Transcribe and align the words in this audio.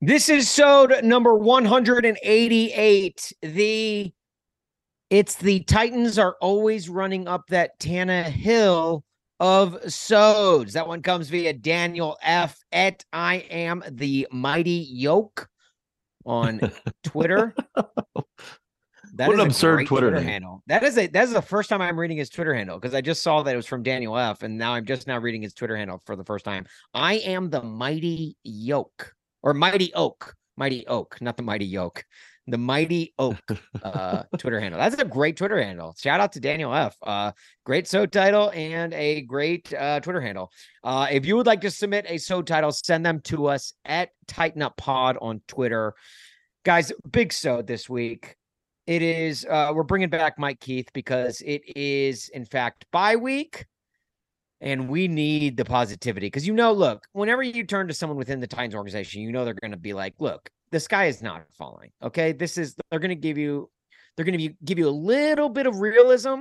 This 0.00 0.28
is 0.28 0.48
sode 0.48 1.02
number 1.02 1.34
188. 1.34 3.32
The 3.42 4.12
it's 5.10 5.34
the 5.34 5.60
Titans 5.64 6.20
are 6.20 6.36
always 6.40 6.88
running 6.88 7.26
up 7.26 7.48
that 7.48 7.80
Tannehill 7.80 9.02
of 9.40 9.92
sods. 9.92 10.74
That 10.74 10.86
one 10.86 11.02
comes 11.02 11.30
via 11.30 11.52
Daniel 11.52 12.16
F. 12.22 12.60
at 12.70 13.04
I 13.12 13.38
am 13.50 13.82
the 13.90 14.28
mighty 14.30 14.86
yoke 14.88 15.48
on 16.24 16.60
Twitter. 17.02 17.52
That 17.74 19.26
what 19.26 19.34
an 19.34 19.40
absurd 19.40 19.88
Twitter, 19.88 20.10
Twitter 20.10 20.22
handle. 20.22 20.62
That 20.68 20.84
is 20.84 20.96
a 20.96 21.08
that 21.08 21.24
is 21.24 21.32
the 21.32 21.42
first 21.42 21.68
time 21.68 21.82
I'm 21.82 21.98
reading 21.98 22.18
his 22.18 22.30
Twitter 22.30 22.54
handle 22.54 22.78
because 22.78 22.94
I 22.94 23.00
just 23.00 23.20
saw 23.20 23.42
that 23.42 23.52
it 23.52 23.56
was 23.56 23.66
from 23.66 23.82
Daniel 23.82 24.16
F. 24.16 24.44
And 24.44 24.56
now 24.56 24.74
I'm 24.74 24.84
just 24.84 25.08
now 25.08 25.18
reading 25.18 25.42
his 25.42 25.54
Twitter 25.54 25.76
handle 25.76 26.00
for 26.06 26.14
the 26.14 26.24
first 26.24 26.44
time. 26.44 26.66
I 26.94 27.14
am 27.14 27.50
the 27.50 27.64
mighty 27.64 28.36
yoke 28.44 29.12
or 29.42 29.54
Mighty 29.54 29.92
Oak, 29.94 30.34
Mighty 30.56 30.86
Oak, 30.86 31.20
not 31.20 31.36
the 31.36 31.42
Mighty 31.42 31.66
Yoke, 31.66 32.04
the 32.46 32.58
Mighty 32.58 33.14
Oak 33.18 33.40
uh, 33.82 34.22
Twitter 34.38 34.60
handle. 34.60 34.80
That's 34.80 35.00
a 35.00 35.04
great 35.04 35.36
Twitter 35.36 35.62
handle. 35.62 35.94
Shout 35.98 36.20
out 36.20 36.32
to 36.32 36.40
Daniel 36.40 36.74
F. 36.74 36.96
Uh, 37.02 37.32
great 37.64 37.86
so 37.86 38.06
title 38.06 38.50
and 38.50 38.92
a 38.94 39.22
great 39.22 39.72
uh, 39.72 40.00
Twitter 40.00 40.20
handle. 40.20 40.50
Uh, 40.82 41.06
if 41.10 41.26
you 41.26 41.36
would 41.36 41.46
like 41.46 41.60
to 41.60 41.70
submit 41.70 42.06
a 42.08 42.18
so 42.18 42.42
title, 42.42 42.72
send 42.72 43.04
them 43.04 43.20
to 43.24 43.46
us 43.46 43.72
at 43.84 44.10
Titan 44.26 44.62
Up 44.62 44.76
Pod 44.76 45.18
on 45.20 45.42
Twitter. 45.46 45.94
Guys, 46.64 46.92
big 47.10 47.32
so 47.32 47.62
this 47.62 47.88
week. 47.88 48.36
It 48.86 49.02
is 49.02 49.44
uh, 49.44 49.72
we're 49.74 49.82
bringing 49.82 50.08
back 50.08 50.38
Mike 50.38 50.60
Keith 50.60 50.88
because 50.94 51.42
it 51.42 51.60
is 51.76 52.30
in 52.30 52.46
fact 52.46 52.86
bye 52.90 53.16
week 53.16 53.66
and 54.60 54.88
we 54.88 55.08
need 55.08 55.56
the 55.56 55.64
positivity 55.64 56.26
because 56.26 56.46
you 56.46 56.54
know, 56.54 56.72
look, 56.72 57.06
whenever 57.12 57.42
you 57.42 57.64
turn 57.64 57.88
to 57.88 57.94
someone 57.94 58.18
within 58.18 58.40
the 58.40 58.46
Titans 58.46 58.74
organization, 58.74 59.22
you 59.22 59.32
know 59.32 59.44
they're 59.44 59.54
going 59.54 59.70
to 59.70 59.76
be 59.76 59.92
like, 59.92 60.14
look, 60.18 60.50
the 60.70 60.80
sky 60.80 61.06
is 61.06 61.22
not 61.22 61.44
falling. 61.52 61.90
Okay, 62.02 62.32
this 62.32 62.58
is 62.58 62.74
they're 62.90 63.00
going 63.00 63.10
to 63.10 63.14
give 63.14 63.38
you, 63.38 63.70
they're 64.16 64.24
going 64.24 64.38
to 64.38 64.54
give 64.64 64.78
you 64.78 64.88
a 64.88 64.90
little 64.90 65.48
bit 65.48 65.66
of 65.66 65.80
realism, 65.80 66.40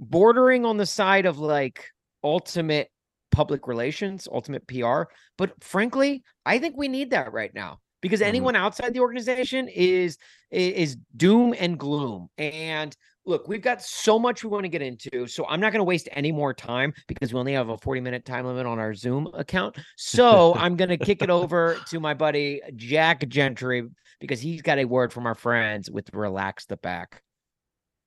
bordering 0.00 0.64
on 0.64 0.76
the 0.76 0.86
side 0.86 1.26
of 1.26 1.38
like 1.38 1.86
ultimate 2.22 2.90
public 3.30 3.66
relations, 3.66 4.28
ultimate 4.30 4.66
PR. 4.66 5.02
But 5.38 5.52
frankly, 5.62 6.22
I 6.44 6.58
think 6.58 6.76
we 6.76 6.88
need 6.88 7.10
that 7.10 7.32
right 7.32 7.54
now 7.54 7.80
because 8.00 8.20
mm-hmm. 8.20 8.28
anyone 8.28 8.56
outside 8.56 8.94
the 8.94 9.00
organization 9.00 9.68
is 9.68 10.18
is 10.50 10.96
doom 11.16 11.54
and 11.58 11.78
gloom 11.78 12.28
and 12.38 12.96
look, 13.26 13.48
we've 13.48 13.62
got 13.62 13.82
so 13.82 14.18
much 14.18 14.44
we 14.44 14.50
want 14.50 14.64
to 14.64 14.68
get 14.68 14.82
into. 14.82 15.26
So 15.26 15.46
I'm 15.46 15.60
not 15.60 15.72
going 15.72 15.80
to 15.80 15.84
waste 15.84 16.08
any 16.12 16.32
more 16.32 16.52
time 16.52 16.92
because 17.06 17.32
we 17.32 17.40
only 17.40 17.52
have 17.54 17.68
a 17.68 17.78
40 17.78 18.00
minute 18.00 18.24
time 18.24 18.46
limit 18.46 18.66
on 18.66 18.78
our 18.78 18.94
Zoom 18.94 19.28
account. 19.34 19.76
So 19.96 20.54
I'm 20.56 20.76
going 20.76 20.90
to 20.90 20.98
kick 20.98 21.22
it 21.22 21.30
over 21.30 21.78
to 21.88 22.00
my 22.00 22.14
buddy 22.14 22.60
Jack 22.76 23.28
Gentry 23.28 23.88
because 24.20 24.40
he's 24.40 24.62
got 24.62 24.78
a 24.78 24.84
word 24.84 25.12
from 25.12 25.26
our 25.26 25.34
friends 25.34 25.90
with 25.90 26.12
Relax 26.12 26.66
the 26.66 26.76
Back. 26.76 27.22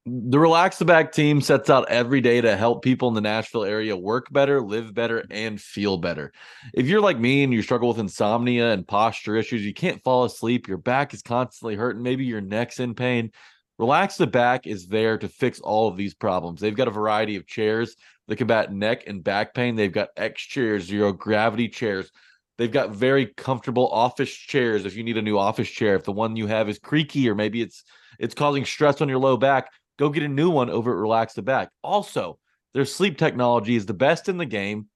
The 0.09 0.39
Relax 0.39 0.77
the 0.77 0.85
Back 0.85 1.11
team 1.11 1.41
sets 1.41 1.69
out 1.69 1.89
every 1.89 2.21
day 2.21 2.39
to 2.39 2.55
help 2.55 2.81
people 2.81 3.09
in 3.09 3.13
the 3.13 3.19
Nashville 3.19 3.65
area 3.65 3.97
work 3.97 4.31
better, 4.31 4.61
live 4.61 4.93
better, 4.93 5.25
and 5.29 5.59
feel 5.59 5.97
better. 5.97 6.31
If 6.73 6.87
you're 6.87 7.01
like 7.01 7.19
me 7.19 7.43
and 7.43 7.51
you 7.51 7.61
struggle 7.61 7.89
with 7.89 7.99
insomnia 7.99 8.71
and 8.71 8.87
posture 8.87 9.35
issues, 9.35 9.65
you 9.65 9.73
can't 9.73 10.01
fall 10.03 10.23
asleep, 10.23 10.69
your 10.69 10.77
back 10.77 11.13
is 11.13 11.21
constantly 11.21 11.75
hurting, 11.75 12.03
maybe 12.03 12.23
your 12.23 12.39
neck's 12.39 12.79
in 12.79 12.95
pain 12.95 13.31
Relax 13.79 14.17
the 14.17 14.27
Back 14.27 14.65
is 14.65 14.87
there 14.87 15.17
to 15.17 15.27
fix 15.27 15.59
all 15.59 15.87
of 15.87 15.97
these 15.97 16.13
problems. 16.13 16.59
They've 16.59 16.75
got 16.75 16.87
a 16.87 16.91
variety 16.91 17.35
of 17.35 17.45
chairs 17.45 17.95
that 18.27 18.37
combat 18.37 18.73
neck 18.73 19.03
and 19.07 19.23
back 19.23 19.53
pain. 19.53 19.75
They've 19.75 19.91
got 19.91 20.09
X 20.17 20.41
chairs, 20.41 20.85
zero 20.85 21.13
gravity 21.13 21.69
chairs. 21.69 22.11
They've 22.57 22.71
got 22.71 22.89
very 22.89 23.27
comfortable 23.27 23.87
office 23.89 24.33
chairs 24.33 24.85
if 24.85 24.95
you 24.95 25.03
need 25.03 25.17
a 25.17 25.21
new 25.21 25.37
office 25.37 25.69
chair. 25.69 25.95
If 25.95 26.05
the 26.05 26.11
one 26.11 26.35
you 26.35 26.47
have 26.47 26.69
is 26.69 26.79
creaky 26.79 27.29
or 27.29 27.35
maybe 27.35 27.61
it's 27.61 27.83
it's 28.19 28.33
causing 28.33 28.65
stress 28.65 28.99
on 28.99 29.09
your 29.09 29.19
low 29.19 29.37
back, 29.37 29.71
go 29.99 30.09
get 30.09 30.23
a 30.23 30.27
new 30.27 30.49
one 30.49 30.71
over 30.71 30.91
at 30.91 30.97
Relax 30.97 31.33
the 31.33 31.43
Back. 31.43 31.69
Also, 31.83 32.39
their 32.73 32.85
sleep 32.85 33.17
technology 33.17 33.75
is 33.75 33.85
the 33.85 33.93
best 33.93 34.27
in 34.27 34.37
the 34.37 34.45
game. 34.45 34.87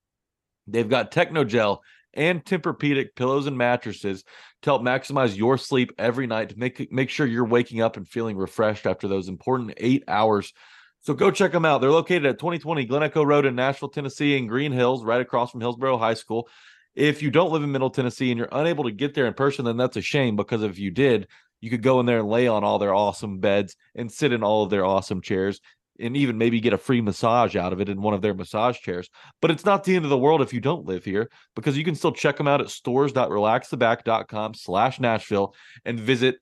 They've 0.67 0.89
got 0.89 1.11
Technogel 1.11 1.79
and 2.13 2.43
Tempur-Pedic 2.43 3.15
pillows 3.15 3.47
and 3.47 3.57
mattresses 3.57 4.23
to 4.61 4.69
help 4.69 4.81
maximize 4.81 5.35
your 5.35 5.57
sleep 5.57 5.91
every 5.97 6.27
night 6.27 6.49
to 6.49 6.59
make 6.59 6.91
make 6.91 7.09
sure 7.09 7.25
you're 7.25 7.45
waking 7.45 7.81
up 7.81 7.97
and 7.97 8.07
feeling 8.07 8.37
refreshed 8.37 8.85
after 8.85 9.07
those 9.07 9.27
important 9.27 9.73
eight 9.77 10.03
hours. 10.07 10.53
So 11.01 11.13
go 11.13 11.31
check 11.31 11.51
them 11.51 11.65
out. 11.65 11.81
They're 11.81 11.89
located 11.89 12.25
at 12.27 12.39
2020 12.39 12.85
Glen 12.85 13.03
Echo 13.03 13.23
Road 13.23 13.45
in 13.45 13.55
Nashville, 13.55 13.89
Tennessee, 13.89 14.37
in 14.37 14.45
Green 14.45 14.71
Hills, 14.71 15.03
right 15.03 15.21
across 15.21 15.51
from 15.51 15.61
Hillsboro 15.61 15.97
High 15.97 16.13
School. 16.13 16.47
If 16.93 17.23
you 17.23 17.31
don't 17.31 17.51
live 17.51 17.63
in 17.63 17.71
Middle 17.71 17.89
Tennessee 17.89 18.29
and 18.29 18.37
you're 18.37 18.49
unable 18.51 18.83
to 18.83 18.91
get 18.91 19.13
there 19.13 19.25
in 19.25 19.33
person, 19.33 19.65
then 19.65 19.77
that's 19.77 19.97
a 19.97 20.01
shame 20.01 20.35
because 20.35 20.61
if 20.61 20.77
you 20.77 20.91
did, 20.91 21.27
you 21.59 21.69
could 21.69 21.81
go 21.81 21.99
in 21.99 22.05
there 22.05 22.19
and 22.19 22.29
lay 22.29 22.47
on 22.47 22.63
all 22.63 22.79
their 22.79 22.93
awesome 22.93 23.39
beds 23.39 23.75
and 23.95 24.11
sit 24.11 24.33
in 24.33 24.43
all 24.43 24.63
of 24.63 24.69
their 24.69 24.85
awesome 24.85 25.21
chairs 25.21 25.61
and 26.01 26.17
even 26.17 26.37
maybe 26.37 26.59
get 26.59 26.73
a 26.73 26.77
free 26.77 27.01
massage 27.01 27.55
out 27.55 27.73
of 27.73 27.81
it 27.81 27.89
in 27.89 28.01
one 28.01 28.13
of 28.13 28.21
their 28.21 28.33
massage 28.33 28.79
chairs. 28.79 29.09
But 29.41 29.51
it's 29.51 29.65
not 29.65 29.83
the 29.83 29.95
end 29.95 30.05
of 30.05 30.09
the 30.09 30.17
world 30.17 30.41
if 30.41 30.53
you 30.53 30.59
don't 30.59 30.85
live 30.85 31.05
here 31.05 31.29
because 31.55 31.77
you 31.77 31.83
can 31.83 31.95
still 31.95 32.11
check 32.11 32.37
them 32.37 32.47
out 32.47 32.61
at 32.61 32.69
stores.relaxtheback.com 32.69 34.53
slash 34.55 34.99
Nashville 34.99 35.53
and 35.85 35.99
visit 35.99 36.37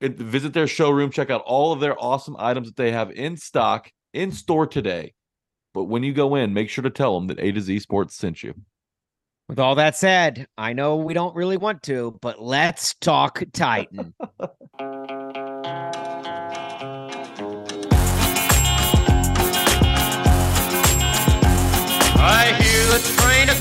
visit 0.00 0.52
their 0.52 0.68
showroom, 0.68 1.10
check 1.10 1.30
out 1.30 1.42
all 1.44 1.72
of 1.72 1.80
their 1.80 2.00
awesome 2.00 2.36
items 2.38 2.68
that 2.68 2.76
they 2.76 2.92
have 2.92 3.10
in 3.10 3.36
stock 3.36 3.90
in 4.12 4.30
store 4.30 4.66
today. 4.66 5.12
But 5.74 5.84
when 5.84 6.02
you 6.02 6.12
go 6.12 6.34
in, 6.34 6.54
make 6.54 6.70
sure 6.70 6.82
to 6.82 6.90
tell 6.90 7.18
them 7.18 7.28
that 7.28 7.40
A 7.40 7.52
to 7.52 7.60
Z 7.60 7.80
Sports 7.80 8.14
sent 8.14 8.42
you. 8.42 8.54
With 9.48 9.58
all 9.58 9.76
that 9.76 9.96
said, 9.96 10.46
I 10.58 10.74
know 10.74 10.96
we 10.96 11.14
don't 11.14 11.34
really 11.34 11.56
want 11.56 11.82
to, 11.84 12.18
but 12.20 12.40
let's 12.40 12.94
talk 12.94 13.42
Titan. 13.52 14.14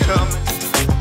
coming, 0.07 0.41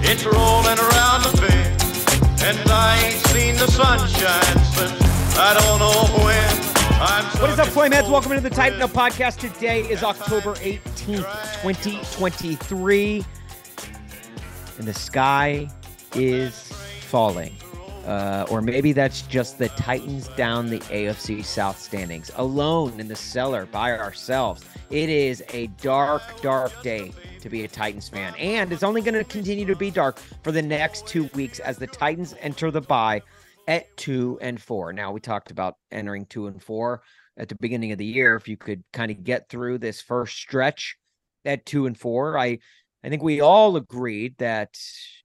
it's 0.02 0.24
rolling 0.24 0.78
around 0.82 1.22
the 1.22 1.30
bend, 1.40 2.42
and 2.42 2.58
I 2.68 3.00
ain't 3.04 3.24
seen 3.26 3.54
the 3.54 3.70
sunshine 3.70 4.58
since 4.74 5.38
I 5.38 5.54
don't 5.54 5.78
know 5.78 6.24
when. 6.24 6.50
I'm 7.00 7.24
what 7.40 7.50
is 7.50 7.58
up, 7.60 7.68
Flameheads? 7.68 8.10
Welcome 8.10 8.32
to 8.32 8.40
the 8.40 8.50
Titan 8.50 8.82
Up 8.82 8.90
Podcast. 8.90 9.38
Today 9.38 9.82
is 9.82 10.02
October 10.02 10.54
18th, 10.54 11.62
2023, 11.62 13.24
and 14.78 14.88
the 14.88 14.94
sky 14.94 15.68
is 16.16 16.72
falling. 17.02 17.54
Uh, 18.06 18.46
or 18.50 18.62
maybe 18.62 18.92
that's 18.92 19.22
just 19.22 19.58
the 19.58 19.68
Titans 19.70 20.28
down 20.28 20.70
the 20.70 20.78
AFC 20.78 21.44
South 21.44 21.78
standings, 21.78 22.30
alone 22.36 23.00
in 23.00 23.08
the 23.08 23.16
cellar 23.16 23.66
by 23.66 23.98
ourselves. 23.98 24.64
It 24.90 25.08
is 25.08 25.42
a 25.52 25.66
dark, 25.82 26.22
dark 26.40 26.80
day 26.82 27.12
to 27.40 27.50
be 27.50 27.64
a 27.64 27.68
Titans 27.68 28.08
fan. 28.08 28.32
And 28.36 28.72
it's 28.72 28.84
only 28.84 29.00
going 29.00 29.14
to 29.14 29.24
continue 29.24 29.66
to 29.66 29.74
be 29.74 29.90
dark 29.90 30.20
for 30.44 30.52
the 30.52 30.62
next 30.62 31.08
two 31.08 31.28
weeks 31.34 31.58
as 31.58 31.78
the 31.78 31.88
Titans 31.88 32.36
enter 32.40 32.70
the 32.70 32.80
bye 32.80 33.22
at 33.66 33.96
two 33.96 34.38
and 34.40 34.62
four. 34.62 34.92
Now, 34.92 35.10
we 35.10 35.18
talked 35.18 35.50
about 35.50 35.74
entering 35.90 36.26
two 36.26 36.46
and 36.46 36.62
four 36.62 37.02
at 37.36 37.48
the 37.48 37.56
beginning 37.56 37.90
of 37.90 37.98
the 37.98 38.06
year. 38.06 38.36
If 38.36 38.46
you 38.46 38.56
could 38.56 38.84
kind 38.92 39.10
of 39.10 39.24
get 39.24 39.48
through 39.48 39.78
this 39.78 40.00
first 40.00 40.36
stretch 40.36 40.96
at 41.44 41.66
two 41.66 41.86
and 41.86 41.98
four, 41.98 42.38
I, 42.38 42.58
I 43.02 43.08
think 43.08 43.22
we 43.22 43.40
all 43.40 43.76
agreed 43.76 44.36
that 44.38 44.78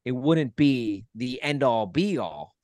it 0.03 0.11
wouldn't 0.11 0.55
be 0.55 1.05
the 1.13 1.41
end 1.43 1.61
all 1.61 1.85
be 1.85 2.17
all. 2.17 2.55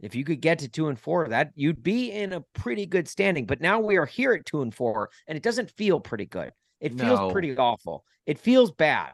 If 0.00 0.14
you 0.14 0.24
could 0.24 0.40
get 0.40 0.58
to 0.58 0.68
two 0.68 0.88
and 0.88 0.98
four, 0.98 1.28
that 1.28 1.52
you'd 1.54 1.82
be 1.82 2.12
in 2.12 2.32
a 2.34 2.42
pretty 2.52 2.86
good 2.86 3.08
standing. 3.08 3.46
But 3.46 3.60
now 3.60 3.80
we 3.80 3.96
are 3.96 4.06
here 4.06 4.34
at 4.34 4.44
two 4.44 4.62
and 4.62 4.74
four, 4.74 5.10
and 5.26 5.36
it 5.36 5.42
doesn't 5.42 5.70
feel 5.70 6.00
pretty 6.00 6.26
good. 6.26 6.52
It 6.80 6.98
feels 6.98 7.18
no. 7.18 7.30
pretty 7.30 7.56
awful. 7.56 8.04
It 8.26 8.38
feels 8.38 8.70
bad. 8.72 9.12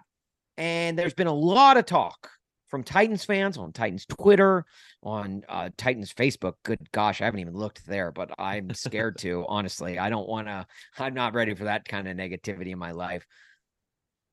And 0.56 0.98
there's 0.98 1.14
been 1.14 1.28
a 1.28 1.32
lot 1.32 1.76
of 1.76 1.86
talk 1.86 2.30
from 2.68 2.82
Titans 2.82 3.24
fans 3.24 3.58
on 3.58 3.72
Titans 3.72 4.06
Twitter, 4.06 4.64
on 5.02 5.44
uh, 5.48 5.68
Titans 5.76 6.12
Facebook. 6.12 6.54
Good 6.64 6.90
gosh, 6.90 7.20
I 7.20 7.26
haven't 7.26 7.40
even 7.40 7.54
looked 7.54 7.86
there, 7.86 8.10
but 8.10 8.30
I'm 8.38 8.72
scared 8.74 9.18
to, 9.20 9.44
honestly. 9.46 9.98
I 9.98 10.10
don't 10.10 10.28
want 10.28 10.48
to, 10.48 10.66
I'm 10.98 11.14
not 11.14 11.34
ready 11.34 11.54
for 11.54 11.64
that 11.64 11.86
kind 11.86 12.08
of 12.08 12.16
negativity 12.16 12.72
in 12.72 12.78
my 12.78 12.90
life. 12.90 13.26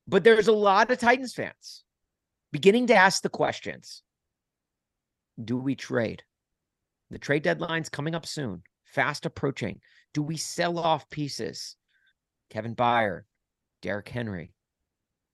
But 0.08 0.24
there's 0.24 0.48
a 0.48 0.52
lot 0.52 0.90
of 0.90 0.98
Titans 0.98 1.34
fans 1.34 1.84
beginning 2.50 2.88
to 2.88 2.94
ask 2.94 3.22
the 3.22 3.28
questions 3.28 4.02
Do 5.42 5.56
we 5.56 5.76
trade? 5.76 6.24
The 7.10 7.18
trade 7.18 7.42
deadline's 7.42 7.88
coming 7.88 8.14
up 8.14 8.24
soon, 8.24 8.62
fast 8.84 9.26
approaching. 9.26 9.80
Do 10.14 10.22
we 10.22 10.36
sell 10.36 10.78
off 10.78 11.10
pieces? 11.10 11.76
Kevin 12.50 12.74
Byard, 12.74 13.22
Derrick 13.82 14.08
Henry. 14.08 14.52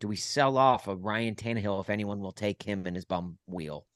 Do 0.00 0.08
we 0.08 0.16
sell 0.16 0.58
off 0.58 0.88
a 0.88 0.96
Ryan 0.96 1.34
Tannehill 1.34 1.80
if 1.80 1.90
anyone 1.90 2.20
will 2.20 2.32
take 2.32 2.62
him 2.62 2.86
and 2.86 2.94
his 2.94 3.04
bum 3.04 3.38
wheel? 3.46 3.86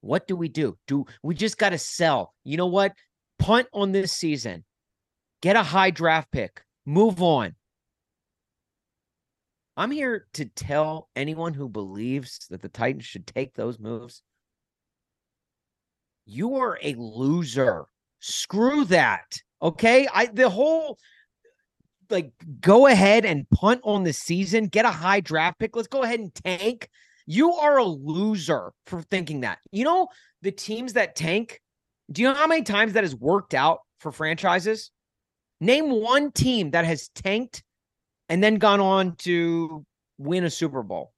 What 0.00 0.26
do 0.28 0.36
we 0.36 0.48
do? 0.48 0.78
Do 0.86 1.06
we 1.22 1.34
just 1.34 1.58
got 1.58 1.70
to 1.70 1.78
sell? 1.78 2.34
You 2.44 2.56
know 2.56 2.66
what? 2.66 2.92
Punt 3.38 3.66
on 3.72 3.92
this 3.92 4.12
season. 4.12 4.64
Get 5.42 5.56
a 5.56 5.62
high 5.62 5.90
draft 5.90 6.30
pick. 6.30 6.62
Move 6.84 7.20
on. 7.20 7.56
I'm 9.76 9.90
here 9.90 10.26
to 10.34 10.46
tell 10.46 11.08
anyone 11.14 11.52
who 11.52 11.68
believes 11.68 12.46
that 12.50 12.62
the 12.62 12.68
Titans 12.68 13.04
should 13.04 13.26
take 13.26 13.54
those 13.54 13.78
moves. 13.78 14.22
You 16.26 16.56
are 16.56 16.78
a 16.82 16.94
loser. 16.94 17.86
Screw 18.20 18.84
that. 18.86 19.40
Okay? 19.62 20.08
I 20.12 20.26
the 20.26 20.50
whole 20.50 20.98
like 22.10 22.32
go 22.60 22.86
ahead 22.86 23.24
and 23.24 23.48
punt 23.50 23.80
on 23.84 24.04
the 24.04 24.12
season, 24.12 24.66
get 24.66 24.84
a 24.84 24.90
high 24.90 25.20
draft 25.20 25.58
pick. 25.58 25.74
Let's 25.74 25.88
go 25.88 26.02
ahead 26.02 26.20
and 26.20 26.34
tank. 26.34 26.88
You 27.26 27.52
are 27.54 27.78
a 27.78 27.84
loser 27.84 28.72
for 28.86 29.02
thinking 29.02 29.40
that. 29.40 29.58
You 29.72 29.84
know, 29.84 30.08
the 30.42 30.52
teams 30.52 30.92
that 30.92 31.16
tank, 31.16 31.60
do 32.10 32.22
you 32.22 32.28
know 32.28 32.34
how 32.34 32.46
many 32.46 32.62
times 32.62 32.92
that 32.92 33.04
has 33.04 33.16
worked 33.16 33.54
out 33.54 33.80
for 33.98 34.12
franchises? 34.12 34.90
Name 35.60 35.90
one 35.90 36.30
team 36.32 36.70
that 36.72 36.84
has 36.84 37.08
tanked 37.14 37.62
and 38.28 38.42
then 38.42 38.56
gone 38.56 38.80
on 38.80 39.16
to 39.16 39.84
win 40.18 40.44
a 40.44 40.50
Super 40.50 40.82
Bowl. 40.82 41.12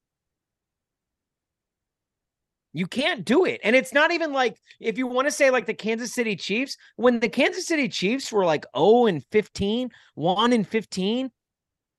You 2.72 2.86
can't 2.86 3.24
do 3.24 3.44
it. 3.44 3.60
And 3.64 3.74
it's 3.74 3.92
not 3.92 4.12
even 4.12 4.32
like 4.32 4.60
if 4.80 4.98
you 4.98 5.06
want 5.06 5.26
to 5.26 5.32
say 5.32 5.50
like 5.50 5.66
the 5.66 5.74
Kansas 5.74 6.12
City 6.12 6.36
Chiefs, 6.36 6.76
when 6.96 7.20
the 7.20 7.28
Kansas 7.28 7.66
City 7.66 7.88
Chiefs 7.88 8.30
were 8.30 8.44
like 8.44 8.66
0 8.76 9.06
and 9.06 9.24
15, 9.32 9.90
1 10.14 10.52
and 10.52 10.68
15, 10.68 11.30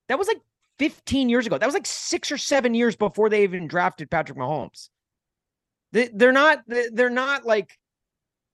that 0.08 0.20
was 0.20 0.28
like 0.28 0.42
15 0.78 1.30
years 1.30 1.48
ago. 1.48 1.58
That 1.58 1.66
was 1.66 1.74
like 1.74 1.88
six 1.88 2.32
or 2.32 2.38
seven 2.38 2.74
years 2.74 2.96
before 2.96 3.30
they 3.30 3.44
even 3.44 3.68
drafted 3.68 4.10
Patrick 4.10 4.38
Mahomes. 4.38 4.90
They, 5.92 6.10
they're 6.14 6.32
not, 6.32 6.64
they're 6.68 7.10
not 7.10 7.46
like 7.46 7.78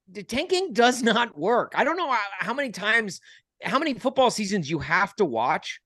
the 0.10 0.24
tanking 0.24 0.74
does 0.74 1.04
not 1.04 1.38
work. 1.38 1.74
I 1.76 1.84
don't 1.84 1.98
know 1.98 2.10
how, 2.10 2.24
how 2.40 2.54
many 2.54 2.72
times, 2.72 3.20
how 3.62 3.78
many 3.78 3.94
football 3.94 4.32
seasons 4.32 4.70
you 4.70 4.80
have 4.80 5.16
to 5.18 5.26
watch 5.26 5.82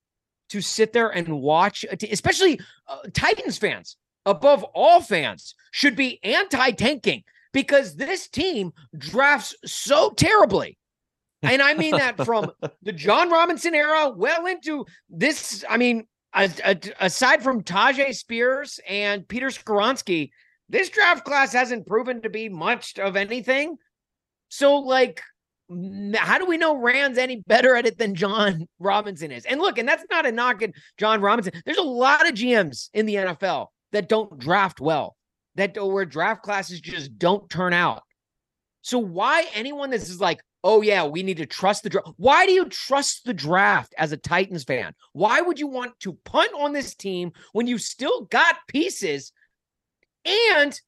to 0.49 0.61
sit 0.61 0.93
there 0.93 1.09
and 1.09 1.41
watch, 1.41 1.85
especially 2.11 2.59
uh, 2.87 2.97
Titans 3.13 3.57
fans 3.57 3.97
above 4.25 4.63
all 4.73 5.01
fans 5.01 5.55
should 5.71 5.95
be 5.95 6.19
anti 6.23 6.71
tanking 6.71 7.23
because 7.53 7.95
this 7.95 8.27
team 8.27 8.71
drafts 8.97 9.55
so 9.65 10.11
terribly. 10.11 10.77
And 11.41 11.61
I 11.61 11.73
mean 11.73 11.95
that 11.95 12.23
from 12.25 12.51
the 12.83 12.91
Jon 12.91 13.29
Robinson 13.29 13.73
era 13.73 14.09
well 14.09 14.45
into 14.45 14.85
this. 15.09 15.63
I 15.69 15.77
mean, 15.77 16.05
aside 16.33 17.43
from 17.43 17.63
Tyjae 17.63 18.13
Spears 18.13 18.79
and 18.87 19.27
Peter 19.27 19.47
Skoronski, 19.47 20.31
this 20.67 20.89
draft 20.89 21.25
class 21.25 21.53
hasn't 21.53 21.87
proven 21.87 22.21
to 22.21 22.29
be 22.29 22.49
much 22.49 22.99
of 22.99 23.15
anything. 23.15 23.77
So, 24.49 24.77
like, 24.79 25.21
how 26.15 26.37
do 26.37 26.45
we 26.45 26.57
know 26.57 26.75
Ran's 26.75 27.17
any 27.17 27.43
better 27.47 27.75
at 27.75 27.85
it 27.85 27.97
than 27.97 28.15
Jon 28.15 28.67
Robinson 28.79 29.31
is? 29.31 29.45
And 29.45 29.61
look, 29.61 29.77
and 29.77 29.87
that's 29.87 30.05
not 30.09 30.25
a 30.25 30.31
knock 30.31 30.61
at 30.61 30.71
Jon 30.97 31.21
Robinson. 31.21 31.53
There's 31.65 31.77
a 31.77 31.83
lot 31.83 32.27
of 32.27 32.35
GMs 32.35 32.89
in 32.93 33.05
the 33.05 33.15
NFL 33.15 33.67
that 33.91 34.09
don't 34.09 34.39
draft 34.39 34.79
well, 34.79 35.15
that 35.55 35.75
where 35.75 36.05
draft 36.05 36.43
classes 36.43 36.81
just 36.81 37.17
don't 37.17 37.49
turn 37.49 37.73
out. 37.73 38.03
So 38.81 38.99
why 38.99 39.45
anyone 39.53 39.89
that's 39.89 40.09
is 40.09 40.21
like, 40.21 40.41
oh 40.63 40.81
yeah, 40.81 41.05
we 41.05 41.23
need 41.23 41.37
to 41.37 41.45
trust 41.45 41.83
the 41.83 41.89
draft. 41.89 42.09
Why 42.17 42.45
do 42.45 42.51
you 42.51 42.65
trust 42.65 43.25
the 43.25 43.33
draft 43.33 43.93
as 43.97 44.11
a 44.11 44.17
Titans 44.17 44.63
fan? 44.63 44.93
Why 45.13 45.41
would 45.41 45.59
you 45.59 45.67
want 45.67 45.99
to 46.01 46.17
punt 46.25 46.51
on 46.57 46.73
this 46.73 46.95
team 46.95 47.31
when 47.53 47.67
you 47.67 47.77
still 47.77 48.25
got 48.25 48.55
pieces? 48.67 49.31
And 50.25 50.79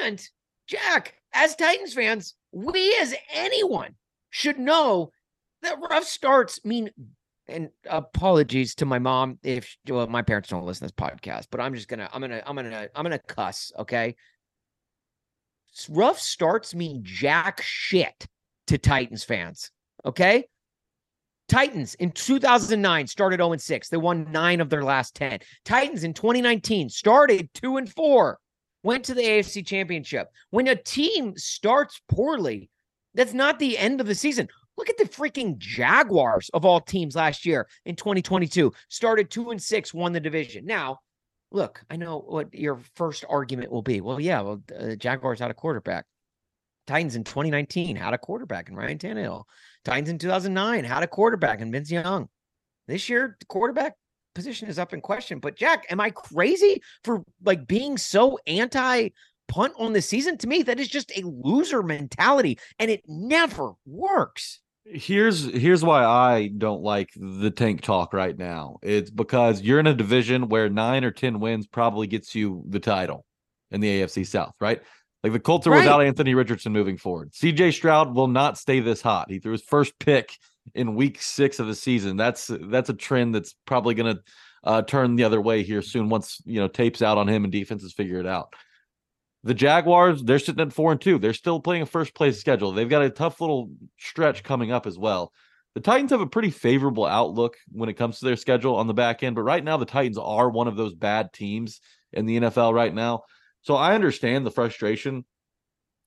and 0.00 0.28
Jack, 0.66 1.14
as 1.32 1.56
Titans 1.56 1.94
fans, 1.94 2.34
we 2.52 2.96
as 3.00 3.14
anyone 3.32 3.94
should 4.30 4.58
know 4.58 5.10
that 5.62 5.78
rough 5.90 6.04
starts 6.04 6.64
mean 6.64 6.90
and 7.52 7.70
apologies 7.88 8.74
to 8.76 8.86
my 8.86 8.98
mom 8.98 9.38
if 9.42 9.76
well, 9.88 10.06
my 10.06 10.22
parents 10.22 10.48
don't 10.48 10.64
listen 10.64 10.88
to 10.88 10.94
this 10.94 11.08
podcast, 11.08 11.46
but 11.50 11.60
I'm 11.60 11.74
just 11.74 11.88
gonna 11.88 12.08
I'm 12.12 12.20
gonna 12.20 12.42
I'm 12.46 12.56
gonna 12.56 12.88
I'm 12.94 13.02
gonna 13.04 13.18
cuss, 13.18 13.72
okay? 13.78 14.16
Rough 15.88 16.18
starts 16.18 16.74
mean 16.74 17.00
jack 17.02 17.62
shit 17.62 18.26
to 18.66 18.78
Titans 18.78 19.24
fans. 19.24 19.70
Okay. 20.04 20.44
Titans 21.48 21.94
in 21.94 22.12
2009 22.12 23.06
started 23.06 23.38
0 23.38 23.56
6. 23.56 23.88
They 23.88 23.96
won 23.96 24.30
nine 24.30 24.60
of 24.60 24.70
their 24.70 24.84
last 24.84 25.14
10. 25.16 25.40
Titans 25.64 26.04
in 26.04 26.14
2019 26.14 26.88
started 26.88 27.52
2 27.54 27.76
and 27.76 27.92
4, 27.92 28.38
went 28.82 29.04
to 29.04 29.14
the 29.14 29.22
AFC 29.22 29.66
Championship. 29.66 30.28
When 30.50 30.68
a 30.68 30.76
team 30.76 31.36
starts 31.36 32.00
poorly, 32.08 32.70
that's 33.14 33.34
not 33.34 33.58
the 33.58 33.76
end 33.76 34.00
of 34.00 34.06
the 34.06 34.14
season. 34.14 34.48
Look 34.82 34.90
at 34.90 34.98
the 34.98 35.04
freaking 35.04 35.58
Jaguars 35.58 36.50
of 36.52 36.64
all 36.64 36.80
teams 36.80 37.14
last 37.14 37.46
year 37.46 37.68
in 37.84 37.94
2022. 37.94 38.72
Started 38.88 39.30
2 39.30 39.52
and 39.52 39.62
6, 39.62 39.94
won 39.94 40.12
the 40.12 40.18
division. 40.18 40.66
Now, 40.66 40.98
look, 41.52 41.84
I 41.88 41.94
know 41.94 42.18
what 42.18 42.52
your 42.52 42.80
first 42.96 43.24
argument 43.28 43.70
will 43.70 43.82
be. 43.82 44.00
Well, 44.00 44.18
yeah, 44.18 44.40
well, 44.40 44.60
uh, 44.76 44.96
Jaguars 44.96 45.38
had 45.38 45.52
a 45.52 45.54
quarterback. 45.54 46.04
Titans 46.88 47.14
in 47.14 47.22
2019 47.22 47.94
had 47.94 48.12
a 48.12 48.18
quarterback 48.18 48.70
in 48.70 48.74
Ryan 48.74 48.98
Tannehill. 48.98 49.44
Titans 49.84 50.08
in 50.08 50.18
2009 50.18 50.82
had 50.82 51.04
a 51.04 51.06
quarterback 51.06 51.60
in 51.60 51.70
Vince 51.70 51.92
Young. 51.92 52.28
This 52.88 53.08
year, 53.08 53.36
the 53.38 53.46
quarterback 53.46 53.94
position 54.34 54.66
is 54.66 54.80
up 54.80 54.92
in 54.92 55.00
question. 55.00 55.38
But 55.38 55.54
Jack, 55.54 55.86
am 55.90 56.00
I 56.00 56.10
crazy 56.10 56.82
for 57.04 57.22
like 57.44 57.68
being 57.68 57.96
so 57.96 58.36
anti 58.48 59.10
punt 59.46 59.74
on 59.78 59.92
the 59.92 60.02
season? 60.02 60.38
To 60.38 60.48
me, 60.48 60.64
that 60.64 60.80
is 60.80 60.88
just 60.88 61.12
a 61.16 61.22
loser 61.24 61.84
mentality, 61.84 62.58
and 62.80 62.90
it 62.90 63.02
never 63.06 63.74
works. 63.86 64.58
Here's 64.84 65.44
here's 65.44 65.84
why 65.84 66.04
I 66.04 66.48
don't 66.48 66.82
like 66.82 67.10
the 67.16 67.50
tank 67.50 67.82
talk 67.82 68.12
right 68.12 68.36
now. 68.36 68.78
It's 68.82 69.10
because 69.10 69.62
you're 69.62 69.78
in 69.78 69.86
a 69.86 69.94
division 69.94 70.48
where 70.48 70.68
nine 70.68 71.04
or 71.04 71.12
ten 71.12 71.38
wins 71.38 71.66
probably 71.66 72.08
gets 72.08 72.34
you 72.34 72.64
the 72.68 72.80
title 72.80 73.24
in 73.70 73.80
the 73.80 74.02
AFC 74.02 74.26
South, 74.26 74.54
right? 74.60 74.82
Like 75.22 75.32
the 75.32 75.40
Colts 75.40 75.66
are 75.68 75.70
right. 75.70 75.78
without 75.78 76.02
Anthony 76.02 76.34
Richardson 76.34 76.72
moving 76.72 76.96
forward. 76.96 77.30
CJ 77.32 77.74
Stroud 77.74 78.14
will 78.14 78.26
not 78.26 78.58
stay 78.58 78.80
this 78.80 79.00
hot. 79.00 79.30
He 79.30 79.38
threw 79.38 79.52
his 79.52 79.62
first 79.62 79.96
pick 80.00 80.36
in 80.74 80.96
week 80.96 81.22
six 81.22 81.60
of 81.60 81.68
the 81.68 81.74
season. 81.76 82.16
That's 82.16 82.50
that's 82.62 82.88
a 82.88 82.94
trend 82.94 83.34
that's 83.34 83.54
probably 83.66 83.94
going 83.94 84.16
to 84.16 84.22
uh, 84.64 84.82
turn 84.82 85.16
the 85.16 85.24
other 85.24 85.40
way 85.40 85.62
here 85.62 85.82
soon 85.82 86.08
once 86.08 86.40
you 86.44 86.60
know 86.60 86.68
tapes 86.68 87.02
out 87.02 87.18
on 87.18 87.28
him 87.28 87.44
and 87.44 87.52
defenses 87.52 87.92
figure 87.92 88.18
it 88.18 88.26
out. 88.26 88.54
The 89.44 89.54
Jaguars, 89.54 90.22
they're 90.22 90.38
sitting 90.38 90.60
at 90.60 90.72
four 90.72 90.92
and 90.92 91.00
two. 91.00 91.18
They're 91.18 91.34
still 91.34 91.58
playing 91.60 91.82
a 91.82 91.86
first 91.86 92.14
place 92.14 92.38
schedule. 92.38 92.72
They've 92.72 92.88
got 92.88 93.02
a 93.02 93.10
tough 93.10 93.40
little 93.40 93.70
stretch 93.98 94.44
coming 94.44 94.70
up 94.70 94.86
as 94.86 94.96
well. 94.96 95.32
The 95.74 95.80
Titans 95.80 96.10
have 96.10 96.20
a 96.20 96.26
pretty 96.26 96.50
favorable 96.50 97.06
outlook 97.06 97.56
when 97.70 97.88
it 97.88 97.94
comes 97.94 98.18
to 98.18 98.26
their 98.26 98.36
schedule 98.36 98.76
on 98.76 98.86
the 98.86 98.94
back 98.94 99.22
end, 99.22 99.34
but 99.34 99.42
right 99.42 99.64
now 99.64 99.78
the 99.78 99.86
Titans 99.86 100.18
are 100.18 100.50
one 100.50 100.68
of 100.68 100.76
those 100.76 100.94
bad 100.94 101.32
teams 101.32 101.80
in 102.12 102.26
the 102.26 102.38
NFL 102.38 102.74
right 102.74 102.94
now. 102.94 103.22
So 103.62 103.74
I 103.74 103.94
understand 103.94 104.44
the 104.44 104.50
frustration, 104.50 105.24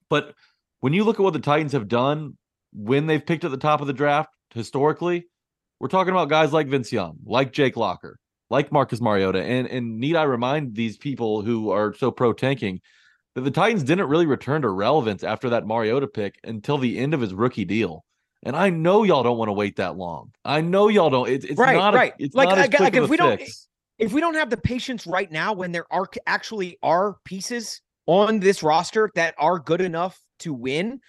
but 0.10 0.34
when 0.82 0.94
you 0.94 1.04
look 1.04 1.20
at 1.20 1.24
what 1.24 1.34
the 1.34 1.39
Titans 1.39 1.72
have 1.72 1.88
done 1.88 2.38
when 2.74 3.08
they've 3.08 3.25
picked 3.25 3.44
at 3.44 3.51
the 3.51 3.58
top 3.58 3.82
of 3.82 3.88
the 3.88 3.94
draft 3.94 4.30
historically, 4.54 5.25
we're 5.80 5.88
talking 5.88 6.12
about 6.12 6.30
guys 6.30 6.54
like 6.54 6.68
Vince 6.68 6.92
Young, 6.92 7.18
like 7.25 7.51
Jake 7.51 7.75
Locker, 7.75 8.20
like 8.50 8.72
Marcus 8.72 9.01
Mariota, 9.01 9.42
and 9.42 9.68
and 9.68 10.00
need 10.00 10.15
I 10.15 10.24
remind 10.24 10.75
these 10.75 10.98
people 10.98 11.42
who 11.42 11.72
are 11.72 11.94
so 11.94 12.12
pro 12.12 12.34
tanking 12.34 12.82
that 13.36 13.42
the 13.42 13.51
Titans 13.51 13.84
didn't 13.84 14.08
really 14.08 14.25
return 14.25 14.62
to 14.63 14.70
relevance 14.70 15.24
after 15.24 15.50
that 15.50 15.68
Mariota 15.68 16.08
pick 16.08 16.39
until 16.44 16.77
the 16.77 16.98
end 16.98 17.13
of 17.13 17.22
his 17.22 17.34
rookie 17.34 17.65
deal. 17.65 18.04
And 18.44 18.56
I 18.56 18.70
know 18.70 19.04
y'all 19.04 19.24
don't 19.24 19.38
want 19.38 19.50
to 19.50 19.54
wait 19.54 19.75
that 19.77 19.98
long. 19.98 20.32
I 20.44 20.62
know 20.62 20.88
y'all 20.88 21.10
don't. 21.10 21.30
It's, 21.30 21.46
it's 21.46 21.58
right, 21.58 21.75
not 21.75 21.94
right. 21.94 22.13
A, 22.20 22.24
it's 22.24 22.36
like, 22.36 22.50
not 22.50 22.58
like, 22.58 22.80
like 22.80 22.96
if 22.96 23.10
we 23.10 23.18
fix. 23.18 23.18
don't 23.18 23.42
if 23.98 24.13
we 24.13 24.22
don't 24.22 24.36
have 24.36 24.50
the 24.50 24.58
patience 24.58 25.08
right 25.08 25.32
now 25.32 25.54
when 25.54 25.72
there 25.72 25.92
are 25.92 26.08
actually 26.27 26.77
are 26.84 27.15
pieces 27.24 27.82
on 28.08 28.39
this 28.39 28.62
roster 28.62 29.10
that 29.15 29.36
are 29.38 29.58
good 29.58 29.82
enough 29.82 30.20
to 30.39 30.54
win, 30.54 31.00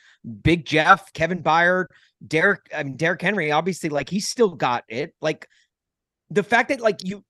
Big 0.43 0.65
Jeff, 0.65 1.13
Kevin 1.13 1.43
Byard, 1.43 1.87
Derrick, 2.27 2.61
I 2.75 2.83
mean 2.85 2.97
Derrick 2.97 3.21
Henry, 3.21 3.53
obviously, 3.53 3.91
like 3.91 4.09
he's 4.09 4.29
still 4.29 4.51
got 4.51 4.85
it. 4.89 5.15
Like 5.21 5.47
the 6.31 6.43
fact 6.43 6.71
that 6.71 6.81
like 6.81 7.05
you 7.05 7.23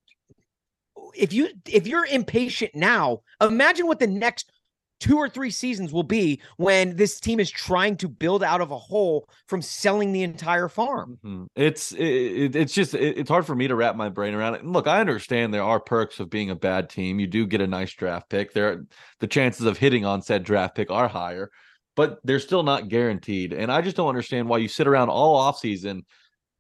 if 1.15 1.33
you 1.33 1.49
if 1.67 1.87
you're 1.87 2.07
impatient 2.07 2.75
now, 2.75 3.21
imagine 3.41 3.87
what 3.87 3.99
the 3.99 4.07
next 4.07 4.51
two 4.99 5.17
or 5.19 5.29
three 5.29 5.51
seasons 5.51 5.93
will 5.93 6.03
be 6.03 6.41
when 6.57 6.97
this 6.97 7.21
team 7.21 7.39
is 7.41 7.51
trying 7.51 7.97
to 7.99 8.09
build 8.09 8.43
out 8.43 8.61
of 8.61 8.71
a 8.71 8.79
hole 8.79 9.29
from 9.47 9.61
selling 9.63 10.13
the 10.13 10.23
entire 10.23 10.69
farm. 10.69 11.19
Mm-hmm. 11.25 11.45
It's 11.55 11.93
it, 11.93 12.57
it's 12.57 12.73
just 12.73 12.95
it, 12.95 13.19
it's 13.19 13.31
hard 13.31 13.47
for 13.47 13.55
me 13.55 13.69
to 13.69 13.75
wrap 13.75 13.97
my 13.97 14.09
brain 14.09 14.35
around 14.35 14.55
it. 14.55 14.63
And 14.63 14.73
look, 14.73 14.87
I 14.87 15.01
understand 15.01 15.53
there 15.53 15.63
are 15.63 15.81
perks 15.81 16.21
of 16.21 16.31
being 16.31 16.51
a 16.51 16.57
bad 16.57 16.89
team. 16.89 17.21
You 17.21 17.27
do 17.27 17.47
get 17.47 17.61
a 17.61 17.67
nice 17.67 17.93
draft 17.93 18.31
pick. 18.31 18.53
There, 18.53 18.85
the 19.21 19.27
chances 19.27 19.67
of 19.67 19.79
hitting 19.79 20.05
on 20.05 20.23
said 20.23 20.45
draft 20.45 20.75
pick 20.75 20.91
are 20.91 21.09
higher. 21.09 21.51
but 21.97 22.19
they're 22.25 22.39
still 22.39 22.63
not 22.63 22.89
guaranteed. 22.89 23.53
And 23.53 23.73
I 23.73 23.81
just 23.81 23.97
don't 23.97 24.09
understand 24.09 24.49
why 24.49 24.59
you 24.59 24.69
sit 24.69 24.87
around 24.87 25.09
all 25.09 25.41
offseason 25.41 26.03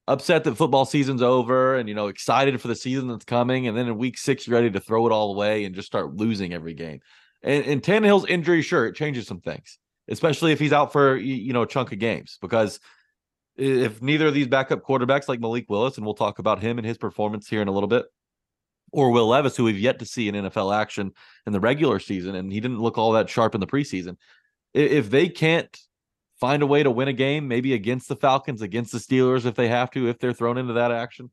upset 0.09 0.45
that 0.45 0.57
football 0.57 0.85
season's 0.85 1.23
over 1.23 1.77
and 1.77 1.89
you 1.89 1.95
know 1.95 2.07
excited 2.07 2.61
for 2.61 2.69
the 2.69 2.75
season 2.77 3.09
that's 3.09 3.25
coming, 3.25 3.67
and 3.69 3.77
then 3.77 3.87
in 3.89 3.99
week 3.99 4.17
six 4.19 4.47
you're 4.47 4.55
ready 4.57 4.71
to 4.71 4.81
throw 4.81 5.07
it 5.07 5.13
all 5.13 5.33
away 5.33 5.65
and 5.65 5.75
just 5.75 5.87
start 5.87 6.15
losing 6.17 6.53
every 6.53 6.75
game. 6.75 7.01
And, 7.47 7.65
and 7.65 7.83
Tannehill's 7.83 8.27
injury, 8.27 8.61
sure, 8.61 8.87
it 8.87 8.97
changes 8.97 9.27
some 9.27 9.41
things, 9.41 9.79
especially 10.09 10.53
if 10.53 10.59
he's 10.59 10.73
out 10.73 10.93
for 10.93 11.17
you 11.17 11.53
know 11.53 11.63
a 11.63 11.67
chunk 11.67 11.93
of 11.93 11.99
games 11.99 12.39
because 12.43 12.81
if 13.57 14.03
neither 14.03 14.27
of 14.27 14.35
these 14.35 14.49
backup 14.49 14.83
quarterbacks 14.83 15.29
like 15.29 15.41
Malik 15.41 15.71
Willis, 15.71 15.97
and 15.97 16.05
we'll 16.05 16.15
talk 16.15 16.39
about 16.39 16.61
him 16.61 16.77
and 16.77 16.87
his 16.87 16.99
performance 16.99 17.49
here 17.49 17.63
in 17.63 17.69
a 17.69 17.73
little 17.73 17.89
bit, 17.89 18.05
or 18.93 19.11
Will 19.11 19.29
Levis, 19.29 19.57
who 19.57 19.65
we've 19.65 19.79
yet 19.79 20.01
to 20.01 20.05
see 20.05 20.29
in 20.29 20.35
NFL 20.35 20.77
action 20.77 21.13
in 21.47 21.53
the 21.53 21.61
regular 21.61 21.99
season, 21.99 22.35
and 22.35 22.53
he 22.53 22.61
didn't 22.61 22.81
look 22.81 22.99
all 22.99 23.13
that 23.13 23.31
sharp 23.31 23.55
in 23.55 23.61
the 23.61 23.67
preseason. 23.67 24.17
If 24.75 25.09
they 25.09 25.29
can't 25.29 25.75
find 26.39 26.63
a 26.63 26.67
way 26.67 26.83
to 26.83 26.91
win 26.91 27.09
a 27.09 27.13
game, 27.13 27.49
maybe 27.49 27.73
against 27.73 28.09
the 28.09 28.17
Falcons, 28.17 28.61
against 28.61 28.93
the 28.93 28.99
Steelers, 28.99 29.47
if 29.47 29.55
they 29.55 29.69
have 29.69 29.91
to, 29.93 30.09
if 30.09 30.19
they're 30.19 30.35
thrown 30.35 30.59
into 30.59 30.75
that 30.75 30.93
action, 30.93 31.31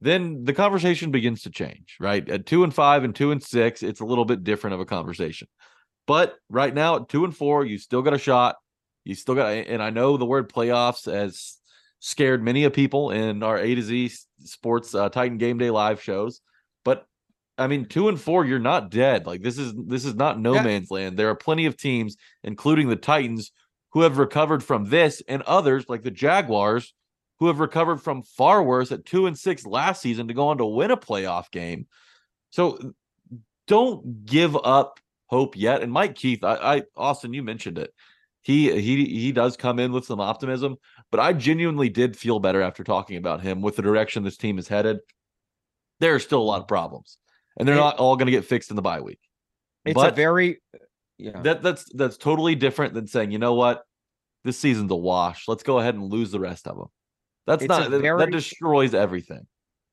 then 0.00 0.44
the 0.44 0.52
conversation 0.52 1.10
begins 1.10 1.42
to 1.42 1.50
change, 1.50 1.96
right? 2.00 2.28
At 2.28 2.46
two 2.46 2.64
and 2.64 2.74
five 2.74 3.04
and 3.04 3.14
two 3.14 3.30
and 3.30 3.42
six, 3.42 3.82
it's 3.82 4.00
a 4.00 4.04
little 4.04 4.24
bit 4.24 4.44
different 4.44 4.74
of 4.74 4.80
a 4.80 4.84
conversation. 4.84 5.48
But 6.06 6.36
right 6.48 6.74
now, 6.74 6.96
at 6.96 7.08
two 7.08 7.24
and 7.24 7.36
four, 7.36 7.64
you 7.64 7.78
still 7.78 8.02
got 8.02 8.14
a 8.14 8.18
shot. 8.18 8.56
You 9.04 9.14
still 9.14 9.34
got, 9.34 9.52
and 9.52 9.82
I 9.82 9.90
know 9.90 10.16
the 10.16 10.26
word 10.26 10.52
playoffs 10.52 11.10
has 11.10 11.56
scared 12.00 12.42
many 12.42 12.64
of 12.64 12.72
people 12.72 13.10
in 13.10 13.42
our 13.42 13.58
A 13.58 13.74
to 13.74 13.82
Z 13.82 14.12
sports 14.40 14.94
uh, 14.94 15.08
Titan 15.08 15.38
Game 15.38 15.58
Day 15.58 15.70
live 15.70 16.02
shows. 16.02 16.40
But 16.84 17.06
I 17.58 17.66
mean, 17.66 17.86
two 17.86 18.08
and 18.08 18.20
four, 18.20 18.44
you're 18.44 18.58
not 18.58 18.90
dead. 18.90 19.26
Like 19.26 19.42
this 19.42 19.58
is 19.58 19.72
this 19.74 20.04
is 20.04 20.14
not 20.14 20.38
no 20.38 20.54
yeah. 20.54 20.62
man's 20.62 20.90
land. 20.90 21.16
There 21.16 21.30
are 21.30 21.36
plenty 21.36 21.66
of 21.66 21.76
teams, 21.76 22.16
including 22.44 22.88
the 22.88 22.96
Titans, 22.96 23.52
who 23.92 24.02
have 24.02 24.18
recovered 24.18 24.62
from 24.62 24.90
this, 24.90 25.22
and 25.26 25.42
others 25.42 25.86
like 25.88 26.02
the 26.02 26.10
Jaguars, 26.10 26.92
who 27.38 27.48
have 27.48 27.60
recovered 27.60 27.98
from 27.98 28.22
far 28.22 28.62
worse 28.62 28.92
at 28.92 29.04
two 29.04 29.26
and 29.26 29.38
six 29.38 29.66
last 29.66 30.00
season 30.00 30.28
to 30.28 30.34
go 30.34 30.48
on 30.48 30.58
to 30.58 30.64
win 30.64 30.90
a 30.90 30.96
playoff 30.96 31.50
game. 31.50 31.86
So 32.50 32.94
don't 33.66 34.24
give 34.24 34.56
up 34.56 35.00
hope 35.26 35.56
yet. 35.56 35.82
And 35.82 35.92
Mike 35.92 36.14
Keith, 36.14 36.44
I, 36.44 36.54
I 36.54 36.82
Austin, 36.96 37.34
you 37.34 37.42
mentioned 37.42 37.78
it. 37.78 37.92
He 38.42 38.70
he 38.80 39.04
he 39.06 39.32
does 39.32 39.56
come 39.56 39.80
in 39.80 39.92
with 39.92 40.04
some 40.04 40.20
optimism, 40.20 40.76
but 41.10 41.18
I 41.18 41.32
genuinely 41.32 41.88
did 41.88 42.16
feel 42.16 42.38
better 42.38 42.62
after 42.62 42.84
talking 42.84 43.16
about 43.16 43.40
him 43.40 43.60
with 43.60 43.74
the 43.74 43.82
direction 43.82 44.22
this 44.22 44.36
team 44.36 44.58
is 44.58 44.68
headed. 44.68 45.00
There 45.98 46.14
are 46.14 46.20
still 46.20 46.40
a 46.40 46.44
lot 46.44 46.60
of 46.60 46.68
problems, 46.68 47.18
and 47.58 47.66
they're 47.66 47.74
it, 47.74 47.80
not 47.80 47.98
all 47.98 48.14
going 48.16 48.26
to 48.26 48.32
get 48.32 48.44
fixed 48.44 48.70
in 48.70 48.76
the 48.76 48.82
bye 48.82 49.00
week. 49.00 49.18
It's 49.84 49.94
but 49.94 50.12
a 50.12 50.14
very 50.14 50.60
yeah. 51.18 51.40
That 51.42 51.62
that's 51.62 51.90
that's 51.92 52.16
totally 52.16 52.54
different 52.54 52.94
than 52.94 53.06
saying, 53.06 53.30
you 53.30 53.38
know 53.38 53.54
what, 53.54 53.82
this 54.44 54.58
season's 54.58 54.90
a 54.90 54.96
wash. 54.96 55.48
Let's 55.48 55.62
go 55.62 55.78
ahead 55.78 55.94
and 55.94 56.04
lose 56.04 56.30
the 56.30 56.40
rest 56.40 56.68
of 56.68 56.76
them. 56.76 56.88
That's 57.46 57.62
it's 57.62 57.68
not 57.68 57.90
very, 57.90 58.18
that 58.18 58.30
destroys 58.30 58.94
everything. 58.94 59.46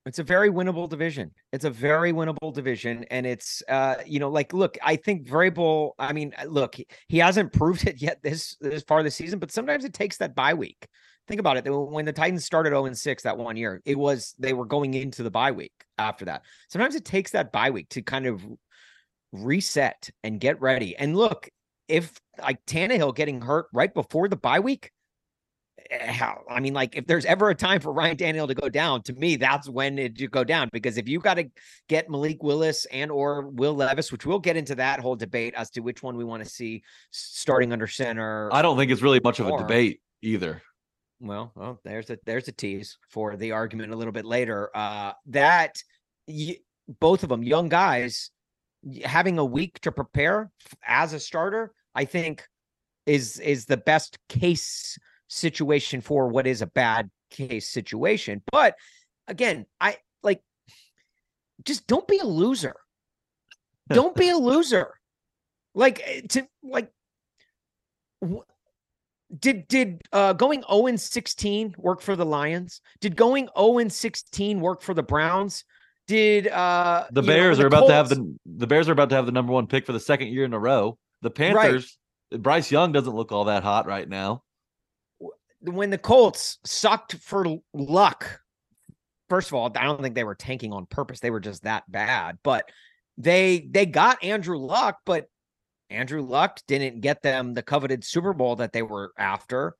It's 0.05 0.19
a 0.19 0.23
very 0.23 0.49
winnable 0.49 0.89
division. 0.89 1.31
It's 1.53 1.63
a 1.63 1.69
very 1.69 2.11
winnable 2.11 2.53
division, 2.53 3.05
and 3.05 3.25
it's 3.25 3.63
uh, 3.69 3.95
you 4.05 4.19
know, 4.19 4.29
like 4.29 4.51
look, 4.51 4.77
I 4.81 4.97
think 4.97 5.27
Vrabel. 5.27 5.91
I 5.97 6.11
mean, 6.11 6.33
uh, 6.37 6.45
look, 6.45 6.75
he, 6.75 6.87
he 7.07 7.19
hasn't 7.19 7.53
proved 7.53 7.87
it 7.87 8.01
yet 8.01 8.21
this 8.21 8.57
this 8.59 8.83
far 8.83 9.03
this 9.03 9.15
season, 9.15 9.39
but 9.39 9.51
sometimes 9.51 9.85
it 9.85 9.93
takes 9.93 10.17
that 10.17 10.35
bye 10.35 10.53
week. 10.53 10.87
Think 11.27 11.39
about 11.39 11.55
it. 11.55 11.69
When 11.69 12.03
the 12.03 12.11
Titans 12.11 12.43
started 12.43 12.71
0 12.71 12.85
and 12.85 12.97
6 12.97 13.23
that 13.23 13.37
one 13.37 13.55
year, 13.55 13.81
it 13.85 13.97
was 13.97 14.35
they 14.39 14.51
were 14.51 14.65
going 14.65 14.93
into 14.93 15.23
the 15.23 15.31
bye 15.31 15.51
week 15.51 15.71
after 15.97 16.25
that. 16.25 16.41
Sometimes 16.67 16.95
it 16.95 17.05
takes 17.05 17.31
that 17.31 17.53
bye 17.53 17.69
week 17.69 17.87
to 17.89 18.01
kind 18.01 18.25
of 18.25 18.43
reset 19.31 20.09
and 20.23 20.39
get 20.39 20.59
ready. 20.59 20.97
And 20.97 21.15
look, 21.15 21.49
if 21.87 22.19
like 22.41 22.65
Tannehill 22.65 23.15
getting 23.15 23.39
hurt 23.39 23.67
right 23.73 23.93
before 23.93 24.27
the 24.27 24.35
bye 24.35 24.59
week, 24.59 24.91
Eh, 25.89 26.11
how 26.11 26.43
I 26.49 26.59
mean, 26.59 26.73
like 26.73 26.95
if 26.95 27.05
there's 27.07 27.25
ever 27.25 27.49
a 27.49 27.55
time 27.55 27.81
for 27.81 27.91
Ryan 27.91 28.17
Tannehill 28.17 28.47
to 28.47 28.53
go 28.53 28.69
down, 28.69 29.01
to 29.03 29.13
me, 29.13 29.35
that's 29.35 29.69
when 29.69 29.97
it 29.97 30.19
you 30.19 30.27
go 30.27 30.43
down. 30.43 30.69
Because 30.71 30.97
if 30.97 31.07
you 31.07 31.19
got 31.19 31.35
to 31.35 31.45
get 31.89 32.09
Malik 32.09 32.43
Willis 32.43 32.85
and 32.85 33.11
or 33.11 33.47
Will 33.47 33.73
Levis, 33.73 34.11
which 34.11 34.25
we'll 34.25 34.39
get 34.39 34.57
into 34.57 34.75
that 34.75 34.99
whole 34.99 35.15
debate 35.15 35.53
as 35.55 35.69
to 35.71 35.81
which 35.81 36.03
one 36.03 36.15
we 36.15 36.23
want 36.23 36.43
to 36.43 36.49
see 36.49 36.83
starting 37.11 37.73
under 37.73 37.87
center. 37.87 38.49
I 38.53 38.61
don't 38.61 38.77
think 38.77 38.91
it's 38.91 39.01
really 39.01 39.21
much 39.23 39.39
of 39.39 39.47
a 39.47 39.57
debate 39.57 40.01
either. 40.21 40.61
Well, 41.19 41.51
well, 41.55 41.79
there's 41.83 42.09
a 42.09 42.17
there's 42.25 42.47
a 42.47 42.51
tease 42.51 42.97
for 43.09 43.35
the 43.35 43.51
argument 43.51 43.93
a 43.93 43.95
little 43.95 44.13
bit 44.13 44.25
later. 44.25 44.69
Uh 44.75 45.13
that 45.27 45.81
both 46.99 47.23
of 47.23 47.29
them, 47.29 47.43
young 47.43 47.69
guys, 47.69 48.31
having 49.03 49.37
a 49.37 49.45
week 49.45 49.79
to 49.81 49.91
prepare 49.91 50.51
as 50.85 51.13
a 51.13 51.19
starter, 51.19 51.73
I 51.95 52.05
think 52.05 52.45
is 53.05 53.39
is 53.39 53.65
the 53.65 53.77
best 53.77 54.17
case 54.29 54.97
situation 55.33 56.01
for 56.01 56.27
what 56.27 56.47
is 56.47 56.61
a 56.61 56.67
bad 56.67 57.09
case 57.29 57.67
situation. 57.67 58.41
But 58.51 58.75
again, 59.27 59.65
I 59.81 59.97
like 60.21 60.41
just 61.65 61.87
don't 61.87 62.07
be 62.07 62.19
a 62.19 62.25
loser. 62.25 62.75
Don't 63.89 64.15
be 64.15 64.29
a 64.29 64.37
loser. 64.49 64.93
Like 65.75 66.01
eh, 66.05 66.21
to 66.29 66.47
like 66.63 66.91
did 69.39 69.67
did 69.67 70.01
uh 70.11 70.33
going 70.33 70.63
0 70.69 70.87
and 70.87 71.01
16 71.01 71.75
work 71.77 72.01
for 72.01 72.15
the 72.15 72.25
Lions? 72.25 72.81
Did 73.01 73.15
going 73.15 73.49
0 73.57 73.79
and 73.79 73.91
16 73.91 74.59
work 74.59 74.81
for 74.81 74.93
the 74.93 75.03
Browns? 75.03 75.65
Did 76.07 76.47
uh 76.47 77.05
the 77.11 77.23
Bears 77.23 77.57
know, 77.57 77.63
the 77.63 77.67
are 77.67 77.69
Colts... 77.71 77.85
about 77.85 77.87
to 77.87 77.93
have 77.93 78.09
the 78.09 78.35
the 78.45 78.67
Bears 78.67 78.87
are 78.87 78.93
about 78.93 79.09
to 79.09 79.15
have 79.15 79.25
the 79.25 79.31
number 79.31 79.51
one 79.51 79.67
pick 79.67 79.85
for 79.85 79.93
the 79.93 79.99
second 79.99 80.27
year 80.27 80.45
in 80.45 80.53
a 80.53 80.59
row. 80.59 80.97
The 81.21 81.31
Panthers, 81.31 81.97
right. 82.31 82.41
Bryce 82.41 82.69
Young 82.69 82.91
doesn't 82.91 83.15
look 83.15 83.31
all 83.31 83.45
that 83.45 83.63
hot 83.63 83.87
right 83.87 84.07
now 84.07 84.43
when 85.63 85.89
the 85.89 85.97
Colts 85.97 86.59
sucked 86.65 87.15
for 87.15 87.45
luck, 87.73 88.39
first 89.29 89.49
of 89.49 89.53
all, 89.53 89.71
I 89.75 89.83
don't 89.83 90.01
think 90.01 90.15
they 90.15 90.23
were 90.23 90.35
tanking 90.35 90.73
on 90.73 90.85
purpose. 90.85 91.19
They 91.19 91.31
were 91.31 91.39
just 91.39 91.63
that 91.63 91.89
bad. 91.91 92.37
But 92.43 92.69
they 93.17 93.67
they 93.71 93.85
got 93.85 94.23
Andrew 94.23 94.57
Luck, 94.57 94.97
but 95.05 95.25
Andrew 95.89 96.21
Luck 96.21 96.59
didn't 96.67 97.01
get 97.01 97.21
them 97.21 97.53
the 97.53 97.61
coveted 97.61 98.03
Super 98.03 98.33
Bowl 98.33 98.55
that 98.57 98.73
they 98.73 98.81
were 98.81 99.11
after. 99.17 99.75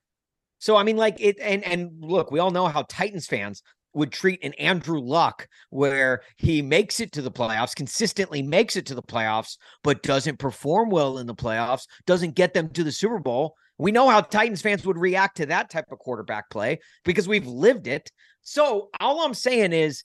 So 0.59 0.75
I 0.75 0.83
mean, 0.83 0.97
like 0.97 1.19
it, 1.19 1.37
and 1.41 1.63
and 1.63 1.91
look, 1.99 2.31
we 2.31 2.39
all 2.39 2.51
know 2.51 2.67
how 2.67 2.83
Titans 2.83 3.27
fans 3.27 3.63
would 3.93 4.11
treat 4.11 4.43
an 4.43 4.53
Andrew 4.53 4.99
Luck 4.99 5.47
where 5.69 6.21
he 6.37 6.61
makes 6.61 6.99
it 6.99 7.11
to 7.11 7.21
the 7.21 7.31
playoffs, 7.31 7.75
consistently 7.75 8.41
makes 8.41 8.75
it 8.75 8.85
to 8.87 8.95
the 8.95 9.03
playoffs, 9.03 9.57
but 9.83 10.03
doesn't 10.03 10.39
perform 10.39 10.89
well 10.89 11.19
in 11.19 11.27
the 11.27 11.35
playoffs, 11.35 11.85
doesn't 12.05 12.35
get 12.35 12.53
them 12.53 12.69
to 12.69 12.83
the 12.83 12.91
Super 12.91 13.19
Bowl. 13.19 13.55
We 13.77 13.91
know 13.91 14.07
how 14.09 14.21
Titans 14.21 14.61
fans 14.61 14.85
would 14.85 14.97
react 14.97 15.37
to 15.37 15.47
that 15.47 15.69
type 15.69 15.91
of 15.91 15.99
quarterback 15.99 16.49
play 16.49 16.79
because 17.03 17.27
we've 17.27 17.47
lived 17.47 17.87
it. 17.87 18.11
So 18.41 18.89
all 18.99 19.25
I'm 19.25 19.33
saying 19.33 19.73
is, 19.73 20.03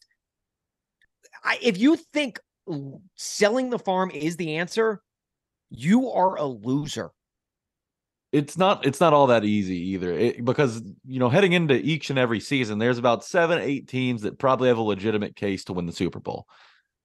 I, 1.44 1.58
if 1.62 1.78
you 1.78 1.96
think 2.12 2.40
selling 3.16 3.70
the 3.70 3.78
farm 3.78 4.10
is 4.10 4.36
the 4.36 4.56
answer, 4.56 5.02
you 5.70 6.10
are 6.10 6.36
a 6.36 6.44
loser. 6.44 7.10
It's 8.30 8.58
not. 8.58 8.84
It's 8.84 9.00
not 9.00 9.14
all 9.14 9.28
that 9.28 9.44
easy 9.44 9.78
either, 9.90 10.12
it, 10.12 10.44
because 10.44 10.82
you 11.06 11.18
know 11.18 11.30
heading 11.30 11.54
into 11.54 11.74
each 11.74 12.10
and 12.10 12.18
every 12.18 12.40
season, 12.40 12.78
there's 12.78 12.98
about 12.98 13.24
seven, 13.24 13.58
eight 13.58 13.88
teams 13.88 14.20
that 14.22 14.38
probably 14.38 14.68
have 14.68 14.76
a 14.76 14.82
legitimate 14.82 15.34
case 15.34 15.64
to 15.64 15.72
win 15.72 15.86
the 15.86 15.92
Super 15.92 16.20
Bowl, 16.20 16.46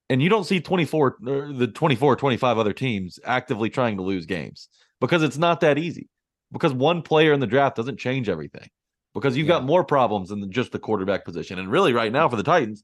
and 0.09 0.21
you 0.21 0.27
don't 0.27 0.43
see 0.43 0.59
24, 0.59 1.17
er, 1.25 1.53
the 1.53 1.67
24, 1.67 2.17
25 2.17 2.57
other 2.57 2.73
teams 2.73 3.19
actively 3.23 3.69
trying 3.69 3.95
to 3.95 4.03
lose 4.03 4.25
games 4.25 4.67
because 4.99 5.23
it's 5.23 5.37
not 5.37 5.61
that 5.61 5.77
easy 5.77 6.09
because 6.53 6.71
one 6.71 7.01
player 7.01 7.33
in 7.33 7.41
the 7.41 7.47
draft 7.47 7.75
doesn't 7.75 7.97
change 7.99 8.29
everything 8.29 8.69
because 9.13 9.35
you've 9.35 9.47
yeah. 9.47 9.55
got 9.55 9.65
more 9.65 9.83
problems 9.83 10.29
than 10.29 10.49
just 10.51 10.71
the 10.71 10.79
quarterback 10.79 11.25
position. 11.25 11.59
And 11.59 11.69
really, 11.69 11.91
right 11.91 12.11
now 12.11 12.29
for 12.29 12.35
the 12.37 12.43
Titans, 12.43 12.83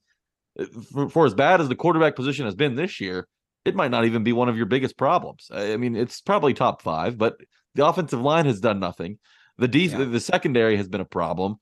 uh, 0.60 0.66
for, 0.92 1.10
for, 1.10 1.26
as 1.26 1.34
bad 1.34 1.62
as 1.62 1.70
the 1.70 1.76
quarterback 1.76 2.16
position 2.16 2.46
has 2.46 2.56
been 2.56 2.76
this 2.76 3.00
year, 3.00 3.28
it 3.66 3.76
might 3.76 3.92
not 3.92 4.06
even 4.06 4.24
be 4.24 4.34
one 4.34 4.50
of 4.50 4.58
your 4.58 4.66
biggest 4.66 4.98
problems. 4.98 5.50
I 5.54 5.78
mean, 5.78 5.96
it's 5.96 6.20
probably 6.22 6.54
top 6.54 6.82
five, 6.82 7.18
but 7.18 7.38
the 7.76 7.86
offensive 7.86 8.22
line 8.22 8.46
has 8.46 8.60
done 8.60 8.80
nothing. 8.80 9.20
The 9.58 9.68
de- 9.68 9.88
yeah. 9.88 10.04
the 10.04 10.20
secondary 10.20 10.76
has 10.78 10.88
been 10.88 11.02
a 11.02 11.06
problem. 11.06 11.58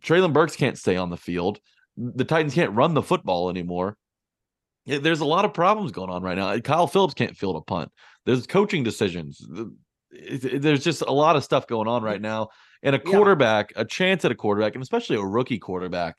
Treylon 0.00 0.32
Burks 0.32 0.56
can't 0.56 0.78
stay 0.78 0.96
on 0.96 1.10
the 1.10 1.16
field. 1.16 1.60
The 1.96 2.24
Titans 2.24 2.54
can't 2.54 2.72
run 2.72 2.94
the 2.94 3.02
football 3.02 3.50
anymore. 3.50 3.96
There's 4.86 5.20
a 5.20 5.26
lot 5.26 5.44
of 5.44 5.52
problems 5.52 5.92
going 5.92 6.08
on 6.08 6.22
right 6.22 6.38
now. 6.38 6.58
Kyle 6.58 6.86
Phillips 6.86 7.14
can't 7.14 7.36
field 7.36 7.56
a 7.56 7.60
punt. 7.60 7.92
There's 8.24 8.46
coaching 8.46 8.82
decisions 8.82 9.46
it, 10.12 10.62
there's 10.62 10.84
just 10.84 11.02
a 11.02 11.12
lot 11.12 11.36
of 11.36 11.44
stuff 11.44 11.66
going 11.66 11.88
on 11.88 12.02
right 12.02 12.20
now. 12.20 12.48
And 12.82 12.96
a 12.96 12.98
quarterback, 12.98 13.72
yeah. 13.74 13.82
a 13.82 13.84
chance 13.84 14.24
at 14.24 14.32
a 14.32 14.34
quarterback, 14.34 14.74
and 14.74 14.82
especially 14.82 15.16
a 15.16 15.22
rookie 15.22 15.58
quarterback, 15.58 16.16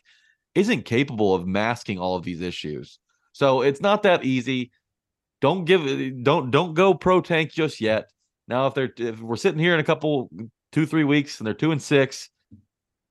isn't 0.53 0.86
capable 0.86 1.33
of 1.33 1.48
masking 1.48 1.98
all 1.98 2.15
of 2.15 2.24
these 2.24 2.41
issues. 2.41 3.00
So 3.33 3.62
it's 3.62 3.81
not 3.81 4.03
that 4.03 4.24
easy. 4.24 4.71
Don't 5.39 5.65
give 5.65 6.24
don't 6.24 6.51
don't 6.51 6.74
go 6.74 6.93
pro 6.93 7.21
tank 7.21 7.51
just 7.51 7.81
yet. 7.81 8.10
Now, 8.48 8.67
if 8.67 8.75
they're 8.75 8.93
if 8.98 9.19
we're 9.19 9.38
sitting 9.38 9.60
here 9.60 9.74
in 9.74 9.79
a 9.79 9.83
couple 9.83 10.29
two 10.71 10.86
three 10.86 11.03
weeks 11.03 11.39
and 11.39 11.48
they're 11.48 11.53
two 11.53 11.71
and 11.71 11.81
six, 11.81 12.29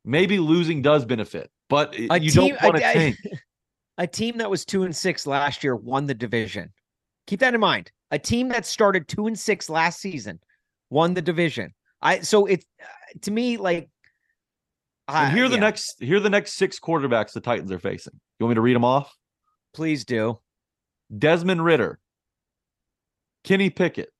maybe 0.04 0.38
losing 0.38 0.80
does 0.80 1.04
benefit, 1.04 1.50
but 1.68 1.94
a 1.94 2.20
you 2.20 2.30
team, 2.30 2.50
don't 2.50 2.62
want 2.62 2.76
to 2.76 2.82
tank. 2.82 3.16
A 3.98 4.06
team 4.06 4.38
that 4.38 4.48
was 4.48 4.64
two 4.64 4.84
and 4.84 4.96
six 4.96 5.26
last 5.26 5.62
year 5.62 5.76
won 5.76 6.06
the 6.06 6.14
division. 6.14 6.72
Keep 7.26 7.40
that 7.40 7.52
in 7.52 7.60
mind. 7.60 7.92
A 8.10 8.18
team 8.18 8.48
that 8.48 8.64
started 8.64 9.06
two 9.06 9.26
and 9.26 9.38
six 9.38 9.68
last 9.68 10.00
season 10.00 10.40
won 10.90 11.14
the 11.14 11.22
division. 11.22 11.72
I 12.02 12.20
so 12.20 12.46
it 12.46 12.64
to 13.22 13.30
me 13.30 13.56
like 13.56 13.88
And 15.08 15.16
I- 15.16 15.30
here 15.30 15.44
are 15.44 15.48
the 15.48 15.54
yeah, 15.54 15.60
next 15.60 15.96
here 16.00 16.16
are 16.18 16.20
the 16.20 16.30
next 16.30 16.54
six 16.54 16.78
quarterbacks 16.78 17.32
the 17.32 17.40
Titans 17.40 17.72
are 17.72 17.78
facing. 17.78 18.14
You 18.38 18.44
want 18.46 18.50
me 18.50 18.54
to 18.56 18.60
read 18.60 18.76
them 18.76 18.84
off? 18.84 19.14
please 19.72 20.04
do. 20.04 20.36
Desmond 21.16 21.64
Ridder, 21.64 21.98
Kenny 23.44 23.70
Pickett, 23.70 24.10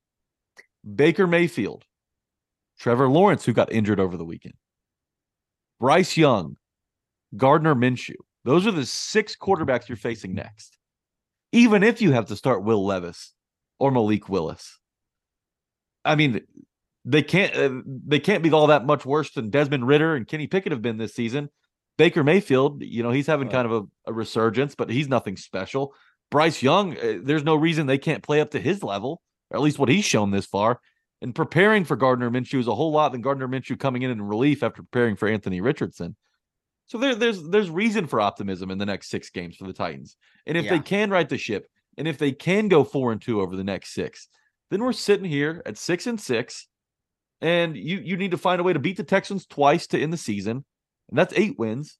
Baker 0.94 1.26
Mayfield, 1.26 1.84
Trevor 2.78 3.08
Lawrence, 3.08 3.44
who 3.44 3.52
got 3.52 3.72
injured 3.72 4.00
over 4.00 4.16
the 4.16 4.24
weekend, 4.24 4.54
Bryce 5.78 6.16
Young, 6.16 6.56
Gardner 7.36 7.74
Minshew. 7.74 8.14
Those 8.44 8.66
are 8.66 8.72
the 8.72 8.86
six 8.86 9.36
quarterbacks 9.36 9.88
you're 9.88 9.96
facing 9.96 10.34
next. 10.34 10.78
Even 11.52 11.82
if 11.82 12.00
you 12.00 12.12
have 12.12 12.26
to 12.26 12.36
start 12.36 12.64
Will 12.64 12.84
Levis 12.84 13.34
or 13.78 13.90
Malik 13.90 14.28
Willis. 14.28 14.78
I 16.04 16.14
mean, 16.16 16.40
they 17.04 17.22
can't 17.22 17.54
uh, 17.56 17.82
they 18.06 18.20
can't 18.20 18.42
be 18.42 18.50
all 18.50 18.68
that 18.68 18.86
much 18.86 19.04
worse 19.06 19.32
than 19.32 19.50
Desmond 19.50 19.86
Ridder 19.86 20.16
and 20.16 20.26
Kenny 20.26 20.46
Pickett 20.46 20.72
have 20.72 20.82
been 20.82 20.98
this 20.98 21.14
season. 21.14 21.48
Baker 21.98 22.24
Mayfield, 22.24 22.82
you 22.82 23.02
know, 23.02 23.10
he's 23.10 23.26
having 23.26 23.50
kind 23.50 23.66
of 23.70 23.72
a, 23.72 24.10
a 24.10 24.12
resurgence, 24.12 24.74
but 24.74 24.88
he's 24.88 25.08
nothing 25.08 25.36
special. 25.36 25.94
Bryce 26.30 26.62
Young, 26.62 26.96
uh, 26.96 27.18
there's 27.22 27.44
no 27.44 27.56
reason 27.56 27.86
they 27.86 27.98
can't 27.98 28.22
play 28.22 28.40
up 28.40 28.52
to 28.52 28.60
his 28.60 28.82
level, 28.82 29.20
or 29.50 29.58
at 29.58 29.62
least 29.62 29.78
what 29.78 29.90
he's 29.90 30.04
shown 30.04 30.30
this 30.30 30.46
far. 30.46 30.80
And 31.20 31.34
preparing 31.34 31.84
for 31.84 31.96
Gardner 31.96 32.30
Minshew 32.30 32.58
is 32.58 32.68
a 32.68 32.74
whole 32.74 32.92
lot 32.92 33.12
than 33.12 33.20
Gardner 33.20 33.48
Minshew 33.48 33.78
coming 33.78 34.02
in 34.02 34.10
in 34.10 34.22
relief 34.22 34.62
after 34.62 34.82
preparing 34.82 35.16
for 35.16 35.28
Anthony 35.28 35.60
Richardson. 35.60 36.16
So 36.86 36.98
there, 36.98 37.14
there's 37.14 37.42
there's 37.42 37.70
reason 37.70 38.06
for 38.06 38.20
optimism 38.20 38.70
in 38.70 38.78
the 38.78 38.86
next 38.86 39.10
six 39.10 39.30
games 39.30 39.56
for 39.56 39.66
the 39.66 39.72
Titans. 39.72 40.16
And 40.46 40.56
if 40.56 40.64
Yeah. 40.64 40.72
they 40.72 40.80
can 40.80 41.10
right 41.10 41.28
the 41.28 41.38
ship, 41.38 41.66
and 41.98 42.08
if 42.08 42.16
they 42.16 42.32
can 42.32 42.68
go 42.68 42.82
four 42.82 43.12
and 43.12 43.20
two 43.20 43.40
over 43.42 43.56
the 43.56 43.64
next 43.64 43.92
six, 43.92 44.28
then 44.70 44.82
we're 44.82 44.92
sitting 44.92 45.24
here 45.24 45.62
at 45.66 45.76
six 45.76 46.06
and 46.06 46.20
six, 46.20 46.66
and 47.40 47.76
you 47.76 47.98
you 47.98 48.16
need 48.16 48.30
to 48.30 48.38
find 48.38 48.60
a 48.60 48.64
way 48.64 48.72
to 48.72 48.78
beat 48.78 48.96
the 48.96 49.04
Texans 49.04 49.46
twice 49.46 49.86
to 49.88 50.00
end 50.00 50.12
the 50.12 50.16
season, 50.18 50.64
and 51.08 51.18
that's 51.18 51.34
eight 51.36 51.58
wins. 51.58 51.98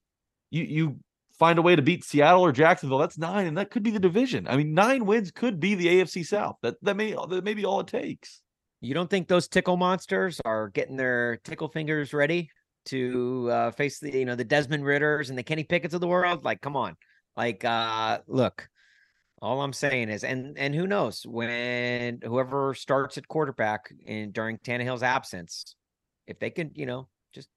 You 0.50 0.64
you 0.64 1.00
find 1.38 1.58
a 1.58 1.62
way 1.62 1.74
to 1.74 1.82
beat 1.82 2.04
Seattle 2.04 2.44
or 2.44 2.52
Jacksonville, 2.52 2.98
that's 2.98 3.18
nine, 3.18 3.46
and 3.46 3.58
that 3.58 3.70
could 3.70 3.82
be 3.82 3.90
the 3.90 3.98
division. 3.98 4.46
I 4.46 4.56
mean, 4.56 4.74
nine 4.74 5.06
wins 5.06 5.30
could 5.30 5.58
be 5.58 5.74
the 5.74 5.86
AFC 5.86 6.24
South. 6.24 6.56
That 6.62 6.76
that 6.82 6.96
may 6.96 7.12
that 7.12 7.44
may 7.44 7.54
be 7.54 7.64
all 7.64 7.80
it 7.80 7.88
takes. 7.88 8.40
You 8.80 8.94
don't 8.94 9.10
think 9.10 9.28
those 9.28 9.48
tickle 9.48 9.76
monsters 9.76 10.40
are 10.44 10.68
getting 10.68 10.96
their 10.96 11.38
tickle 11.44 11.68
fingers 11.68 12.14
ready 12.14 12.50
to 12.86 13.50
uh, 13.50 13.70
face 13.72 13.98
the 13.98 14.10
you 14.10 14.24
know 14.24 14.36
the 14.36 14.44
Desmond 14.44 14.84
Ridders 14.84 15.28
and 15.28 15.38
the 15.38 15.42
Kenny 15.42 15.64
Pickett's 15.64 15.94
of 15.94 16.00
the 16.00 16.06
world? 16.06 16.44
Like, 16.44 16.60
come 16.60 16.76
on, 16.76 16.96
like, 17.36 17.64
uh, 17.64 18.20
look. 18.26 18.69
All 19.42 19.62
I'm 19.62 19.72
saying 19.72 20.10
is, 20.10 20.22
and 20.22 20.58
and 20.58 20.74
who 20.74 20.86
knows 20.86 21.24
when 21.26 22.20
whoever 22.22 22.74
starts 22.74 23.16
at 23.16 23.26
quarterback 23.26 23.90
in 24.04 24.32
during 24.32 24.58
Tannehill's 24.58 25.02
absence, 25.02 25.74
if 26.26 26.38
they 26.38 26.50
can, 26.50 26.70
you 26.74 26.84
know, 26.84 27.08
just 27.32 27.48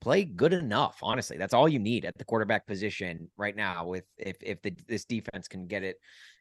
play 0.00 0.24
good 0.24 0.52
enough. 0.52 0.98
Honestly, 1.02 1.36
that's 1.36 1.54
all 1.54 1.68
you 1.68 1.80
need 1.80 2.04
at 2.04 2.16
the 2.16 2.24
quarterback 2.24 2.68
position 2.68 3.28
right 3.36 3.56
now. 3.56 3.86
With 3.86 4.04
if 4.16 4.36
if 4.42 4.62
the 4.62 4.72
this 4.86 5.04
defense 5.04 5.48
can 5.48 5.66
get 5.66 5.82
it 5.82 5.96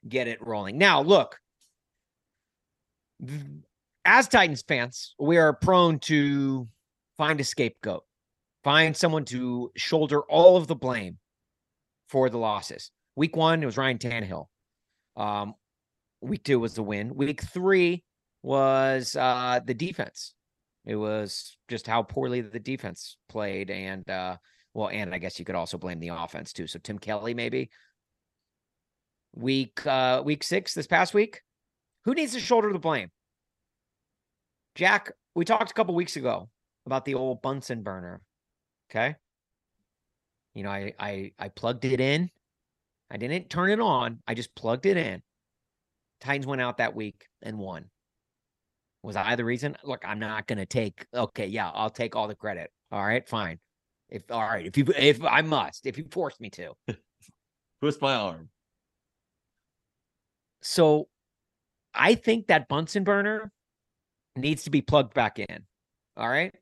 get 0.07 0.27
it 0.27 0.45
rolling. 0.45 0.77
Now, 0.77 1.01
look, 1.01 1.39
as 4.05 4.27
Titans 4.27 4.63
fans, 4.67 5.15
we 5.17 5.37
are 5.37 5.53
prone 5.53 5.97
to 6.01 6.67
find 7.17 7.39
a 7.39 7.43
scapegoat, 7.43 8.03
find 8.63 8.95
someone 8.95 9.25
to 9.25 9.71
shoulder 9.75 10.21
all 10.21 10.55
of 10.55 10.67
the 10.67 10.75
blame 10.75 11.17
for 12.09 12.29
the 12.29 12.37
losses. 12.37 12.91
Week 13.15 13.35
one, 13.35 13.63
it 13.63 13.65
was 13.65 13.77
Ryan 13.77 13.97
Tannehill. 13.97 14.45
Um, 15.17 15.55
week 16.21 16.43
two 16.43 16.59
was 16.59 16.75
the 16.75 16.83
win. 16.83 17.15
Week 17.15 17.41
three 17.41 18.03
was 18.43 19.15
uh, 19.15 19.59
the 19.65 19.73
defense. 19.73 20.33
It 20.85 20.95
was 20.95 21.57
just 21.67 21.85
how 21.85 22.03
poorly 22.03 22.39
the 22.39 22.59
defense 22.59 23.17
played, 23.27 23.69
and 23.69 24.09
uh, 24.09 24.37
well, 24.73 24.89
and 24.89 25.13
I 25.13 25.17
guess 25.17 25.37
you 25.37 25.43
could 25.43 25.55
also 25.55 25.77
blame 25.77 25.99
the 25.99 26.09
offense 26.09 26.53
too. 26.53 26.67
So 26.67 26.79
Tim 26.79 26.99
Kelly, 26.99 27.33
maybe. 27.33 27.69
Week 29.35 29.85
uh, 29.85 30.21
week 30.23 30.43
six 30.43 30.73
this 30.73 30.87
past 30.87 31.13
week, 31.13 31.41
who 32.05 32.13
needs 32.13 32.33
to 32.33 32.39
shoulder 32.39 32.71
the 32.71 32.79
blame? 32.79 33.11
Jack, 34.75 35.11
we 35.35 35.43
talked 35.43 35.71
a 35.71 35.73
couple 35.73 35.93
weeks 35.93 36.15
ago 36.15 36.49
about 36.85 37.03
the 37.03 37.15
old 37.15 37.41
Bunsen 37.41 37.83
burner. 37.83 38.21
Okay. 38.89 39.15
You 40.53 40.63
know, 40.63 40.69
I 40.69 40.93
I 40.97 41.31
I 41.37 41.49
plugged 41.49 41.83
it 41.83 41.99
in. 41.99 42.31
I 43.09 43.17
didn't 43.17 43.49
turn 43.49 43.69
it 43.69 43.79
on. 43.79 44.19
I 44.27 44.33
just 44.33 44.53
plugged 44.55 44.85
it 44.85 44.97
in. 44.97 45.21
Titans 46.19 46.47
went 46.47 46.61
out 46.61 46.77
that 46.77 46.95
week 46.95 47.27
and 47.41 47.57
won. 47.57 47.85
Was 49.03 49.15
I 49.15 49.35
the 49.35 49.45
reason? 49.45 49.77
Look, 49.83 50.03
I'm 50.05 50.19
not 50.19 50.47
gonna 50.47 50.65
take 50.65 51.05
okay, 51.13 51.47
yeah, 51.47 51.69
I'll 51.69 51.89
take 51.89 52.15
all 52.15 52.27
the 52.27 52.35
credit. 52.35 52.71
All 52.91 53.05
right, 53.05 53.27
fine. 53.27 53.59
If 54.09 54.23
all 54.31 54.41
right, 54.41 54.65
if 54.65 54.77
you 54.77 54.85
if 54.97 55.23
I 55.23 55.41
must, 55.41 55.85
if 55.85 55.97
you 55.97 56.05
force 56.11 56.39
me 56.39 56.49
to. 56.51 56.73
Twist 57.81 58.01
my 58.01 58.15
arm. 58.15 58.49
So 60.61 61.07
I 61.93 62.15
think 62.15 62.47
that 62.47 62.67
Bunsen 62.67 63.03
burner 63.03 63.51
needs 64.35 64.63
to 64.63 64.69
be 64.69 64.81
plugged 64.81 65.13
back 65.13 65.39
in. 65.39 65.65
All 66.15 66.29
right. 66.29 66.53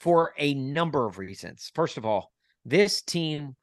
For 0.00 0.34
a 0.36 0.54
number 0.54 1.06
of 1.06 1.18
reasons. 1.18 1.70
First 1.74 1.96
of 1.96 2.04
all, 2.04 2.32
this 2.64 3.02
team 3.02 3.54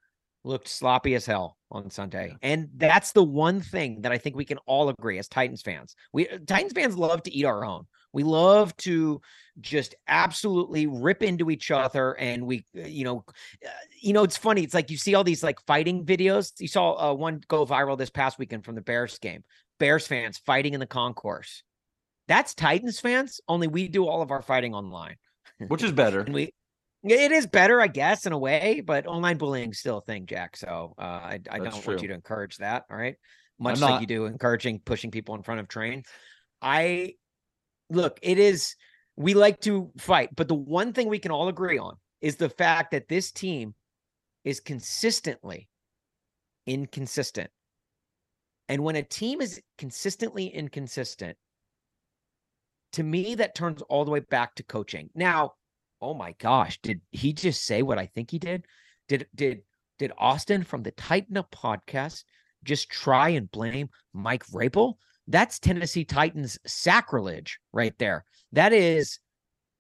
looked 0.44 0.68
sloppy 0.68 1.16
as 1.16 1.26
hell 1.26 1.58
on 1.72 1.90
Sunday. 1.90 2.36
And 2.42 2.70
that's 2.76 3.12
the 3.12 3.24
one 3.24 3.62
thing 3.62 4.02
that 4.02 4.12
I 4.12 4.18
think 4.18 4.36
we 4.36 4.46
can 4.46 4.58
all 4.66 4.90
agree 4.90 5.20
as 5.20 5.28
Titans 5.28 5.62
fans. 5.62 5.96
We 6.14 6.26
Titans 6.26 6.74
fans 6.74 6.98
love 6.98 7.24
to 7.24 7.32
eat 7.32 7.46
our 7.46 7.64
own. 7.66 7.86
We 8.12 8.24
love 8.24 8.76
to 8.78 9.22
just 9.62 9.94
absolutely 10.08 10.88
rip 10.88 11.22
into 11.22 11.50
each 11.52 11.70
other 11.70 12.14
and 12.14 12.46
we 12.46 12.66
uh, 12.78 12.88
you 12.88 13.04
know 13.04 13.26
uh, 13.66 13.70
you 14.00 14.14
know 14.14 14.24
it's 14.24 14.38
funny 14.38 14.64
it's 14.64 14.74
like 14.74 14.90
you 14.90 14.98
see 14.98 15.16
all 15.16 15.24
these 15.24 15.44
like 15.44 15.60
fighting 15.68 16.06
videos 16.06 16.54
you 16.60 16.68
saw 16.68 16.94
uh, 16.94 17.14
one 17.14 17.42
go 17.50 17.66
viral 17.66 17.98
this 17.98 18.10
past 18.10 18.40
weekend 18.40 18.64
from 18.64 18.76
the 18.76 18.82
bears 18.82 19.18
game 19.20 19.44
bears 19.78 20.08
fans 20.08 20.38
fighting 20.38 20.74
in 20.74 20.80
the 20.80 20.86
concourse 20.86 21.64
that's 22.28 22.54
titans 22.54 23.02
fans 23.02 23.42
only 23.50 23.68
we 23.68 23.90
do 23.90 24.08
all 24.08 24.22
of 24.22 24.32
our 24.32 24.42
fighting 24.42 24.74
online 24.74 25.18
Which 25.68 25.84
is 25.84 25.92
better. 26.04 26.22
and 26.22 26.34
we 26.34 26.54
it 27.04 27.32
is 27.32 27.48
better 27.48 27.80
i 27.80 27.88
guess 27.88 28.26
in 28.26 28.34
a 28.34 28.38
way 28.38 28.82
but 28.86 29.08
online 29.08 29.38
bullying 29.38 29.72
is 29.72 29.80
still 29.80 30.00
a 30.00 30.02
thing 30.02 30.26
jack 30.26 30.58
so 30.58 30.94
uh, 31.00 31.02
i, 31.02 31.40
I 31.50 31.60
don't 31.60 31.72
true. 31.82 31.94
want 31.94 32.02
you 32.02 32.10
to 32.10 32.14
encourage 32.14 32.58
that 32.58 32.86
all 32.90 32.98
right? 32.98 33.16
Much 33.62 33.82
like 33.82 34.00
you 34.00 34.08
do 34.08 34.26
encouraging 34.26 34.80
pushing 34.86 35.12
people 35.12 35.36
in 35.36 35.44
front 35.44 35.60
of 35.60 35.68
trains 35.68 36.06
i 36.62 37.14
look 37.90 38.18
it 38.22 38.40
is 38.40 38.76
we 39.18 39.34
like 39.34 39.60
to 39.62 39.92
fight 39.98 40.30
but 40.36 40.48
the 40.48 40.56
one 40.56 40.94
thing 40.94 41.10
we 41.10 41.20
can 41.20 41.32
all 41.32 41.50
agree 41.50 41.78
on 41.78 41.96
is 42.22 42.36
the 42.36 42.50
fact 42.50 42.92
that 42.92 43.08
this 43.08 43.32
team 43.32 43.74
is 44.44 44.60
consistently 44.60 45.68
inconsistent. 46.66 47.50
And 48.68 48.84
when 48.84 48.96
a 48.96 49.04
team 49.04 49.42
is 49.42 49.62
consistently 49.78 50.48
inconsistent 50.48 51.38
to 52.94 53.04
me 53.04 53.36
that 53.36 53.56
turns 53.56 53.82
all 53.84 54.06
the 54.06 54.12
way 54.12 54.20
back 54.20 54.56
to 54.56 54.64
coaching. 54.64 55.10
Now 55.16 55.54
oh 56.02 56.14
my 56.14 56.34
gosh 56.40 56.80
did 56.82 57.02
he 57.12 57.34
just 57.34 57.66
say 57.66 57.82
what 57.82 58.00
i 58.00 58.06
think 58.06 58.32
he 58.32 58.40
did 58.40 58.66
did 59.08 59.28
did 59.36 59.62
did 59.98 60.12
austin 60.18 60.64
from 60.64 60.84
the 60.84 60.92
titan 60.92 61.38
up 61.38 61.52
podcast 61.52 62.24
just 62.64 62.90
try 62.90 63.30
and 63.30 63.52
blame 63.52 63.90
mike 64.14 64.46
vrabel 64.46 64.96
that's 65.28 65.60
tennessee 65.60 66.06
titans 66.06 66.58
sacrilege 66.66 67.60
right 67.74 67.98
there 67.98 68.24
that 68.52 68.74
is 68.74 69.20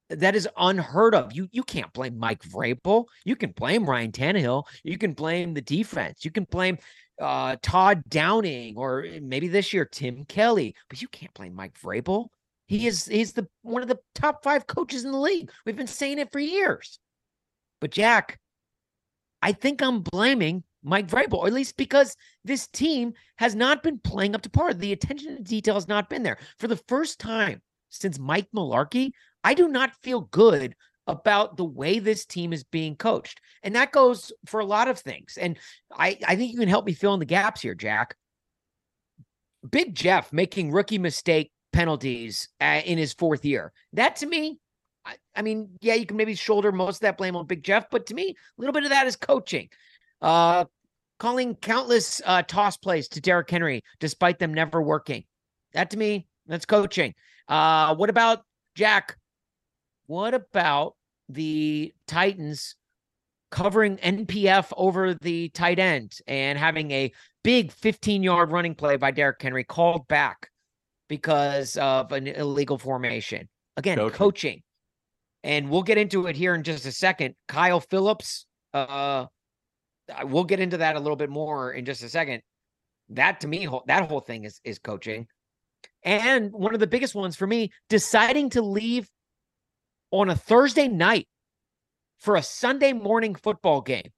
that 0.09 0.35
is 0.35 0.47
unheard 0.57 1.13
of. 1.13 1.33
You 1.33 1.47
you 1.51 1.63
can't 1.63 1.91
blame 1.93 2.17
Mike 2.17 2.41
Vrabel. 2.43 3.05
You 3.25 3.35
can 3.35 3.51
blame 3.51 3.87
Ryan 3.87 4.11
Tannehill. 4.11 4.63
You 4.83 4.97
can 4.97 5.13
blame 5.13 5.53
the 5.53 5.61
defense. 5.61 6.25
You 6.25 6.31
can 6.31 6.45
blame 6.45 6.77
uh, 7.21 7.57
Todd 7.61 8.03
Downing 8.07 8.75
or 8.77 9.05
maybe 9.21 9.47
this 9.47 9.73
year 9.73 9.85
Tim 9.85 10.25
Kelly, 10.25 10.75
but 10.89 11.01
you 11.01 11.07
can't 11.07 11.33
blame 11.33 11.53
Mike 11.53 11.79
Vrabel. 11.79 12.27
He 12.69 12.85
is 12.85 13.07
he's 13.07 13.33
the 13.33 13.47
one 13.63 13.81
of 13.81 13.87
the 13.87 13.99
top 14.13 14.43
five 14.43 14.67
coaches 14.67 15.03
in 15.03 15.11
the 15.11 15.17
league. 15.17 15.51
We've 15.65 15.75
been 15.75 15.87
saying 15.87 16.19
it 16.19 16.31
for 16.31 16.39
years. 16.39 16.99
But 17.81 17.89
Jack, 17.89 18.39
I 19.41 19.53
think 19.53 19.81
I'm 19.81 20.01
blaming 20.01 20.63
Mike 20.83 21.07
Vrabel, 21.07 21.39
or 21.39 21.47
at 21.47 21.53
least 21.53 21.77
because 21.77 22.15
this 22.45 22.67
team 22.67 23.13
has 23.37 23.55
not 23.55 23.81
been 23.81 23.97
playing 23.97 24.35
up 24.35 24.43
to 24.43 24.51
par. 24.51 24.75
The 24.75 24.93
attention 24.93 25.35
to 25.35 25.41
detail 25.41 25.73
has 25.73 25.87
not 25.87 26.11
been 26.11 26.21
there. 26.21 26.37
For 26.59 26.67
the 26.67 26.79
first 26.87 27.19
time 27.19 27.59
since 27.89 28.19
Mike 28.19 28.47
Mularkey, 28.55 29.13
I 29.43 29.55
do 29.55 29.67
not 29.67 29.95
feel 30.03 30.21
good 30.21 30.75
about 31.07 31.57
the 31.57 31.65
way 31.65 31.97
this 31.97 32.23
team 32.23 32.53
is 32.53 32.63
being 32.63 32.95
coached. 32.95 33.41
And 33.63 33.75
that 33.75 33.91
goes 33.91 34.31
for 34.45 34.59
a 34.59 34.65
lot 34.65 34.87
of 34.87 34.99
things. 34.99 35.39
And 35.41 35.57
I, 35.91 36.19
I 36.27 36.35
think 36.35 36.51
you 36.51 36.59
can 36.59 36.69
help 36.69 36.85
me 36.85 36.93
fill 36.93 37.15
in 37.15 37.19
the 37.19 37.25
gaps 37.25 37.61
here, 37.61 37.73
Jack. 37.73 38.15
Big 39.71 39.95
Jeff 39.95 40.31
making 40.31 40.71
rookie 40.71 40.99
mistake 40.99 41.51
penalties 41.71 42.49
uh, 42.61 42.81
in 42.85 42.97
his 42.97 43.13
fourth 43.13 43.45
year. 43.45 43.71
That 43.93 44.17
to 44.17 44.25
me, 44.25 44.59
I, 45.05 45.15
I 45.35 45.41
mean, 45.41 45.69
yeah, 45.81 45.95
you 45.95 46.05
can 46.05 46.17
maybe 46.17 46.35
shoulder 46.35 46.71
most 46.71 46.97
of 46.97 47.01
that 47.01 47.17
blame 47.17 47.35
on 47.35 47.45
Big 47.45 47.63
Jeff, 47.63 47.89
but 47.89 48.05
to 48.07 48.13
me, 48.13 48.29
a 48.29 48.61
little 48.61 48.73
bit 48.73 48.83
of 48.83 48.89
that 48.89 49.07
is 49.07 49.15
coaching. 49.15 49.69
Uh, 50.21 50.65
calling 51.19 51.55
countless 51.55 52.21
uh, 52.25 52.41
toss 52.43 52.77
plays 52.77 53.07
to 53.09 53.21
Derrick 53.21 53.49
Henry 53.49 53.83
despite 53.99 54.39
them 54.39 54.53
never 54.53 54.81
working. 54.81 55.23
That 55.73 55.91
to 55.91 55.97
me, 55.97 56.27
that's 56.47 56.65
coaching. 56.65 57.13
Uh, 57.47 57.95
what 57.95 58.09
about 58.09 58.43
Jack 58.75 59.17
What 60.07 60.33
about 60.33 60.95
the 61.27 61.93
Titans 62.07 62.75
covering 63.51 63.97
NPF 63.97 64.71
over 64.77 65.13
the 65.13 65.49
tight 65.49 65.79
end 65.79 66.17
and 66.27 66.57
having 66.57 66.91
a 66.91 67.11
big 67.43 67.71
15 67.71 68.23
yard 68.23 68.51
running 68.51 68.75
play 68.75 68.95
by 68.95 69.11
Derrick 69.11 69.41
Henry 69.41 69.63
called 69.63 70.07
back 70.07 70.49
because 71.09 71.75
of 71.75 72.13
an 72.13 72.27
illegal 72.27 72.77
formation? 72.77 73.49
Again, 73.75 73.97
Coaching. 73.97 74.17
coaching. 74.17 74.61
And 75.43 75.69
we'll 75.69 75.83
get 75.83 75.97
into 75.97 76.27
it 76.27 76.35
here 76.37 76.55
in 76.55 76.63
just 76.63 76.85
a 76.85 76.91
second. 76.91 77.35
Kyle 77.47 77.79
Phillips, 77.81 78.45
uh, 78.73 79.25
we'll 80.23 80.43
get 80.45 80.59
into 80.59 80.77
that 80.77 80.95
a 80.95 80.99
little 80.99 81.15
bit 81.15 81.29
more 81.29 81.71
in 81.73 81.85
just 81.85 82.03
a 82.03 82.09
second. 82.09 82.41
That 83.09 83.41
to 83.41 83.47
me, 83.47 83.67
that 83.87 84.07
whole 84.07 84.19
thing 84.21 84.43
is 84.45 84.59
is 84.63 84.79
coaching. 84.79 85.27
And 86.03 86.51
one 86.53 86.73
of 86.73 86.79
the 86.79 86.87
biggest 86.87 87.15
ones 87.15 87.35
for 87.35 87.47
me, 87.47 87.71
deciding 87.89 88.51
to 88.51 88.61
leave 88.61 89.09
on 90.11 90.29
a 90.29 90.35
Thursday 90.35 90.87
night 90.87 91.27
for 92.19 92.35
a 92.35 92.43
Sunday 92.43 92.93
morning 92.93 93.33
football 93.35 93.81
game 93.81 94.11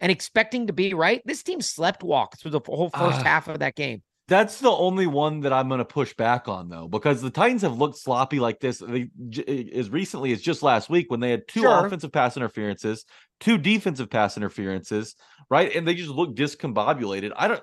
and 0.00 0.10
expecting 0.12 0.66
to 0.66 0.72
be 0.72 0.94
right. 0.94 1.22
This 1.24 1.42
team 1.42 1.60
slept 1.60 2.02
walk 2.02 2.38
through 2.38 2.50
the 2.50 2.60
whole 2.66 2.90
first 2.90 3.20
Ah. 3.20 3.22
half 3.22 3.48
of 3.48 3.60
that 3.60 3.74
game. 3.76 4.02
That's 4.28 4.58
the 4.58 4.70
only 4.70 5.06
one 5.06 5.40
that 5.40 5.52
I'm 5.52 5.68
going 5.68 5.78
to 5.78 5.84
push 5.84 6.12
back 6.14 6.48
on, 6.48 6.68
though, 6.68 6.88
because 6.88 7.22
the 7.22 7.30
Titans 7.30 7.62
have 7.62 7.78
looked 7.78 7.96
sloppy 7.98 8.40
like 8.40 8.58
this 8.58 8.78
they, 8.78 9.08
j- 9.28 9.44
eh, 9.46 9.78
as 9.78 9.88
recently 9.88 10.32
as 10.32 10.40
just 10.42 10.64
last 10.64 10.90
week 10.90 11.10
when 11.10 11.20
they 11.20 11.30
had 11.30 11.46
two 11.46 11.60
Sure. 11.60 11.86
offensive 11.86 12.10
pass 12.10 12.36
interferences, 12.36 13.04
two 13.38 13.56
defensive 13.56 14.10
pass 14.10 14.36
interferences, 14.36 15.14
right? 15.48 15.74
And 15.76 15.86
they 15.86 15.94
just 15.94 16.10
look 16.10 16.34
discombobulated. 16.34 17.32
I 17.36 17.46
don't 17.46 17.62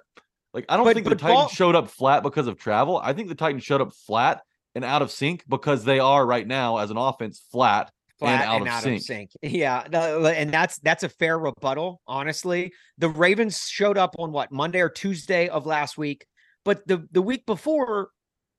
like. 0.54 0.66
I 0.70 0.78
don't 0.78 0.86
But- 0.86 0.94
think 0.96 1.10
the 1.10 1.16
Titans 1.16 1.38
Paul- 1.42 1.48
showed 1.50 1.76
up 1.76 1.90
flat 1.90 2.24
because 2.24 2.48
of 2.48 2.58
travel. 2.58 2.98
I 2.98 3.12
think 3.12 3.28
the 3.28 3.36
Titans 3.36 3.64
showed 3.66 3.82
up 3.82 3.92
flat 4.08 4.42
and 4.74 4.86
out 4.86 5.02
of 5.02 5.12
sync 5.12 5.44
because 5.50 5.84
they 5.84 6.00
are 6.00 6.26
right 6.26 6.48
now 6.48 6.78
as 6.78 6.92
an 6.92 6.98
offense 6.98 7.44
flat 7.52 7.92
flat 8.20 8.48
and 8.48 8.68
out 8.70 8.86
of 8.88 9.02
sync. 9.02 9.32
Yeah, 9.42 9.82
and 9.92 10.50
that's 10.54 10.78
that's 10.80 11.04
a 11.04 11.10
fair 11.10 11.38
rebuttal. 11.38 12.00
Honestly, 12.08 12.72
the 12.98 13.10
Ravens 13.10 13.68
showed 13.68 13.98
up 13.98 14.16
on 14.18 14.32
what 14.32 14.50
Monday 14.50 14.80
or 14.80 14.88
Tuesday 14.90 15.50
of 15.50 15.66
last 15.66 15.98
week, 15.98 16.26
but 16.64 16.88
the 16.88 17.08
the 17.12 17.22
week 17.22 17.46
before, 17.46 18.10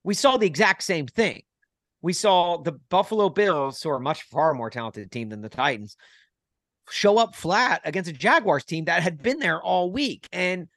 we 0.03 0.15
saw 0.15 0.37
the 0.37 0.47
exact 0.47 0.83
same 0.83 1.07
thing. 1.07 1.43
We 2.03 2.13
saw 2.13 2.59
the 2.59 2.73
Buffalo 2.73 3.31
Bills, 3.31 3.83
who 3.83 3.91
are 3.91 3.97
a 3.97 4.01
much 4.01 4.23
far 4.25 4.53
more 4.55 4.71
talented 4.71 5.11
team 5.11 5.31
than 5.31 5.41
the 5.41 5.49
Titans, 5.49 5.97
show 6.91 7.19
up 7.19 7.35
flat 7.35 7.81
against 7.85 8.11
a 8.11 8.13
Jaguars 8.13 8.65
team 8.65 8.85
that 8.87 9.03
had 9.03 9.23
been 9.23 9.39
there 9.39 9.63
all 9.63 9.91
week. 9.91 10.29
And 10.33 10.69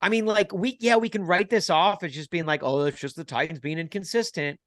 I 0.00 0.08
mean, 0.08 0.26
like 0.26 0.52
we 0.52 0.76
yeah, 0.80 0.96
we 0.96 1.08
can 1.08 1.24
write 1.24 1.48
this 1.48 1.70
off 1.70 2.02
as 2.02 2.12
just 2.12 2.30
being 2.30 2.46
like, 2.46 2.62
oh, 2.62 2.80
it's 2.82 3.00
just 3.00 3.16
the 3.16 3.24
Titans 3.24 3.60
being 3.60 3.78
inconsistent. 3.78 4.58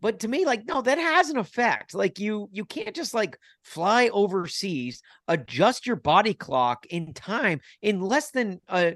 But 0.00 0.20
to 0.20 0.28
me, 0.28 0.44
like, 0.44 0.64
no, 0.64 0.80
that 0.80 0.98
has 0.98 1.28
an 1.30 1.38
effect. 1.38 1.94
Like 1.94 2.20
you 2.20 2.48
you 2.52 2.64
can't 2.64 2.94
just 2.94 3.14
like 3.14 3.36
fly 3.62 4.08
overseas, 4.08 5.02
adjust 5.26 5.86
your 5.86 5.96
body 5.96 6.34
clock 6.34 6.86
in 6.86 7.12
time 7.12 7.60
in 7.82 8.00
less 8.00 8.30
than 8.30 8.60
uh 8.68 8.92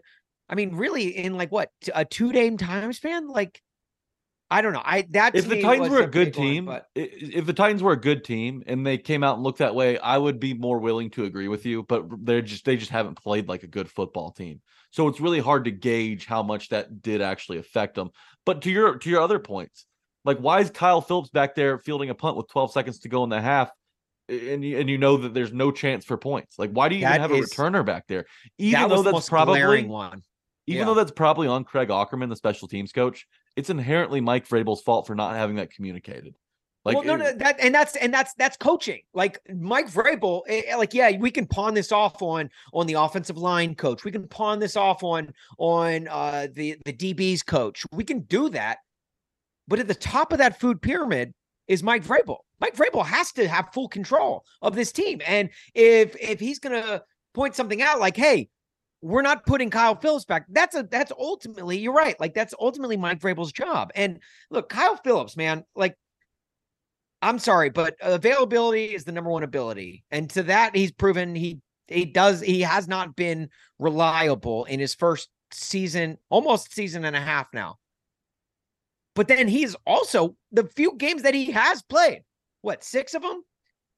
I 0.53 0.55
mean, 0.55 0.77
really 0.77 1.17
in 1.17 1.39
like 1.39 1.51
what 1.51 1.71
a 1.95 2.05
two 2.05 2.31
day 2.31 2.55
time 2.57 2.93
span? 2.93 3.27
Like 3.27 3.61
I 4.51 4.61
don't 4.61 4.75
know. 4.75 4.83
I 4.85 5.07
that 5.13 5.35
if 5.35 5.49
the 5.49 5.63
Titans 5.63 5.89
were 5.89 6.01
a 6.01 6.07
good 6.07 6.33
big 6.33 6.37
one, 6.37 6.47
team, 6.47 6.65
but 6.67 6.89
if 6.95 7.47
the 7.47 7.55
Titans 7.55 7.83
were 7.83 7.93
a 7.93 8.01
good 8.01 8.23
team 8.23 8.63
and 8.67 8.87
they 8.87 8.99
came 8.99 9.25
out 9.25 9.37
and 9.37 9.43
looked 9.43 9.61
that 9.61 9.75
way, 9.75 9.97
I 9.97 10.19
would 10.19 10.39
be 10.39 10.53
more 10.53 10.79
willing 10.79 11.09
to 11.13 11.25
agree 11.25 11.49
with 11.49 11.65
you. 11.65 11.85
But 11.85 12.05
they're 12.23 12.43
just 12.43 12.67
they 12.67 12.77
just 12.77 12.91
haven't 12.91 13.15
played 13.15 13.49
like 13.49 13.63
a 13.63 13.67
good 13.67 13.91
football 13.91 14.31
team, 14.31 14.61
so 14.91 15.09
it's 15.09 15.21
really 15.21 15.41
hard 15.41 15.65
to 15.65 15.71
gauge 15.71 16.27
how 16.27 16.43
much 16.43 16.69
that 16.69 17.01
did 17.01 17.23
actually 17.23 17.57
affect 17.57 17.95
them. 17.95 18.11
But 18.45 18.61
to 18.63 18.71
your 18.71 18.99
to 18.99 19.09
your 19.09 19.23
other 19.23 19.39
points, 19.39 19.87
like 20.27 20.37
why 20.37 20.61
is 20.61 20.69
Kyle 20.69 21.01
Phillips 21.01 21.31
back 21.31 21.55
there 21.55 21.79
fielding 21.79 22.11
a 22.11 22.15
punt 22.15 22.37
with 22.37 22.49
12 22.49 22.73
seconds 22.73 22.99
to 23.01 23.09
go 23.09 23.25
in 23.25 23.31
the 23.31 23.41
half? 23.41 23.71
And 24.29 24.63
you, 24.63 24.79
and 24.79 24.89
you 24.89 24.99
know 24.99 25.17
that 25.17 25.33
there's 25.33 25.53
no 25.53 25.73
chance 25.73 26.05
for 26.05 26.17
points. 26.17 26.59
Like, 26.59 26.71
why 26.73 26.89
do 26.91 26.95
you 26.95 27.07
even 27.07 27.21
have 27.21 27.33
is- 27.33 27.51
a 27.51 27.55
returner 27.55 27.85
back 27.85 28.07
there? 28.07 28.27
Even 28.59 28.83
that 28.83 28.89
though 28.91 29.03
that's 29.03 29.31
probably 29.31 29.85
one. 29.85 30.23
Even 30.67 30.81
Yeah. 30.81 30.85
though 30.87 30.95
that's 30.95 31.11
probably 31.11 31.49
on 31.49 31.65
Craig 31.65 31.89
Aukerman, 31.89 32.29
the 32.29 32.37
special 32.37 32.69
teams 32.69 32.93
coach, 32.93 33.27
it's 33.57 33.71
inherently 33.71 34.21
Mike 34.21 34.47
Vrabel's 34.49 34.83
fault 34.83 35.07
for 35.07 35.15
not 35.15 35.35
having 35.35 35.57
that 35.57 35.71
communicated. 35.73 36.35
Like, 36.85 36.97
well, 36.97 37.05
no, 37.05 37.17
no, 37.17 37.33
that 37.33 37.61
and 37.61 37.73
that's 37.73 37.95
and 37.95 38.13
that's 38.13 38.35
that's 38.35 38.57
coaching. 38.57 39.03
Like 39.15 39.41
Mike 39.55 39.89
Vrabel, 39.89 40.43
eh, 40.49 40.63
eh, 40.67 40.77
like 40.77 40.93
yeah, 40.93 41.17
we 41.17 41.31
can 41.31 41.47
pawn 41.47 41.75
this 41.75 41.93
off 41.93 42.21
on 42.23 42.51
on 42.73 42.89
the 42.89 42.95
offensive 42.95 43.39
line 43.39 43.77
coach. 43.77 44.03
We 44.05 44.11
can 44.11 44.27
pawn 44.27 44.59
this 44.59 44.77
off 44.77 45.05
on 45.05 45.33
on 45.59 46.09
uh 46.09 46.49
the 46.53 46.77
the 46.85 46.93
DB's 46.93 47.45
coach. 47.45 47.85
We 47.93 48.03
can 48.03 48.21
do 48.23 48.49
that, 48.49 48.79
but 49.69 49.79
at 49.79 49.87
the 49.87 49.95
top 49.95 50.33
of 50.33 50.39
that 50.39 50.59
food 50.59 50.83
pyramid 50.83 51.33
is 51.69 51.85
Mike 51.85 52.05
Vrabel. 52.05 52.39
Mike 52.61 52.75
Vrabel 52.75 53.07
has 53.07 53.31
to 53.33 53.47
have 53.47 53.73
full 53.73 53.89
control 53.89 54.45
of 54.61 54.75
this 54.75 54.91
team, 54.91 55.21
and 55.25 55.51
if 55.75 56.17
if 56.21 56.41
he's 56.41 56.59
gonna 56.59 57.03
point 57.33 57.55
something 57.55 57.81
out, 57.81 58.01
like 58.01 58.17
hey. 58.17 58.49
We're 59.03 59.23
not 59.23 59.45
putting 59.45 59.69
Kyle 59.69 59.97
Phillips 59.97 60.25
back. 60.25 60.47
That's 60.49 60.77
a 60.77 60.85
that's 60.85 61.13
ultimately 61.19 61.79
you're 61.79 61.93
right. 61.93 62.19
Like 62.21 62.35
that's 62.35 62.55
ultimately 62.59 62.97
Mike 62.97 63.19
Vrabel's 63.19 63.53
job. 63.53 63.91
And 63.95 64.21
look, 64.51 64.69
Kyle 64.69 64.97
Phillips, 64.97 65.37
man, 65.37 65.65
like 65.75 65.97
I'm 67.21 67.39
sorry, 67.39 67.71
but 67.71 67.97
availability 68.01 68.95
is 68.95 69.05
the 69.05 69.13
number 69.13 69.31
one 69.31 69.43
ability. 69.43 70.05
And 70.11 70.31
to 70.31 70.45
that, 70.45 70.75
he's 70.75 70.93
proven 70.93 71.35
he 71.35 71.61
he 71.89 72.05
does 72.05 72.41
he 72.41 72.61
has 72.63 72.89
not 72.89 73.17
been 73.17 73.51
reliable 73.79 74.65
in 74.65 74.81
his 74.81 74.95
first 74.95 75.29
season, 75.53 76.19
almost 76.31 76.73
season 76.73 77.05
and 77.05 77.17
a 77.17 77.21
half 77.21 77.49
now. 77.53 77.79
But 79.15 79.29
then 79.29 79.49
he's 79.49 79.77
also 79.87 80.37
the 80.53 80.65
few 80.65 80.97
games 80.97 81.23
that 81.23 81.35
he 81.35 81.51
has 81.51 81.83
played, 81.83 82.23
what, 82.63 82.83
six 82.83 83.15
of 83.15 83.23
them? 83.23 83.43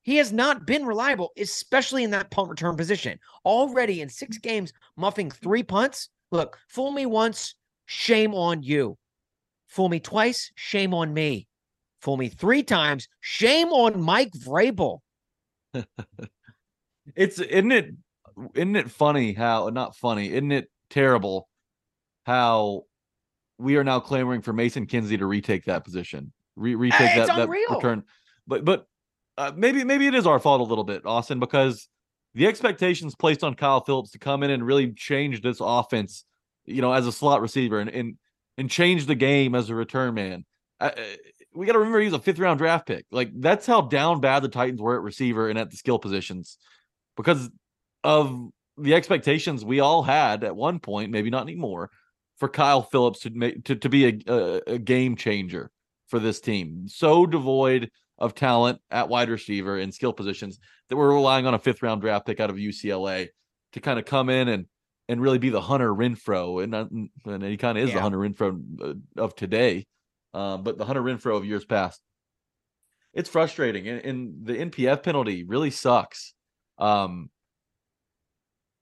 He 0.04 0.16
has 0.16 0.32
not 0.32 0.66
been 0.66 0.84
reliable, 0.84 1.32
especially 1.38 2.04
in 2.04 2.10
that 2.10 2.30
punt 2.30 2.50
return 2.50 2.76
position. 2.76 3.18
Already 3.44 4.02
in 4.02 4.08
six 4.08 4.36
mm-hmm. 4.36 4.48
games, 4.48 4.72
muffing 4.96 5.30
three 5.30 5.62
punts. 5.62 6.10
Look, 6.30 6.58
fool 6.68 6.92
me 6.92 7.06
once, 7.06 7.54
shame 7.86 8.34
on 8.34 8.62
you. 8.62 8.98
Fool 9.68 9.88
me 9.88 9.98
twice, 9.98 10.52
shame 10.54 10.94
on 10.94 11.12
me. 11.12 11.48
Fool 12.00 12.18
me 12.18 12.28
three 12.28 12.62
times. 12.62 13.08
Shame 13.20 13.68
on 13.68 14.00
Mike 14.00 14.32
Vrabel. 14.32 15.00
it's 17.16 17.38
isn't 17.38 17.72
it 17.72 17.94
isn't 18.54 18.76
it 18.76 18.90
funny 18.90 19.32
how 19.32 19.68
not 19.70 19.96
funny 19.96 20.30
isn't 20.30 20.52
it 20.52 20.70
terrible 20.88 21.48
how 22.24 22.82
we 23.58 23.76
are 23.76 23.84
now 23.84 23.98
clamoring 23.98 24.40
for 24.40 24.52
Mason 24.52 24.86
Kinsey 24.86 25.16
to 25.16 25.26
retake 25.26 25.64
that 25.64 25.84
position 25.84 26.32
Re- 26.54 26.76
retake 26.76 27.00
it's 27.00 27.26
that, 27.26 27.36
that 27.36 27.48
return 27.48 28.04
but 28.46 28.64
but 28.64 28.86
uh, 29.36 29.52
maybe 29.56 29.84
maybe 29.84 30.06
it 30.06 30.14
is 30.14 30.26
our 30.26 30.38
fault 30.38 30.60
a 30.60 30.64
little 30.64 30.84
bit 30.84 31.04
Austin 31.04 31.40
because 31.40 31.88
the 32.34 32.46
expectations 32.46 33.14
placed 33.14 33.44
on 33.44 33.54
Kyle 33.54 33.82
Phillips 33.84 34.10
to 34.12 34.18
come 34.18 34.42
in 34.42 34.50
and 34.50 34.64
really 34.64 34.92
change 34.92 35.42
this 35.42 35.58
offense 35.60 36.24
you 36.64 36.82
know 36.82 36.92
as 36.92 37.06
a 37.06 37.12
slot 37.12 37.40
receiver 37.40 37.80
and 37.80 37.90
and, 37.90 38.16
and 38.58 38.70
change 38.70 39.06
the 39.06 39.14
game 39.14 39.54
as 39.54 39.70
a 39.70 39.74
return 39.74 40.14
man 40.14 40.44
uh, 40.80 40.90
we 41.54 41.66
got 41.66 41.72
to 41.72 41.78
remember 41.78 42.00
he's 42.00 42.12
a 42.12 42.18
fifth 42.18 42.38
round 42.38 42.58
draft 42.58 42.86
pick 42.86 43.06
like 43.10 43.30
that's 43.40 43.66
how 43.66 43.80
down 43.80 44.20
bad 44.20 44.42
the 44.42 44.48
Titans 44.48 44.80
were 44.80 44.96
at 44.96 45.02
receiver 45.02 45.48
and 45.48 45.58
at 45.58 45.70
the 45.70 45.76
skill 45.76 45.98
positions 45.98 46.58
because 47.16 47.50
of 48.02 48.50
the 48.76 48.94
expectations 48.94 49.64
we 49.64 49.80
all 49.80 50.02
had 50.02 50.44
at 50.44 50.56
one 50.56 50.78
point, 50.78 51.10
maybe 51.10 51.30
not 51.30 51.42
anymore, 51.42 51.90
for 52.38 52.48
Kyle 52.48 52.82
Phillips 52.82 53.20
to 53.20 53.30
make 53.30 53.64
to, 53.64 53.76
to 53.76 53.88
be 53.88 54.06
a, 54.06 54.32
a, 54.32 54.60
a 54.74 54.78
game 54.78 55.16
changer 55.16 55.70
for 56.08 56.18
this 56.18 56.40
team. 56.40 56.88
So 56.88 57.26
devoid 57.26 57.90
of 58.18 58.34
talent 58.34 58.80
at 58.90 59.08
wide 59.08 59.28
receiver 59.28 59.78
and 59.78 59.92
skill 59.92 60.12
positions 60.12 60.58
that 60.88 60.96
we're 60.96 61.12
relying 61.12 61.46
on 61.46 61.54
a 61.54 61.58
fifth 61.58 61.82
round 61.82 62.00
draft 62.00 62.26
pick 62.26 62.40
out 62.40 62.50
of 62.50 62.56
UCLA 62.56 63.28
to 63.72 63.80
kind 63.80 63.98
of 63.98 64.04
come 64.04 64.28
in 64.30 64.48
and 64.48 64.66
and 65.08 65.20
really 65.20 65.38
be 65.38 65.50
the 65.50 65.60
Hunter 65.60 65.92
Renfrow, 65.94 66.62
and, 66.64 67.10
and 67.26 67.42
he 67.42 67.58
kind 67.58 67.76
of 67.76 67.84
is 67.84 67.90
Yeah. 67.90 67.96
the 67.96 68.00
Hunter 68.00 68.16
Renfrow 68.18 68.58
uh, 68.80 69.22
of 69.22 69.34
today, 69.36 69.84
um, 70.32 70.62
but 70.62 70.78
the 70.78 70.86
Hunter 70.86 71.02
Renfrow 71.02 71.36
of 71.36 71.44
years 71.44 71.64
past. 71.66 72.00
It's 73.12 73.28
frustrating, 73.28 73.86
and, 73.86 74.00
and 74.04 74.46
the 74.46 74.54
NPF 74.54 75.02
penalty 75.02 75.44
really 75.44 75.70
sucks. 75.70 76.32
Um, 76.78 77.28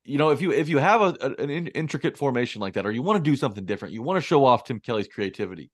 you 0.05 0.19
know, 0.19 0.31
if 0.31 0.41
you 0.41 0.53
if 0.53 0.69
you 0.69 0.79
have 0.79 1.01
a, 1.01 1.17
a- 1.21 1.43
an 1.43 1.51
intricate 1.69 2.17
formation 2.17 2.61
like 2.61 2.75
that, 2.75 2.87
or 2.87 2.93
you 2.93 3.03
want 3.03 3.23
to 3.25 3.31
do 3.31 3.37
something 3.37 3.65
different, 3.65 3.95
you 3.95 4.03
want 4.03 4.17
to 4.17 4.27
show 4.27 4.45
off 4.45 4.65
Tim 4.65 4.81
Kelly's 4.81 5.09
creativity. 5.09 5.71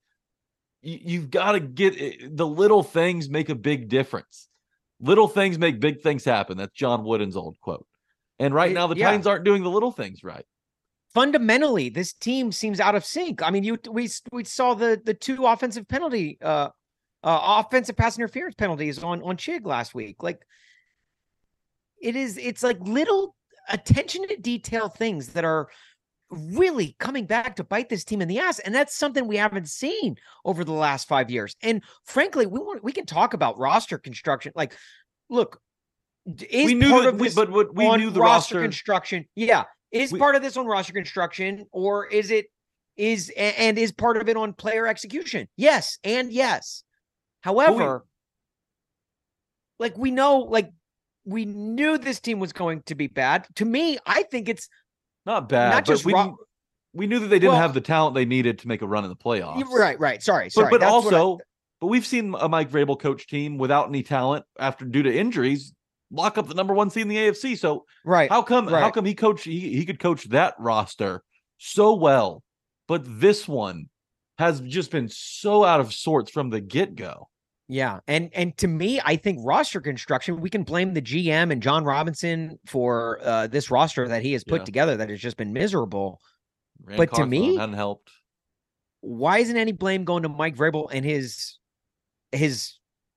You, 0.82 0.98
you've 1.02 1.30
got 1.30 1.52
to 1.52 1.60
get 1.60 1.96
it- 1.96 2.36
the 2.36 2.46
little 2.46 2.82
things 2.82 3.28
make 3.28 3.48
a 3.48 3.54
big 3.54 3.88
difference. 3.88 4.48
Little 5.00 5.28
things 5.28 5.58
make 5.58 5.80
big 5.80 6.02
things 6.02 6.24
happen. 6.24 6.58
That's 6.58 6.72
John 6.72 7.04
Wooden's 7.04 7.36
old 7.36 7.56
quote. 7.60 7.86
And 8.38 8.54
right 8.54 8.72
now, 8.72 8.86
the 8.86 8.96
yeah. 8.96 9.06
Titans 9.06 9.26
aren't 9.26 9.44
doing 9.44 9.62
the 9.62 9.70
little 9.70 9.92
things 9.92 10.22
right. 10.22 10.44
Fundamentally, 11.14 11.88
this 11.88 12.12
team 12.12 12.52
seems 12.52 12.80
out 12.80 12.94
of 12.94 13.04
sync. 13.04 13.42
I 13.42 13.50
mean, 13.50 13.64
you 13.64 13.78
we 13.90 14.08
we 14.30 14.44
saw 14.44 14.74
the 14.74 15.00
the 15.04 15.14
two 15.14 15.46
offensive 15.46 15.88
penalty 15.88 16.38
uh 16.42 16.68
uh 17.24 17.62
offensive 17.64 17.96
pass 17.96 18.16
interference 18.18 18.54
penalties 18.54 19.02
on 19.02 19.22
on 19.22 19.36
Chig 19.36 19.64
last 19.66 19.94
week. 19.94 20.22
Like 20.22 20.40
it 22.00 22.14
is 22.14 22.36
it's 22.38 22.62
like 22.62 22.78
little 22.80 23.34
attention 23.68 24.26
to 24.28 24.36
detail 24.36 24.88
things 24.88 25.28
that 25.28 25.44
are 25.44 25.68
really 26.30 26.94
coming 26.98 27.26
back 27.26 27.56
to 27.56 27.64
bite 27.64 27.88
this 27.88 28.04
team 28.04 28.20
in 28.20 28.28
the 28.28 28.38
ass. 28.38 28.58
And 28.58 28.74
that's 28.74 28.94
something 28.94 29.26
we 29.26 29.36
haven't 29.36 29.68
seen 29.68 30.16
over 30.44 30.64
the 30.64 30.72
last 30.72 31.08
five 31.08 31.30
years. 31.30 31.56
And 31.62 31.82
frankly, 32.04 32.46
we 32.46 32.60
want 32.60 32.84
we 32.84 32.92
can 32.92 33.06
talk 33.06 33.34
about 33.34 33.58
roster 33.58 33.98
construction. 33.98 34.52
Like, 34.54 34.74
look, 35.30 35.60
is 36.26 36.66
we 36.66 36.74
knew 36.74 36.90
part 36.90 37.04
that, 37.04 37.14
of 37.14 37.20
we, 37.20 37.30
but 37.30 37.50
what 37.50 37.74
we 37.74 37.84
knew 37.96 38.10
the 38.10 38.20
roster, 38.20 38.56
roster. 38.56 38.62
construction. 38.62 39.24
Yeah. 39.34 39.64
Is 39.90 40.12
We- 40.12 40.18
part 40.18 40.34
of 40.34 40.42
this 40.42 40.56
on 40.56 40.66
roster 40.66 40.92
construction 40.92 41.66
or 41.72 42.06
is 42.06 42.30
it 42.30 42.46
is 42.96 43.32
and 43.36 43.78
is 43.78 43.92
part 43.92 44.16
of 44.16 44.28
it 44.28 44.36
on 44.36 44.52
player 44.52 44.86
execution? 44.86 45.48
Yes, 45.56 45.98
and 46.04 46.32
yes. 46.32 46.82
However, 47.40 48.04
like 49.78 49.96
we 49.96 50.10
know, 50.10 50.40
like 50.40 50.70
we 51.24 51.44
knew 51.44 51.96
this 51.96 52.20
team 52.20 52.40
was 52.40 52.52
going 52.52 52.82
to 52.86 52.94
be 52.94 53.06
bad. 53.06 53.46
To 53.56 53.64
me, 53.64 53.98
I 54.04 54.24
think 54.24 54.48
it's 54.48 54.68
not 55.28 55.48
bad, 55.48 55.70
not 55.70 55.84
but 55.86 55.92
just 55.92 56.04
we, 56.04 56.14
we 56.94 57.06
knew 57.06 57.18
that 57.20 57.28
they 57.28 57.38
didn't 57.38 57.52
Well- 57.52 57.60
have 57.60 57.74
the 57.74 57.80
talent 57.80 58.14
they 58.14 58.24
needed 58.24 58.58
to 58.60 58.68
make 58.68 58.82
a 58.82 58.86
run 58.86 59.04
in 59.04 59.10
the 59.10 59.16
playoffs. 59.16 59.62
right, 59.70 59.98
right. 60.00 60.22
Sorry, 60.22 60.46
But, 60.46 60.52
sorry. 60.52 60.70
but 60.70 60.80
That's 60.80 61.04
what 61.04 61.14
I- 61.14 61.18
also, 61.18 61.38
but 61.80 61.86
we've 61.86 62.06
seen 62.06 62.34
a 62.40 62.48
Mike 62.48 62.70
Vrabel 62.70 62.98
coach 62.98 63.26
team 63.28 63.58
without 63.58 63.88
any 63.88 64.02
talent 64.02 64.44
after 64.58 64.84
due 64.84 65.02
to 65.04 65.14
injuries 65.16 65.72
lock 66.10 66.38
up 66.38 66.48
the 66.48 66.54
number 66.54 66.72
one 66.74 66.88
seed 66.90 67.02
in 67.02 67.08
the 67.08 67.18
AFC. 67.18 67.56
So 67.56 67.84
right. 68.04 68.30
how 68.30 68.42
come 68.42 68.66
how 68.66 68.90
come 68.90 69.04
he 69.04 69.14
coach 69.14 69.44
he, 69.44 69.76
he 69.76 69.84
could 69.84 70.00
coach 70.00 70.24
that 70.30 70.54
roster 70.58 71.22
so 71.58 71.94
well, 71.94 72.42
but 72.88 73.02
this 73.06 73.46
one 73.46 73.90
has 74.38 74.60
just 74.60 74.90
been 74.90 75.08
so 75.08 75.64
out 75.64 75.80
of 75.80 75.92
sorts 75.92 76.30
from 76.30 76.48
the 76.48 76.60
get 76.60 76.94
go. 76.94 77.28
Yeah, 77.70 78.00
and 78.08 78.30
and 78.32 78.56
to 78.58 78.66
me, 78.68 78.98
I 79.04 79.16
think 79.16 79.40
roster 79.42 79.80
construction. 79.80 80.40
We 80.40 80.48
can 80.48 80.62
blame 80.62 80.94
the 80.94 81.02
GM 81.02 81.52
and 81.52 81.62
Jon 81.62 81.84
Robinson 81.84 82.58
for 82.64 83.20
uh, 83.22 83.46
this 83.46 83.70
roster 83.70 84.08
that 84.08 84.22
he 84.22 84.32
has 84.32 84.42
put 84.42 84.62
Yeah. 84.62 84.64
together 84.64 84.96
that 84.96 85.10
has 85.10 85.20
just 85.20 85.36
been 85.36 85.52
miserable. 85.52 86.20
But 86.96 87.12
to 87.14 87.26
me- 87.26 87.56
hadn't 87.56 87.74
helped. 87.74 88.10
Why 89.00 89.38
isn't 89.38 89.56
any 89.56 89.72
blame 89.72 90.04
going 90.04 90.22
to 90.22 90.28
Mike 90.30 90.56
Vrabel 90.56 90.88
and 90.92 91.04
his 91.04 91.58
his 92.32 92.74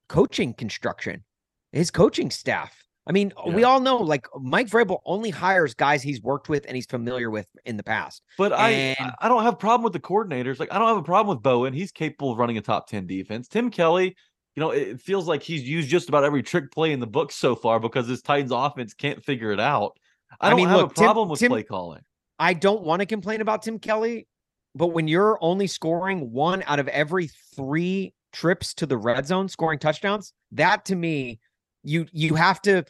coaching 0.09 0.53
construction, 0.53 1.23
his 1.71 1.89
coaching 1.89 2.29
staff? 2.29 2.75
I 3.07 3.13
mean, 3.13 3.33
we 3.47 3.63
all 3.63 3.79
know 3.79 3.97
like 3.97 4.27
Mike 4.39 4.67
Vrabel 4.67 4.99
only 5.05 5.31
hires 5.31 5.73
guys 5.73 6.03
he's 6.03 6.21
worked 6.21 6.49
with 6.49 6.65
and 6.67 6.75
he's 6.75 6.85
familiar 6.85 7.31
with 7.31 7.47
in 7.65 7.75
the 7.77 7.83
past. 7.83 8.21
But 8.37 8.51
I 8.53 8.95
I 9.19 9.27
don't 9.29 9.43
have 9.43 9.53
a 9.53 9.57
problem 9.57 9.83
with 9.83 9.93
the 9.93 9.99
coordinators. 9.99 10.59
Like 10.59 10.71
I 10.73 10.77
don't 10.77 10.87
have 10.89 10.97
a 10.97 11.03
problem 11.03 11.35
with 11.35 11.41
Bowen. 11.41 11.73
He's 11.73 11.91
capable 11.91 12.31
of 12.33 12.37
running 12.37 12.57
a 12.57 12.61
top 12.61 12.87
10 12.87 13.07
defense. 13.07 13.47
Tim 13.47 13.71
Kelly, 13.71 14.15
you 14.55 14.61
know, 14.61 14.71
it 14.71 14.99
feels 15.01 15.27
like 15.27 15.41
he's 15.43 15.63
used 15.63 15.89
just 15.89 16.09
about 16.09 16.23
every 16.23 16.43
trick 16.43 16.71
play 16.71 16.91
in 16.91 16.99
the 16.99 17.07
book 17.07 17.31
so 17.31 17.55
far 17.55 17.79
because 17.79 18.07
his 18.07 18.21
Titans 18.21 18.51
offense 18.51 18.93
can't 18.93 19.23
figure 19.23 19.51
it 19.51 19.59
out. 19.59 19.97
I 20.39 20.47
I 20.47 20.49
don't 20.49 20.57
mean, 20.57 20.67
have 20.69 20.77
look, 20.77 20.91
a 20.91 20.95
Tim- 20.95 21.05
problem 21.05 21.29
with 21.29 21.39
Tim- 21.39 21.51
play 21.51 21.63
calling. 21.63 22.01
I 22.39 22.53
don't 22.53 22.83
want 22.83 23.01
to 23.01 23.05
complain 23.05 23.41
about 23.41 23.61
Tim 23.61 23.79
Kelly, 23.79 24.27
but 24.75 24.87
when 24.87 25.07
you're 25.07 25.37
only 25.41 25.67
scoring 25.67 26.31
one 26.31 26.63
out 26.65 26.79
of 26.79 26.87
every 26.87 27.29
three 27.55 28.13
trips 28.33 28.73
to 28.75 28.85
the 28.85 28.97
red 28.97 29.27
zone, 29.27 29.47
scoring 29.47 29.79
touchdowns, 29.79 30.33
that 30.53 30.85
to 30.85 30.95
me, 30.95 31.39
you 31.83 32.07
you 32.11 32.35
have 32.35 32.61
to 32.63 32.83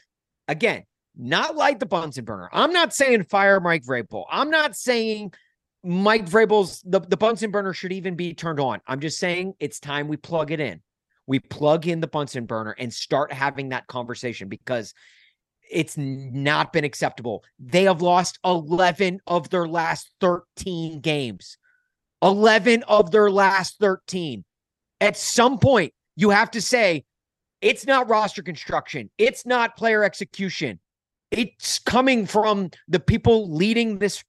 again 0.47 0.83
not 1.15 1.55
light 1.55 1.79
the 1.79 1.85
Bunsen 1.85 2.25
burner. 2.25 2.49
I'm 2.53 2.71
not 2.71 2.93
saying 2.93 3.25
fire 3.25 3.59
Mike 3.59 3.83
Vrabel. 3.83 4.25
I'm 4.31 4.49
not 4.49 4.75
saying 4.75 5.33
Mike 5.83 6.25
Vrabel's 6.25 6.81
the, 6.85 6.99
the 6.99 7.17
Bunsen 7.17 7.51
burner 7.51 7.73
should 7.73 7.91
even 7.91 8.15
be 8.15 8.33
turned 8.33 8.59
on. 8.59 8.79
I'm 8.87 8.99
just 8.99 9.19
saying 9.19 9.53
it's 9.59 9.79
time 9.79 10.07
we 10.07 10.17
plug 10.17 10.51
it 10.51 10.59
in. 10.59 10.81
We 11.27 11.39
plug 11.39 11.87
in 11.87 12.01
the 12.01 12.07
Bunsen 12.07 12.45
burner 12.45 12.75
and 12.77 12.93
start 12.93 13.31
having 13.31 13.69
that 13.69 13.87
conversation 13.87 14.49
because 14.49 14.93
it's 15.69 15.97
not 15.97 16.73
been 16.73 16.83
acceptable. 16.83 17.43
They 17.59 17.83
have 17.83 18.01
lost 18.01 18.39
11 18.43 19.21
of 19.27 19.49
their 19.49 19.67
last 19.67 20.11
13 20.19 20.99
games. 20.99 21.57
11 22.21 22.83
of 22.83 23.11
their 23.11 23.31
last 23.31 23.77
13. 23.79 24.43
At 24.99 25.17
some 25.17 25.57
point, 25.57 25.93
you 26.15 26.29
have 26.29 26.51
to 26.51 26.61
say 26.61 27.05
it's 27.61 27.85
not 27.85 28.09
roster 28.09 28.43
construction, 28.43 29.09
it's 29.17 29.45
not 29.45 29.77
player 29.77 30.03
execution. 30.03 30.79
It's 31.31 31.79
coming 31.79 32.25
from 32.25 32.71
the 32.87 32.99
people 32.99 33.53
leading 33.53 33.99
this 33.99 34.23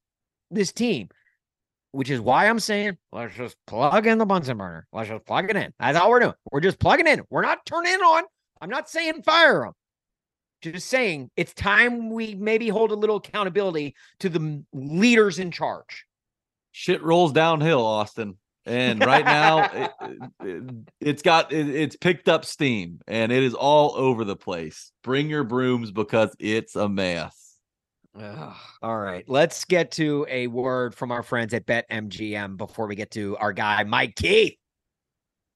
this 0.51 0.73
team, 0.73 1.09
which 1.93 2.11
is 2.11 2.21
why 2.21 2.49
I'm 2.49 2.59
saying 2.59 2.97
let's 3.13 3.37
just 3.37 3.57
plug 3.67 4.07
in 4.07 4.19
the 4.19 4.27
Bunsen 4.27 4.59
burner. 4.59 4.87
Let's 4.93 5.09
just 5.09 5.25
plug 5.25 5.49
it 5.49 5.57
in. 5.57 5.73
That's 5.79 5.97
all 5.97 6.11
we're 6.11 6.21
doing. 6.21 6.35
We're 6.51 6.61
just 6.61 6.79
plugging 6.79 7.07
in. 7.07 7.23
We're 7.31 7.43
not 7.43 7.65
turning 7.65 7.93
it 7.93 8.01
on. 8.01 8.25
I'm 8.61 8.71
not 8.71 8.89
saying 8.89 9.23
fire 9.23 9.61
them. 9.61 9.73
Just 10.63 10.89
saying 10.89 11.31
it's 11.37 11.53
time 11.55 12.11
we 12.11 12.35
maybe 12.35 12.69
hold 12.69 12.93
a 12.93 12.97
little 12.97 13.17
accountability 13.17 13.95
to 14.21 14.29
the 14.29 14.65
leaders 14.73 15.39
in 15.39 15.51
charge. 15.51 16.07
Shit 16.71 17.03
rolls 17.03 17.33
downhill, 17.33 17.85
Austin. 17.85 18.39
And 18.65 19.05
right 19.05 19.25
now, 19.25 19.65
it, 19.73 19.91
it, 20.45 20.75
it's 21.01 21.23
got 21.23 21.53
it, 21.53 21.69
it's 21.69 21.97
picked 21.97 22.29
up 22.29 22.45
steam, 22.45 23.01
and 23.09 23.33
it 23.33 23.43
is 23.43 23.55
all 23.55 23.95
over 23.97 24.25
the 24.25 24.37
place. 24.37 24.93
Bring 25.03 25.29
your 25.29 25.45
brooms 25.45 25.91
because 25.91 26.35
it's 26.39 26.77
a 26.77 26.89
mess. 26.89 27.42
Ugh. 28.19 28.57
All 28.83 28.99
right, 28.99 29.25
let's 29.27 29.65
get 29.65 29.93
to 29.93 30.27
a 30.29 30.47
word 30.47 30.95
from 30.95 31.11
our 31.11 31.23
friends 31.23 31.55
at 31.55 31.67
BetMGM 31.67 32.57
before 32.59 32.87
we 32.87 32.95
get 32.95 33.11
to 33.13 33.37
our 33.39 33.53
guy 33.53 33.85
Mike 33.85 34.17
Keith. 34.17 34.57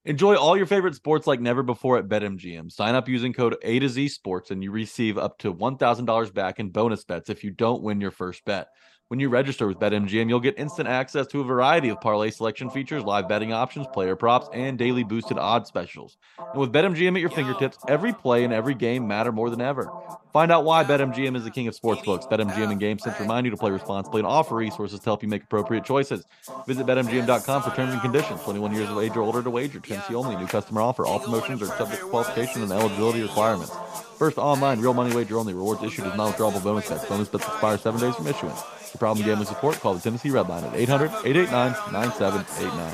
Enjoy 0.05 0.35
all 0.35 0.55
your 0.55 0.65
favorite 0.65 0.95
sports 0.95 1.27
like 1.27 1.41
never 1.41 1.61
before 1.61 1.97
at 1.97 2.07
BetMGM. 2.07 2.71
Sign 2.71 2.95
up 2.95 3.09
using 3.09 3.33
code 3.33 3.57
A 3.61 3.77
to 3.79 3.89
Z 3.89 4.07
Sports, 4.07 4.51
and 4.51 4.63
you 4.63 4.71
receive 4.71 5.17
up 5.17 5.37
to 5.39 5.51
one 5.51 5.77
thousand 5.77 6.05
dollars 6.05 6.31
back 6.31 6.59
in 6.59 6.69
bonus 6.69 7.03
bets 7.03 7.29
if 7.29 7.43
you 7.43 7.51
don't 7.51 7.83
win 7.83 8.01
your 8.01 8.11
first 8.11 8.43
bet. 8.45 8.69
When 9.09 9.21
you 9.21 9.29
register 9.29 9.67
with 9.67 9.79
BetMGM, 9.79 10.27
you'll 10.27 10.41
get 10.41 10.59
instant 10.59 10.89
access 10.89 11.27
to 11.27 11.39
a 11.39 11.43
variety 11.45 11.87
of 11.87 12.01
parlay 12.01 12.29
selection 12.29 12.69
features, 12.69 13.05
live 13.05 13.29
betting 13.29 13.53
options, 13.53 13.87
player 13.93 14.17
props, 14.17 14.49
and 14.51 14.77
daily 14.77 15.05
boosted 15.05 15.37
odds 15.37 15.69
specials. 15.69 16.17
And 16.37 16.59
with 16.59 16.73
BetMGM 16.73 17.15
at 17.15 17.21
your 17.21 17.29
fingertips, 17.29 17.77
every 17.87 18.11
play 18.11 18.43
and 18.43 18.53
every 18.53 18.75
game 18.75 19.07
matter 19.07 19.31
more 19.31 19.49
than 19.49 19.61
ever. 19.61 19.89
Find 20.33 20.51
out 20.51 20.65
why 20.65 20.83
BetMGM 20.83 21.37
is 21.37 21.45
the 21.45 21.51
king 21.51 21.69
of 21.69 21.73
sportsbooks. 21.73 22.29
BetMGM 22.29 22.69
and 22.69 22.81
GameSense 22.81 23.17
remind 23.17 23.45
you 23.45 23.51
to 23.51 23.55
play 23.55 23.71
responsibly 23.71 24.19
and 24.19 24.27
offer 24.27 24.55
resources 24.55 24.99
to 24.99 25.05
help 25.05 25.23
you 25.23 25.29
make 25.29 25.43
appropriate 25.43 25.85
choices. 25.85 26.25
Visit 26.67 26.85
BetMGM.com 26.85 27.63
for 27.63 27.73
terms 27.73 27.93
and 27.93 28.01
conditions. 28.01 28.41
21 28.43 28.73
years 28.73 28.89
of 28.89 28.97
age 28.97 29.15
or 29.15 29.21
older 29.21 29.41
to 29.41 29.49
wager. 29.49 29.79
Tennessee 29.79 30.15
only. 30.15 30.35
New 30.35 30.47
customer 30.47 30.81
offer. 30.81 31.05
All 31.05 31.21
promotions 31.21 31.61
are 31.61 31.67
subject 31.67 32.01
to 32.01 32.09
qualification 32.09 32.61
and 32.61 32.73
eligibility 32.73 33.21
requirements. 33.21 33.71
First 34.17 34.37
online, 34.37 34.81
real 34.81 34.93
money 34.93 35.15
wager 35.15 35.37
only. 35.37 35.53
Rewards 35.53 35.81
issued 35.81 36.07
as 36.07 36.17
non-withdrawable 36.17 36.61
bonus 36.61 36.89
bets. 36.89 37.05
Bonus 37.05 37.29
bets 37.29 37.45
expire 37.45 37.77
seven 37.77 38.01
days 38.01 38.13
from 38.13 38.27
issuance. 38.27 38.61
For 38.91 38.97
problem 38.97 39.25
gambling 39.25 39.47
support, 39.47 39.79
call 39.79 39.93
the 39.95 39.99
Tennessee 40.01 40.29
Red 40.29 40.47
Line 40.47 40.63
at 40.63 40.73
800-889-9789. 40.73 42.93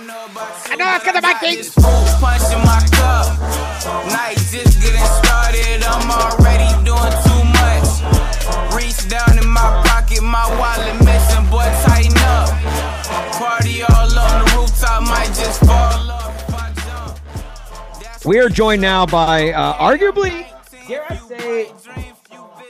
I 0.00 0.76
know 0.76 0.94
it's 0.94 1.04
gonna 1.04 1.20
Mike 1.20 1.40
Keith. 1.40 1.74
Punch 1.74 2.52
in 2.54 2.60
my 2.62 2.78
cup. 2.94 3.26
Night 4.14 4.36
just 4.38 4.78
getting 4.80 5.04
started. 5.18 5.82
I'm 5.82 6.08
already 6.08 6.70
doing 6.86 7.14
too 7.26 7.42
much. 7.58 7.90
Reach 8.74 9.08
down 9.08 9.38
in 9.38 9.48
my 9.48 9.82
pocket, 9.86 10.22
my 10.22 10.46
wallet 10.58 10.94
missing, 11.04 11.44
boy, 11.50 11.66
tighten 11.82 12.16
up. 12.18 12.48
Party 13.34 13.82
all 13.82 14.18
on 14.18 14.44
the 14.44 14.50
rooftop, 14.56 15.02
might 15.02 15.26
just 15.34 15.58
fall 15.64 16.10
off. 16.12 16.48
if 16.48 16.54
I 16.54 16.70
jump. 16.86 17.18
That's 18.02 18.24
We 18.24 18.38
are 18.38 18.48
joined 18.48 18.82
now 18.82 19.04
by 19.04 19.50
uh, 19.50 19.74
arguably, 19.74 20.28
dare 20.28 20.28
I 20.28 20.30
say, 20.30 20.37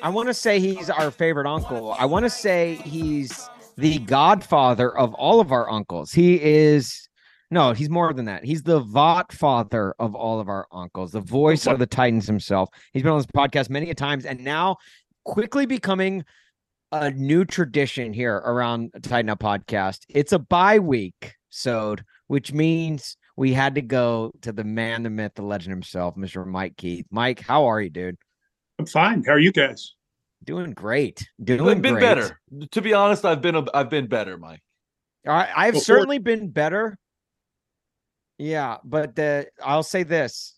I 0.00 0.10
want 0.10 0.28
to 0.28 0.34
say 0.34 0.60
he's 0.60 0.90
our 0.90 1.10
favorite 1.10 1.48
uncle. 1.48 1.92
I 1.98 2.04
want 2.04 2.24
to 2.24 2.30
say 2.30 2.76
he's 2.84 3.48
the 3.76 3.98
godfather 4.00 4.96
of 4.96 5.12
all 5.14 5.40
of 5.40 5.50
our 5.50 5.68
uncles. 5.68 6.12
He 6.12 6.40
is 6.40 7.08
no, 7.50 7.72
he's 7.72 7.88
more 7.88 8.12
than 8.12 8.26
that. 8.26 8.44
He's 8.44 8.62
the 8.62 8.80
Vought 8.80 9.32
father 9.32 9.94
of 9.98 10.14
all 10.14 10.38
of 10.38 10.48
our 10.48 10.66
uncles, 10.70 11.12
the 11.12 11.20
voice 11.20 11.66
of 11.66 11.78
the 11.78 11.86
Titans 11.86 12.26
himself. 12.26 12.68
He's 12.92 13.02
been 13.02 13.12
on 13.12 13.18
this 13.18 13.26
podcast 13.26 13.70
many 13.70 13.88
a 13.90 13.94
times, 13.94 14.26
and 14.26 14.44
now 14.44 14.76
quickly 15.24 15.64
becoming 15.64 16.24
a 16.92 17.10
new 17.10 17.44
tradition 17.44 18.12
here 18.12 18.36
around 18.36 18.90
Titan 19.02 19.30
Up 19.30 19.40
Podcast. 19.40 20.00
It's 20.10 20.32
a 20.32 20.38
bye 20.38 20.78
week, 20.78 21.34
so 21.48 21.96
which 22.26 22.52
means 22.52 23.16
we 23.36 23.54
had 23.54 23.74
to 23.76 23.82
go 23.82 24.32
to 24.42 24.52
the 24.52 24.64
man, 24.64 25.02
the 25.02 25.10
myth, 25.10 25.32
the 25.34 25.42
legend 25.42 25.72
himself, 25.72 26.16
Mr. 26.16 26.46
Mike 26.46 26.76
Keith. 26.76 27.06
Mike, 27.10 27.40
how 27.40 27.64
are 27.64 27.80
you, 27.80 27.88
dude? 27.88 28.18
I'm 28.78 28.86
fine. 28.86 29.24
How 29.24 29.32
are 29.32 29.38
you 29.38 29.52
guys? 29.52 29.94
Doing 30.44 30.72
great. 30.72 31.28
Doing 31.42 31.68
I've 31.76 31.82
been 31.82 31.94
great. 31.94 32.00
better. 32.02 32.40
To 32.70 32.80
be 32.82 32.94
honest, 32.94 33.24
I've 33.24 33.42
been 33.42 33.56
a, 33.56 33.64
I've 33.74 33.90
been 33.90 34.06
better, 34.06 34.38
Mike. 34.38 34.60
All 35.26 35.34
right, 35.34 35.48
I've 35.54 35.74
Before- 35.74 35.84
certainly 35.84 36.18
been 36.18 36.48
better. 36.50 36.96
Yeah, 38.38 38.76
but 38.84 39.16
the, 39.16 39.48
I'll 39.62 39.82
say 39.82 40.04
this: 40.04 40.56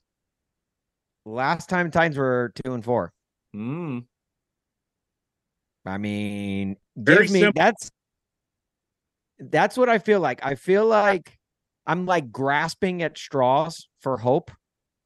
last 1.25 1.69
time 1.71 1.91
Titans 1.91 2.19
were 2.19 2.53
two 2.63 2.75
and 2.75 2.85
four. 2.85 3.11
Mm. 3.57 4.05
I 5.87 5.97
mean, 5.97 6.77
Very 6.97 7.25
give 7.25 7.33
me 7.33 7.41
simple. 7.41 7.63
that's 7.63 7.91
that's 9.39 9.79
what 9.79 9.89
I 9.89 9.99
feel 9.99 10.21
like. 10.21 10.45
I 10.45 10.57
feel 10.57 10.85
like 10.87 11.39
I'm 11.87 12.05
like 12.05 12.31
grasping 12.31 13.03
at 13.03 13.17
straws 13.17 13.89
for 14.03 14.19
hope 14.19 14.51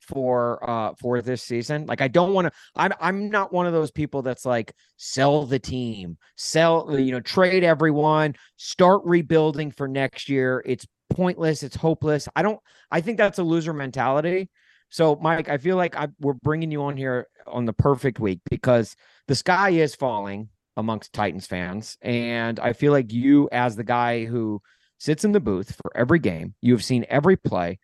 for 0.05 0.69
uh 0.69 0.95
for 0.95 1.21
this 1.23 1.43
season. 1.43 1.87
Like 1.87 2.01
I 2.01 2.09
don't 2.09 2.33
want 2.33 2.47
to 2.47 2.53
I'm 2.77 2.93
I'm 3.01 3.31
not 3.31 3.53
one 3.53 3.67
of 3.67 3.73
those 3.73 3.91
people 3.91 4.23
that's 4.23 4.45
like 4.45 4.73
sell 4.97 5.47
the 5.47 5.59
team, 5.59 6.19
sell 6.37 6.99
you 6.99 7.13
know, 7.13 7.21
trade 7.21 7.65
everyone, 7.65 8.37
start 8.57 9.03
rebuilding 9.05 9.71
for 9.71 9.89
next 9.89 10.29
year. 10.29 10.63
It's 10.67 10.87
pointless, 11.11 11.63
it's 11.63 11.77
hopeless. 11.77 12.29
I 12.37 12.43
don't 12.43 12.61
I 12.91 13.01
think 13.01 13.19
that's 13.19 13.39
a 13.39 13.45
loser 13.45 13.73
mentality. 13.73 14.51
So 14.91 15.17
Mike, 15.17 15.49
I 15.49 15.59
feel 15.59 15.77
like 15.77 15.97
I, 15.97 16.09
we're 16.21 16.35
bringing 16.35 16.71
you 16.71 16.83
on 16.83 16.97
here 16.97 17.27
on 17.47 17.65
the 17.65 17.73
perfect 17.73 18.21
week 18.21 18.41
because 18.51 18.95
the 19.27 19.35
sky 19.35 19.71
is 19.71 19.95
falling 19.95 20.49
amongst 20.77 21.13
Titans 21.13 21.47
fans 21.47 21.97
and 22.03 22.61
I 22.61 22.73
feel 22.73 22.93
like 22.93 23.13
you 23.13 23.49
as 23.53 23.77
the 23.77 23.85
guy 23.85 24.25
who 24.25 24.61
sits 24.99 25.25
in 25.25 25.33
the 25.33 25.41
booth 25.41 25.75
for 25.83 25.97
every 25.97 26.19
game, 26.19 26.55
you've 26.61 26.85
seen 26.85 27.05
every 27.09 27.37
play 27.37 27.79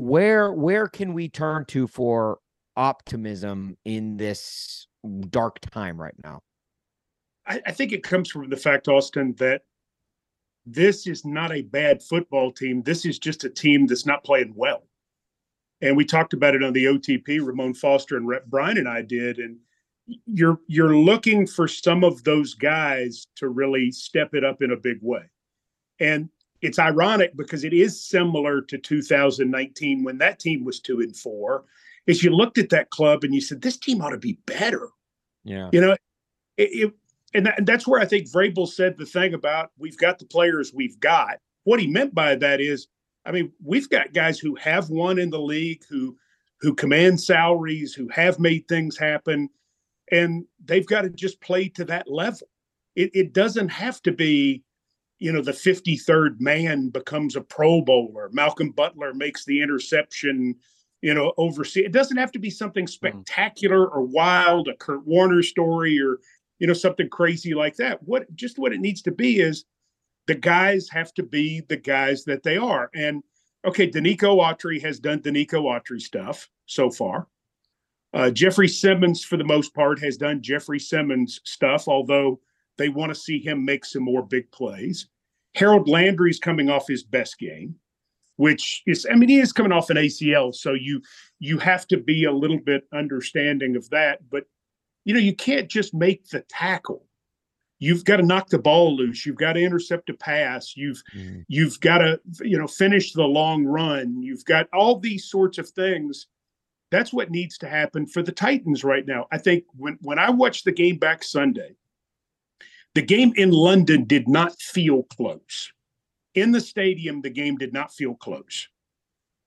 where 0.00 0.50
where 0.54 0.88
can 0.88 1.12
we 1.12 1.28
turn 1.28 1.66
to 1.66 1.86
for 1.86 2.38
optimism 2.74 3.76
in 3.84 4.16
this 4.16 4.86
dark 5.28 5.60
time 5.60 6.00
right 6.00 6.14
now? 6.24 6.40
I, 7.46 7.60
I, 7.66 7.72
think 7.72 7.92
it 7.92 8.02
comes 8.02 8.30
from 8.30 8.48
the 8.48 8.56
fact, 8.56 8.88
Austin, 8.88 9.34
that 9.38 9.62
this 10.64 11.06
is 11.06 11.26
not 11.26 11.52
a 11.52 11.62
bad 11.62 12.02
football 12.02 12.50
team. 12.50 12.82
This 12.82 13.04
is 13.04 13.18
just 13.18 13.44
a 13.44 13.50
team 13.50 13.86
that's 13.86 14.06
not 14.06 14.24
playing 14.24 14.54
well. 14.56 14.84
And 15.82 15.96
we 15.96 16.06
talked 16.06 16.32
about 16.32 16.54
it 16.54 16.62
on 16.62 16.72
the 16.72 16.84
OTP. 16.86 17.44
Ramon 17.44 17.74
Foster 17.74 18.16
and 18.16 18.26
Rep 18.26 18.46
Brian 18.46 18.78
and 18.78 18.88
I 18.88 19.02
did. 19.02 19.38
And 19.38 19.58
you're 20.24 20.60
you're 20.66 20.96
looking 20.96 21.46
for 21.46 21.68
some 21.68 22.04
of 22.04 22.24
those 22.24 22.54
guys 22.54 23.26
to 23.36 23.50
really 23.50 23.90
step 23.90 24.34
it 24.34 24.44
up 24.44 24.62
in 24.62 24.70
a 24.70 24.76
big 24.76 24.98
way. 25.02 25.28
And 25.98 26.30
it's 26.62 26.78
ironic 26.78 27.36
because 27.36 27.64
it 27.64 27.72
is 27.72 28.02
similar 28.02 28.60
to 28.62 28.78
2019 28.78 30.04
when 30.04 30.18
that 30.18 30.38
team 30.38 30.64
was 30.64 30.80
two 30.80 31.00
and 31.00 31.16
four. 31.16 31.64
Is 32.06 32.22
you 32.22 32.30
looked 32.30 32.58
at 32.58 32.70
that 32.70 32.90
club 32.90 33.24
and 33.24 33.34
you 33.34 33.40
said 33.40 33.62
this 33.62 33.76
team 33.76 34.00
ought 34.02 34.10
to 34.10 34.18
be 34.18 34.38
better. 34.46 34.88
Yeah, 35.44 35.70
you 35.72 35.80
know, 35.80 35.92
it, 36.56 36.68
it 36.72 36.94
and, 37.34 37.46
that, 37.46 37.58
and 37.58 37.66
that's 37.66 37.86
where 37.86 38.00
I 38.00 38.04
think 38.04 38.30
Vrabel 38.30 38.68
said 38.68 38.96
the 38.96 39.06
thing 39.06 39.34
about 39.34 39.70
we've 39.78 39.96
got 39.96 40.18
the 40.18 40.24
players 40.26 40.72
we've 40.74 40.98
got. 41.00 41.38
What 41.64 41.80
he 41.80 41.86
meant 41.86 42.14
by 42.14 42.34
that 42.36 42.60
is, 42.60 42.88
I 43.24 43.32
mean, 43.32 43.52
we've 43.62 43.88
got 43.88 44.12
guys 44.12 44.38
who 44.38 44.54
have 44.56 44.90
won 44.90 45.18
in 45.18 45.30
the 45.30 45.40
league, 45.40 45.82
who 45.88 46.16
who 46.60 46.74
command 46.74 47.20
salaries, 47.20 47.94
who 47.94 48.08
have 48.08 48.38
made 48.38 48.66
things 48.68 48.98
happen, 48.98 49.48
and 50.10 50.44
they've 50.64 50.86
got 50.86 51.02
to 51.02 51.10
just 51.10 51.40
play 51.40 51.68
to 51.70 51.84
that 51.86 52.10
level. 52.10 52.48
It, 52.96 53.10
it 53.14 53.32
doesn't 53.32 53.68
have 53.68 54.02
to 54.02 54.12
be 54.12 54.62
you 55.20 55.30
know 55.30 55.42
the 55.42 55.52
53rd 55.52 56.40
man 56.40 56.88
becomes 56.88 57.36
a 57.36 57.40
pro 57.40 57.82
bowler. 57.82 58.30
Malcolm 58.32 58.70
butler 58.70 59.14
makes 59.14 59.44
the 59.44 59.62
interception 59.62 60.56
you 61.02 61.14
know 61.14 61.32
oversee 61.36 61.84
it 61.84 61.92
doesn't 61.92 62.16
have 62.16 62.32
to 62.32 62.38
be 62.38 62.50
something 62.50 62.86
mm. 62.86 62.90
spectacular 62.90 63.86
or 63.86 64.02
wild 64.02 64.68
a 64.68 64.74
kurt 64.74 65.06
warner 65.06 65.42
story 65.42 66.00
or 66.00 66.18
you 66.58 66.66
know 66.66 66.72
something 66.72 67.08
crazy 67.08 67.54
like 67.54 67.76
that. 67.76 68.02
What 68.02 68.34
just 68.34 68.58
what 68.58 68.72
it 68.72 68.80
needs 68.80 69.02
to 69.02 69.12
be 69.12 69.40
is 69.40 69.64
the 70.26 70.34
guys 70.34 70.88
have 70.88 71.12
to 71.14 71.22
be 71.22 71.60
the 71.68 71.76
guys 71.76 72.24
that 72.24 72.42
they 72.42 72.56
are. 72.56 72.90
And 72.94 73.22
okay 73.64 73.90
denico 73.90 74.38
autry 74.40 74.80
has 74.82 74.98
done 74.98 75.20
denico 75.20 75.64
autry 75.64 76.00
stuff 76.00 76.48
so 76.64 76.90
far. 76.90 77.28
Uh, 78.12 78.30
jeffrey 78.30 78.68
simmons 78.68 79.22
for 79.22 79.36
the 79.36 79.44
most 79.44 79.74
part 79.74 80.00
has 80.00 80.16
done 80.16 80.42
jeffrey 80.42 80.80
simmons 80.80 81.40
stuff 81.44 81.86
although 81.86 82.40
they 82.80 82.88
want 82.88 83.10
to 83.10 83.20
see 83.20 83.38
him 83.38 83.62
make 83.62 83.84
some 83.84 84.02
more 84.02 84.22
big 84.22 84.50
plays. 84.52 85.06
Harold 85.54 85.86
Landry's 85.86 86.38
coming 86.38 86.70
off 86.70 86.88
his 86.88 87.04
best 87.04 87.38
game, 87.38 87.74
which 88.36 88.82
is 88.86 89.06
I 89.10 89.14
mean 89.14 89.28
he 89.28 89.38
is 89.38 89.52
coming 89.52 89.70
off 89.70 89.90
an 89.90 89.98
ACL, 89.98 90.54
so 90.54 90.72
you 90.72 91.02
you 91.40 91.58
have 91.58 91.86
to 91.88 91.98
be 91.98 92.24
a 92.24 92.32
little 92.32 92.58
bit 92.58 92.84
understanding 92.94 93.76
of 93.76 93.88
that. 93.90 94.20
But 94.30 94.44
you 95.04 95.12
know 95.12 95.20
you 95.20 95.36
can't 95.36 95.68
just 95.68 95.92
make 95.92 96.26
the 96.30 96.40
tackle. 96.48 97.04
You've 97.80 98.04
got 98.04 98.16
to 98.16 98.22
knock 98.22 98.48
the 98.48 98.58
ball 98.58 98.96
loose. 98.96 99.26
You've 99.26 99.36
got 99.36 99.54
to 99.54 99.62
intercept 99.62 100.08
a 100.08 100.14
pass. 100.14 100.74
You've 100.74 101.02
mm-hmm. 101.14 101.40
you've 101.48 101.78
got 101.80 101.98
to 101.98 102.18
you 102.42 102.58
know 102.58 102.66
finish 102.66 103.12
the 103.12 103.24
long 103.24 103.64
run. 103.64 104.22
You've 104.22 104.46
got 104.46 104.68
all 104.72 104.98
these 104.98 105.28
sorts 105.28 105.58
of 105.58 105.68
things. 105.68 106.28
That's 106.90 107.12
what 107.12 107.30
needs 107.30 107.58
to 107.58 107.68
happen 107.68 108.06
for 108.06 108.22
the 108.22 108.32
Titans 108.32 108.84
right 108.84 109.06
now. 109.06 109.26
I 109.30 109.36
think 109.36 109.64
when 109.76 109.98
when 110.00 110.18
I 110.18 110.30
watched 110.30 110.64
the 110.64 110.72
game 110.72 110.96
back 110.96 111.22
Sunday, 111.22 111.76
the 112.94 113.02
game 113.02 113.32
in 113.36 113.50
London 113.50 114.04
did 114.04 114.28
not 114.28 114.60
feel 114.60 115.04
close. 115.04 115.72
In 116.34 116.52
the 116.52 116.60
stadium, 116.60 117.22
the 117.22 117.30
game 117.30 117.56
did 117.56 117.72
not 117.72 117.92
feel 117.92 118.14
close. 118.14 118.68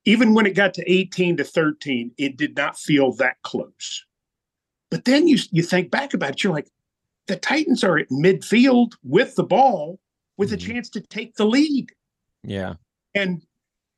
Even 0.04 0.34
when 0.34 0.46
it 0.46 0.54
got 0.54 0.74
to 0.74 0.90
18 0.90 1.38
to 1.38 1.44
13, 1.44 2.12
it 2.18 2.36
did 2.36 2.56
not 2.56 2.78
feel 2.78 3.12
that 3.14 3.36
close. 3.42 4.04
But 4.90 5.04
then 5.04 5.26
you 5.26 5.38
you 5.50 5.62
think 5.62 5.90
back 5.90 6.14
about 6.14 6.32
it, 6.32 6.44
you're 6.44 6.52
like, 6.52 6.68
the 7.26 7.36
Titans 7.36 7.82
are 7.82 7.98
at 7.98 8.10
midfield 8.10 8.92
with 9.02 9.34
the 9.34 9.44
ball 9.44 9.98
with 10.36 10.50
mm-hmm. 10.50 10.70
a 10.70 10.74
chance 10.74 10.90
to 10.90 11.00
take 11.00 11.34
the 11.36 11.46
lead. 11.46 11.90
Yeah. 12.42 12.74
And 13.14 13.42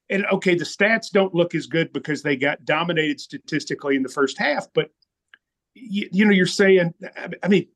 and 0.09 0.25
okay, 0.27 0.55
the 0.55 0.65
stats 0.65 1.11
don't 1.11 1.35
look 1.35 1.55
as 1.55 1.67
good 1.67 1.93
because 1.93 2.23
they 2.23 2.37
got 2.37 2.65
dominated 2.65 3.21
statistically 3.21 3.97
in 3.97 4.03
the 4.03 4.09
first 4.09 4.39
half, 4.39 4.69
but 4.73 4.91
you, 5.75 6.09
you 6.13 6.25
know, 6.25 6.31
you're 6.31 6.47
saying, 6.47 6.95
I 7.43 7.49
mean, 7.49 7.67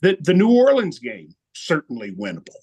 the 0.00 0.16
the 0.20 0.34
New 0.34 0.50
Orleans 0.50 0.98
game 0.98 1.34
certainly 1.54 2.12
winnable. 2.12 2.56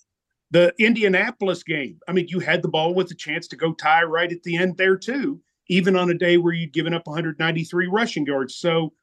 The 0.52 0.74
Indianapolis 0.80 1.64
game, 1.64 2.00
I 2.08 2.12
mean, 2.12 2.28
you 2.30 2.40
had 2.40 2.62
the 2.62 2.70
ball 2.70 2.94
with 2.94 3.12
a 3.12 3.16
chance 3.16 3.48
to 3.50 3.56
go 3.56 3.74
tie 3.74 4.04
right 4.04 4.32
at 4.32 4.44
the 4.44 4.58
end 4.58 4.78
there 4.78 4.96
too, 4.96 5.42
even 5.68 5.96
on 5.96 6.10
a 6.10 6.14
day 6.14 6.38
where 6.38 6.54
you'd 6.54 6.74
given 6.74 6.94
up 6.94 7.08
193 7.08 7.88
rushing 7.88 8.26
yards. 8.26 8.56
So 8.56 8.94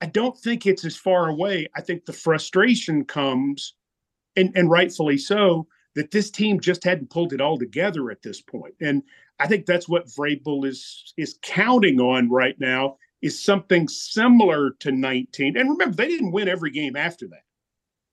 I 0.00 0.06
don't 0.06 0.38
think 0.38 0.66
it's 0.66 0.84
as 0.84 0.96
far 0.96 1.28
away. 1.28 1.68
I 1.76 1.80
think 1.80 2.04
the 2.04 2.12
frustration 2.12 3.04
comes, 3.04 3.74
and, 4.36 4.52
and 4.54 4.70
rightfully 4.70 5.18
so, 5.18 5.66
that 5.94 6.10
this 6.10 6.30
team 6.30 6.60
just 6.60 6.84
hadn't 6.84 7.10
pulled 7.10 7.32
it 7.32 7.40
all 7.40 7.58
together 7.58 8.10
at 8.10 8.22
this 8.22 8.40
point. 8.40 8.74
And 8.80 9.02
I 9.38 9.46
think 9.46 9.66
that's 9.66 9.88
what 9.88 10.06
Vrabel 10.06 10.66
is 10.66 11.12
is 11.16 11.38
counting 11.42 12.00
on 12.00 12.30
right 12.30 12.58
now 12.58 12.96
is 13.24 13.42
something 13.42 13.88
similar 13.88 14.72
to 14.80 14.92
19. 14.92 15.56
And 15.56 15.70
remember, 15.70 15.96
they 15.96 16.08
didn't 16.08 16.32
win 16.32 16.46
every 16.46 16.70
game 16.70 16.94
after 16.94 17.26
that. 17.28 17.40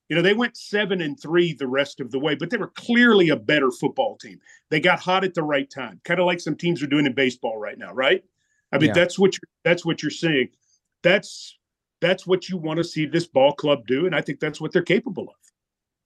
You 0.07 0.15
know, 0.15 0.21
they 0.21 0.33
went 0.33 0.55
seven 0.55 1.01
and 1.01 1.19
three 1.19 1.53
the 1.53 1.67
rest 1.67 1.99
of 1.99 2.11
the 2.11 2.19
way, 2.19 2.33
but 2.33 2.49
they 2.49 2.55
were 2.55 2.71
clearly 2.75 3.27
a 3.27 3.35
better 3.35 3.71
football 3.71 4.17
team. 4.17 4.39
They 4.69 4.79
got 4.79 5.01
hot 5.01 5.25
at 5.25 5.33
the 5.33 5.43
right 5.43 5.69
time, 5.69 5.99
kind 6.05 6.21
of 6.21 6.27
like 6.27 6.39
some 6.39 6.55
teams 6.55 6.81
are 6.81 6.87
doing 6.87 7.05
in 7.05 7.13
baseball 7.13 7.57
right 7.57 7.77
now, 7.77 7.93
right? 7.93 8.23
I 8.71 8.77
mean, 8.77 8.87
yeah. 8.87 8.93
that's 8.93 9.19
what 9.19 9.33
you're, 9.33 9.49
that's 9.65 9.85
what 9.85 10.01
you're 10.01 10.11
seeing. 10.11 10.47
That's 11.03 11.57
that's 11.99 12.25
what 12.25 12.47
you 12.47 12.55
want 12.55 12.77
to 12.77 12.83
see 12.85 13.05
this 13.05 13.27
ball 13.27 13.51
club 13.53 13.85
do, 13.87 14.05
and 14.05 14.15
I 14.15 14.21
think 14.21 14.39
that's 14.39 14.61
what 14.61 14.71
they're 14.71 14.81
capable 14.81 15.23
of 15.23 15.50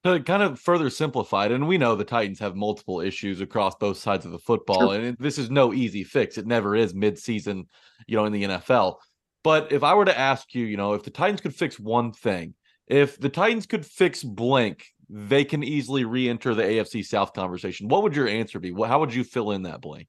to 0.05 0.19
kind 0.19 0.43
of 0.43 0.59
further 0.59 0.89
simplify 0.89 1.45
it, 1.45 1.51
and 1.51 1.67
we 1.67 1.77
know 1.77 1.95
the 1.95 2.03
Titans 2.03 2.39
have 2.39 2.55
multiple 2.55 3.01
issues 3.01 3.41
across 3.41 3.75
both 3.75 3.97
sides 3.97 4.25
of 4.25 4.31
the 4.31 4.39
football, 4.39 4.89
sure. 4.89 4.95
and 4.95 5.05
it, 5.05 5.19
this 5.19 5.37
is 5.37 5.49
no 5.49 5.73
easy 5.73 6.03
fix. 6.03 6.37
It 6.37 6.45
never 6.45 6.75
is 6.75 6.93
mid-season, 6.93 7.67
you 8.07 8.15
know, 8.15 8.25
in 8.25 8.33
the 8.33 8.43
NFL. 8.43 8.97
But 9.43 9.71
if 9.71 9.83
I 9.83 9.93
were 9.93 10.05
to 10.05 10.17
ask 10.17 10.53
you, 10.53 10.65
you 10.65 10.77
know, 10.77 10.93
if 10.93 11.03
the 11.03 11.09
Titans 11.09 11.41
could 11.41 11.55
fix 11.55 11.79
one 11.79 12.11
thing, 12.11 12.53
if 12.87 13.19
the 13.19 13.29
Titans 13.29 13.65
could 13.65 13.85
fix 13.85 14.23
blank, 14.23 14.85
they 15.09 15.43
can 15.43 15.63
easily 15.63 16.05
re-enter 16.05 16.53
the 16.53 16.63
AFC 16.63 17.05
South 17.05 17.33
conversation. 17.33 17.87
What 17.87 18.03
would 18.03 18.15
your 18.15 18.27
answer 18.27 18.59
be? 18.59 18.73
How 18.73 18.99
would 18.99 19.13
you 19.13 19.23
fill 19.23 19.51
in 19.51 19.63
that 19.63 19.81
blank? 19.81 20.07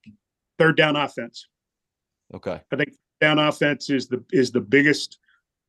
Third 0.59 0.77
down 0.77 0.97
offense. 0.97 1.49
Okay. 2.35 2.61
I 2.73 2.77
think 2.77 2.93
down 3.21 3.39
offense 3.39 3.91
is 3.91 4.09
the 4.09 4.23
is 4.33 4.51
the 4.51 4.61
biggest 4.61 5.19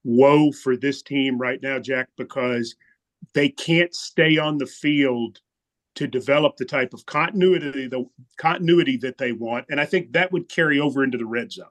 woe 0.03 0.51
for 0.51 0.77
this 0.77 1.01
team 1.01 1.37
right 1.37 1.61
now, 1.61 1.79
Jack, 1.79 2.09
because– 2.17 2.75
they 3.33 3.49
can't 3.49 3.93
stay 3.93 4.37
on 4.37 4.57
the 4.57 4.65
field 4.65 5.39
to 5.97 6.07
develop 6.07 6.55
the 6.57 6.65
type 6.65 6.93
of 6.93 7.05
continuity 7.07 7.87
the 7.87 8.05
continuity 8.37 8.97
that 8.97 9.17
they 9.17 9.31
want. 9.31 9.65
And 9.69 9.81
i 9.81 9.85
think 9.85 10.13
that 10.13 10.31
would 10.31 10.47
carry 10.47 10.79
over 10.79 11.03
into 11.03 11.17
the 11.17 11.25
red 11.25 11.51
zone. 11.51 11.65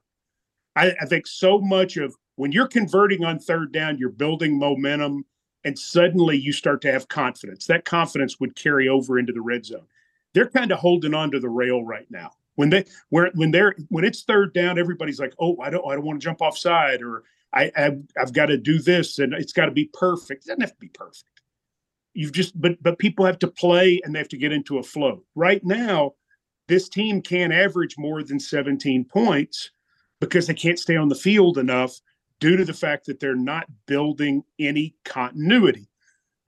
I, 0.75 0.95
I, 1.01 1.07
think 1.07 1.27
so 1.27 1.59
much 1.59 1.97
of 1.97 2.15
when 2.35 2.53
you're 2.53 2.67
converting 2.67 3.25
on 3.25 3.39
third 3.39 3.73
down 3.73 3.99
you're 3.99 4.11
building 4.11 4.59
momentum 4.59 5.25
and 5.65 5.79
suddenly 5.79 6.37
you 6.37 6.53
start 6.53 6.83
to 6.83 6.93
have 6.93 7.09
confidence. 7.09 7.67
That 7.67 7.85
confidence 7.85 8.39
would 8.41 8.55
carry 8.57 8.89
over 8.89 9.19
into 9.19 9.33
the 9.33 9.41
red 9.41 9.65
zone. 9.65 9.87
They're 10.35 10.51
kind 10.51 10.71
of 10.71 10.79
holding 10.79 11.15
on 11.15 11.31
to 11.31 11.41
the 11.41 11.49
rail 11.49 11.83
right 11.85 12.07
now. 12.11 12.33
When 12.57 12.71
they 12.71 12.85
where 13.11 13.31
when 13.35 13.53
they're 13.53 13.77
when 13.89 14.05
it's 14.05 14.23
third 14.23 14.55
down 14.55 14.79
everybody's 14.79 15.21
like 15.21 15.35
oh 15.39 15.57
i 15.61 15.71
don't 15.71 15.87
i 15.87 15.95
don't 15.95 16.05
want 16.05 16.21
to 16.21 16.25
jump 16.25 16.41
offside 16.41 17.03
or 17.03 17.23
I, 17.53 17.71
I've, 17.77 18.03
I've 18.21 18.33
got 18.33 18.47
to 18.47 18.59
do 18.59 18.81
this 18.81 19.19
and 19.19 19.33
it's 19.33 19.53
got 19.53 19.67
to 19.67 19.71
be 19.71 19.89
perfect. 19.95 20.45
It 20.45 20.49
doesn't 20.49 20.61
have 20.63 20.73
to 20.73 20.81
be 20.81 20.89
perfect 20.89 21.36
you've 22.17 22.33
just 22.33 22.59
but 22.61 22.83
but 22.83 22.99
people 22.99 23.25
have 23.25 23.39
to 23.41 23.49
play 23.49 24.01
and 24.03 24.15
they 24.15 24.19
have 24.19 24.29
to 24.29 24.39
get 24.39 24.53
into 24.53 24.79
a 24.79 24.83
flow. 24.83 25.23
Right 25.35 25.65
now, 25.65 26.15
this 26.67 26.89
team 26.89 27.21
can't 27.21 27.53
average 27.53 27.97
more 27.99 28.23
than 28.23 28.41
17 28.41 29.05
points 29.05 29.71
because 30.21 30.47
they 30.47 30.55
can't 30.55 30.79
stay 30.79 30.97
on 30.97 31.09
the 31.09 31.15
field 31.15 31.59
enough 31.59 32.01
due 32.41 32.57
to 32.57 32.65
the 32.65 32.73
fact 32.73 33.07
that 33.07 33.21
they're 33.21 33.37
not 33.37 33.67
building 33.87 34.43
any 34.59 34.95
continuity. 35.05 35.89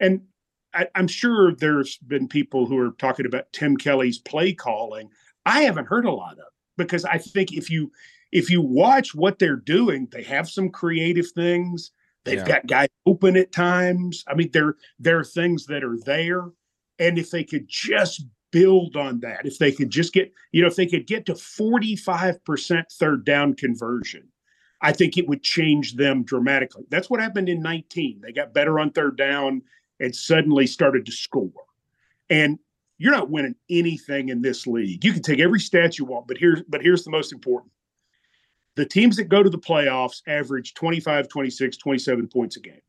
And 0.00 0.22
I, 0.74 0.88
am 0.94 1.08
sure 1.08 1.54
there's 1.54 1.98
been 1.98 2.28
people 2.28 2.66
who 2.66 2.78
are 2.78 2.92
talking 2.92 3.26
about 3.26 3.52
Tim 3.52 3.76
Kelly's 3.76 4.18
play 4.18 4.52
calling. 4.52 5.10
I 5.46 5.62
haven't 5.62 5.86
heard 5.86 6.04
a 6.06 6.12
lot 6.12 6.38
of. 6.38 6.46
because 6.76 7.04
I 7.04 7.18
think 7.18 7.52
if 7.52 7.70
you 7.70 7.92
if 8.32 8.50
you 8.50 8.60
watch 8.60 9.14
what 9.14 9.38
they're 9.38 9.56
doing, 9.56 10.08
they 10.12 10.22
have 10.22 10.48
some 10.48 10.68
creative 10.70 11.30
things. 11.34 11.90
They've 12.24 12.38
Yeah. 12.38 12.46
got 12.46 12.66
guys 12.66 12.88
open 13.06 13.36
at 13.36 13.52
times. 13.52 14.24
I 14.26 14.34
mean, 14.34 14.50
there 14.52 14.76
there 14.98 15.18
are 15.18 15.24
things 15.24 15.66
that 15.66 15.84
are 15.84 15.98
there, 16.04 16.44
and 16.98 17.18
if 17.18 17.30
they 17.30 17.44
could 17.44 17.66
just 17.68 18.26
build 18.50 18.96
on 18.96 19.20
that, 19.20 19.44
if 19.44 19.58
they 19.58 19.72
could 19.72 19.90
just 19.90 20.12
get, 20.12 20.32
you 20.52 20.62
know, 20.62 20.68
if 20.68 20.76
they 20.76 20.86
could 20.86 21.06
get 21.06 21.26
to 21.26 21.34
forty 21.34 21.96
five 21.96 22.42
percent 22.44 22.86
third 22.92 23.24
down 23.24 23.54
conversion, 23.54 24.28
I 24.80 24.92
think 24.92 25.16
it 25.16 25.28
would 25.28 25.42
change 25.42 25.94
them 25.94 26.22
dramatically. 26.24 26.84
That's 26.90 27.08
what 27.10 27.20
happened 27.20 27.48
in 27.48 27.60
nineteen. 27.62 28.20
They 28.22 28.32
got 28.32 28.54
better 28.54 28.78
on 28.78 28.90
third 28.90 29.16
down 29.16 29.62
and 30.00 30.14
suddenly 30.14 30.66
started 30.66 31.06
to 31.06 31.12
score. 31.12 31.52
And 32.30 32.58
you're 32.98 33.12
not 33.12 33.30
winning 33.30 33.54
anything 33.70 34.28
in 34.28 34.42
this 34.42 34.66
league. 34.66 35.04
You 35.04 35.12
can 35.12 35.22
take 35.22 35.38
every 35.40 35.60
stat 35.60 35.98
you 35.98 36.04
want, 36.04 36.26
but 36.28 36.36
here's 36.36 36.62
but 36.68 36.82
here's 36.82 37.04
the 37.04 37.10
most 37.10 37.32
important. 37.32 37.72
The 38.78 38.86
teams 38.86 39.16
that 39.16 39.24
go 39.24 39.42
to 39.42 39.50
the 39.50 39.58
playoffs 39.58 40.22
average 40.28 40.72
25, 40.74 41.26
26, 41.26 41.76
27 41.78 42.28
points 42.28 42.56
a 42.58 42.60
game. 42.60 42.80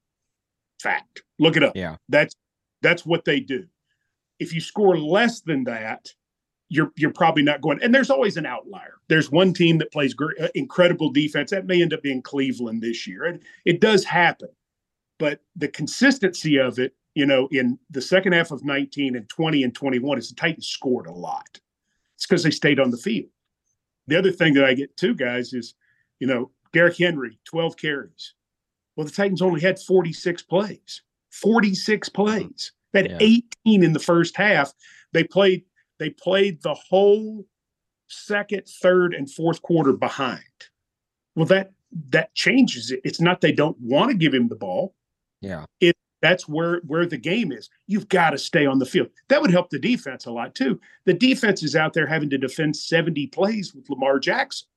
Fact. 0.79 1.23
Look 1.39 1.57
it 1.57 1.63
up. 1.63 1.75
Yeah. 1.75 1.95
That's 2.09 2.35
that's 2.83 3.07
what 3.07 3.25
they 3.25 3.39
do. 3.39 3.65
If 4.37 4.53
you 4.53 4.61
score 4.61 4.99
less 4.99 5.41
than 5.41 5.63
that, 5.63 6.13
you're 6.69 6.91
you're 6.95 7.11
probably 7.11 7.41
not 7.41 7.61
going. 7.61 7.81
And 7.81 7.93
there's 7.93 8.11
always 8.11 8.37
an 8.37 8.45
outlier. 8.45 8.99
There's 9.07 9.31
one 9.31 9.51
team 9.51 9.79
that 9.79 9.91
plays 9.91 10.13
great, 10.13 10.39
uh, 10.39 10.49
incredible 10.53 11.09
defense. 11.09 11.49
That 11.49 11.65
may 11.65 11.81
end 11.81 11.91
up 11.91 12.03
being 12.03 12.21
Cleveland 12.21 12.83
this 12.83 13.07
year. 13.07 13.25
And 13.25 13.41
it 13.65 13.81
does 13.81 14.03
happen. 14.03 14.49
But 15.17 15.39
the 15.55 15.69
consistency 15.69 16.57
of 16.57 16.77
it, 16.77 16.93
you 17.15 17.25
know, 17.25 17.47
in 17.49 17.79
the 17.89 18.01
second 18.01 18.33
half 18.33 18.51
of 18.51 18.63
19 18.63 19.15
and 19.15 19.27
20 19.27 19.63
and 19.63 19.73
21 19.73 20.19
is 20.19 20.29
the 20.29 20.35
Titans 20.35 20.67
scored 20.67 21.07
a 21.07 21.11
lot. 21.11 21.59
It's 22.15 22.27
because 22.27 22.43
they 22.43 22.51
stayed 22.51 22.79
on 22.79 22.91
the 22.91 22.97
field. 22.97 23.31
The 24.09 24.17
other 24.17 24.31
thing 24.31 24.53
that 24.55 24.65
I 24.65 24.73
get 24.73 24.95
too, 24.97 25.15
guys, 25.15 25.53
is, 25.53 25.75
you 26.19 26.27
know, 26.27 26.51
Derrick 26.73 26.97
Henry, 26.97 27.39
12 27.45 27.77
carries. 27.77 28.33
Well, 28.95 29.05
the 29.05 29.11
Titans 29.11 29.41
only 29.41 29.61
had 29.61 29.79
46 29.79 30.43
plays. 30.43 31.01
46 31.31 32.09
uh-huh. 32.09 32.23
plays. 32.23 32.71
They 32.91 33.03
had 33.03 33.11
Yeah. 33.11 33.17
18 33.65 33.83
in 33.83 33.93
the 33.93 33.99
first 33.99 34.35
half. 34.35 34.73
They 35.13 35.23
played, 35.23 35.63
they 35.99 36.09
played 36.09 36.61
the 36.61 36.73
whole 36.73 37.45
second, 38.07 38.67
third, 38.81 39.13
and 39.13 39.31
fourth 39.31 39.61
quarter 39.61 39.93
behind. 39.93 40.43
Well, 41.35 41.45
that 41.45 41.71
that 42.09 42.33
changes 42.35 42.91
it. 42.91 43.01
It's 43.03 43.21
not 43.21 43.41
they 43.41 43.51
don't 43.51 43.79
want 43.79 44.11
to 44.11 44.17
give 44.17 44.33
him 44.33 44.47
the 44.47 44.55
ball 44.55 44.93
Yeah. 45.41 45.65
That's 46.21 46.47
where 46.47 46.81
where 46.85 47.05
the 47.05 47.17
game 47.17 47.51
is. 47.51 47.69
You've 47.87 48.09
got 48.09 48.31
to 48.31 48.37
stay 48.37 48.65
on 48.65 48.79
the 48.79 48.85
field. 48.85 49.09
That 49.29 49.41
would 49.41 49.51
help 49.51 49.69
the 49.69 49.79
defense 49.79 50.25
a 50.25 50.31
lot 50.31 50.55
too. 50.55 50.79
The 51.05 51.13
defense 51.13 51.63
is 51.63 51.75
out 51.75 51.93
there 51.93 52.07
having 52.07 52.29
to 52.31 52.37
defend 52.37 52.75
70 52.75 53.27
plays 53.27 53.73
with 53.73 53.89
Lamar 53.89 54.19
Jackson. 54.19 54.67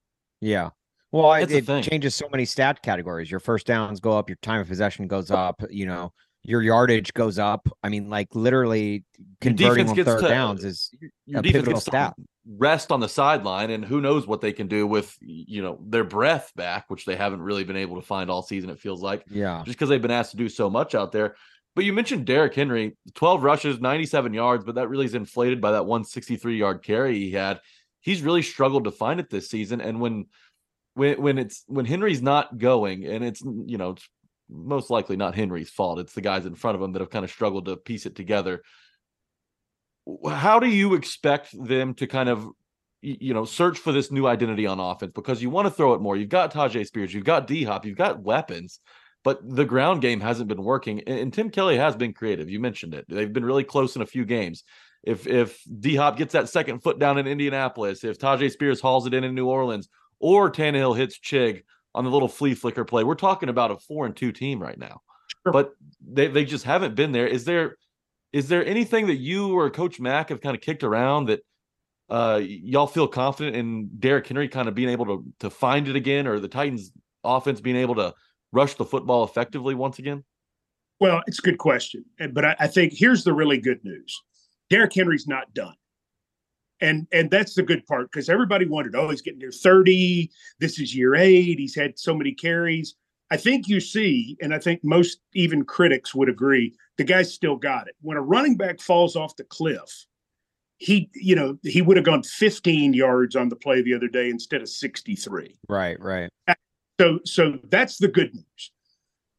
Yeah. 0.41 0.71
Well, 1.11 1.33
it, 1.35 1.49
That's 1.49 1.67
the 1.67 1.79
it 1.79 1.83
changes 1.83 2.15
so 2.15 2.29
many 2.31 2.45
stat 2.45 2.83
categories. 2.83 3.31
Your 3.31 3.41
first 3.41 3.67
downs 3.67 4.01
go 4.01 4.17
up, 4.17 4.29
your 4.31 4.39
time 4.41 4.61
of 4.61 4.69
possession 4.69 5.07
goes 5.07 5.31
up, 5.31 5.63
you 5.71 5.85
know, 5.85 6.13
your 6.43 6.63
yardage 6.63 7.13
goes 7.13 7.39
up. 7.39 7.69
I 7.83 7.89
mean, 7.89 8.09
like 8.09 8.35
literally 8.35 9.05
converting 9.41 9.87
defense 9.87 10.09
on 10.09 10.15
third 10.15 10.21
to- 10.23 10.29
downs 10.29 10.65
is 10.65 10.91
Your 11.27 11.41
a 11.41 11.43
defense 11.43 11.53
pivotal 11.53 11.73
gets 11.75 11.85
to 11.85 11.91
stat. 11.91 12.15
Rest 12.47 12.91
on 12.91 13.01
the 13.01 13.09
sideline, 13.09 13.71
and 13.71 13.85
who 13.85 14.01
knows 14.01 14.27
what 14.27 14.41
they 14.41 14.53
can 14.53 14.67
do 14.67 14.87
with 14.87 15.17
you 15.21 15.63
know 15.63 15.79
their 15.87 16.05
breath 16.05 16.53
back, 16.57 16.89
which 16.89 17.05
they 17.05 17.17
haven't 17.17 17.43
really 17.43 17.65
been 17.65 17.77
able 17.77 17.97
to 17.97 18.07
find 18.07 18.31
all 18.31 18.43
season. 18.43 18.71
It 18.71 18.81
feels 18.81 19.03
like 19.03 19.25
yeah. 19.31 19.63
just 19.65 19.79
because 19.79 19.89
they've 19.89 20.03
been 20.03 20.11
asked 20.11 20.33
to 20.33 20.37
do 20.37 20.49
so 20.49 20.69
much 20.69 20.95
out 20.95 21.13
there. 21.13 21.37
But 21.75 21.85
you 21.85 21.93
mentioned 21.93 22.27
Derrick 22.27 22.55
Henry, 22.55 22.97
12 23.15 23.43
rushes, 23.43 23.81
97 23.81 24.35
yards, 24.35 24.65
but 24.65 24.75
that 24.75 24.89
really 24.89 25.07
is 25.07 25.15
inflated 25.15 25.61
by 25.61 25.73
that 25.73 25.87
163 25.87 26.59
yard 26.59 26.83
carry 26.83 27.19
he 27.19 27.31
had. 27.31 27.61
He's 28.01 28.21
really 28.21 28.43
struggled 28.43 28.85
to 28.85 28.91
find 28.91 29.21
it 29.21 29.31
this 29.31 29.49
season. 29.49 29.81
And 29.81 30.01
when 30.01 30.27
when 30.95 31.21
when 31.21 31.39
it's 31.39 31.65
when 31.67 31.87
Henry's 31.87 32.23
not 32.23 32.59
going, 32.59 33.07
and 33.07 33.25
it's 33.25 33.41
you 33.41 33.79
know, 33.79 33.91
it's 33.91 34.09
most 34.51 34.91
likely 34.91 35.17
not 35.17 35.35
Henry's 35.35 35.71
fault. 35.71 35.99
It's 35.99 36.13
the 36.13 36.21
guys 36.21 36.45
in 36.45 36.55
front 36.55 36.77
of 36.77 36.83
him 36.83 36.93
that 36.93 37.01
have 37.01 37.11
kind 37.11 37.25
of 37.25 37.31
struggled 37.31 37.67
to 37.67 37.77
piece 37.77 38.05
it 38.05 38.15
together. 38.15 38.63
How 40.29 40.59
do 40.59 40.67
you 40.67 40.95
expect 40.95 41.51
them 41.67 41.95
to 41.95 42.07
kind 42.07 42.29
of 42.29 42.47
you 43.05 43.35
know, 43.35 43.45
search 43.45 43.79
for 43.79 43.91
this 43.91 44.13
new 44.13 44.29
identity 44.29 44.65
on 44.65 44.79
offense 44.79 45.11
because 45.13 45.43
you 45.43 45.51
want 45.51 45.67
to 45.67 45.73
throw 45.73 45.93
it 45.93 46.01
more. 46.01 46.17
You've 46.17 46.29
got 46.29 46.53
Tyjae 46.53 46.87
Spears, 46.87 47.13
you've 47.13 47.25
got 47.25 47.49
D 47.49 47.65
Hop, 47.65 47.85
you've 47.85 47.97
got 47.97 48.21
weapons 48.21 48.79
but 49.25 49.39
the 49.49 49.65
ground 49.65 50.03
game 50.03 50.21
hasn't 50.21 50.49
been 50.49 50.63
working. 50.63 51.01
And, 51.07 51.19
and 51.19 51.33
Tim 51.33 51.51
Kelly 51.51 51.77
has 51.77 51.97
been 51.97 52.13
creative. 52.13 52.51
You 52.51 52.61
mentioned 52.61 52.95
it. 52.95 53.05
They've 53.09 53.33
been 53.33 53.45
really 53.45 53.65
close 53.65 53.97
in 53.97 54.03
a 54.03 54.07
few 54.07 54.25
games. 54.25 54.65
If 55.03 55.27
if 55.27 55.63
D 55.81 55.97
Hop 55.97 56.17
gets 56.17 56.33
that 56.33 56.49
second 56.49 56.81
foot 56.81 56.99
down 56.99 57.19
in 57.19 57.27
Indianapolis, 57.27 58.05
if 58.05 58.19
Tyjae 58.19 58.53
Spears 58.53 58.81
hauls 58.81 59.07
it 59.07 59.15
in 59.15 59.25
in 59.25 59.35
New 59.35 59.47
Orleans, 59.47 59.89
or 60.21 60.51
Tannehill 60.51 60.97
hits 60.97 61.19
Chig 61.19 61.63
on 61.95 62.05
the 62.05 62.11
little 62.11 62.29
flea 62.29 62.55
flicker 62.55 62.85
play, 62.85 63.05
we're 63.05 63.15
talking 63.15 63.49
about 63.49 63.73
a 63.73 63.77
four 63.77 64.07
and 64.07 64.17
two 64.17 64.33
team 64.33 64.63
right 64.63 64.79
now. 64.79 65.01
Sure. 65.45 65.53
But 65.53 65.73
they 66.01 66.29
they 66.29 66.45
just 66.45 66.65
haven't 66.65 66.95
been 66.95 67.13
there. 67.13 67.27
Is 67.27 67.45
there 67.45 67.77
is 68.33 68.49
there 68.49 68.65
anything 68.65 69.07
that 69.07 69.17
you 69.17 69.57
or 69.57 69.71
Coach 69.71 70.01
Mack 70.01 70.31
have 70.31 70.41
kind 70.41 70.57
of 70.57 70.63
kicked 70.63 70.85
around 70.85 71.27
that 71.27 71.41
uh 72.09 72.41
y'all 72.43 72.87
feel 72.87 73.09
confident 73.09 73.57
in 73.57 73.89
Derrick 73.99 74.27
Henry 74.27 74.49
kind 74.49 74.69
of 74.69 74.75
being 74.75 74.89
able 74.89 75.07
to 75.07 75.25
to 75.41 75.51
find 75.51 75.89
it 75.89 75.97
again, 75.97 76.27
or 76.27 76.41
the 76.41 76.49
Titans 76.49 76.93
offense 77.25 77.61
being 77.61 77.77
able 77.77 77.95
to 77.97 78.15
rush 78.53 78.75
the 78.75 78.85
football 78.85 79.25
effectively 79.25 79.75
once 79.75 79.99
again? 79.99 80.25
Well, 81.01 81.23
it's 81.27 81.39
a 81.41 81.43
good 81.43 81.59
question. 81.59 82.05
But 82.33 82.45
I, 82.45 82.57
I 82.61 82.67
think 82.69 82.93
here's 82.95 83.25
the 83.25 83.33
really 83.33 83.59
good 83.59 83.83
news. 83.85 84.23
Derrick 84.71 84.95
Henry's 84.95 85.27
not 85.27 85.53
done. 85.53 85.75
And 86.81 87.07
and 87.13 87.31
that's 87.31 87.55
the 87.55 87.63
good 87.63 87.87
part 87.87 88.11
because 88.11 88.29
everybody 88.29 88.67
wondered, 88.67 88.97
oh, 88.97 89.09
he's 89.09 89.23
getting 89.23 89.39
near 89.39 89.53
30. 89.53 90.31
This 90.59 90.81
is 90.81 90.95
year 90.95 91.15
eight. 91.15 91.59
He's 91.59 91.75
had 91.75 91.99
so 91.99 92.15
many 92.15 92.33
carries. 92.33 92.97
I 93.33 93.39
think 93.39 93.67
you 93.67 93.81
see, 93.81 94.37
and 94.43 94.53
I 94.53 94.59
think 94.59 94.85
most 94.85 95.21
even 95.33 95.65
critics 95.65 96.15
would 96.15 96.29
agree, 96.29 96.75
the 96.99 97.05
guy's 97.05 97.33
still 97.33 97.57
got 97.57 97.89
it. 97.89 97.97
When 98.03 98.19
a 98.19 98.21
running 98.21 98.59
back 98.59 98.79
falls 98.79 99.17
off 99.17 99.37
the 99.37 99.45
cliff, 99.45 100.05
he, 100.77 101.09
you 101.15 101.35
know, 101.35 101.59
he 101.63 101.81
would 101.81 101.97
have 101.97 102.05
gone 102.05 102.25
15 102.25 102.93
yards 102.93 103.35
on 103.35 103.49
the 103.49 103.57
play 103.57 103.81
the 103.81 103.95
other 103.95 104.09
day 104.09 104.29
instead 104.29 104.61
of 104.61 104.69
63. 104.69 105.57
Right, 105.67 105.99
right. 105.99 106.29
So 107.01 107.21
so 107.25 107.59
that's 107.71 107.97
the 107.97 108.09
good 108.09 108.35
news. 108.35 108.71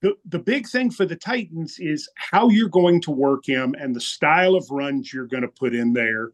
The 0.02 0.16
the 0.26 0.40
big 0.40 0.68
thing 0.68 0.90
for 0.90 1.06
the 1.06 1.16
Titans 1.16 1.78
is 1.78 2.10
how 2.16 2.50
you're 2.50 2.70
going 2.70 3.00
to 3.02 3.12
work 3.12 3.46
him 3.46 3.76
and 3.80 3.96
the 3.96 4.02
style 4.02 4.56
of 4.56 4.66
runs 4.72 5.14
you're 5.14 5.28
going 5.28 5.44
to 5.44 5.50
put 5.50 5.76
in 5.76 5.94
there 5.94 6.32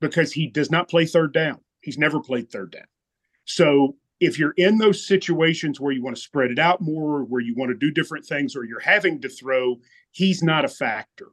because 0.00 0.32
he 0.32 0.48
does 0.48 0.72
not 0.72 0.90
play 0.90 1.06
third 1.06 1.32
down. 1.32 1.60
He's 1.80 1.96
never 1.96 2.18
played 2.18 2.50
third 2.50 2.72
down. 2.72 2.88
So 3.44 3.94
if 4.20 4.38
you're 4.38 4.54
in 4.56 4.78
those 4.78 5.06
situations 5.06 5.80
where 5.80 5.92
you 5.92 6.02
want 6.02 6.16
to 6.16 6.22
spread 6.22 6.50
it 6.50 6.58
out 6.58 6.80
more, 6.80 7.24
where 7.24 7.40
you 7.40 7.54
want 7.54 7.70
to 7.70 7.76
do 7.76 7.90
different 7.90 8.26
things, 8.26 8.56
or 8.56 8.64
you're 8.64 8.80
having 8.80 9.20
to 9.20 9.28
throw, 9.28 9.76
he's 10.10 10.42
not 10.42 10.64
a 10.64 10.68
factor. 10.68 11.28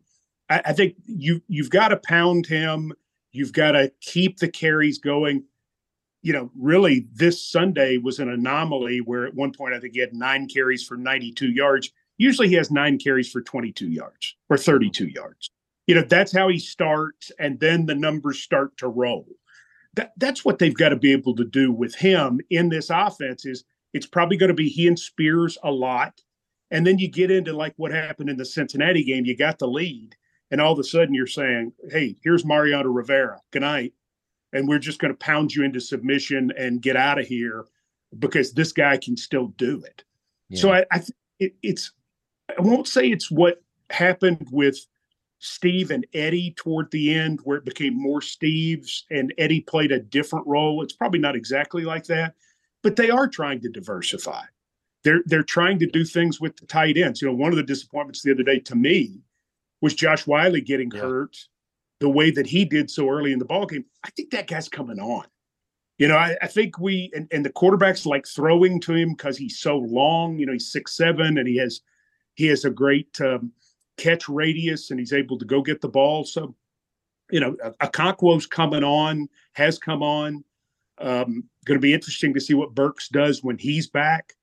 I, 0.50 0.62
I 0.66 0.74
think 0.74 0.96
you 1.06 1.42
you've 1.48 1.70
got 1.70 1.90
to 1.90 1.98
pound 1.98 2.46
him. 2.46 2.94
You've 3.32 3.54
got 3.54 3.72
to 3.72 3.92
keep 4.02 4.38
the 4.38 4.48
carries 4.48 4.98
going 5.00 5.44
you 6.26 6.34
know, 6.34 6.50
really 6.60 7.06
this 7.14 7.48
Sunday 7.48 8.00
was 8.00 8.18
an 8.18 8.30
anomaly 8.30 8.98
where 8.98 9.28
at 9.28 9.36
one 9.36 9.52
point 9.52 9.76
I 9.76 9.80
think 9.80 9.94
he 9.94 10.00
had 10.00 10.16
nine 10.16 10.48
carries 10.48 10.84
for 10.84 10.98
92 10.98 11.52
yards. 11.52 11.92
Usually 12.18 12.48
he 12.48 12.56
has 12.56 12.72
nine 12.72 12.98
carries 12.98 13.30
for 13.30 13.44
22 13.44 13.90
yards 13.90 14.36
or 14.50 14.58
32 14.58 15.06
yards. 15.10 15.52
You 15.86 15.94
know, 15.94 16.02
that's 16.02 16.36
how 16.36 16.48
he 16.48 16.58
starts, 16.58 17.32
and 17.38 17.60
then 17.60 17.86
the 17.86 17.94
numbers 17.94 18.42
start 18.42 18.76
to 18.78 18.88
roll. 18.88 19.28
That 19.96 20.14
that's 20.18 20.46
what 20.46 20.60
they've 20.60 20.74
got 20.74 20.90
to 20.90 20.96
be 20.96 21.12
able 21.12 21.36
to 21.36 21.46
do 21.46 21.72
with 21.72 21.96
him 21.96 22.40
in 22.50 22.70
this 22.70 22.90
offense. 22.90 23.46
Is 23.46 23.64
it's 23.94 24.08
probably 24.08 24.38
going 24.38 24.50
to 24.50 24.54
be 24.54 24.70
he 24.70 24.88
and 24.88 25.00
Spears 25.00 25.58
a 25.64 25.72
lot, 25.72 26.22
and 26.72 26.86
then 26.86 27.00
you 27.00 27.10
get 27.10 27.32
into 27.32 27.54
like 27.54 27.74
what 27.78 27.92
happened 27.92 28.30
in 28.30 28.38
the 28.38 28.46
Cincinnati 28.46 29.04
game. 29.04 29.26
You 29.26 29.36
got 29.36 29.60
the 29.60 29.68
lead, 29.68 30.16
and 30.52 30.62
all 30.62 30.74
of 30.74 30.80
a 30.80 30.84
sudden 30.84 31.14
you're 31.14 31.28
saying, 31.28 31.74
"Hey, 31.90 32.16
here's 32.24 32.46
Mariano 32.46 32.90
Rivera. 32.90 33.42
Good 33.52 33.62
night." 33.62 33.94
and 34.56 34.68
we're 34.70 34.80
just 34.80 35.00
going 35.00 35.14
to 35.14 35.18
pound 35.18 35.54
you 35.54 35.64
into 35.64 35.82
submission 35.82 36.52
and 36.58 36.82
get 36.82 36.96
out 36.96 37.20
of 37.20 37.28
here 37.28 37.66
because 38.18 38.54
this 38.54 38.72
guy 38.72 38.98
can 38.98 39.18
still 39.18 39.48
do 39.58 39.84
it. 39.84 40.04
So 40.54 40.72
I, 40.72 40.86
I 40.92 41.00
th- 41.00 41.12
it, 41.40 41.56
it's 41.62 41.92
I 42.50 42.62
won't 42.62 42.88
say 42.88 43.08
it's 43.08 43.30
what 43.30 43.62
happened 43.90 44.48
with 44.52 44.78
Steve 45.40 45.92
and 45.92 46.06
Eddie 46.14 46.54
toward 46.58 46.90
the 46.92 47.14
end, 47.14 47.40
where 47.44 47.58
it 47.58 47.66
became 47.66 47.94
more 48.02 48.22
Steve's 48.22 49.06
and 49.12 49.34
Eddie 49.38 49.62
played 49.62 49.92
a 49.92 50.00
different 50.00 50.48
role. 50.48 50.82
It's 50.82 50.94
probably 50.94 51.20
not 51.20 51.36
exactly 51.36 51.84
like 51.84 52.06
that, 52.06 52.34
but 52.84 52.96
they 52.96 53.10
are 53.10 53.28
trying 53.28 53.62
to 53.62 53.70
diversify. 53.70 54.44
They're 55.04 55.22
they're 55.26 55.44
trying 55.44 55.78
to 55.80 55.88
do 55.88 56.04
things 56.04 56.42
with 56.42 56.58
the 56.58 56.66
tight 56.66 56.98
ends. 56.98 57.22
You 57.22 57.28
know, 57.28 57.36
one 57.36 57.52
of 57.52 57.58
the 57.58 57.64
disappointments 57.64 58.24
the 58.24 58.32
other 58.32 58.44
day 58.44 58.60
to 58.60 58.76
me 58.76 59.22
was 59.82 59.94
Josh 59.94 60.26
Whyle 60.26 60.60
getting 60.62 60.90
Yeah. 60.92 61.02
hurt 61.02 61.38
the 62.00 62.10
way 62.10 62.32
that 62.32 62.48
he 62.48 62.66
did 62.66 62.90
so 62.90 63.10
early 63.10 63.32
in 63.32 63.40
the 63.40 63.46
ball 63.46 63.66
game. 63.66 63.86
I 64.04 64.10
think 64.12 64.32
that 64.32 64.48
guy's 64.48 64.68
coming 64.68 65.00
on. 65.00 65.26
You 65.98 66.10
know, 66.10 66.18
I, 66.18 66.36
I 66.42 66.48
think 66.48 66.80
we 66.80 67.12
and, 67.14 67.28
and 67.32 67.46
the 67.46 67.52
quarterbacks 67.52 68.06
like 68.06 68.26
throwing 68.28 68.82
to 68.82 68.94
him 68.94 69.14
because 69.14 69.38
he's 69.38 69.60
so 69.60 69.78
long. 69.78 70.40
You 70.40 70.46
know, 70.46 70.54
he's 70.54 70.72
six 70.72 70.96
seven 70.98 71.38
and 71.38 71.48
he 71.48 71.58
has 71.58 71.82
he 72.34 72.48
has 72.48 72.66
a 72.66 72.70
great 72.70 73.20
um, 73.22 73.52
catch 73.98 74.28
radius 74.30 74.92
and 74.92 75.00
he's 75.00 75.14
able 75.14 75.38
to 75.38 75.46
go 75.46 75.62
get 75.62 75.82
the 75.82 75.88
ball. 75.88 76.24
So, 76.24 76.56
you 77.32 77.40
know, 77.40 77.56
Okonkwo's 77.82 78.46
coming 78.46 78.84
on, 78.84 79.28
has 79.54 79.80
come 79.80 80.04
on. 80.04 80.44
Um, 80.98 81.44
going 81.66 81.78
to 81.78 81.82
be 81.82 81.94
interesting 81.94 82.34
to 82.34 82.40
see 82.40 82.54
what 82.54 82.76
Burks 82.76 83.10
does 83.10 83.44
when 83.44 83.58
he's 83.58 83.88
back, 83.88 84.34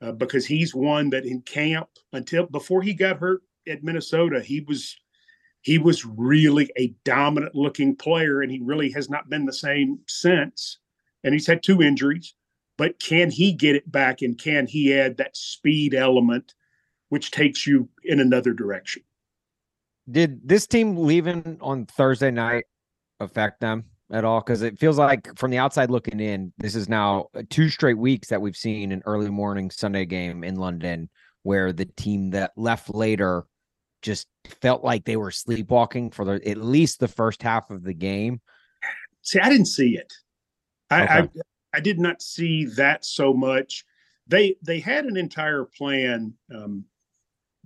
uh, 0.00 0.12
because 0.12 0.46
he's 0.46 0.74
one 0.74 1.10
that 1.10 1.26
in 1.26 1.42
camp 1.42 1.88
until 2.12 2.46
before 2.46 2.80
he 2.80 2.94
got 2.94 3.18
hurt 3.18 3.42
at 3.68 3.84
Minnesota, 3.84 4.40
he 4.40 4.60
was 4.60 4.96
he 5.62 5.76
was 5.76 6.06
really 6.06 6.70
a 6.78 6.94
dominant 7.04 7.54
looking 7.54 7.94
player, 7.94 8.40
and 8.40 8.50
he 8.50 8.60
really 8.60 8.90
has 8.92 9.10
not 9.10 9.28
been 9.28 9.44
the 9.44 9.52
same 9.52 9.98
since. 10.06 10.78
And 11.22 11.34
he's 11.34 11.46
had 11.46 11.62
two 11.62 11.82
injuries, 11.82 12.34
but 12.78 12.98
can 12.98 13.30
he 13.30 13.52
get 13.52 13.76
it 13.76 13.92
back, 13.92 14.22
and 14.22 14.38
can 14.38 14.66
he 14.66 14.94
add 14.94 15.18
that 15.18 15.36
speed 15.36 15.94
element, 15.94 16.54
which 17.10 17.30
takes 17.30 17.66
you 17.66 17.88
in 18.04 18.18
another 18.18 18.52
direction? 18.52 19.02
Did 20.10 20.48
this 20.48 20.66
team 20.66 20.96
leaving 20.96 21.58
on 21.60 21.86
Thursday 21.86 22.30
night 22.30 22.64
affect 23.20 23.60
them 23.60 23.84
at 24.10 24.24
all? 24.24 24.40
Because 24.40 24.62
it 24.62 24.78
feels 24.78 24.98
like 24.98 25.28
from 25.38 25.50
the 25.50 25.58
outside 25.58 25.90
looking 25.90 26.18
in, 26.18 26.52
this 26.58 26.74
is 26.74 26.88
now 26.88 27.26
two 27.50 27.68
straight 27.68 27.98
weeks 27.98 28.28
that 28.28 28.40
we've 28.40 28.56
seen 28.56 28.90
an 28.90 29.02
early 29.06 29.30
morning 29.30 29.70
Sunday 29.70 30.06
game 30.06 30.42
in 30.42 30.56
London 30.56 31.08
where 31.42 31.72
the 31.72 31.84
team 31.84 32.30
that 32.30 32.52
left 32.56 32.92
later 32.92 33.44
just 34.02 34.26
felt 34.62 34.82
like 34.82 35.04
they 35.04 35.16
were 35.16 35.30
sleepwalking 35.30 36.10
for 36.10 36.24
the, 36.24 36.48
at 36.48 36.56
least 36.56 36.98
the 36.98 37.08
first 37.08 37.42
half 37.42 37.70
of 37.70 37.84
the 37.84 37.94
game. 37.94 38.40
See, 39.22 39.38
I 39.38 39.48
didn't 39.50 39.66
see 39.66 39.96
it. 39.96 40.12
I, 40.90 41.02
Okay. 41.02 41.14
I 41.14 41.28
I 41.72 41.80
did 41.80 41.98
not 42.00 42.20
see 42.20 42.64
that 42.76 43.04
so 43.04 43.32
much. 43.32 43.84
They 44.26 44.56
they 44.62 44.80
had 44.80 45.04
an 45.04 45.16
entire 45.16 45.64
plan. 45.64 46.34
Um, 46.54 46.84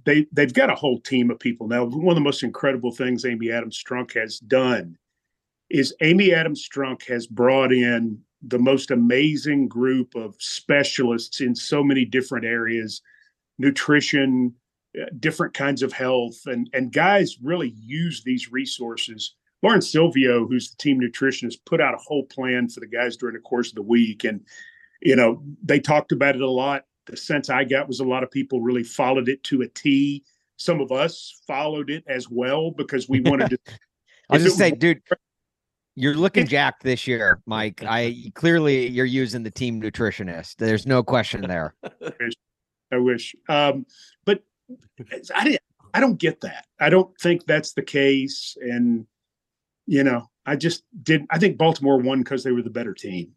they 0.05 0.27
they've 0.33 0.53
got 0.53 0.71
a 0.71 0.75
whole 0.75 1.01
team 1.01 1.31
of 1.31 1.39
people 1.39 1.67
now. 1.67 1.85
One 1.85 2.09
of 2.09 2.15
the 2.17 2.21
most 2.21 2.43
incredible 2.43 2.93
things 2.93 3.25
Amy 3.25 3.51
Adams 3.51 3.83
Strunk 3.83 4.15
has 4.15 4.39
done 4.39 4.97
is 5.71 5.95
Amy 6.03 6.33
Adams 6.33 6.67
Strunk 6.67 7.07
has 7.09 7.27
brought 7.27 7.73
in 7.73 8.21
the 8.43 8.59
most 8.59 8.91
amazing 8.91 9.69
group 9.69 10.15
of 10.15 10.37
specialists 10.39 11.41
in 11.41 11.55
so 11.55 11.83
many 11.83 12.05
different 12.05 12.45
areas, 12.45 13.01
nutrition, 13.59 14.55
uh, 15.01 15.07
different 15.21 15.55
kinds 15.55 15.83
of 15.83 15.93
health, 15.93 16.39
and 16.47 16.69
and 16.73 16.93
guys 16.93 17.39
really 17.43 17.75
use 17.81 18.23
these 18.23 18.53
resources. 18.53 19.35
Lauren 19.63 19.81
Silvio, 19.81 20.47
who's 20.47 20.71
the 20.71 20.77
team 20.77 21.01
nutritionist, 21.01 21.57
put 21.65 21.81
out 21.81 21.95
a 21.95 21.99
whole 21.99 22.25
plan 22.27 22.69
for 22.69 22.81
the 22.81 22.87
guys 22.87 23.17
during 23.17 23.35
the 23.35 23.41
course 23.41 23.71
of 23.71 23.77
the 23.77 23.83
week, 23.83 24.25
and 24.25 24.41
you 25.01 25.17
know 25.17 25.43
they 25.63 25.81
talked 25.81 26.13
about 26.13 26.37
it 26.37 26.43
a 26.43 26.51
lot. 26.51 26.85
The 27.07 27.17
sense 27.17 27.51
I 27.51 27.65
got 27.65 27.87
was 27.89 28.01
a 28.01 28.05
lot 28.05 28.23
of 28.23 28.31
people 28.31 28.61
really 28.61 28.83
followed 28.83 29.29
it 29.29 29.43
to 29.45 29.63
a 29.63 29.69
T. 29.69 30.25
Some 30.57 30.81
of 30.81 30.93
us 30.93 31.41
followed 31.47 31.91
it 31.91 32.05
as 32.07 32.29
well 32.31 32.71
because 32.71 33.09
we 33.09 33.21
wanted 33.21 33.51
to. 33.51 33.59
I 34.31 34.35
was 34.35 34.43
If 34.43 34.47
just 34.49 34.57
it 34.57 34.59
say, 34.59 34.71
was- 34.71 34.79
dude, 34.79 35.03
you're 35.97 36.15
looking 36.15 36.47
jacked 36.47 36.83
this 36.83 37.07
year, 37.07 37.41
Mike. 37.47 37.85
I 37.87 38.33
clearly 38.35 38.89
you're 38.89 39.05
using 39.05 39.43
the 39.43 39.51
team 39.51 39.81
nutritionist. 39.81 40.57
There's 40.57 40.87
no 40.87 41.03
question 41.03 41.43
there. 41.43 41.75
I 42.93 42.97
wish. 42.97 43.35
Um, 43.49 43.87
but 44.25 44.43
I 45.35 45.45
didn't. 45.45 45.61
I 45.93 46.01
don't 46.01 46.19
get 46.19 46.41
that. 46.41 46.67
I 46.81 46.89
don't 46.89 47.17
think 47.21 47.45
that's 47.47 47.73
the 47.75 47.83
case. 47.83 48.57
And 48.61 49.07
you 49.87 50.03
know, 50.03 50.29
I 50.47 50.57
just 50.57 50.85
didn't. 51.03 51.29
I 51.31 51.39
think 51.39 51.59
Baltimore 51.59 51.99
won 51.99 52.21
because 52.21 52.43
they 52.43 52.53
were 52.53 52.63
the 52.63 52.71
better 52.71 52.95
team. 52.95 53.33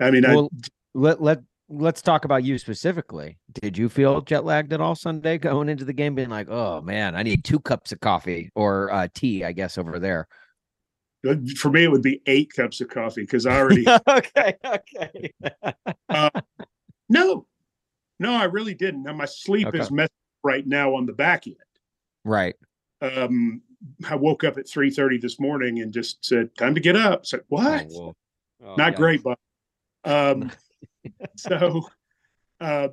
I 0.00 0.10
mean, 0.10 0.24
Well, 0.26 0.50
let 0.94 1.22
let 1.22 1.42
let's 1.78 2.02
talk 2.02 2.24
about 2.24 2.44
you 2.44 2.58
specifically. 2.58 3.38
Did 3.52 3.76
you 3.78 3.88
feel 3.88 4.20
jet 4.20 4.44
lagged 4.44 4.72
at 4.72 4.80
all 4.80 4.94
Sunday 4.94 5.38
going 5.38 5.68
into 5.68 5.84
the 5.84 5.92
game, 5.92 6.14
being 6.14 6.30
like, 6.30 6.48
"Oh 6.48 6.80
man, 6.80 7.14
I 7.16 7.22
need 7.22 7.44
two 7.44 7.60
cups 7.60 7.92
of 7.92 8.00
coffee 8.00 8.50
or 8.54 8.92
uh, 8.92 9.08
tea, 9.14 9.44
I 9.44 9.52
guess, 9.52 9.78
over 9.78 9.98
there." 9.98 10.28
For 11.56 11.70
me, 11.70 11.84
it 11.84 11.90
would 11.90 12.02
be 12.02 12.20
eight 12.26 12.52
cups 12.54 12.80
of 12.80 12.88
coffee 12.88 13.22
because 13.22 13.46
I 13.46 13.58
already. 13.58 13.86
okay, 14.08 14.54
okay. 14.64 15.32
no, 17.08 17.46
no, 18.18 18.32
I 18.32 18.44
really 18.44 18.74
didn't. 18.74 19.04
Now 19.04 19.14
my 19.14 19.24
sleep 19.24 19.68
Okay. 19.68 19.78
is 19.78 19.90
messed 19.90 20.12
right 20.42 20.66
now 20.66 20.94
on 20.94 21.06
the 21.06 21.12
back 21.12 21.46
end. 21.46 21.56
right. 22.24 22.54
Um, 23.00 23.62
I 24.08 24.14
woke 24.16 24.44
up 24.44 24.56
at 24.56 24.68
three 24.68 24.90
thirty 24.90 25.18
this 25.18 25.38
morning 25.38 25.80
and 25.80 25.92
just 25.92 26.24
said, 26.24 26.54
"Time 26.56 26.74
to 26.74 26.80
get 26.80 26.96
up." 26.96 27.26
Said, 27.26 27.40
what? 27.48 27.86
Oh, 27.90 27.98
well. 28.00 28.16
Oh, 28.64 28.76
not 28.76 28.92
yeah. 28.92 28.98
great, 28.98 29.22
but 29.22 29.38
um, 30.04 30.50
so 31.36 31.82
uh, 32.60 32.88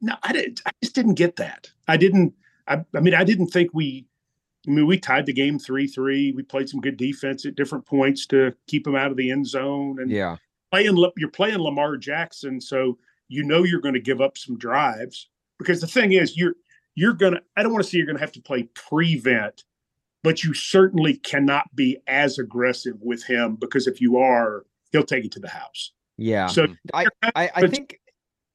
no, 0.00 0.14
I 0.22 0.32
didn't. 0.32 0.60
I 0.66 0.70
just 0.82 0.94
didn't 0.94 1.14
get 1.14 1.36
that. 1.36 1.70
I 1.88 1.96
didn't. 1.96 2.34
I, 2.66 2.84
I 2.94 3.00
mean, 3.00 3.14
I 3.14 3.24
didn't 3.24 3.48
think 3.48 3.70
we. 3.72 4.06
I 4.66 4.70
mean, 4.70 4.86
we 4.86 4.98
tied 4.98 5.26
the 5.26 5.32
game 5.32 5.58
three 5.58 5.86
three. 5.86 6.32
We 6.32 6.42
played 6.42 6.68
some 6.68 6.80
good 6.80 6.96
defense 6.96 7.44
at 7.46 7.54
different 7.56 7.86
points 7.86 8.26
to 8.26 8.52
keep 8.68 8.84
them 8.84 8.96
out 8.96 9.10
of 9.10 9.16
the 9.16 9.30
end 9.30 9.46
zone, 9.46 9.98
and 10.00 10.10
Yeah. 10.10 10.36
playing. 10.70 10.96
You're 11.16 11.30
playing 11.30 11.58
Lamar 11.58 11.96
Jackson, 11.96 12.60
so 12.60 12.98
you 13.28 13.42
know 13.44 13.64
you're 13.64 13.80
going 13.80 13.94
to 13.94 14.00
give 14.00 14.20
up 14.20 14.36
some 14.38 14.58
drives 14.58 15.28
because 15.58 15.80
the 15.80 15.86
thing 15.86 16.12
is, 16.12 16.36
you're 16.36 16.54
you're 16.94 17.14
gonna. 17.14 17.40
I 17.56 17.62
don't 17.62 17.72
want 17.72 17.84
to 17.84 17.90
say 17.90 17.98
you're 17.98 18.06
going 18.06 18.18
to 18.18 18.22
have 18.22 18.32
to 18.32 18.42
play 18.42 18.64
prevent, 18.74 19.64
but 20.22 20.44
you 20.44 20.54
certainly 20.54 21.14
cannot 21.16 21.74
be 21.74 21.98
as 22.06 22.38
aggressive 22.38 22.96
with 23.00 23.24
him 23.24 23.56
because 23.56 23.86
if 23.86 24.00
you 24.00 24.18
are, 24.18 24.64
he'll 24.92 25.04
take 25.04 25.24
it 25.24 25.32
to 25.32 25.40
the 25.40 25.48
house. 25.48 25.92
Yeah. 26.16 26.46
So 26.46 26.66
I, 26.92 27.06
I, 27.34 27.50
I 27.54 27.66
think 27.66 27.98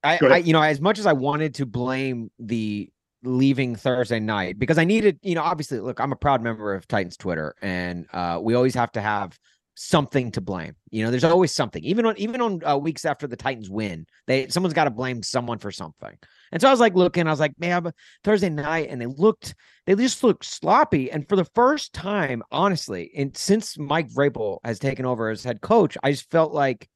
I, 0.04 0.20
I, 0.22 0.38
you 0.38 0.54
know, 0.54 0.62
as 0.62 0.80
much 0.80 1.00
as 1.00 1.06
I 1.06 1.14
wanted 1.14 1.56
to 1.56 1.66
blame 1.66 2.32
the 2.40 2.90
leaving 3.24 3.76
Thursday 3.76 4.20
night 4.20 4.60
because 4.60 4.78
I 4.78 4.86
needed, 4.86 5.20
you 5.22 5.36
know, 5.36 5.44
obviously, 5.44 5.80
look, 5.80 6.00
I'm 6.00 6.12
a 6.12 6.16
proud 6.18 6.42
member 6.42 6.74
of 6.74 6.88
Titans 6.88 7.18
Twitter, 7.18 7.56
and 7.62 8.08
uh, 8.14 8.40
we 8.42 8.54
always 8.54 8.76
have 8.76 8.92
to 8.94 9.02
have 9.02 9.38
something 9.76 10.32
to 10.32 10.42
blame. 10.42 10.76
You 10.90 11.04
know, 11.04 11.12
there's 11.12 11.24
always 11.24 11.52
something, 11.52 11.84
even 11.84 12.06
on 12.06 12.18
even 12.18 12.42
on 12.42 12.62
uh, 12.66 12.78
weeks 12.78 13.06
after 13.06 13.28
the 13.28 13.36
Titans 13.36 13.70
win, 13.70 14.06
they 14.28 14.48
someone's 14.48 14.74
got 14.74 14.86
to 14.86 14.92
blame 14.92 15.24
someone 15.24 15.60
for 15.60 15.72
something. 15.72 16.18
And 16.52 16.62
so 16.62 16.68
I 16.68 16.72
was 16.72 16.80
like 16.80 16.96
looking, 16.96 17.28
I 17.28 17.32
was 17.32 17.40
like, 17.40 17.60
man, 17.60 17.84
but 17.84 17.96
Thursday 18.24 18.50
night, 18.50 18.88
and 18.90 19.02
they 19.02 19.06
looked, 19.06 19.54
they 19.86 19.96
just 19.96 20.24
looked 20.24 20.46
sloppy. 20.46 21.12
And 21.12 21.28
for 21.28 21.36
the 21.36 21.46
first 21.56 21.94
time, 21.94 22.42
honestly, 22.52 23.12
and 23.16 23.36
since 23.36 23.78
Mike 23.78 24.10
Vrabel 24.10 24.60
has 24.64 24.80
taken 24.80 25.06
over 25.06 25.30
as 25.30 25.44
head 25.44 25.62
coach, 25.62 25.98
I 26.04 26.12
just 26.12 26.30
felt 26.32 26.54
like 26.54 26.90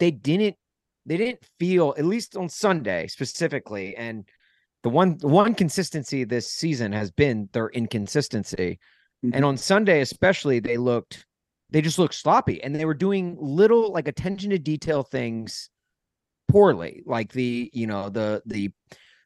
they 0.00 0.10
didn't 0.10 0.56
they 1.06 1.16
didn't 1.16 1.40
feel 1.58 1.94
at 1.96 2.04
least 2.04 2.36
on 2.36 2.48
Sunday 2.48 3.06
specifically 3.06 3.96
and 3.96 4.28
the 4.82 4.88
one 4.88 5.16
the 5.18 5.28
one 5.28 5.54
consistency 5.54 6.24
this 6.24 6.50
season 6.50 6.90
has 6.92 7.10
been 7.10 7.48
their 7.52 7.68
inconsistency. 7.68 8.80
And 9.32 9.44
on 9.44 9.56
Sunday 9.56 10.00
especially 10.00 10.58
they 10.58 10.78
looked 10.78 11.26
they 11.70 11.82
just 11.82 11.98
looked 11.98 12.14
sloppy 12.14 12.62
and 12.62 12.74
they 12.74 12.86
were 12.86 12.94
doing 12.94 13.36
little 13.38 13.92
like 13.92 14.08
attention 14.08 14.50
to 14.50 14.58
detail 14.58 15.02
things 15.02 15.70
poorly 16.48 17.02
like 17.06 17.30
the 17.32 17.70
you 17.72 17.86
know 17.86 18.08
the 18.08 18.42
the 18.46 18.70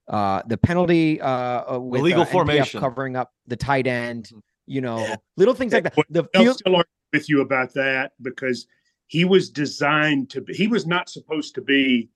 uh 0.08 0.42
the 0.46 0.58
penalty 0.58 1.20
uh 1.20 1.76
uh, 1.76 1.78
with 1.78 2.00
Illegal 2.00 2.22
uh, 2.22 2.26
formation. 2.26 2.80
covering 2.80 3.16
up 3.16 3.30
the 3.46 3.56
tight 3.56 3.86
end 3.86 4.30
you 4.66 4.80
know 4.80 5.16
little 5.36 5.54
things 5.54 5.72
like 5.72 5.84
that. 5.84 5.94
the 6.10 6.24
I'll 6.34 6.42
field 6.42 6.58
still 6.58 6.76
argue 6.76 6.90
with 7.14 7.28
you 7.28 7.40
about 7.40 7.72
that? 7.74 8.12
Because 8.20 8.66
he 9.14 9.24
was 9.24 9.48
designed 9.48 10.28
to 10.30 10.40
be, 10.40 10.52
he 10.54 10.66
was 10.66 10.86
not 10.86 11.08
supposed 11.08 11.54
to 11.54 11.60
be 11.60 12.08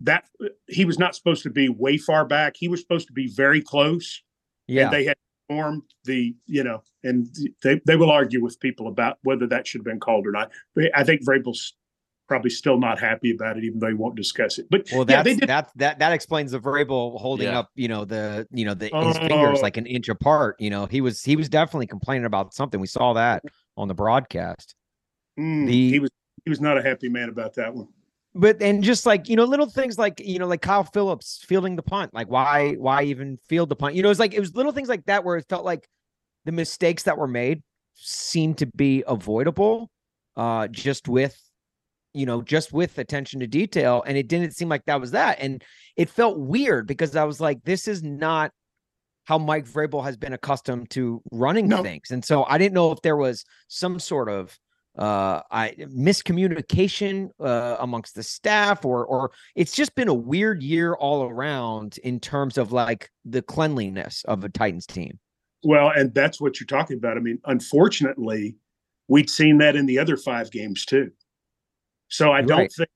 that 0.00 0.24
he 0.68 0.84
was 0.86 0.98
not 0.98 1.14
supposed 1.14 1.42
to 1.42 1.50
be 1.50 1.68
way 1.68 1.98
far 1.98 2.24
back. 2.24 2.54
He 2.56 2.68
was 2.68 2.80
supposed 2.80 3.06
to 3.08 3.12
be 3.12 3.28
very 3.28 3.60
close. 3.60 4.22
yeah 4.66 4.84
And 4.84 4.92
they 4.94 5.04
had 5.04 5.16
formed 5.48 5.82
the, 6.04 6.34
you 6.46 6.64
know, 6.64 6.82
and 7.04 7.26
they, 7.62 7.80
they 7.84 7.96
will 7.96 8.10
argue 8.10 8.42
with 8.42 8.58
people 8.60 8.88
about 8.88 9.18
whether 9.24 9.46
that 9.48 9.66
should 9.66 9.80
have 9.80 9.84
been 9.92 10.00
called 10.00 10.26
or 10.26 10.32
not. 10.32 10.50
But 10.74 10.84
I 10.94 11.04
think 11.04 11.22
Vrabel's 11.22 11.74
probably 12.28 12.50
still 12.50 12.78
not 12.78 12.98
happy 12.98 13.30
about 13.30 13.58
it, 13.58 13.64
even 13.64 13.78
though 13.78 13.88
he 13.88 13.94
won't 13.94 14.16
discuss 14.16 14.58
it. 14.58 14.66
But 14.70 14.88
Well, 14.90 15.00
yeah, 15.00 15.22
that's 15.22 15.24
they 15.24 15.34
did. 15.36 15.48
that 15.50 15.70
that 15.76 15.98
that 15.98 16.12
explains 16.12 16.50
the 16.52 16.60
Vrabel 16.60 17.20
holding 17.20 17.48
Yeah. 17.48 17.58
up, 17.58 17.68
you 17.74 17.88
know, 17.88 18.06
the 18.06 18.46
you 18.50 18.64
know 18.64 18.74
the 18.74 18.88
his 18.88 19.18
fingers 19.18 19.58
Oh. 19.58 19.62
like 19.62 19.76
an 19.76 19.84
inch 19.86 20.08
apart. 20.08 20.56
You 20.58 20.70
know, 20.70 20.86
he 20.86 21.02
was 21.02 21.22
he 21.22 21.36
was 21.36 21.48
definitely 21.50 21.86
complaining 21.86 22.24
about 22.24 22.54
something. 22.54 22.80
We 22.80 22.86
saw 22.86 23.12
that 23.12 23.42
on 23.76 23.86
the 23.88 23.94
broadcast. 23.94 24.74
Mm, 25.38 25.66
the- 25.66 25.90
he 25.90 25.98
was 25.98 26.10
he 26.44 26.50
was 26.50 26.60
not 26.60 26.78
a 26.78 26.82
happy 26.82 27.08
man 27.08 27.28
about 27.28 27.54
that 27.54 27.74
one. 27.74 27.88
But 28.34 28.60
and 28.60 28.84
just 28.84 29.06
like 29.06 29.28
you 29.28 29.36
know, 29.36 29.44
little 29.44 29.68
things 29.68 29.98
like 29.98 30.20
you 30.24 30.38
know, 30.38 30.46
like 30.46 30.60
Kyle 30.62 30.84
Phillips 30.84 31.42
fielding 31.46 31.74
the 31.76 31.82
punt. 31.82 32.12
Like 32.14 32.28
why 32.30 32.74
why 32.74 33.04
even 33.04 33.38
field 33.48 33.68
the 33.70 33.76
punt? 33.76 33.94
You 33.94 34.02
know, 34.02 34.10
it's 34.10 34.20
like 34.20 34.34
it 34.34 34.40
was 34.40 34.54
little 34.54 34.72
things 34.72 34.88
like 34.88 35.06
that 35.06 35.24
where 35.24 35.36
it 35.36 35.46
felt 35.48 35.64
like 35.64 35.88
the 36.44 36.52
mistakes 36.52 37.04
that 37.04 37.16
were 37.18 37.26
made 37.26 37.62
seemed 37.94 38.58
to 38.58 38.66
be 38.66 39.02
avoidable, 39.06 39.90
uh, 40.36 40.68
just 40.68 41.08
with 41.08 41.40
you 42.12 42.24
know, 42.24 42.40
just 42.40 42.72
with 42.72 42.96
attention 42.98 43.40
to 43.40 43.46
detail. 43.46 44.02
And 44.06 44.16
it 44.16 44.26
didn't 44.28 44.52
seem 44.52 44.70
like 44.70 44.84
that 44.86 45.00
was 45.00 45.10
that. 45.10 45.38
And 45.40 45.62
it 45.96 46.08
felt 46.08 46.38
weird 46.38 46.86
because 46.86 47.14
I 47.14 47.24
was 47.24 47.40
like, 47.42 47.62
this 47.64 47.86
is 47.86 48.02
not 48.02 48.52
how 49.24 49.36
Mike 49.36 49.66
Vrabel 49.66 50.02
has 50.02 50.16
been 50.16 50.32
accustomed 50.32 50.88
to 50.90 51.20
running 51.30 51.68
No. 51.68 51.82
things. 51.82 52.10
And 52.10 52.24
so 52.24 52.44
I 52.44 52.56
didn't 52.56 52.72
know 52.74 52.90
if 52.92 53.02
there 53.02 53.16
was 53.18 53.44
some 53.68 53.98
sort 53.98 54.30
of 54.30 54.56
uh 54.98 55.42
I 55.50 55.74
miscommunication 55.78 57.30
uh 57.40 57.76
amongst 57.80 58.14
the 58.14 58.22
staff 58.22 58.84
or 58.84 59.04
or 59.06 59.30
it's 59.54 59.72
just 59.74 59.94
been 59.94 60.08
a 60.08 60.14
weird 60.14 60.62
year 60.62 60.94
all 60.94 61.24
around 61.24 61.98
in 61.98 62.20
terms 62.20 62.58
of 62.58 62.72
like 62.72 63.10
the 63.24 63.42
cleanliness 63.42 64.24
of 64.26 64.44
a 64.44 64.48
Titans 64.48 64.86
team. 64.86 65.18
Well, 65.64 65.90
and 65.90 66.14
that's 66.14 66.40
what 66.40 66.60
you're 66.60 66.66
talking 66.66 66.96
about. 66.96 67.16
I 67.16 67.20
mean, 67.20 67.38
unfortunately, 67.44 68.56
we'd 69.08 69.30
seen 69.30 69.58
that 69.58 69.76
in 69.76 69.86
the 69.86 69.98
other 69.98 70.16
five 70.16 70.50
games 70.50 70.84
too. 70.84 71.10
So 72.08 72.32
I 72.32 72.42
don't 72.42 72.58
Right. 72.58 72.72
think 72.72 72.88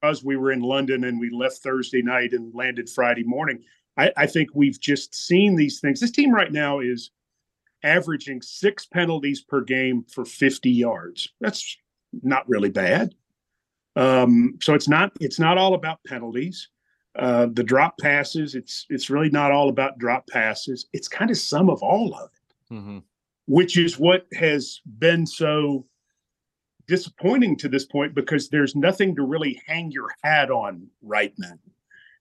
because 0.00 0.24
we 0.24 0.36
were 0.36 0.52
in 0.52 0.60
London 0.60 1.04
and 1.04 1.18
we 1.20 1.30
left 1.30 1.58
Thursday 1.58 2.02
night 2.02 2.32
and 2.32 2.54
landed 2.54 2.88
Friday 2.88 3.24
morning, 3.24 3.62
I, 3.96 4.12
I 4.16 4.26
think 4.26 4.50
we've 4.54 4.80
just 4.80 5.14
seen 5.14 5.56
these 5.56 5.80
things. 5.80 6.00
This 6.00 6.10
team 6.10 6.30
right 6.32 6.52
now 6.52 6.80
is 6.80 7.10
averaging 7.82 8.42
six 8.42 8.86
penalties 8.86 9.42
per 9.42 9.60
game 9.62 10.04
for 10.12 10.24
50 10.24 10.70
yards. 10.70 11.32
That's 11.40 11.76
not 12.22 12.48
really 12.48 12.70
bad. 12.70 13.14
Um, 13.96 14.58
so 14.62 14.74
it's 14.74 14.88
not 14.88 15.12
it's 15.20 15.38
not 15.38 15.58
all 15.58 15.74
about 15.74 15.98
penalties. 16.06 16.68
Uh, 17.18 17.48
the 17.52 17.64
drop 17.64 17.98
passes, 17.98 18.54
it's 18.54 18.86
it's 18.88 19.10
really 19.10 19.30
not 19.30 19.50
all 19.50 19.68
about 19.68 19.98
drop 19.98 20.26
passes. 20.28 20.86
It's 20.92 21.08
kind 21.08 21.30
of 21.30 21.36
some 21.36 21.68
of 21.68 21.82
all 21.82 22.14
of 22.14 22.30
it 22.32 22.74
hmm 22.74 22.98
which 23.50 23.76
is 23.76 23.98
what 23.98 24.26
has 24.32 24.80
been 25.00 25.26
so 25.26 25.84
disappointing 26.86 27.56
to 27.56 27.68
this 27.68 27.84
point 27.84 28.14
because 28.14 28.48
there's 28.48 28.76
nothing 28.76 29.16
to 29.16 29.24
really 29.24 29.60
hang 29.66 29.90
your 29.90 30.08
hat 30.22 30.52
on 30.52 30.86
right 31.02 31.34
now. 31.36 31.58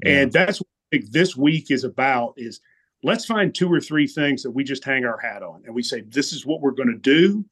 And 0.03 0.31
that's 0.31 0.59
what 0.59 0.67
I 0.91 0.97
think 0.97 1.11
this 1.11 1.37
week 1.37 1.69
is 1.69 1.83
about 1.83 2.33
is 2.35 2.61
let's 3.03 3.25
find 3.25 3.53
two 3.53 3.71
or 3.71 3.79
three 3.79 4.07
things 4.07 4.43
that 4.43 4.51
we 4.51 4.63
just 4.63 4.83
hang 4.83 5.05
our 5.05 5.19
hat 5.19 5.43
on 5.43 5.63
and 5.65 5.73
we 5.73 5.83
say 5.83 6.01
this 6.01 6.33
is 6.33 6.45
what 6.45 6.61
we're 6.61 6.71
going 6.71 6.91
to 6.91 6.97
do. 6.97 7.45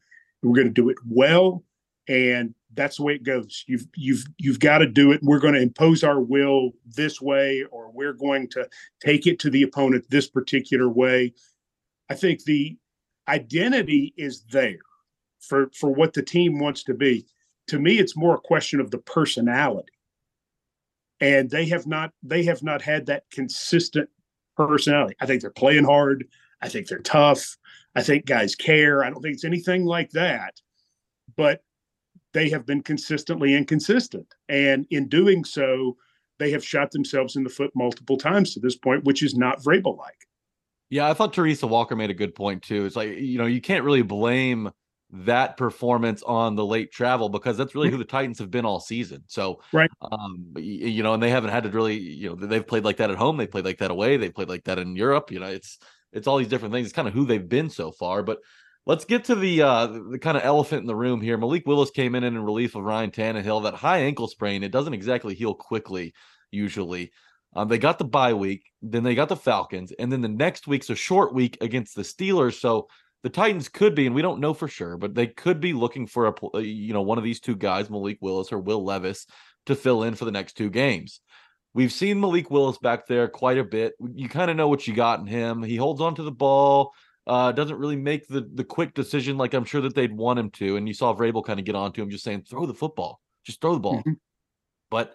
We're 0.44 0.56
going 0.56 0.68
to 0.68 0.74
do 0.74 0.90
it 0.90 0.98
well 1.06 1.64
and 2.08 2.54
that's 2.74 2.98
the 2.98 3.04
way 3.04 3.16
it 3.16 3.24
goes. 3.24 3.64
You've 3.68 3.88
you've 3.96 4.26
you've 4.38 4.60
got 4.60 4.80
to 4.80 4.88
do 4.88 5.12
it. 5.12 5.22
We're 5.24 5.40
going 5.40 5.56
to 5.56 5.62
impose 5.62 6.04
our 6.04 6.22
will 6.22 6.72
this 6.86 7.22
way 7.22 7.66
or 7.72 7.92
we're 7.92 8.14
going 8.14 8.48
to 8.50 8.68
take 9.04 9.28
it 9.28 9.40
to 9.40 9.50
the 9.50 9.64
opponent 9.64 10.06
this 10.10 10.28
particular 10.28 10.90
way. 10.90 11.34
I 12.10 12.16
think 12.16 12.44
the 12.44 12.78
identity 13.28 14.14
is 14.18 14.44
there 14.52 14.80
for 15.40 15.70
for 15.74 15.90
what 15.94 16.14
the 16.14 16.24
team 16.24 16.60
wants 16.60 16.84
to 16.84 16.94
be. 16.94 17.26
To 17.68 17.80
me, 17.80 18.00
it's 18.00 18.16
more 18.16 18.36
a 18.36 18.40
question 18.40 18.80
of 18.80 18.92
the 18.92 19.00
personality, 19.00 19.92
and 21.20 21.50
they 21.50 21.66
have 21.66 21.88
not 21.88 22.14
they 22.24 22.44
have 22.44 22.64
not 22.64 22.82
had 22.82 23.08
that 23.08 23.24
consistent 23.32 24.10
personality. 24.58 25.16
I 25.22 25.26
think 25.26 25.42
they're 25.42 25.52
playing 25.52 25.86
hard. 25.86 26.28
I 26.62 26.70
think 26.70 26.88
they're 26.88 27.00
tough. 27.00 27.58
I 27.96 28.04
think 28.04 28.26
guys 28.26 28.56
care. 28.56 29.04
I 29.04 29.10
don't 29.10 29.22
think 29.22 29.36
it's 29.36 29.46
anything 29.46 29.86
like 29.86 30.12
that, 30.12 30.60
but 31.36 31.62
they 32.34 32.50
have 32.50 32.66
been 32.66 32.84
consistently 32.84 33.56
inconsistent, 33.56 34.28
and 34.50 34.86
in 34.92 35.08
doing 35.08 35.44
so, 35.44 35.98
they 36.40 36.52
have 36.52 36.64
shot 36.64 36.92
themselves 36.92 37.36
in 37.36 37.44
the 37.44 37.50
foot 37.50 37.72
multiple 37.76 38.18
times 38.18 38.54
to 38.54 38.60
this 38.60 38.76
point, 38.76 39.04
which 39.06 39.24
is 39.24 39.36
not 39.36 39.62
Vrabel 39.62 39.98
like. 39.98 40.28
Yeah, 40.90 41.10
I 41.10 41.14
thought 41.14 41.34
Teresa 41.34 41.66
Walker 41.68 41.96
made 41.96 42.12
a 42.12 42.14
good 42.14 42.36
point 42.36 42.62
too. 42.62 42.86
It's 42.86 42.96
like, 42.96 43.18
you 43.18 43.38
know, 43.38 43.46
you 43.46 43.62
can't 43.62 43.84
really 43.84 44.04
blame 44.04 44.70
that 45.10 45.56
performance 45.56 46.22
on 46.24 46.56
the 46.56 46.66
late 46.66 46.92
travel 46.92 47.30
because 47.30 47.58
that's 47.58 47.74
really 47.74 47.90
who 47.90 47.98
the 47.98 48.04
Titans 48.04 48.40
have 48.40 48.52
been 48.52 48.66
all 48.66 48.80
season. 48.80 49.24
So, 49.28 49.62
Right. 49.72 49.90
um, 50.02 50.54
you 50.58 51.02
know, 51.02 51.14
and 51.14 51.24
they 51.24 51.30
haven't 51.30 51.52
had 51.52 51.64
to 51.64 51.70
really, 51.70 51.98
you 51.98 52.30
know, 52.30 52.36
they've 52.36 52.66
played 52.66 52.84
like 52.84 52.98
that 52.98 53.10
at 53.10 53.18
home, 53.18 53.38
they 53.38 53.48
played 53.48 53.66
like 53.66 53.78
that 53.78 53.92
away, 53.92 54.18
they 54.18 54.30
played 54.30 54.50
like 54.50 54.66
that 54.66 54.80
in 54.80 54.96
Europe. 54.96 55.32
You 55.32 55.40
know, 55.40 55.48
it's 55.48 55.80
it's 56.12 56.28
all 56.28 56.38
these 56.38 56.50
different 56.50 56.74
things. 56.74 56.88
It's 56.88 56.96
kind 56.96 57.08
of 57.08 57.14
who 57.14 57.26
they've 57.26 57.48
been 57.48 57.70
so 57.70 57.92
far. 57.92 58.22
But 58.22 58.40
let's 58.86 59.06
get 59.06 59.24
to 59.26 59.36
the 59.36 59.62
uh 59.62 59.88
the, 59.88 60.20
kind 60.20 60.36
of 60.36 60.44
elephant 60.44 60.82
in 60.82 60.88
the 60.88 60.96
room 60.96 61.22
here. 61.22 61.38
Malik 61.38 61.66
Willis 61.66 61.92
came 61.92 62.14
in 62.16 62.24
in 62.26 62.38
relief 62.44 62.76
of 62.76 62.84
Ryan 62.84 63.12
Tannehill. 63.12 63.64
That 63.64 63.76
high 63.76 64.00
ankle 64.00 64.28
sprain, 64.28 64.64
it 64.64 64.72
doesn't 64.72 64.94
exactly 64.94 65.36
heal 65.36 65.54
quickly 65.54 66.14
usually. 66.52 67.12
Um, 67.56 67.70
they 67.70 67.78
got 67.78 67.98
the 67.98 68.06
bye 68.06 68.34
week, 68.34 68.66
then 68.82 69.04
they 69.04 69.16
got 69.16 69.30
the 69.30 69.36
Falcons, 69.36 69.92
and 69.94 70.12
then 70.12 70.22
the 70.22 70.28
next 70.28 70.68
week's 70.68 70.90
a 70.90 70.96
short 70.96 71.34
week 71.34 71.58
against 71.62 71.96
the 71.96 72.02
Steelers. 72.04 72.60
So 72.60 72.88
the 73.28 73.34
Titans 73.34 73.68
could 73.68 73.94
be, 73.94 74.06
and 74.06 74.16
we 74.16 74.22
don't 74.22 74.40
know 74.40 74.54
for 74.54 74.70
sure, 74.70 74.96
but 74.96 75.14
they 75.14 75.28
could 75.28 75.60
be 75.60 75.74
looking 75.74 76.08
for 76.08 76.28
a 76.28 76.34
uh, 76.56 76.60
you 76.60 76.94
know 76.94 77.02
one 77.02 77.18
of 77.18 77.26
these 77.26 77.42
two 77.42 77.58
guys, 77.58 77.90
Malik 77.90 78.20
Willis 78.22 78.54
or 78.54 78.60
Will 78.60 78.86
Levis, 78.86 79.28
to 79.66 79.76
fill 79.76 80.04
in 80.04 80.16
for 80.16 80.24
the 80.24 80.32
next 80.32 80.54
two 80.54 80.70
games. 80.70 81.20
We've 81.74 81.92
seen 81.92 82.22
Malik 82.22 82.50
Willis 82.50 82.78
back 82.78 83.06
there 83.06 83.28
quite 83.28 83.58
a 83.58 83.66
bit. 83.66 83.96
You 84.00 84.30
kind 84.30 84.50
of 84.50 84.56
know 84.56 84.70
what 84.70 84.88
you 84.88 84.94
got 84.94 85.20
in 85.20 85.26
him. 85.28 85.62
He 85.62 85.76
holds 85.76 86.00
on 86.00 86.16
to 86.16 86.24
the 86.24 86.32
ball, 86.32 86.94
uh, 87.28 87.52
doesn't 87.52 87.78
really 87.78 87.98
make 87.98 88.30
the 88.30 88.50
the 88.54 88.64
quick 88.64 88.94
decision 88.94 89.38
like 89.38 89.54
I'm 89.54 89.66
sure 89.66 89.82
that 89.82 89.94
they'd 89.94 90.16
want 90.16 90.40
him 90.40 90.50
to. 90.52 90.78
And 90.78 90.88
you 90.88 90.94
saw 90.94 91.14
Vrabel 91.14 91.44
kind 91.44 91.60
of 91.60 91.66
get 91.66 91.76
onto 91.76 92.02
him, 92.02 92.10
just 92.10 92.24
saying, 92.24 92.44
"Throw 92.50 92.66
the 92.66 92.74
football, 92.74 93.20
just 93.46 93.60
throw 93.60 93.74
the 93.74 93.82
ball." 93.82 94.04
Mhm. 94.04 94.16
But 94.90 95.14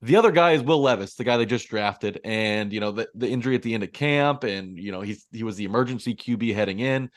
the 0.00 0.16
other 0.16 0.30
guy 0.30 0.52
is 0.52 0.62
Will 0.62 0.80
Levis, 0.80 1.14
the 1.14 1.24
guy 1.24 1.36
they 1.36 1.46
just 1.46 1.68
drafted, 1.68 2.20
and 2.24 2.72
you 2.72 2.80
know 2.80 2.92
the, 2.92 3.08
the 3.14 3.28
injury 3.28 3.54
at 3.54 3.62
the 3.62 3.74
end 3.74 3.82
of 3.82 3.92
camp, 3.92 4.44
and 4.44 4.78
you 4.78 4.92
know 4.92 5.00
he's 5.00 5.26
he 5.32 5.42
was 5.42 5.56
the 5.56 5.64
emergency 5.64 6.14
QB 6.14 6.54
heading 6.54 6.78
in. 6.78 7.10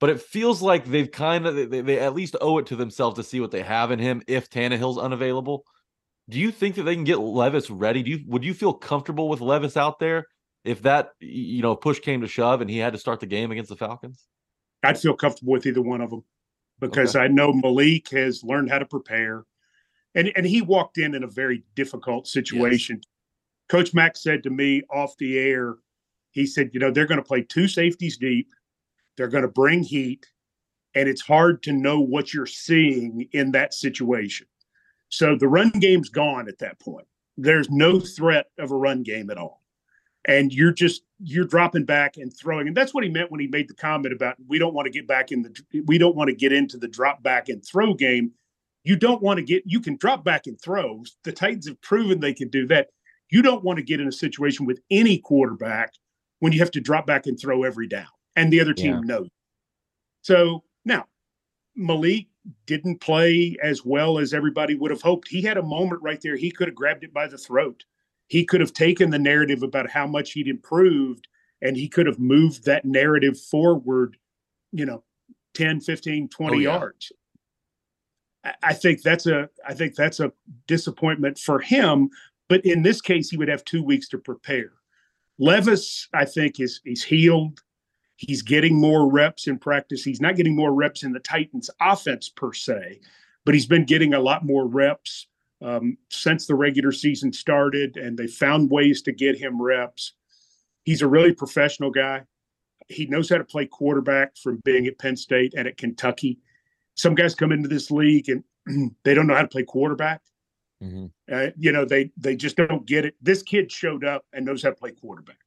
But 0.00 0.10
it 0.10 0.20
feels 0.20 0.60
like 0.60 0.84
they've 0.84 1.10
kind 1.10 1.46
of 1.46 1.54
they, 1.54 1.80
they 1.80 2.00
at 2.00 2.14
least 2.14 2.36
owe 2.40 2.58
it 2.58 2.66
to 2.66 2.76
themselves 2.76 3.16
to 3.16 3.22
see 3.22 3.40
what 3.40 3.52
they 3.52 3.62
have 3.62 3.90
in 3.90 3.98
him 3.98 4.22
if 4.26 4.50
Tannehill's 4.50 4.98
unavailable. 4.98 5.64
Do 6.28 6.40
you 6.40 6.50
think 6.50 6.74
that 6.76 6.82
they 6.82 6.94
can 6.94 7.04
get 7.04 7.20
Levis 7.20 7.70
ready? 7.70 8.02
Do 8.02 8.10
you 8.10 8.20
would 8.26 8.44
you 8.44 8.54
feel 8.54 8.72
comfortable 8.72 9.28
with 9.28 9.40
Levis 9.40 9.76
out 9.76 10.00
there 10.00 10.26
if 10.64 10.82
that 10.82 11.10
you 11.20 11.62
know 11.62 11.76
push 11.76 12.00
came 12.00 12.22
to 12.22 12.28
shove 12.28 12.60
and 12.60 12.68
he 12.68 12.78
had 12.78 12.94
to 12.94 12.98
start 12.98 13.20
the 13.20 13.26
game 13.26 13.52
against 13.52 13.70
the 13.70 13.76
Falcons? 13.76 14.24
I'd 14.82 14.98
feel 14.98 15.14
comfortable 15.14 15.52
with 15.52 15.66
either 15.66 15.80
one 15.80 16.00
of 16.00 16.10
them 16.10 16.24
because 16.80 17.14
I 17.16 17.28
know 17.28 17.52
Malik 17.52 18.10
has 18.10 18.42
learned 18.42 18.70
how 18.70 18.78
to 18.78 18.86
prepare, 18.86 19.44
and 20.14 20.32
and 20.36 20.46
he 20.46 20.62
walked 20.62 20.98
in 20.98 21.14
in 21.14 21.24
a 21.24 21.28
very 21.28 21.62
difficult 21.74 22.26
situation. 22.26 23.00
Coach 23.68 23.94
Mack 23.94 24.16
said 24.16 24.42
to 24.42 24.50
me 24.50 24.82
off 24.90 25.16
the 25.18 25.38
air, 25.38 25.76
he 26.32 26.46
said, 26.46 26.70
you 26.72 26.80
know, 26.80 26.90
they're 26.90 27.06
going 27.06 27.20
to 27.20 27.26
play 27.26 27.42
two 27.42 27.66
safeties 27.66 28.18
deep, 28.18 28.48
they're 29.16 29.28
going 29.28 29.42
to 29.42 29.48
bring 29.48 29.82
heat, 29.82 30.26
and 30.94 31.08
it's 31.08 31.22
hard 31.22 31.62
to 31.62 31.72
know 31.72 32.00
what 32.00 32.34
you're 32.34 32.46
seeing 32.46 33.28
in 33.32 33.52
that 33.52 33.72
situation. 33.72 34.46
So 35.08 35.36
the 35.36 35.48
run 35.48 35.70
game's 35.70 36.08
gone 36.08 36.48
at 36.48 36.58
that 36.58 36.78
point. 36.78 37.06
There's 37.36 37.70
no 37.70 38.00
threat 38.00 38.46
of 38.58 38.70
a 38.70 38.76
run 38.76 39.02
game 39.02 39.30
at 39.30 39.38
all 39.38 39.64
and 40.26 40.52
you're 40.52 40.72
just 40.72 41.02
you're 41.18 41.44
dropping 41.44 41.84
back 41.84 42.16
and 42.16 42.34
throwing 42.34 42.66
and 42.66 42.76
that's 42.76 42.94
what 42.94 43.04
he 43.04 43.10
meant 43.10 43.30
when 43.30 43.40
he 43.40 43.46
made 43.46 43.68
the 43.68 43.74
comment 43.74 44.14
about 44.14 44.36
we 44.48 44.58
don't 44.58 44.74
want 44.74 44.86
to 44.86 44.90
get 44.90 45.06
back 45.06 45.32
in 45.32 45.42
the 45.42 45.82
we 45.86 45.98
don't 45.98 46.16
want 46.16 46.28
to 46.28 46.34
get 46.34 46.52
into 46.52 46.76
the 46.76 46.88
drop 46.88 47.22
back 47.22 47.48
and 47.48 47.64
throw 47.64 47.94
game 47.94 48.32
you 48.84 48.96
don't 48.96 49.22
want 49.22 49.38
to 49.38 49.42
get 49.44 49.62
you 49.66 49.80
can 49.80 49.96
drop 49.96 50.24
back 50.24 50.46
and 50.46 50.60
throw. 50.60 51.02
The 51.24 51.32
titans 51.32 51.66
have 51.68 51.80
proven 51.80 52.20
they 52.20 52.34
can 52.34 52.48
do 52.48 52.66
that. 52.68 52.88
You 53.30 53.42
don't 53.42 53.64
want 53.64 53.78
to 53.78 53.82
get 53.84 54.00
in 54.00 54.06
a 54.08 54.12
situation 54.12 54.66
with 54.66 54.80
any 54.90 55.18
quarterback 55.18 55.92
when 56.40 56.52
you 56.52 56.58
have 56.60 56.70
to 56.72 56.80
drop 56.80 57.06
back 57.06 57.26
and 57.26 57.38
throw 57.40 57.62
every 57.64 57.88
down 57.88 58.06
and 58.36 58.52
the 58.52 58.60
other 58.60 58.74
team 58.74 58.94
Yeah. 58.94 59.00
knows. 59.00 59.28
So 60.22 60.62
now 60.84 61.06
malik 61.76 62.26
didn't 62.66 63.00
play 63.00 63.56
as 63.62 63.84
well 63.84 64.18
as 64.18 64.34
everybody 64.34 64.74
would 64.74 64.90
have 64.90 65.00
hoped. 65.02 65.28
He 65.28 65.40
had 65.42 65.56
a 65.56 65.62
moment 65.62 66.02
right 66.02 66.20
there. 66.22 66.36
He 66.36 66.50
could 66.50 66.68
have 66.68 66.74
grabbed 66.74 67.02
it 67.02 67.12
by 67.14 67.26
the 67.26 67.38
throat. 67.38 67.84
He 68.28 68.44
could 68.44 68.60
have 68.60 68.72
taken 68.74 69.10
the 69.10 69.18
narrative 69.18 69.62
about 69.62 69.88
how 69.90 70.06
much 70.06 70.32
he'd 70.32 70.46
improved 70.48 71.26
and 71.62 71.74
he 71.76 71.88
could 71.88 72.06
have 72.06 72.18
moved 72.18 72.64
that 72.66 72.84
narrative 72.84 73.40
forward 73.40 74.16
you 74.72 74.84
know 74.84 75.02
10 75.54 75.80
15 75.80 76.28
20 76.28 76.56
Oh, 76.56 76.58
yeah. 76.60 76.64
yards 76.78 77.12
I- 78.62 78.74
think 78.74 79.02
that's 79.02 79.26
a 79.26 79.48
i 79.66 79.74
think 79.74 79.94
that's 79.94 80.20
a 80.20 80.32
disappointment 80.66 81.38
for 81.38 81.60
him 81.60 82.10
but 82.48 82.64
in 82.64 82.82
this 82.82 83.00
case 83.00 83.30
he 83.30 83.36
would 83.36 83.48
have 83.48 83.64
two 83.64 83.82
weeks 83.82 84.08
to 84.10 84.18
prepare 84.18 84.72
levis 85.38 86.08
i 86.12 86.24
think 86.24 86.60
is 86.60 86.80
he's 86.84 87.02
healed 87.02 87.60
he's 88.16 88.42
getting 88.42 88.74
more 88.74 89.10
reps 89.10 89.46
in 89.46 89.58
practice 89.58 90.04
he's 90.04 90.20
not 90.20 90.36
getting 90.36 90.54
more 90.54 90.72
reps 90.72 91.02
in 91.02 91.12
the 91.12 91.20
titans 91.20 91.70
offense 91.80 92.28
per 92.28 92.52
se 92.52 93.00
but 93.44 93.54
he's 93.54 93.66
been 93.66 93.84
getting 93.84 94.14
a 94.14 94.20
lot 94.20 94.44
more 94.44 94.66
reps 94.66 95.26
um, 95.64 95.96
since 96.10 96.46
the 96.46 96.54
regular 96.54 96.92
season 96.92 97.32
started, 97.32 97.96
and 97.96 98.18
they 98.18 98.26
found 98.26 98.70
ways 98.70 99.02
to 99.02 99.12
get 99.12 99.38
him 99.38 99.60
reps. 99.60 100.12
He's 100.84 101.02
a 101.02 101.08
really 101.08 101.32
professional 101.32 101.90
guy. 101.90 102.22
He 102.88 103.06
knows 103.06 103.30
how 103.30 103.38
to 103.38 103.44
play 103.44 103.66
quarterback 103.66 104.36
from 104.36 104.60
being 104.64 104.86
at 104.86 104.98
Penn 104.98 105.16
State 105.16 105.54
and 105.56 105.66
at 105.66 105.78
Kentucky. 105.78 106.38
Some 106.94 107.14
guys 107.14 107.34
come 107.34 107.52
into 107.52 107.68
this 107.68 107.90
league 107.90 108.28
and 108.28 108.92
they 109.04 109.14
don't 109.14 109.26
know 109.26 109.34
how 109.34 109.42
to 109.42 109.48
play 109.48 109.64
quarterback. 109.64 110.22
Mhm. 110.82 111.10
Uh, 111.30 111.50
you 111.56 111.72
know, 111.72 111.84
they 111.84 112.10
they 112.16 112.36
just 112.36 112.56
don't 112.56 112.86
get 112.86 113.04
it. 113.04 113.14
This 113.20 113.42
kid 113.42 113.70
showed 113.70 114.04
up 114.04 114.24
and 114.32 114.44
knows 114.44 114.62
how 114.62 114.70
to 114.70 114.76
play 114.76 114.90
quarterback. 114.92 115.38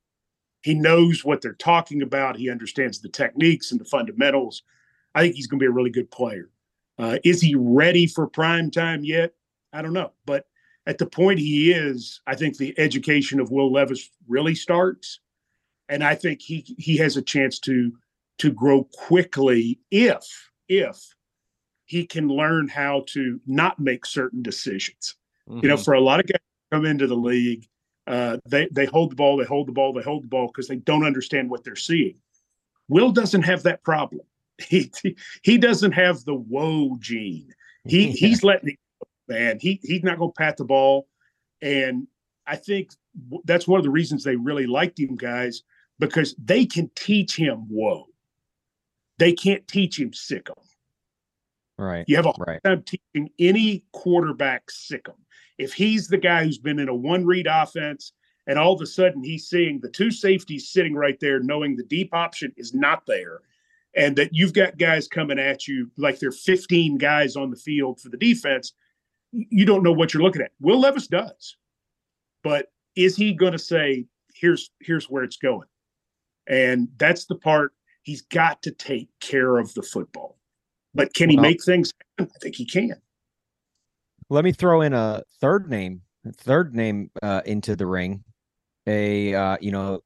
He 0.63 0.73
knows 0.73 1.23
what 1.23 1.41
they're 1.41 1.53
talking 1.53 2.01
about. 2.01 2.37
He 2.37 2.49
understands 2.49 2.99
the 2.99 3.09
techniques 3.09 3.71
and 3.71 3.79
the 3.79 3.85
fundamentals. 3.85 4.63
I 5.15 5.21
think 5.21 5.35
he's 5.35 5.47
going 5.47 5.59
to 5.59 5.63
be 5.63 5.67
a 5.67 5.71
really 5.71 5.89
good 5.89 6.11
player. 6.11 6.49
Uh, 6.97 7.19
is 7.23 7.41
he 7.41 7.55
ready 7.55 8.07
for 8.07 8.27
prime 8.27 8.71
time 8.71 9.03
yet? 9.03 9.33
I 9.71 9.81
don't 9.81 9.93
know, 9.93 10.13
but 10.25 10.47
at 10.87 10.97
the 10.97 11.05
point 11.05 11.39
he 11.39 11.71
is, 11.71 12.21
I 12.25 12.35
think 12.35 12.57
the 12.57 12.73
education 12.79 13.39
of 13.39 13.51
Will 13.51 13.71
Levis 13.71 14.09
really 14.27 14.55
starts, 14.55 15.19
and 15.89 16.03
I 16.03 16.15
think 16.15 16.41
he 16.41 16.75
he 16.77 16.97
has 16.97 17.17
a 17.17 17.21
chance 17.21 17.59
to 17.59 17.91
to 18.39 18.51
grow 18.51 18.85
quickly 18.85 19.79
if 19.91 20.23
if 20.67 20.97
he 21.87 22.05
can 22.05 22.27
learn 22.27 22.67
how 22.67 23.03
to 23.07 23.41
not 23.47 23.79
make 23.79 24.05
certain 24.05 24.43
decisions. 24.43 25.15
You 25.49 25.69
know, 25.69 25.75
Mhm. 25.77 25.85
for 25.85 25.93
a 25.93 26.01
lot 26.01 26.19
of 26.19 26.27
guys 26.27 26.41
who 26.69 26.77
come 26.77 26.85
into 26.85 27.07
the 27.07 27.15
league, 27.15 27.65
uh, 28.05 28.37
they 28.45 28.67
they 28.71 28.85
hold 28.85 29.11
the 29.11 29.15
ball, 29.15 29.37
they 29.37 29.45
hold 29.45 29.67
the 29.67 29.71
ball, 29.71 29.93
they 29.93 30.03
hold 30.03 30.23
the 30.23 30.27
ball 30.27 30.47
because 30.47 30.67
they 30.67 30.75
don't 30.75 31.05
understand 31.05 31.49
what 31.49 31.63
they're 31.63 31.75
seeing. 31.75 32.15
Will 32.89 33.11
doesn't 33.11 33.43
have 33.43 33.63
that 33.63 33.83
problem. 33.83 34.21
He 34.69 34.91
he 35.43 35.57
doesn't 35.57 35.93
have 35.93 36.23
the 36.25 36.33
whoa 36.35 36.97
gene. 36.99 37.53
He 37.85 38.11
he's 38.11 38.43
letting 38.43 38.69
it 38.69 38.79
man. 39.27 39.59
He 39.59 39.79
he's 39.83 40.03
not 40.03 40.17
going 40.17 40.31
to 40.31 40.37
pat 40.37 40.57
the 40.57 40.65
ball, 40.65 41.07
and 41.61 42.07
I 42.45 42.55
think 42.57 42.91
that's 43.45 43.67
one 43.67 43.79
of 43.79 43.83
the 43.83 43.89
reasons 43.91 44.23
they 44.23 44.35
really 44.35 44.67
liked 44.67 44.99
him, 44.99 45.15
guys, 45.15 45.63
because 45.99 46.35
they 46.35 46.65
can 46.65 46.89
teach 46.95 47.35
him 47.35 47.67
whoa. 47.69 48.07
They 49.19 49.33
can't 49.33 49.65
teach 49.67 49.99
him 49.99 50.11
sick 50.13 50.49
'em. 50.49 50.63
Right. 51.77 52.05
You 52.07 52.15
have 52.15 52.25
a 52.25 52.33
Right. 52.45 52.59
I'm 52.63 52.83
teaching 52.83 53.29
any 53.39 53.83
quarterback 53.91 54.71
sick 54.71 55.07
'em. 55.07 55.15
If 55.57 55.73
he's 55.73 56.07
the 56.07 56.17
guy 56.17 56.43
who's 56.43 56.57
been 56.57 56.79
in 56.79 56.89
a 56.89 56.95
one 56.95 57.25
read 57.25 57.47
offense 57.47 58.13
and 58.47 58.57
all 58.57 58.73
of 58.73 58.81
a 58.81 58.85
sudden 58.85 59.23
he's 59.23 59.47
seeing 59.47 59.79
the 59.79 59.89
two 59.89 60.11
safeties 60.11 60.69
sitting 60.69 60.95
right 60.95 61.19
there, 61.19 61.39
knowing 61.39 61.75
the 61.75 61.83
deep 61.83 62.13
option 62.13 62.53
is 62.57 62.73
not 62.73 63.05
there, 63.05 63.41
and 63.95 64.15
that 64.15 64.33
you've 64.33 64.53
got 64.53 64.77
guys 64.77 65.07
coming 65.07 65.39
at 65.39 65.67
you 65.67 65.91
like 65.97 66.19
there 66.19 66.29
are 66.29 66.31
15 66.31 66.97
guys 66.97 67.35
on 67.35 67.49
the 67.49 67.57
field 67.57 67.99
for 67.99 68.09
the 68.09 68.17
defense, 68.17 68.73
you 69.31 69.65
don't 69.65 69.83
know 69.83 69.91
what 69.91 70.13
you're 70.13 70.23
looking 70.23 70.41
at. 70.41 70.51
Will 70.59 70.79
Levis 70.79 71.07
does. 71.07 71.57
But 72.43 72.71
is 72.95 73.15
he 73.15 73.33
going 73.33 73.51
to 73.53 73.59
say, 73.59 74.05
here's 74.33 74.71
here's 74.79 75.09
where 75.09 75.23
it's 75.23 75.37
going? 75.37 75.67
And 76.47 76.87
that's 76.97 77.25
the 77.25 77.35
part 77.35 77.73
he's 78.03 78.21
got 78.21 78.61
to 78.63 78.71
take 78.71 79.09
care 79.19 79.57
of 79.57 79.73
the 79.73 79.81
football. 79.81 80.36
But 80.97 81.13
can 81.13 81.29
he 81.29 81.35
Well- 81.37 81.43
make 81.43 81.63
things 81.63 81.93
happen? 82.17 82.31
I 82.35 82.39
think 82.39 82.55
he 82.55 82.65
can. 82.65 83.01
Let 84.29 84.43
me 84.43 84.51
throw 84.51 84.81
in 84.81 84.93
a 84.93 85.23
third 85.39 85.69
name, 85.69 86.01
third 86.35 86.75
name 86.75 87.11
uh, 87.21 87.41
into 87.45 87.75
the 87.77 87.85
ring. 87.85 88.23
A 88.87 89.33
uh, 89.33 89.57
you 89.61 89.71
know, 89.71 90.01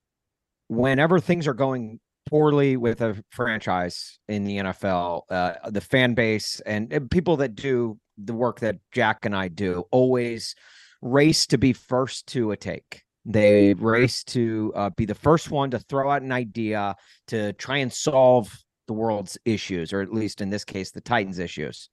whenever 0.68 1.20
things 1.20 1.48
are 1.48 1.54
going 1.54 2.00
poorly 2.28 2.78
with 2.78 3.02
a 3.02 3.24
franchise 3.32 4.20
in 4.28 4.44
the 4.44 4.58
NFL, 4.58 5.24
uh, 5.30 5.70
the 5.70 5.82
fan 5.82 6.14
base 6.14 6.60
and, 6.66 6.92
and 6.94 7.10
people 7.10 7.38
that 7.38 7.56
do 7.56 7.98
the 8.18 8.34
work 8.34 8.60
that 8.60 8.78
Jack 8.92 9.26
and 9.26 9.36
I 9.36 9.48
do 9.48 9.86
always 9.92 10.56
race 11.02 11.48
to 11.48 11.58
be 11.58 11.74
first 11.74 12.28
to 12.28 12.52
a 12.52 12.58
take. 12.58 13.04
They 13.26 13.74
race 13.76 14.24
to 14.26 14.72
uh, 14.76 14.90
be 14.92 15.06
the 15.06 15.16
first 15.16 15.52
one 15.52 15.72
to 15.72 15.80
throw 15.80 16.12
out 16.12 16.22
an 16.22 16.32
idea 16.32 16.96
to 17.28 17.54
try 17.54 17.78
and 17.78 17.92
solve 17.92 18.56
the 18.92 18.98
world's 18.98 19.38
issues, 19.46 19.94
or 19.94 20.02
at 20.02 20.14
least 20.14 20.42
in 20.42 20.50
this 20.50 20.66
case, 20.66 20.92
the 20.92 21.00
Titans' 21.00 21.40
issues. 21.40 21.90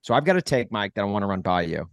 So 0.00 0.14
I've 0.14 0.24
got 0.24 0.38
a 0.38 0.42
take, 0.42 0.72
Mike, 0.72 0.94
that 0.94 1.02
I 1.02 1.04
want 1.04 1.24
to 1.24 1.26
run 1.26 1.42
by 1.42 1.62
you. 1.62 1.90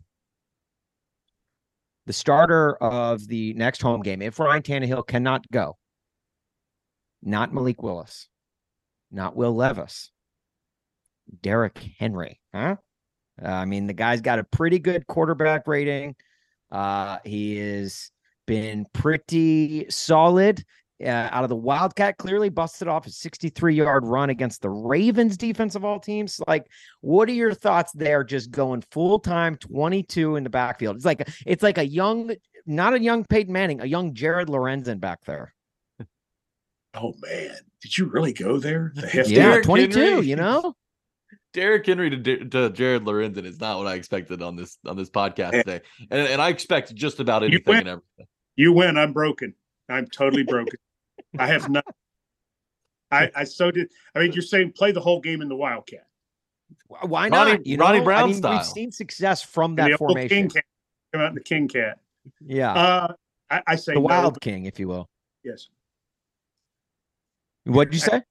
The 2.06 2.14
starter 2.14 2.76
of 2.76 3.28
the 3.28 3.54
next 3.56 3.82
home 3.82 4.02
game, 4.02 4.22
if 4.22 4.40
Ryan 4.40 4.62
Tannehill 4.62 5.06
cannot 5.06 5.50
go, 5.52 5.78
not 7.22 7.54
Malik 7.54 7.84
Willis, 7.84 8.30
not 9.12 9.36
Will 9.36 9.54
Levis, 9.54 10.10
Derrick 11.42 11.80
Henry. 12.00 12.40
Huh? 12.54 12.78
Uh, 13.44 13.48
I 13.48 13.66
mean, 13.66 13.88
the 13.88 13.94
guy's 13.94 14.22
got 14.22 14.40
a 14.40 14.46
pretty 14.46 14.80
good 14.80 15.06
quarterback 15.08 15.68
rating. 15.68 16.16
Uh, 16.72 17.18
he 17.26 17.58
has 17.58 18.10
been 18.48 18.86
pretty 18.94 19.90
solid 19.90 20.64
uh, 21.04 21.08
out 21.32 21.44
of 21.44 21.50
the 21.50 21.56
Wildcat. 21.56 22.18
Clearly 22.18 22.50
busted 22.50 22.88
off 22.88 23.08
a 23.08 23.10
63 23.10 23.76
yard 23.76 24.06
run 24.06 24.30
against 24.30 24.62
the 24.62 24.70
Ravens 24.70 25.38
defense 25.38 25.76
of 25.76 25.86
all 25.86 26.00
teams. 26.00 26.40
Like, 26.48 26.68
what 27.02 27.30
are 27.30 27.34
your 27.34 27.54
thoughts 27.54 27.92
there? 27.94 28.24
Just 28.24 28.52
going 28.52 28.84
full 28.92 29.20
time 29.20 29.56
22 29.58 30.36
in 30.36 30.44
the 30.44 30.50
backfield. 30.50 30.96
It's 30.96 31.06
like 31.06 31.28
it's 31.46 31.64
like 31.64 31.78
a 31.78 31.86
young, 31.88 32.32
not 32.66 32.94
a 32.94 33.00
young 33.00 33.26
Peyton 33.26 33.54
Manning, 33.54 33.82
a 33.82 33.86
young 33.86 34.14
Jared 34.14 34.48
Lorenzen 34.48 35.00
back 35.00 35.24
there. 35.26 35.54
Oh 36.96 37.16
man, 37.24 37.56
did 37.82 37.98
you 37.98 38.06
really 38.06 38.34
go 38.34 38.60
there? 38.60 38.92
The 38.94 39.08
hefty 39.08 39.34
Yeah, 39.36 39.62
22. 39.62 40.00
Henry. 40.00 40.28
You 40.28 40.36
know. 40.36 40.76
Derrick 41.54 41.86
Henry 41.88 42.10
to, 42.12 42.46
to 42.46 42.70
Jared 42.70 43.04
Lorenzen 43.04 43.46
is 43.46 43.60
not 43.60 43.80
what 43.80 43.88
I 43.88 43.96
expected 43.96 44.44
on 44.44 44.56
this 44.56 44.78
on 44.86 44.96
this 44.96 45.10
podcast 45.10 45.52
today, 45.54 45.82
and, 46.12 46.28
and 46.28 46.40
I 46.42 46.50
expect 46.50 46.94
just 46.94 47.20
about 47.20 47.42
You 47.42 47.48
anything 47.48 47.72
win. 47.72 47.80
and 47.80 47.88
everything. 47.90 48.28
You 48.56 48.74
win. 48.74 48.98
I'm 48.98 49.12
broken. 49.12 49.56
I'm 49.90 50.08
totally 50.08 50.44
broken. 50.44 50.78
I 51.38 51.48
have 51.48 51.70
not. 51.70 51.86
I, 53.12 53.30
I 53.36 53.44
so 53.44 53.72
did. 53.72 53.90
I 54.16 54.20
mean, 54.20 54.32
you're 54.34 54.42
saying 54.42 54.74
play 54.74 54.92
the 54.92 55.02
whole 55.02 55.20
game 55.20 55.42
in 55.42 55.50
the 55.50 55.56
Wildcat. 55.56 56.06
Why 56.88 57.30
not? 57.30 57.48
Ronnie- 57.48 57.62
you 57.66 57.78
Ronnie 57.78 58.00
know? 58.00 58.06
Brown 58.06 58.24
I 58.24 58.28
mean, 58.28 58.36
style. 58.36 58.58
We've 58.58 58.66
seen 58.66 58.92
success 58.92 59.44
from 59.44 59.76
that 59.76 59.92
the 59.92 59.98
formation. 59.98 60.30
King 60.30 60.50
Cat. 60.50 60.64
Come 61.12 61.22
out 61.22 61.30
in 61.30 61.36
the 61.36 61.42
King 61.42 61.68
Cat. 61.68 62.00
Yeah, 62.46 62.74
Uh, 62.74 63.14
I, 63.50 63.62
I 63.68 63.76
say 63.76 63.94
the 63.94 64.00
no, 64.00 64.06
Wild 64.06 64.34
but 64.36 64.42
King, 64.42 64.66
if 64.66 64.80
you 64.80 64.88
will. 64.88 65.10
Yes. 65.44 65.68
What'd 67.66 67.94
you 67.94 68.00
say? 68.00 68.22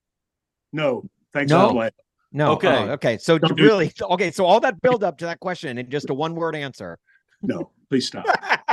No. 0.73 1.05
Thanks. 1.33 1.51
No. 1.51 1.89
No. 2.33 2.53
Okay. 2.53 2.69
Oh, 2.69 2.91
okay. 2.93 3.19
So 3.19 3.39
Don't 3.39 3.61
really 3.61 3.93
okay. 4.01 4.31
So 4.31 4.47
all 4.47 4.61
that 4.61 4.81
build 4.81 5.05
up 5.05 5.19
to 5.19 5.27
that 5.27 5.41
question 5.41 5.79
and 5.79 5.91
just 5.91 6.11
a 6.11 6.15
one 6.15 6.35
word 6.35 6.57
answer. 6.57 6.99
No. 7.43 7.71
Please 7.91 8.07
stop. 8.07 8.25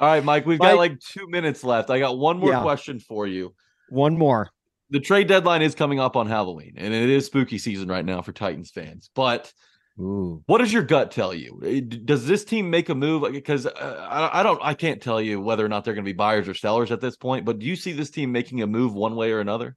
All 0.00 0.08
right, 0.08 0.24
Mike, 0.24 0.46
we've 0.46 0.58
Mike- 0.58 0.70
got 0.72 0.78
like 0.78 0.98
two 1.00 1.28
minutes 1.28 1.62
left. 1.62 1.90
I 1.90 1.98
got 1.98 2.18
one 2.18 2.38
more 2.38 2.50
Yeah. 2.50 2.62
question 2.62 2.98
for 2.98 3.26
you. 3.26 3.54
one 3.90 4.16
more. 4.16 4.48
The 4.90 5.00
trade 5.00 5.26
deadline 5.28 5.62
is 5.62 5.74
coming 5.74 5.98
up 6.00 6.16
on 6.16 6.26
Halloween, 6.28 6.74
and 6.76 6.94
it 6.94 7.10
is 7.10 7.26
spooky 7.26 7.58
season 7.58 7.88
right 7.88 8.04
now 8.04 8.22
for 8.22 8.32
Titans 8.32 8.70
fans. 8.70 9.10
But 9.14 9.52
Ooh. 10.00 10.42
what 10.46 10.58
does 10.58 10.72
your 10.72 10.82
gut 10.84 11.10
tell 11.10 11.34
you? 11.34 11.60
Eh, 11.64 11.80
Does 12.04 12.26
this 12.26 12.44
team 12.44 12.70
make 12.70 12.88
a 12.88 12.94
move? 12.94 13.30
Because 13.32 13.66
uh, 13.66 14.06
I, 14.10 14.40
I 14.40 14.42
don't, 14.44 14.60
I 14.62 14.74
can't 14.74 15.02
tell 15.02 15.20
you 15.20 15.40
whether 15.40 15.64
or 15.64 15.68
not 15.68 15.84
they're 15.84 15.94
going 15.94 16.04
to 16.04 16.08
be 16.08 16.12
buyers 16.16 16.48
or 16.48 16.54
sellers 16.54 16.90
at 16.92 17.00
this 17.00 17.16
point. 17.16 17.44
But 17.44 17.58
do 17.58 17.66
you 17.66 17.76
see 17.76 17.92
this 17.92 18.10
team 18.10 18.32
making 18.32 18.62
a 18.62 18.66
move 18.66 18.94
one 18.94 19.16
way 19.16 19.32
or 19.32 19.40
another? 19.40 19.76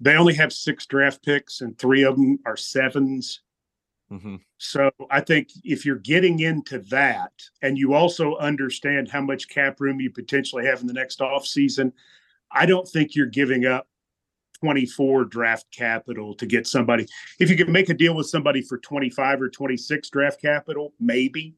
They 0.00 0.16
only 0.16 0.34
have 0.34 0.52
six 0.52 0.86
draft 0.86 1.24
picks, 1.24 1.60
and 1.60 1.78
three 1.78 2.02
of 2.04 2.16
them 2.16 2.38
are 2.46 2.56
sevens. 2.56 3.40
Hmm 4.10 4.36
So 4.58 4.90
I 5.10 5.20
think 5.20 5.48
if 5.64 5.84
you're 5.84 5.96
getting 5.96 6.40
into 6.40 6.78
that 6.90 7.32
and 7.62 7.78
you 7.78 7.94
also 7.94 8.36
understand 8.36 9.10
how 9.10 9.20
much 9.20 9.48
cap 9.48 9.80
room 9.80 10.00
you 10.00 10.10
potentially 10.10 10.66
have 10.66 10.80
in 10.80 10.86
the 10.86 10.92
next 10.92 11.20
offseason, 11.20 11.92
I 12.52 12.66
don't 12.66 12.88
think 12.88 13.14
you're 13.14 13.26
giving 13.26 13.66
up 13.66 13.88
24 14.60 15.26
draft 15.26 15.66
capital 15.70 16.34
to 16.34 16.46
get 16.46 16.66
somebody. 16.66 17.06
If 17.38 17.50
you 17.50 17.56
can 17.56 17.70
make 17.72 17.90
a 17.90 17.94
deal 17.94 18.14
with 18.14 18.28
somebody 18.28 18.62
for 18.62 18.78
25 18.78 19.42
or 19.42 19.48
26 19.48 20.08
draft 20.10 20.40
capital, 20.40 20.92
maybe. 21.00 21.54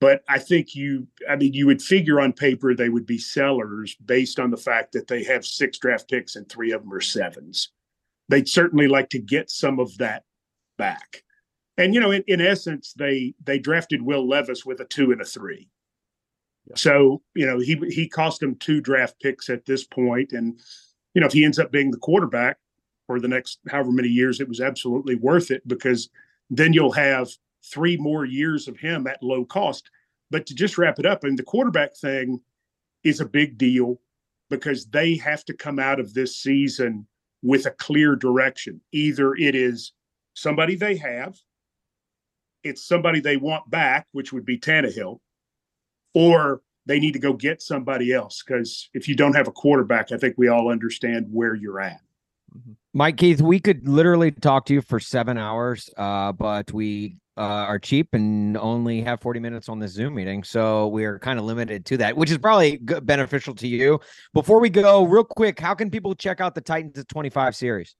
But 0.00 0.22
I 0.28 0.38
think 0.38 0.74
you, 0.76 1.08
I 1.28 1.34
mean, 1.36 1.54
you 1.54 1.66
would 1.66 1.82
figure 1.82 2.20
on 2.20 2.32
paper 2.32 2.74
they 2.74 2.88
would 2.88 3.04
be 3.04 3.18
sellers 3.18 3.96
based 3.96 4.38
on 4.38 4.50
the 4.50 4.56
fact 4.56 4.92
that 4.92 5.08
they 5.08 5.24
have 5.24 5.44
six 5.44 5.78
draft 5.78 6.08
picks 6.08 6.36
and 6.36 6.48
three 6.48 6.70
of 6.70 6.82
them 6.82 6.92
are 6.92 7.00
sevens. 7.00 7.70
They'd 8.28 8.48
certainly 8.48 8.86
like 8.86 9.08
to 9.10 9.18
get 9.18 9.50
some 9.50 9.80
of 9.80 9.96
that 9.98 10.22
back. 10.76 11.24
And 11.78 11.94
you 11.94 12.00
know, 12.00 12.10
in, 12.10 12.24
in 12.26 12.40
essence, 12.40 12.92
they 12.92 13.34
they 13.42 13.58
drafted 13.58 14.02
Will 14.02 14.28
Levis 14.28 14.66
with 14.66 14.80
a 14.80 14.84
two 14.84 15.12
and 15.12 15.20
a 15.20 15.24
three. 15.24 15.68
So 16.74 17.22
you 17.34 17.46
know, 17.46 17.58
he 17.60 17.76
he 17.88 18.08
cost 18.08 18.40
them 18.40 18.56
two 18.56 18.80
draft 18.80 19.18
picks 19.20 19.48
at 19.48 19.64
this 19.64 19.84
point, 19.84 20.32
and 20.32 20.58
you 21.14 21.20
know, 21.20 21.26
if 21.26 21.32
he 21.32 21.44
ends 21.44 21.58
up 21.58 21.72
being 21.72 21.90
the 21.90 21.98
quarterback 21.98 22.58
for 23.06 23.20
the 23.20 23.28
next 23.28 23.60
however 23.68 23.92
many 23.92 24.08
years, 24.08 24.40
it 24.40 24.48
was 24.48 24.60
absolutely 24.60 25.14
worth 25.14 25.50
it 25.50 25.66
because 25.66 26.10
then 26.50 26.72
you'll 26.72 26.92
have 26.92 27.30
three 27.64 27.96
more 27.96 28.24
years 28.24 28.68
of 28.68 28.76
him 28.76 29.06
at 29.06 29.22
low 29.22 29.44
cost. 29.44 29.88
But 30.30 30.46
to 30.46 30.54
just 30.54 30.76
wrap 30.76 30.98
it 30.98 31.06
up, 31.06 31.24
and 31.24 31.38
the 31.38 31.44
quarterback 31.44 31.96
thing 31.96 32.40
is 33.04 33.20
a 33.20 33.26
big 33.26 33.56
deal 33.56 34.00
because 34.50 34.86
they 34.86 35.16
have 35.16 35.44
to 35.44 35.54
come 35.54 35.78
out 35.78 36.00
of 36.00 36.12
this 36.12 36.36
season 36.36 37.06
with 37.42 37.66
a 37.66 37.70
clear 37.70 38.16
direction. 38.16 38.80
Either 38.92 39.34
it 39.36 39.54
is 39.54 39.92
somebody 40.34 40.74
they 40.74 40.96
have, 40.96 41.38
it's 42.68 42.86
somebody 42.86 43.20
they 43.20 43.36
want 43.36 43.68
back, 43.70 44.06
which 44.12 44.32
would 44.32 44.44
be 44.44 44.58
Tannehill, 44.58 45.18
or 46.14 46.62
they 46.86 46.98
need 46.98 47.12
to 47.12 47.18
go 47.18 47.32
get 47.32 47.62
somebody 47.62 48.12
else. 48.12 48.42
Because 48.46 48.88
if 48.94 49.08
you 49.08 49.14
don't 49.14 49.34
have 49.34 49.48
a 49.48 49.52
quarterback, 49.52 50.12
I 50.12 50.16
think 50.16 50.34
we 50.38 50.48
all 50.48 50.70
understand 50.70 51.26
where 51.30 51.54
you're 51.54 51.80
at. 51.80 52.00
Mike 52.94 53.18
Keith, 53.18 53.40
we 53.40 53.60
could 53.60 53.86
literally 53.86 54.30
talk 54.30 54.64
to 54.66 54.74
you 54.74 54.80
for 54.80 54.98
seven 54.98 55.36
hours, 55.36 55.90
uh, 55.96 56.32
but 56.32 56.72
we 56.72 57.16
uh, 57.36 57.40
are 57.40 57.78
cheap 57.78 58.14
and 58.14 58.56
only 58.56 59.00
have 59.02 59.20
40 59.20 59.38
minutes 59.38 59.68
on 59.68 59.78
this 59.78 59.92
Zoom 59.92 60.14
meeting. 60.14 60.42
So 60.42 60.88
we're 60.88 61.18
kind 61.18 61.38
of 61.38 61.44
limited 61.44 61.84
to 61.86 61.96
that, 61.98 62.16
which 62.16 62.30
is 62.30 62.38
probably 62.38 62.78
good, 62.78 63.06
beneficial 63.06 63.54
to 63.56 63.68
you. 63.68 64.00
Before 64.34 64.58
we 64.58 64.70
go, 64.70 65.04
real 65.04 65.22
quick, 65.24 65.60
how 65.60 65.74
can 65.74 65.90
people 65.90 66.14
check 66.14 66.40
out 66.40 66.54
the 66.54 66.60
Titans 66.60 66.98
at 66.98 67.08
25 67.08 67.54
series? 67.54 67.94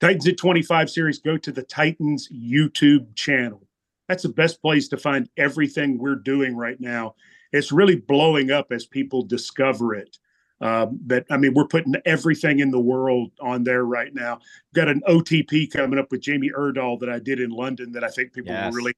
Titans 0.00 0.26
at 0.26 0.36
25 0.38 0.90
series, 0.90 1.18
go 1.18 1.36
to 1.36 1.52
the 1.52 1.62
Titans 1.62 2.28
YouTube 2.32 3.14
channel. 3.14 3.62
That's 4.08 4.22
the 4.22 4.28
best 4.30 4.60
place 4.60 4.88
to 4.88 4.96
find 4.96 5.28
everything 5.36 5.98
we're 5.98 6.16
doing 6.16 6.56
right 6.56 6.80
now. 6.80 7.14
It's 7.52 7.72
really 7.72 7.96
blowing 7.96 8.50
up 8.50 8.72
as 8.72 8.86
people 8.86 9.22
discover 9.22 9.94
it. 9.94 10.18
Um, 10.60 10.98
but 11.02 11.24
I 11.30 11.36
mean, 11.38 11.54
we're 11.54 11.66
putting 11.66 11.94
everything 12.06 12.60
in 12.60 12.70
the 12.70 12.78
world 12.80 13.32
on 13.40 13.64
there 13.64 13.84
right 13.84 14.14
now. 14.14 14.38
Got 14.74 14.88
an 14.88 15.02
OTP 15.08 15.70
coming 15.72 15.98
up 15.98 16.10
with 16.10 16.20
Jamie 16.20 16.50
Erdahl 16.56 16.98
that 17.00 17.08
I 17.10 17.18
did 17.18 17.40
in 17.40 17.50
London 17.50 17.90
that 17.92 18.04
I 18.04 18.08
think 18.08 18.32
people 18.32 18.52
Yes. 18.52 18.66
will 18.72 18.78
really 18.78 18.92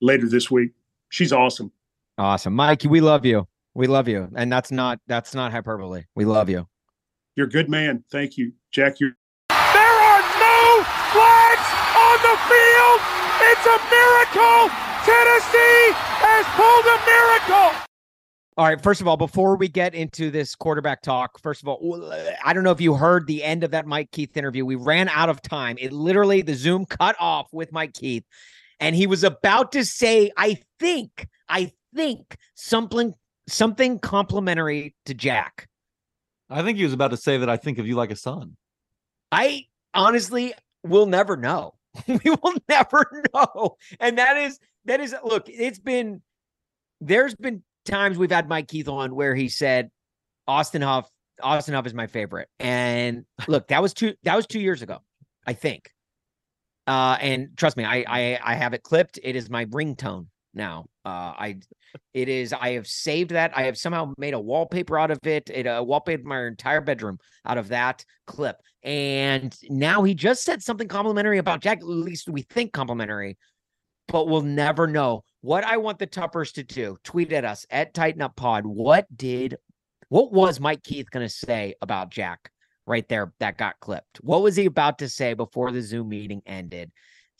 later 0.00 0.28
this 0.28 0.50
week. 0.50 0.72
She's 1.08 1.32
awesome. 1.32 1.72
Awesome. 2.18 2.54
Mike, 2.54 2.82
we 2.86 3.00
love 3.00 3.24
you. 3.24 3.48
We 3.74 3.86
love 3.86 4.06
you. 4.06 4.28
And 4.36 4.52
that's 4.52 4.70
not 4.70 5.00
that's 5.06 5.34
not 5.34 5.50
hyperbole. 5.50 6.04
We 6.14 6.26
love 6.26 6.50
you. 6.50 6.68
You're 7.36 7.46
a 7.46 7.50
good 7.50 7.70
man. 7.70 8.04
Thank 8.12 8.36
you, 8.36 8.52
Jack. 8.70 9.00
You're 9.00 9.16
There 9.48 9.56
are 9.56 10.20
no 10.20 10.84
flags 11.16 11.68
on 11.96 12.16
the 12.20 12.36
field. 12.52 13.00
It's 13.64 13.70
a 13.70 13.78
miracle. 13.94 14.74
Tennessee 15.06 15.92
has 16.18 16.44
pulled 16.56 16.84
a 16.84 16.98
miracle. 17.06 17.80
All 18.56 18.66
right. 18.66 18.82
First 18.82 19.00
of 19.00 19.06
all, 19.06 19.16
before 19.16 19.54
we 19.54 19.68
get 19.68 19.94
into 19.94 20.32
this 20.32 20.56
quarterback 20.56 21.00
talk, 21.00 21.38
first 21.38 21.62
of 21.62 21.68
all, 21.68 22.12
I 22.44 22.52
don't 22.52 22.64
know 22.64 22.72
if 22.72 22.80
you 22.80 22.94
heard 22.94 23.28
the 23.28 23.44
end 23.44 23.62
of 23.62 23.70
that 23.70 23.86
Mike 23.86 24.10
Keith 24.10 24.36
interview. 24.36 24.66
We 24.66 24.74
ran 24.74 25.08
out 25.10 25.28
of 25.28 25.40
time. 25.42 25.76
It 25.78 25.92
literally, 25.92 26.42
the 26.42 26.56
Zoom 26.56 26.86
cut 26.86 27.14
off 27.20 27.52
with 27.52 27.70
Mike 27.70 27.94
Keith, 27.94 28.24
and 28.80 28.96
he 28.96 29.06
was 29.06 29.22
about 29.22 29.70
to 29.72 29.84
say, 29.84 30.32
I 30.36 30.58
think, 30.80 31.28
I 31.48 31.70
think 31.94 32.36
something, 32.56 33.14
something 33.46 34.00
complimentary 34.00 34.96
to 35.06 35.14
Jack. 35.14 35.68
I 36.50 36.62
think 36.62 36.78
he 36.78 36.84
was 36.84 36.94
about 36.94 37.12
to 37.12 37.16
say 37.16 37.38
that 37.38 37.48
I 37.48 37.58
think 37.58 37.78
of 37.78 37.86
you 37.86 37.94
like 37.94 38.10
a 38.10 38.16
son. 38.16 38.56
I 39.30 39.66
honestly 39.94 40.52
will 40.82 41.06
never 41.06 41.36
know. 41.36 41.74
we 42.08 42.18
will 42.24 42.54
never 42.68 43.22
know. 43.34 43.76
And 44.00 44.18
that 44.18 44.36
is 44.36 44.58
that 44.84 45.00
is 45.00 45.14
look, 45.24 45.48
it's 45.48 45.78
been 45.78 46.22
there's 47.00 47.34
been 47.34 47.62
times 47.84 48.18
we've 48.18 48.30
had 48.30 48.48
Mike 48.48 48.68
Keith 48.68 48.88
on 48.88 49.14
where 49.14 49.34
he 49.34 49.48
said 49.48 49.90
Austin 50.46 50.82
Huff, 50.82 51.08
Austin 51.42 51.74
Huff 51.74 51.86
is 51.86 51.94
my 51.94 52.06
favorite. 52.06 52.48
And 52.58 53.24
look, 53.46 53.68
that 53.68 53.82
was 53.82 53.94
two 53.94 54.14
that 54.24 54.36
was 54.36 54.46
two 54.46 54.60
years 54.60 54.82
ago, 54.82 54.98
I 55.46 55.52
think. 55.52 55.90
Uh 56.86 57.16
and 57.20 57.48
trust 57.56 57.76
me, 57.76 57.84
I 57.84 58.04
I 58.08 58.38
I 58.42 58.54
have 58.54 58.74
it 58.74 58.82
clipped. 58.82 59.18
It 59.22 59.36
is 59.36 59.50
my 59.50 59.66
ringtone 59.66 60.26
now. 60.54 60.86
Uh 61.04 61.32
I 61.36 61.56
it 62.14 62.28
is 62.28 62.52
I 62.52 62.72
have 62.72 62.86
saved 62.86 63.30
that. 63.30 63.56
I 63.56 63.64
have 63.64 63.76
somehow 63.76 64.12
made 64.18 64.34
a 64.34 64.40
wallpaper 64.40 64.98
out 64.98 65.10
of 65.10 65.18
it. 65.24 65.50
It 65.50 65.66
uh, 65.66 65.82
wallpapered 65.82 66.24
my 66.24 66.46
entire 66.46 66.80
bedroom 66.80 67.18
out 67.44 67.58
of 67.58 67.68
that 67.68 68.04
clip. 68.26 68.56
And 68.82 69.54
now 69.68 70.02
he 70.02 70.14
just 70.14 70.42
said 70.42 70.62
something 70.62 70.88
complimentary 70.88 71.38
about 71.38 71.60
Jack. 71.60 71.78
At 71.78 71.86
least 71.86 72.28
we 72.28 72.42
think 72.42 72.72
complimentary, 72.72 73.36
but 74.08 74.28
we'll 74.28 74.42
never 74.42 74.86
know. 74.86 75.24
What 75.40 75.64
I 75.64 75.76
want 75.76 75.98
the 75.98 76.06
Tuppers 76.06 76.52
to 76.52 76.62
do, 76.62 76.96
tweet 77.04 77.32
at 77.32 77.44
us 77.44 77.66
at 77.70 77.94
Titan 77.94 78.22
Up 78.22 78.36
Pod. 78.36 78.64
What 78.64 79.06
did 79.14 79.56
what 80.08 80.30
was 80.30 80.60
Mike 80.60 80.82
Keith 80.82 81.10
going 81.10 81.26
to 81.26 81.32
say 81.32 81.74
about 81.80 82.10
Jack 82.10 82.50
right 82.86 83.08
there 83.08 83.32
that 83.40 83.56
got 83.56 83.80
clipped? 83.80 84.18
What 84.20 84.42
was 84.42 84.56
he 84.56 84.66
about 84.66 84.98
to 84.98 85.08
say 85.08 85.32
before 85.32 85.72
the 85.72 85.80
Zoom 85.80 86.10
meeting 86.10 86.42
ended? 86.44 86.92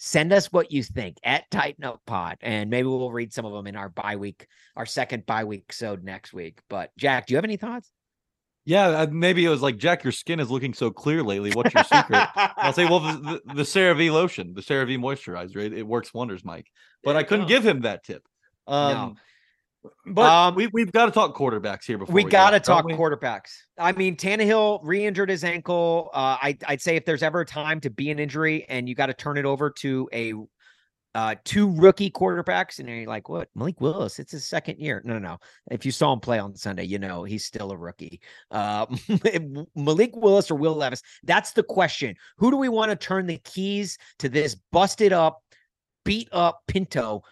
Send 0.05 0.33
us 0.33 0.51
what 0.51 0.73
you 0.73 0.83
think 0.83 1.17
at 1.23 1.49
Titan 1.53 1.85
Up 1.85 2.01
Pod, 2.09 2.37
and 2.41 2.69
maybe 2.69 2.89
we'll 2.89 3.13
read 3.13 3.33
some 3.33 3.45
of 3.45 3.53
them 3.53 3.69
in 3.69 3.77
our 3.77 3.89
bye 3.89 4.17
week, 4.17 4.49
our 4.75 4.85
second 4.85 5.25
bye 5.27 5.45
week 5.45 5.73
so 5.73 5.97
next 6.03 6.33
week. 6.33 6.59
But 6.69 6.91
Jack, 6.97 7.27
do 7.27 7.33
you 7.33 7.37
have 7.37 7.45
any 7.45 7.57
thoughts? 7.57 7.89
Yeah, 8.65 8.89
uh, 8.89 9.07
maybe 9.13 9.45
it 9.45 9.49
was 9.49 9.63
like 9.63 9.77
Jack, 9.77 10.03
your 10.03 10.11
skin 10.11 10.41
is 10.41 10.51
looking 10.51 10.75
so 10.75 10.91
clear 10.91 11.23
lately. 11.23 11.53
What's 11.53 11.73
your 11.73 11.85
secret? 11.85 12.29
I'll 12.35 12.73
say, 12.73 12.85
well, 12.85 12.99
the, 12.99 13.41
the, 13.47 13.55
the 13.55 13.63
CeraVe 13.63 14.11
lotion, 14.11 14.55
the 14.55 14.61
CeraVe 14.61 14.99
moisturizer, 14.99 15.59
it, 15.59 15.73
it 15.73 15.87
works 15.87 16.13
wonders, 16.13 16.45
Mike. 16.45 16.67
But 17.05 17.15
I 17.15 17.23
couldn't 17.23 17.45
go. 17.45 17.51
give 17.51 17.65
him 17.65 17.83
that 17.83 18.03
tip. 18.03 18.27
Um, 18.67 18.93
No. 18.93 19.15
But 20.07 20.31
Um, 20.31 20.55
we 20.55 20.69
we've 20.69 20.93
got 20.93 21.07
to 21.07 21.13
talk 21.13 21.35
quarterbacks 21.35 21.85
here 21.85 21.99
before 21.99 22.15
we 22.15 22.23
go, 22.25 22.31
got 22.31 22.51
to 22.51 22.61
talk 22.61 22.85
we? 22.85 22.95
quarterbacks. 22.95 23.51
I 23.79 23.93
mean, 23.93 24.17
Tannehill 24.17 24.81
re-injured 24.83 25.29
his 25.29 25.45
ankle. 25.45 26.11
Uh, 26.13 26.39
I, 26.41 26.59
I'd 26.67 26.81
say 26.81 26.97
if 26.97 27.05
there's 27.05 27.23
ever 27.23 27.41
a 27.41 27.47
time 27.47 27.81
to 27.81 27.91
be 27.91 28.11
an 28.11 28.19
injury 28.19 28.65
and 28.69 28.89
you 28.89 28.95
got 28.95 29.07
to 29.07 29.15
turn 29.15 29.39
it 29.39 29.45
over 29.45 29.71
to 29.71 30.09
a 30.13 30.35
uh, 31.15 31.35
two 31.45 31.71
rookie 31.77 32.11
quarterbacks, 32.11 32.79
and 32.79 32.89
you're 32.89 33.07
like, 33.07 33.29
what? 33.29 33.49
Malik 33.55 33.81
Willis? 33.81 34.19
It's 34.19 34.33
his 34.33 34.47
second 34.47 34.79
year. 34.79 35.03
No, 35.05 35.15
no, 35.15 35.19
no. 35.19 35.39
If 35.71 35.85
you 35.85 35.93
saw 35.93 36.13
him 36.13 36.21
play 36.21 36.39
on 36.39 36.57
Sunday, 36.57 36.85
you 36.85 36.99
know 36.99 37.25
he's 37.25 37.45
still 37.45 37.71
a 37.71 37.77
rookie. 37.77 38.21
Uh, 38.51 38.87
Malik 39.77 40.17
Willis 40.17 40.51
or 40.51 40.55
Will 40.55 40.75
Levis? 40.75 41.03
That's 41.25 41.53
the 41.53 41.63
question. 41.63 42.17
Who 42.39 42.51
do 42.51 42.57
we 42.57 42.69
want 42.69 42.91
to 42.91 42.97
turn 42.97 43.27
the 43.27 43.39
keys 43.39 43.99
to 44.21 44.29
this 44.29 44.57
busted 44.71 45.13
up, 45.13 45.43
beat 46.05 46.29
up 46.33 46.63
Pinto? 46.67 47.23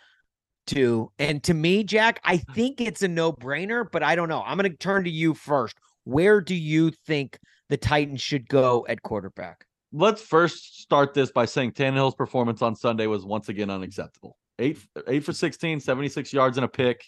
To. 0.66 1.10
And 1.18 1.42
to 1.44 1.54
me, 1.54 1.84
Jack, 1.84 2.20
I 2.24 2.38
mm. 2.38 2.54
think 2.54 2.80
it's 2.80 3.02
a 3.02 3.08
no 3.08 3.32
brainer, 3.32 3.84
but 3.90 4.02
I 4.02 4.14
don't 4.14 4.28
know. 4.28 4.42
I'm 4.42 4.56
going 4.56 4.70
to 4.70 4.76
turn 4.76 5.04
to 5.04 5.10
you 5.10 5.34
first. 5.34 5.76
Where 6.04 6.40
do 6.40 6.54
you 6.54 6.90
think 7.06 7.38
the 7.68 7.76
Titans 7.76 8.20
should 8.20 8.48
go 8.48 8.86
at 8.88 9.02
quarterback? 9.02 9.64
Let's 9.92 10.22
first 10.22 10.80
start 10.80 11.14
this 11.14 11.32
by 11.32 11.46
saying 11.46 11.72
Tannehill's 11.72 12.14
performance 12.14 12.62
on 12.62 12.76
Sunday 12.76 13.06
was 13.06 13.24
once 13.24 13.48
again 13.48 13.70
unacceptable. 13.70 14.36
Eight 14.58 14.78
eight 15.08 15.24
for 15.24 15.32
16, 15.32 15.80
76 15.80 16.32
yards 16.32 16.58
and 16.58 16.64
a 16.64 16.68
pick. 16.68 17.04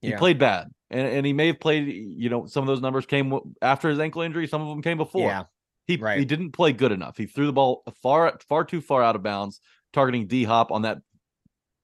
He 0.00 0.10
Yeah. 0.10 0.18
played 0.18 0.38
bad, 0.38 0.68
and, 0.90 1.08
and 1.08 1.26
he 1.26 1.32
may 1.32 1.48
have 1.48 1.60
played. 1.60 1.88
You 1.88 2.28
know, 2.30 2.46
some 2.46 2.62
of 2.62 2.68
those 2.68 2.80
numbers 2.80 3.06
came 3.06 3.38
after 3.60 3.88
his 3.88 3.98
ankle 3.98 4.22
injury. 4.22 4.46
Some 4.46 4.62
of 4.62 4.68
them 4.68 4.82
came 4.82 4.96
before. 4.96 5.28
Yeah. 5.28 5.44
He 5.86 5.96
right. 5.96 6.18
he 6.18 6.24
didn't 6.24 6.52
play 6.52 6.72
good 6.72 6.92
enough. 6.92 7.16
He 7.16 7.26
threw 7.26 7.46
the 7.46 7.52
ball 7.52 7.82
far 8.02 8.38
far 8.48 8.64
too 8.64 8.80
far 8.80 9.02
out 9.02 9.16
of 9.16 9.22
bounds, 9.22 9.60
targeting 9.92 10.26
D 10.26 10.44
Hop 10.44 10.70
on 10.70 10.82
that 10.82 10.98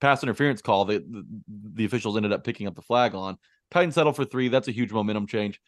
pass 0.02 0.22
interference 0.22 0.60
call 0.60 0.84
that 0.86 1.10
the, 1.10 1.24
the 1.74 1.84
officials 1.84 2.16
ended 2.16 2.32
up 2.32 2.44
picking 2.44 2.66
up 2.66 2.74
the 2.74 2.82
flag 2.82 3.14
on. 3.14 3.38
Titans 3.70 3.94
settle 3.94 4.12
for 4.12 4.24
three. 4.24 4.48
That's 4.48 4.68
a 4.68 4.72
huge 4.72 4.92
momentum 4.92 5.26
change. 5.26 5.60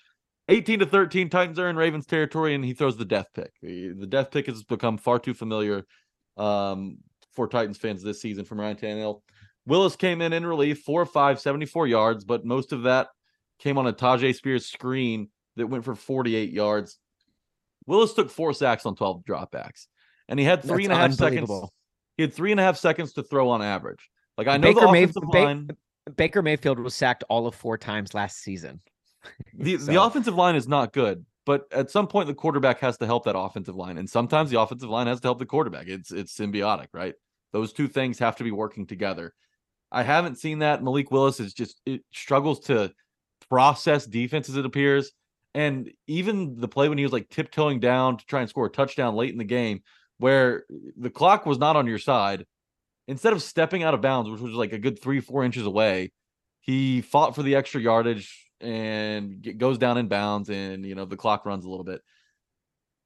18 0.48 0.80
to 0.80 0.86
13, 0.86 1.30
Titans 1.30 1.58
are 1.58 1.70
in 1.70 1.76
Ravens 1.76 2.04
territory, 2.04 2.54
and 2.54 2.62
he 2.62 2.74
throws 2.74 2.98
the 2.98 3.06
death 3.06 3.28
pick. 3.34 3.52
The 3.62 4.06
death 4.06 4.30
pick 4.30 4.46
has 4.46 4.62
become 4.62 4.98
far 4.98 5.18
too 5.18 5.32
familiar 5.32 5.86
um, 6.36 6.98
for 7.34 7.48
Titans 7.48 7.78
fans 7.78 8.02
this 8.02 8.20
season 8.20 8.44
from 8.44 8.60
Ryan 8.60 8.76
Tannehill. 8.76 9.22
Willis 9.66 9.96
came 9.96 10.20
in 10.20 10.34
in 10.34 10.44
relief, 10.44 10.82
four 10.82 11.00
or 11.00 11.06
five, 11.06 11.40
74 11.40 11.86
yards, 11.86 12.24
but 12.24 12.44
most 12.44 12.72
of 12.72 12.82
that 12.82 13.08
came 13.58 13.78
on 13.78 13.86
a 13.86 13.92
Tyjae 13.92 14.34
Spears 14.34 14.66
screen 14.66 15.28
that 15.56 15.68
went 15.68 15.84
for 15.84 15.94
48 15.94 16.50
yards. 16.50 16.98
Willis 17.86 18.12
took 18.12 18.30
four 18.30 18.52
sacks 18.52 18.84
on 18.84 18.96
12 18.96 19.24
dropbacks, 19.24 19.86
and 20.28 20.38
he 20.38 20.44
had 20.44 20.62
three 20.62 20.84
and 20.84 20.92
a 20.92 20.96
half 20.96 21.10
That's 21.10 21.18
seconds. 21.18 21.50
He 22.18 22.24
had 22.24 22.34
three 22.34 22.50
and 22.50 22.60
a 22.60 22.62
half 22.62 22.76
seconds 22.76 23.14
to 23.14 23.22
throw 23.22 23.48
on 23.48 23.62
average. 23.62 24.10
Like 24.36 24.48
I 24.48 24.56
know 24.56 24.68
Baker, 24.68 24.86
the 24.86 24.92
May- 24.92 25.02
offensive 25.04 25.22
Ba- 25.30 25.44
line, 25.44 25.70
Baker 26.16 26.42
Mayfield 26.42 26.78
was 26.78 26.94
sacked 26.94 27.24
all 27.28 27.46
of 27.46 27.54
four 27.54 27.78
times 27.78 28.14
last 28.14 28.38
season. 28.38 28.80
the, 29.54 29.76
the 29.76 30.02
offensive 30.02 30.34
line 30.34 30.56
is 30.56 30.68
not 30.68 30.92
good, 30.92 31.24
but 31.46 31.66
at 31.72 31.90
some 31.90 32.06
point 32.06 32.26
the 32.26 32.34
quarterback 32.34 32.80
has 32.80 32.98
to 32.98 33.06
help 33.06 33.24
that 33.24 33.38
offensive 33.38 33.76
line, 33.76 33.98
and 33.98 34.08
sometimes 34.08 34.50
the 34.50 34.60
offensive 34.60 34.90
line 34.90 35.06
has 35.06 35.20
to 35.20 35.28
help 35.28 35.38
the 35.38 35.46
quarterback. 35.46 35.88
It's 35.88 36.10
it's 36.10 36.36
symbiotic, 36.36 36.88
right? 36.92 37.14
Those 37.52 37.72
two 37.72 37.88
things 37.88 38.18
have 38.18 38.36
to 38.36 38.44
be 38.44 38.50
working 38.50 38.86
together. 38.86 39.32
I 39.92 40.02
haven't 40.02 40.38
seen 40.38 40.58
that. 40.58 40.82
Malik 40.82 41.10
Willis 41.10 41.38
is 41.38 41.54
just 41.54 41.80
it 41.86 42.02
struggles 42.12 42.60
to 42.60 42.92
process 43.48 44.06
defenses, 44.06 44.56
it 44.56 44.66
appears. 44.66 45.12
And 45.54 45.92
even 46.08 46.56
the 46.58 46.66
play 46.66 46.88
when 46.88 46.98
he 46.98 47.04
was 47.04 47.12
like 47.12 47.28
tiptoeing 47.28 47.78
down 47.78 48.16
to 48.16 48.26
try 48.26 48.40
and 48.40 48.50
score 48.50 48.66
a 48.66 48.70
touchdown 48.70 49.14
late 49.14 49.30
in 49.30 49.38
the 49.38 49.44
game, 49.44 49.82
where 50.18 50.64
the 50.96 51.10
clock 51.10 51.46
was 51.46 51.58
not 51.58 51.76
on 51.76 51.86
your 51.86 51.98
side, 51.98 52.44
instead 53.06 53.32
of 53.32 53.42
stepping 53.42 53.82
out 53.82 53.94
of 53.94 54.00
bounds, 54.00 54.30
which 54.30 54.40
was 54.40 54.52
like 54.52 54.72
a 54.72 54.78
good 54.78 55.00
three, 55.00 55.20
four 55.20 55.44
inches 55.44 55.66
away, 55.66 56.12
he 56.60 57.02
fought 57.02 57.34
for 57.34 57.42
the 57.42 57.56
extra 57.56 57.80
yardage 57.80 58.50
and 58.60 59.42
get, 59.42 59.58
goes 59.58 59.78
down 59.78 59.98
in 59.98 60.08
bounds, 60.08 60.48
and 60.50 60.84
you 60.86 60.94
know 60.94 61.04
the 61.04 61.16
clock 61.16 61.44
runs 61.46 61.64
a 61.64 61.70
little 61.70 61.84
bit. 61.84 62.00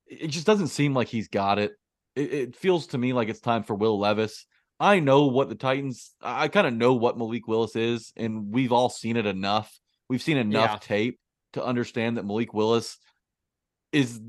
It 0.06 0.22
it 0.22 0.28
just 0.28 0.46
doesn't 0.46 0.68
seem 0.68 0.94
like 0.94 1.08
he's 1.08 1.28
got 1.28 1.58
it. 1.58 1.72
It, 2.14 2.32
it 2.32 2.56
feels 2.56 2.88
to 2.88 2.98
me 2.98 3.12
like 3.12 3.28
it's 3.28 3.40
time 3.40 3.62
for 3.64 3.74
Will 3.74 3.98
Levis. 3.98 4.46
I 4.80 5.00
know 5.00 5.26
what 5.26 5.48
the 5.48 5.56
Titans. 5.56 6.14
I 6.22 6.48
kind 6.48 6.66
of 6.66 6.74
know 6.74 6.94
what 6.94 7.18
Malik 7.18 7.48
Willis 7.48 7.74
is, 7.74 8.12
and 8.16 8.52
we've 8.52 8.72
all 8.72 8.88
seen 8.90 9.16
it 9.16 9.26
enough. 9.26 9.76
We've 10.08 10.22
seen 10.22 10.36
enough 10.36 10.70
Yeah. 10.72 10.78
tape 10.80 11.20
to 11.54 11.64
understand 11.64 12.16
that 12.16 12.24
Malik 12.24 12.54
Willis 12.54 12.98
is 13.92 14.20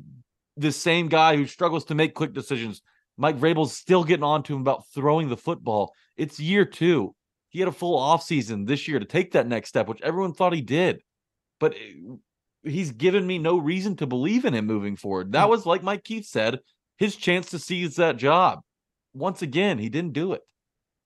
the 0.58 0.72
same 0.72 1.08
guy 1.08 1.36
who 1.38 1.46
struggles 1.46 1.86
to 1.86 1.96
make 1.96 2.16
quick 2.16 2.34
decisions. 2.34 2.82
Mike 3.20 3.38
Vrabel's 3.38 3.76
still 3.76 4.06
getting 4.06 4.24
on 4.24 4.44
to 4.44 4.56
him 4.56 4.62
about 4.62 4.86
throwing 4.94 5.28
the 5.28 5.36
football. 5.36 5.94
It's 6.16 6.40
year 6.40 6.64
two. 6.64 7.14
He 7.50 7.60
had 7.60 7.68
a 7.68 7.74
full 7.74 8.00
offseason 8.00 8.66
this 8.66 8.88
year 8.88 8.98
to 8.98 9.06
take 9.06 9.34
that 9.34 9.46
next 9.46 9.70
step, 9.70 9.88
which 9.90 10.02
everyone 10.02 10.34
thought 10.34 10.54
he 10.54 10.62
did. 10.62 11.02
But 11.60 11.74
eh, 11.74 12.16
he's 12.64 12.92
given 12.92 13.28
me 13.28 13.38
no 13.38 13.58
reason 13.58 13.98
to 13.98 14.08
believe 14.08 14.46
in 14.46 14.54
him 14.54 14.66
moving 14.66 14.96
forward. 14.96 15.34
That 15.34 15.50
was, 15.50 15.66
like 15.66 15.84
Mike 15.84 16.06
Keith 16.06 16.28
said, 16.28 16.60
his 16.98 17.18
chance 17.18 17.50
to 17.50 17.60
seize 17.60 17.98
that 17.98 18.16
job. 18.16 18.62
Once 19.14 19.42
again, 19.42 19.80
he 19.80 19.90
didn't 19.90 20.14
do 20.14 20.32
it. 20.32 20.42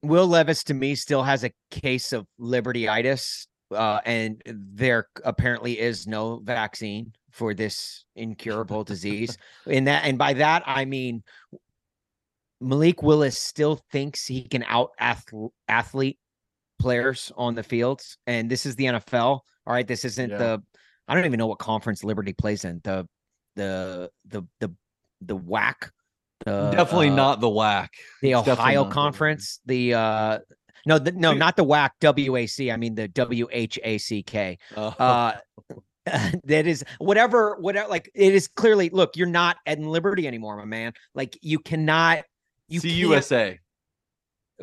Will 0.03 0.27
Levis 0.27 0.63
to 0.65 0.75
me 0.75 0.93
still 0.93 1.23
has 1.23 1.43
a 1.43 1.51
case 1.71 2.13
of 2.13 2.27
libertyitis, 2.39 3.47
uh, 3.71 4.01
and 4.05 4.39
there 4.45 5.07
apparently 5.23 5.79
is 5.79 6.05
no 6.05 6.41
vaccine 6.43 7.13
for 7.31 7.55
this 7.55 8.05
incurable 8.15 8.83
disease. 8.83 9.37
In 9.65 9.85
that, 9.85 10.05
and 10.05 10.17
by 10.17 10.33
that 10.33 10.61
I 10.65 10.85
mean 10.85 11.23
Malik 12.63 13.03
Willis 13.03 13.37
still 13.37 13.79
thinks 13.91 14.25
he 14.25 14.43
can 14.47 14.63
out 14.63 14.91
athlete 15.67 16.17
players 16.79 17.31
on 17.37 17.55
the 17.55 17.63
fields, 17.63 18.17
and 18.27 18.49
this 18.49 18.65
is 18.65 18.75
the 18.75 18.85
NFL. 18.85 19.41
All 19.65 19.73
right, 19.73 19.87
this 19.87 20.05
isn't 20.05 20.29
Yeah. 20.29 20.37
the. 20.37 20.63
I 21.07 21.15
don't 21.15 21.25
even 21.25 21.37
know 21.37 21.47
what 21.47 21.59
conference 21.59 22.03
Liberty 22.03 22.33
plays 22.33 22.65
in. 22.65 22.81
The 22.83 23.07
the 23.55 24.09
the 24.25 24.43
the 24.59 24.73
the 25.21 25.35
whack. 25.35 25.91
The, 26.45 26.71
Definitely 26.71 27.09
uh, 27.09 27.15
not 27.15 27.39
the 27.39 27.49
whack. 27.49 27.91
the 28.21 28.33
It's 28.33 28.47
Ohio 28.47 28.85
Conference, 28.89 29.59
the 29.65 29.93
uh 29.93 30.39
no, 30.85 30.99
the, 30.99 31.13
no, 31.13 31.33
not 31.33 31.55
the 31.55 31.63
WAC, 31.63 31.91
WAC. 32.01 32.73
I 32.73 32.75
mean 32.77 32.95
the 32.95 33.07
W 33.07 33.47
H 33.51 33.79
A 33.83 33.97
C 33.97 34.23
K. 34.23 34.57
Uh, 34.75 34.91
Uh 34.99 35.33
that 36.43 36.67
is 36.67 36.83
whatever, 36.97 37.55
whatever. 37.59 37.87
Like 37.87 38.11
it 38.13 38.33
is 38.33 38.49
clearly. 38.49 38.89
Look, 38.89 39.15
you're 39.15 39.25
not 39.27 39.55
at 39.65 39.79
Liberty 39.79 40.27
anymore, 40.27 40.57
my 40.57 40.65
man. 40.65 40.93
Like 41.15 41.37
you 41.41 41.59
cannot. 41.59 42.23
You 42.73 42.81
CUSA. 42.81 43.57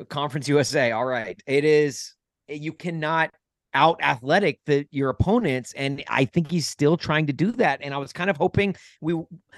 Conference 0.08 0.48
USA. 0.48 0.92
All 0.92 1.04
right. 1.04 1.40
It 1.46 1.64
is 1.64 2.14
you 2.48 2.72
cannot 2.72 3.30
out 3.72 4.00
athletic 4.02 4.58
the 4.66 4.84
your 4.90 5.10
opponents 5.10 5.72
and 5.74 6.02
I 6.08 6.24
think 6.24 6.50
he's 6.50 6.68
still 6.68 6.96
trying 6.96 7.26
to 7.28 7.32
do 7.32 7.52
that 7.52 7.78
and 7.82 7.94
I 7.94 7.98
was 7.98 8.12
kind 8.12 8.28
of 8.28 8.36
hoping 8.36 8.74
we 9.00 9.14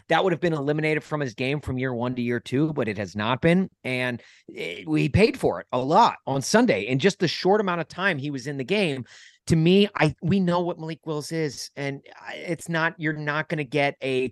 that 0.09 0.23
would 0.23 0.35
have 0.35 0.41
been 0.41 0.53
eliminated 0.53 1.03
from 1.03 1.21
his 1.21 1.33
game 1.33 1.61
from 1.61 1.79
year 1.79 1.95
1 1.95 2.17
to 2.17 2.23
year 2.23 2.39
2 2.39 2.75
but 2.75 2.89
it 2.89 2.99
has 2.99 3.17
not 3.17 3.41
been 3.41 3.71
and 3.85 4.23
it, 4.49 4.87
we 4.87 5.09
paid 5.09 5.39
for 5.39 5.61
it 5.61 5.67
a 5.73 5.79
lot 5.79 6.17
on 6.27 6.43
Sunday 6.43 6.83
in 6.83 6.99
just 6.99 7.21
the 7.21 7.29
short 7.29 7.63
amount 7.63 7.81
of 7.81 7.89
time 7.89 8.19
he 8.19 8.31
was 8.31 8.47
in 8.47 8.59
the 8.59 8.65
game 8.65 9.07
to 9.47 9.57
me 9.57 9.89
I 9.97 10.15
we 10.21 10.41
know 10.41 10.61
what 10.61 10.79
Malik 10.79 11.01
Willis 11.07 11.33
is 11.33 11.71
and 11.75 12.03
uh, 12.15 12.33
it's 12.35 12.69
not 12.69 12.95
you're 12.99 13.15
not 13.15 13.49
going 13.49 13.59
to 13.59 13.65
get 13.65 13.97
a 14.03 14.31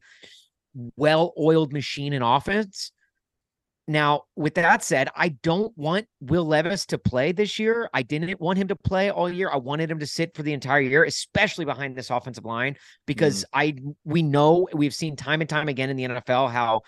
well-oiled 0.96 1.72
machine 1.72 2.12
in 2.12 2.20
offense 2.20 2.92
now, 3.91 4.22
with 4.36 4.55
that 4.55 4.84
said, 4.84 5.09
I 5.16 5.30
don't 5.43 5.76
want 5.76 6.07
Will 6.20 6.45
Levis 6.45 6.86
to 6.86 6.99
play 6.99 7.32
this 7.32 7.59
year. 7.59 7.91
I 7.93 8.03
didn't 8.03 8.41
want 8.41 8.57
him 8.57 8.68
to 8.68 8.76
play 8.76 9.11
all 9.11 9.28
year. 9.28 9.51
I 9.53 9.57
wanted 9.57 9.91
him 9.91 9.99
to 9.99 10.07
sit 10.07 10.32
for 10.36 10.45
the 10.45 10.53
entire 10.53 10.80
year, 10.80 11.03
especially 11.03 11.64
behind 11.64 11.97
this 11.97 12.09
offensive 12.09 12.45
line, 12.45 12.76
because 13.05 13.43
mm. 13.43 13.47
I 13.53 13.74
we 14.05 14.22
know 14.22 14.68
we've 14.72 14.95
seen 14.95 15.16
time 15.16 15.41
and 15.41 15.51
time 15.51 15.66
again 15.66 15.91
in 15.91 15.97
the 15.97 16.05
NFL 16.05 16.53
how 16.53 16.82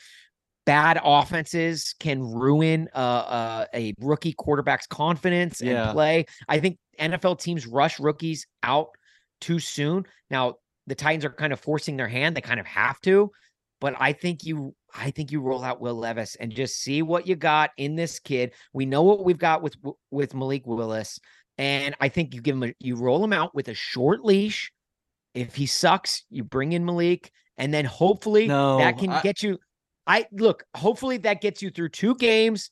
bad 0.65 1.01
offenses 1.03 1.93
can 1.99 2.23
ruin 2.23 2.89
uh, 2.95 2.99
uh, 2.99 3.67
a 3.75 3.95
rookie 3.99 4.35
quarterback's 4.35 4.87
confidence 4.87 5.61
and 5.61 5.91
play. 5.91 6.27
I 6.49 6.61
think 6.61 6.79
NFL 7.01 7.41
teams 7.41 7.67
rush 7.67 7.99
rookies 7.99 8.47
out 8.63 8.91
too 9.41 9.59
soon. 9.59 10.07
Now, 10.31 10.55
the 10.87 10.95
Titans 10.95 11.25
are 11.25 11.31
kind 11.31 11.53
of 11.53 11.59
forcing 11.59 11.97
their 11.97 12.07
hand; 12.07 12.37
they 12.37 12.43
kind 12.43 12.61
of 12.61 12.67
have 12.67 13.01
to. 13.01 13.33
But 13.83 13.97
I 13.99 14.13
think 14.13 14.45
you 14.45 14.77
I 14.95 15.11
think 15.11 15.33
you 15.33 15.41
roll 15.41 15.65
out 15.65 15.81
Will 15.81 15.97
Levis 15.97 16.37
and 16.37 16.53
just 16.53 16.77
see 16.77 17.03
what 17.03 17.27
you 17.27 17.35
got 17.35 17.71
in 17.77 17.97
this 17.97 18.21
kid. 18.21 18.53
We 18.73 18.87
know 18.87 19.03
what 19.03 19.25
we've 19.25 19.37
got 19.37 19.61
with 19.61 19.75
with 20.13 20.35
Malik 20.35 20.65
Willis, 20.69 21.19
and 21.59 21.93
I 22.01 22.09
think 22.09 22.33
you 22.33 22.41
give 22.41 22.55
him 22.55 22.63
a, 22.63 22.75
you 22.79 22.95
roll 22.95 23.25
him 23.25 23.33
out 23.33 23.57
with 23.57 23.67
a 23.67 23.75
short 23.75 24.25
leash. 24.25 24.71
If 25.35 25.57
he 25.57 25.67
sucks, 25.67 26.23
you 26.31 26.45
bring 26.45 26.75
in 26.75 26.85
Malik, 26.85 27.33
and 27.59 27.75
then 27.75 27.85
hopefully 27.85 28.47
no, 28.47 28.79
that 28.79 28.99
can 28.99 29.11
I, 29.11 29.21
get 29.21 29.43
you. 29.43 29.59
I 30.07 30.27
look. 30.31 30.63
Hopefully 30.77 31.17
that 31.17 31.41
gets 31.41 31.61
you 31.61 31.71
through 31.71 31.89
two 31.89 32.15
games 32.15 32.71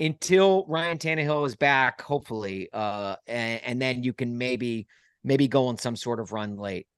until 0.00 0.66
Ryan 0.66 0.98
Tannehill 0.98 1.46
is 1.46 1.54
back. 1.54 2.00
Hopefully, 2.02 2.68
uh, 2.72 3.14
and, 3.28 3.60
and 3.62 3.80
then 3.80 4.02
you 4.02 4.12
can 4.12 4.36
maybe 4.36 4.88
maybe 5.22 5.46
go 5.46 5.68
on 5.68 5.78
some 5.78 5.94
sort 5.94 6.18
of 6.18 6.32
run 6.32 6.56
late. 6.56 6.88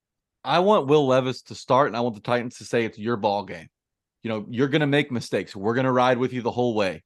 I 0.45 0.61
want 0.61 0.86
Will 0.86 1.07
Levis 1.07 1.43
to 1.43 1.55
start, 1.55 1.89
and 1.89 1.97
I 1.97 2.01
want 2.01 2.14
the 2.14 2.20
Titans 2.20 2.59
to 2.59 2.64
say 2.64 2.84
it's 2.84 2.99
your 2.99 3.16
ball 3.16 3.45
game 3.45 3.68
you 4.22 4.30
know, 4.30 4.47
you're 4.51 4.68
going 4.68 4.80
to 4.80 4.86
make 4.86 5.11
mistakes. 5.11 5.55
We're 5.55 5.74
going 5.74 5.86
to 5.86 5.93
ride 5.93 6.18
with 6.18 6.32
you 6.32 6.43
the 6.43 6.51
whole 6.51 6.74
way 6.74 7.03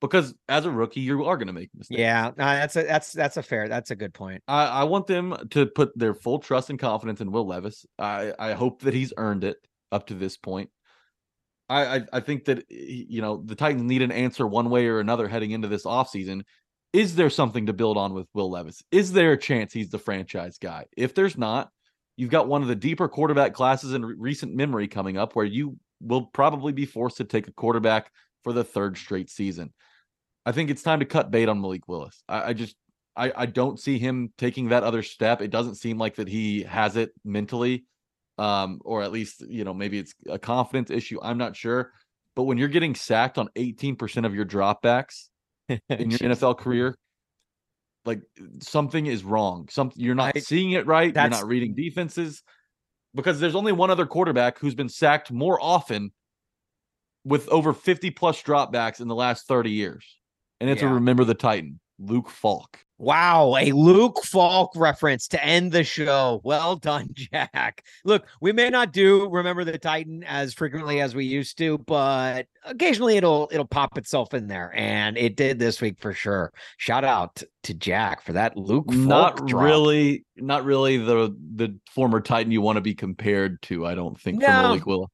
because 0.00 0.34
as 0.48 0.66
a 0.66 0.70
rookie, 0.70 1.00
you 1.00 1.24
are 1.24 1.36
going 1.36 1.46
to 1.46 1.52
make 1.52 1.70
mistakes. 1.74 1.98
Yeah, 1.98 2.32
no, 2.36 2.44
that's 2.44 2.76
a 2.76 2.82
that's 2.82 3.12
that's 3.12 3.36
a 3.36 3.42
fair. 3.42 3.68
That's 3.68 3.90
a 3.90 3.96
good 3.96 4.12
point. 4.12 4.42
I, 4.48 4.66
I 4.66 4.84
want 4.84 5.06
them 5.06 5.36
to 5.50 5.66
put 5.66 5.96
their 5.96 6.14
full 6.14 6.38
trust 6.38 6.70
and 6.70 6.78
confidence 6.78 7.20
in 7.20 7.30
Will 7.30 7.46
Levis. 7.46 7.86
I 7.98 8.32
I 8.38 8.52
hope 8.52 8.82
that 8.82 8.94
he's 8.94 9.12
earned 9.16 9.44
it 9.44 9.56
up 9.92 10.08
to 10.08 10.14
this 10.14 10.36
point. 10.36 10.70
I, 11.68 11.96
I, 11.96 12.00
I 12.14 12.20
think 12.20 12.44
that 12.46 12.64
you 12.70 13.22
know 13.22 13.42
the 13.44 13.54
Titans 13.54 13.82
need 13.82 14.02
an 14.02 14.12
answer 14.12 14.46
one 14.46 14.70
way 14.70 14.86
or 14.86 15.00
another 15.00 15.28
heading 15.28 15.52
into 15.52 15.68
this 15.68 15.84
offseason. 15.84 16.42
Is 16.92 17.14
there 17.14 17.30
something 17.30 17.66
to 17.66 17.72
build 17.72 17.96
on 17.96 18.14
with 18.14 18.26
Will 18.32 18.50
Levis? 18.50 18.82
Is 18.90 19.12
there 19.12 19.32
a 19.32 19.38
chance 19.38 19.72
he's 19.72 19.90
the 19.90 19.98
franchise 19.98 20.58
guy? 20.58 20.86
If 20.96 21.14
there's 21.14 21.36
not, 21.36 21.70
you've 22.16 22.30
got 22.30 22.48
one 22.48 22.62
of 22.62 22.68
the 22.68 22.74
deeper 22.74 23.08
quarterback 23.08 23.54
classes 23.54 23.92
in 23.92 24.04
re- 24.04 24.14
recent 24.18 24.54
memory 24.54 24.88
coming 24.88 25.16
up 25.16 25.34
where 25.34 25.44
you 25.44 25.78
will 26.00 26.26
probably 26.26 26.72
be 26.72 26.86
forced 26.86 27.18
to 27.18 27.24
take 27.24 27.48
a 27.48 27.52
quarterback 27.52 28.10
for 28.42 28.52
the 28.52 28.64
third 28.64 28.96
straight 28.96 29.30
season. 29.30 29.72
I 30.44 30.52
think 30.52 30.70
it's 30.70 30.82
time 30.82 31.00
to 31.00 31.06
cut 31.06 31.30
bait 31.30 31.48
on 31.48 31.60
Malik 31.60 31.88
Willis. 31.88 32.22
I, 32.28 32.50
I 32.50 32.52
just 32.52 32.76
I, 33.16 33.32
I 33.34 33.46
don't 33.46 33.80
see 33.80 33.98
him 33.98 34.32
taking 34.36 34.68
that 34.68 34.82
other 34.82 35.02
step. 35.02 35.40
It 35.40 35.50
doesn't 35.50 35.76
seem 35.76 35.98
like 35.98 36.16
that 36.16 36.28
he 36.28 36.62
has 36.62 36.96
it 36.96 37.12
mentally, 37.24 37.84
um, 38.38 38.80
or 38.84 39.02
at 39.02 39.12
least 39.12 39.42
you 39.48 39.64
know 39.64 39.74
maybe 39.74 39.98
it's 39.98 40.14
a 40.28 40.38
confidence 40.38 40.90
issue. 40.90 41.18
I'm 41.22 41.38
not 41.38 41.56
sure. 41.56 41.92
But 42.34 42.44
when 42.44 42.58
you're 42.58 42.68
getting 42.68 42.94
sacked 42.94 43.38
on 43.38 43.48
18% 43.56 44.26
of 44.26 44.34
your 44.34 44.44
dropbacks 44.44 45.28
in 45.68 46.10
your 46.10 46.20
NFL 46.20 46.58
career, 46.58 46.94
like 48.06 48.20
something 48.60 49.06
is 49.06 49.24
wrong. 49.24 49.68
Something 49.70 50.02
you're 50.02 50.14
not 50.14 50.36
I, 50.36 50.40
seeing 50.40 50.72
it 50.72 50.86
right. 50.86 51.14
You're 51.14 51.28
not 51.28 51.46
reading 51.46 51.74
defenses 51.74 52.42
because 53.14 53.40
there's 53.40 53.54
only 53.54 53.72
one 53.72 53.90
other 53.90 54.06
quarterback 54.06 54.58
who's 54.58 54.74
been 54.74 54.88
sacked 54.88 55.32
more 55.32 55.58
often 55.60 56.12
with 57.24 57.48
over 57.48 57.72
50 57.72 58.10
plus 58.12 58.40
dropbacks 58.42 59.00
in 59.00 59.08
the 59.08 59.14
last 59.14 59.48
30 59.48 59.70
years. 59.70 60.16
And 60.60 60.70
it's 60.70 60.82
yeah. 60.82 60.90
a 60.90 60.94
remember 60.94 61.24
the 61.24 61.34
Titan, 61.34 61.80
Luke 61.98 62.30
Falk. 62.30 62.80
Wow, 62.98 63.56
a 63.58 63.72
Luke 63.72 64.24
Falk 64.24 64.72
reference 64.74 65.28
to 65.28 65.44
end 65.44 65.70
the 65.70 65.84
show. 65.84 66.40
Well 66.44 66.76
done, 66.76 67.10
Jack. 67.12 67.84
Look, 68.06 68.26
we 68.40 68.52
may 68.52 68.70
not 68.70 68.92
do 68.92 69.28
remember 69.28 69.64
the 69.64 69.78
Titan 69.78 70.24
as 70.24 70.54
frequently 70.54 71.02
as 71.02 71.14
we 71.14 71.26
used 71.26 71.58
to, 71.58 71.76
but 71.76 72.46
occasionally 72.64 73.18
it'll 73.18 73.50
it'll 73.52 73.66
pop 73.66 73.98
itself 73.98 74.32
in 74.32 74.46
there, 74.46 74.72
and 74.74 75.18
it 75.18 75.36
did 75.36 75.58
this 75.58 75.82
week 75.82 75.98
for 76.00 76.14
sure. 76.14 76.52
Shout 76.78 77.04
out 77.04 77.42
to 77.64 77.74
Jack 77.74 78.22
for 78.22 78.32
that 78.32 78.56
Luke. 78.56 78.90
Falk 78.90 78.96
not 79.40 79.46
drop. 79.46 79.62
really, 79.62 80.24
not 80.36 80.64
really 80.64 80.96
the 80.96 81.36
the 81.54 81.78
former 81.94 82.22
Titan 82.22 82.50
you 82.50 82.62
want 82.62 82.76
to 82.76 82.82
be 82.82 82.94
compared 82.94 83.60
to. 83.62 83.84
I 83.84 83.94
don't 83.94 84.18
think 84.18 84.38
no. 84.40 84.46
from 84.46 84.54
Malik 84.54 84.86
Willis. 84.86 85.10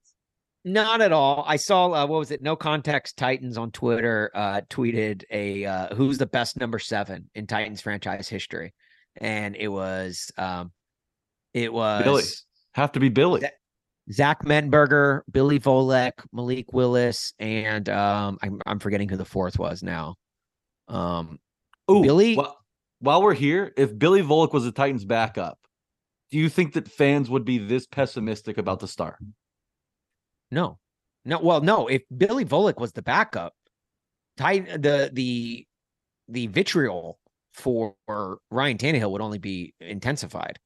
Not 0.64 1.00
at 1.00 1.12
all. 1.12 1.44
I 1.46 1.56
saw 1.56 1.86
uh, 1.86 2.06
what 2.06 2.18
was 2.18 2.30
it? 2.30 2.40
No 2.40 2.54
context 2.54 3.16
Titans 3.16 3.58
on 3.58 3.72
Twitter 3.72 4.30
uh, 4.34 4.60
tweeted 4.70 5.24
a 5.30 5.64
uh, 5.64 5.94
who's 5.94 6.18
the 6.18 6.26
best 6.26 6.58
number 6.58 6.78
seven 6.78 7.28
in 7.34 7.48
Titans 7.48 7.80
franchise 7.80 8.28
history, 8.28 8.72
and 9.16 9.56
it 9.56 9.68
was 9.68 10.30
um, 10.38 10.70
it 11.52 11.72
was 11.72 12.04
Billy. 12.04 12.22
Have 12.74 12.92
to 12.92 13.00
be 13.00 13.08
Billy. 13.08 13.42
Zach 14.10 14.44
Mettenberger, 14.44 15.22
Billy 15.30 15.58
Volek, 15.58 16.12
Malik 16.32 16.72
Willis, 16.72 17.34
and 17.40 17.88
um, 17.88 18.38
I'm 18.42 18.60
I'm 18.64 18.78
forgetting 18.78 19.08
who 19.08 19.16
the 19.16 19.24
fourth 19.24 19.58
was 19.58 19.82
now. 19.82 20.14
Um, 20.86 21.38
Ooh, 21.90 22.02
Billy. 22.02 22.36
Well, 22.36 22.56
while 23.00 23.20
we're 23.20 23.34
here, 23.34 23.72
if 23.76 23.98
Billy 23.98 24.22
Volek 24.22 24.52
was 24.52 24.62
the 24.62 24.70
Titans' 24.70 25.04
backup, 25.04 25.58
do 26.30 26.38
you 26.38 26.48
think 26.48 26.74
that 26.74 26.88
fans 26.88 27.28
would 27.28 27.44
be 27.44 27.58
this 27.58 27.84
pessimistic 27.86 28.58
about 28.58 28.78
the 28.78 28.86
star? 28.86 29.18
No, 30.52 30.78
no. 31.24 31.40
Well, 31.40 31.62
no. 31.62 31.88
If 31.88 32.02
Billy 32.16 32.44
Volek 32.44 32.78
was 32.78 32.92
the 32.92 33.02
backup, 33.02 33.54
Ty, 34.36 34.60
the 34.60 35.10
the 35.12 35.66
the 36.28 36.46
vitriol 36.48 37.18
for 37.54 37.94
Ryan 38.50 38.78
Tannehill 38.78 39.10
would 39.10 39.20
only 39.20 39.38
be 39.38 39.74
intensified. 39.80 40.58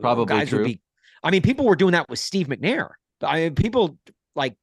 Probably 0.00 0.26
guys 0.26 0.48
true. 0.48 0.58
would 0.58 0.64
be. 0.66 0.80
I 1.22 1.30
mean, 1.30 1.42
people 1.42 1.64
were 1.64 1.76
doing 1.76 1.92
that 1.92 2.08
with 2.08 2.18
Steve 2.18 2.48
McNair. 2.48 2.90
I 3.22 3.40
mean, 3.40 3.54
people 3.54 3.98
like 4.34 4.56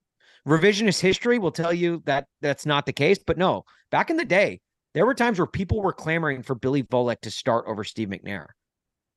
revisionist 0.47 0.99
history 0.99 1.39
will 1.39 1.51
tell 1.51 1.73
you 1.73 2.03
that 2.05 2.27
that's 2.41 2.65
not 2.65 2.85
the 2.85 2.93
case. 2.93 3.19
But 3.25 3.37
no, 3.37 3.63
back 3.89 4.09
in 4.09 4.17
the 4.17 4.25
day, 4.25 4.59
there 4.93 5.05
were 5.05 5.13
times 5.13 5.39
where 5.39 5.47
people 5.47 5.81
were 5.81 5.93
clamoring 5.93 6.43
for 6.43 6.55
Billy 6.55 6.83
Volek 6.83 7.21
to 7.21 7.31
start 7.31 7.65
over 7.67 7.83
Steve 7.83 8.09
McNair. 8.09 8.47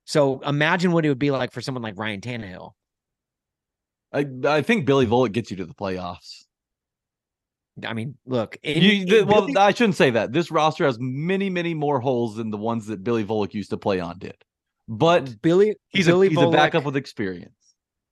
So 0.05 0.41
imagine 0.41 0.93
what 0.93 1.05
it 1.05 1.09
would 1.09 1.19
be 1.19 1.31
like 1.31 1.53
for 1.53 1.61
someone 1.61 1.83
like 1.83 1.99
Ryan 1.99 2.21
Tannehill. 2.21 2.73
I 4.13 4.27
I 4.45 4.63
think 4.63 4.87
Billy 4.87 5.07
Volek 5.07 5.33
gets 5.33 5.51
you 5.51 5.57
to 5.59 5.67
the 5.67 5.75
playoffs. 5.75 6.45
I 7.87 7.95
mean, 7.95 8.17
look. 8.27 8.57
In, 8.63 8.83
you, 8.83 9.07
the, 9.07 9.23
well, 9.23 9.47
Billy... 9.47 9.57
I 9.57 9.73
shouldn't 9.73 9.97
say 9.97 10.11
that. 10.11 10.33
This 10.33 10.51
roster 10.51 10.85
has 10.85 10.99
many, 11.01 11.51
many 11.51 11.75
more 11.75 12.01
holes 12.01 12.37
than 12.37 12.51
the 12.51 12.59
ones 12.59 12.87
that 12.87 13.03
Billy 13.03 13.25
Volek 13.25 13.55
used 13.55 13.71
to 13.71 13.77
play 13.77 14.01
on 14.01 14.19
did. 14.19 14.37
But 14.89 15.41
Billy, 15.41 15.77
he's 15.89 16.07
Billy 16.07 16.27
a 16.27 16.31
he's 16.31 16.39
Volek, 16.39 16.49
a 16.49 16.57
backup 16.57 16.85
with 16.85 16.97
experience. 16.97 17.55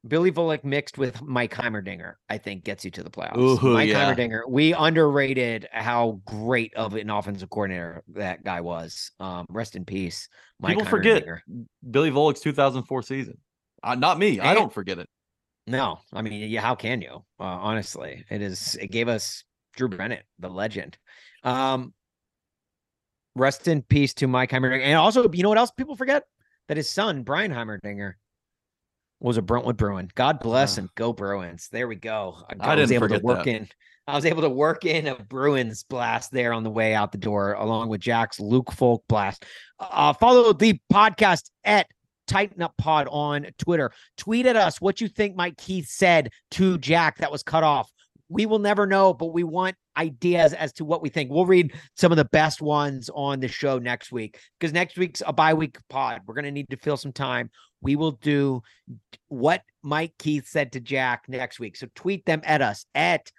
Billy 0.06 0.30
Volek 0.30 0.62
mixed 0.62 0.96
with 0.96 1.20
Mike 1.22 1.52
Heimerdinger, 1.52 2.14
I 2.30 2.38
think, 2.38 2.64
gets 2.64 2.84
you 2.84 2.90
to 2.92 3.02
the 3.02 3.10
playoffs. 3.10 3.36
Ooh, 3.36 3.74
Mike 3.74 3.88
yeah. 3.88 4.14
Heimerdinger, 4.14 4.42
we 4.48 4.72
underrated 4.72 5.68
how 5.72 6.20
great 6.24 6.72
of 6.74 6.94
an 6.94 7.10
offensive 7.10 7.50
coordinator 7.50 8.04
that 8.14 8.44
guy 8.44 8.60
was. 8.60 9.10
Um, 9.18 9.44
rest 9.50 9.74
in 9.74 9.84
peace, 9.84 10.28
Mike. 10.60 10.76
People 10.76 10.88
forget 10.88 11.24
Billy 11.90 12.12
Volek's 12.12 12.40
2004 12.40 13.02
season. 13.02 13.38
Uh, 13.82 13.96
not 13.96 14.18
me. 14.18 14.38
And, 14.38 14.48
I 14.48 14.54
don't 14.54 14.72
forget 14.72 14.98
it. 14.98 15.08
No, 15.68 15.98
I 16.14 16.22
mean, 16.22 16.48
yeah, 16.50 16.62
how 16.62 16.74
can 16.74 17.02
you? 17.02 17.24
Uh, 17.38 17.44
honestly, 17.44 18.24
it 18.30 18.40
is. 18.40 18.76
It 18.80 18.90
gave 18.90 19.06
us 19.06 19.44
Drew 19.76 19.88
Bennett, 19.88 20.24
the 20.38 20.48
legend. 20.48 20.96
Um, 21.44 21.92
rest 23.36 23.68
in 23.68 23.82
peace 23.82 24.14
to 24.14 24.26
Mike 24.26 24.50
Heimerdinger, 24.50 24.82
and 24.82 24.96
also, 24.96 25.30
you 25.30 25.42
know 25.42 25.50
what 25.50 25.58
else 25.58 25.70
people 25.70 25.94
forget? 25.94 26.24
That 26.68 26.78
his 26.78 26.88
son 26.88 27.22
Brian 27.22 27.52
Heimerdinger 27.52 28.14
was 29.20 29.36
a 29.36 29.42
Brentwood 29.42 29.76
Bruin. 29.76 30.10
God 30.14 30.40
bless 30.40 30.78
uh, 30.78 30.82
and 30.82 30.90
go 30.94 31.12
Bruins. 31.12 31.68
There 31.70 31.86
we 31.86 31.96
go. 31.96 32.36
I, 32.60 32.72
I 32.72 32.74
was 32.76 32.90
able 32.90 33.08
to 33.08 33.18
work 33.18 33.44
that. 33.44 33.50
in. 33.50 33.68
I 34.06 34.14
was 34.14 34.24
able 34.24 34.40
to 34.42 34.48
work 34.48 34.86
in 34.86 35.06
a 35.06 35.16
Bruins 35.16 35.82
blast 35.82 36.32
there 36.32 36.54
on 36.54 36.64
the 36.64 36.70
way 36.70 36.94
out 36.94 37.12
the 37.12 37.18
door, 37.18 37.52
along 37.52 37.90
with 37.90 38.00
Jack's 38.00 38.40
Luke 38.40 38.72
Falk 38.72 39.04
blast. 39.06 39.44
Uh, 39.78 40.14
follow 40.14 40.54
the 40.54 40.80
podcast 40.90 41.50
at 41.62 41.88
Titan 42.28 42.62
Up 42.62 42.76
Pod 42.78 43.08
on 43.10 43.46
Twitter. 43.58 43.90
Tweet 44.16 44.46
at 44.46 44.54
us 44.56 44.80
what 44.80 45.00
you 45.00 45.08
think 45.08 45.34
Mike 45.34 45.56
Keith 45.56 45.88
said 45.88 46.30
to 46.52 46.78
Jack 46.78 47.18
that 47.18 47.32
was 47.32 47.42
cut 47.42 47.64
off. 47.64 47.90
we 48.28 48.46
will 48.46 48.58
never 48.58 48.86
know, 48.86 49.14
but 49.14 49.32
we 49.32 49.42
want 49.42 49.74
ideas 49.96 50.52
as 50.52 50.72
to 50.74 50.84
what 50.84 51.02
we 51.02 51.08
think. 51.08 51.30
We'll 51.30 51.46
read 51.46 51.72
some 51.96 52.12
of 52.12 52.16
the 52.16 52.26
best 52.26 52.60
ones 52.60 53.10
on 53.14 53.40
the 53.40 53.48
show 53.48 53.78
next 53.78 54.12
week 54.12 54.38
because 54.58 54.72
next 54.72 54.96
week's 54.98 55.22
a 55.26 55.32
bye 55.32 55.54
week 55.54 55.78
pod. 55.88 56.22
We're 56.26 56.34
going 56.34 56.44
to 56.44 56.50
need 56.52 56.68
to 56.70 56.76
fill 56.76 56.96
some 56.96 57.12
time. 57.12 57.50
We 57.80 57.96
will 57.96 58.12
do 58.12 58.62
what 59.28 59.62
Mike 59.82 60.14
Keith 60.18 60.46
said 60.46 60.72
to 60.72 60.80
Jack 60.80 61.24
next 61.28 61.58
week. 61.58 61.76
So 61.76 61.86
tweet 61.94 62.24
them 62.26 62.42
at 62.44 62.60
us 62.60 62.84
at 62.94 63.30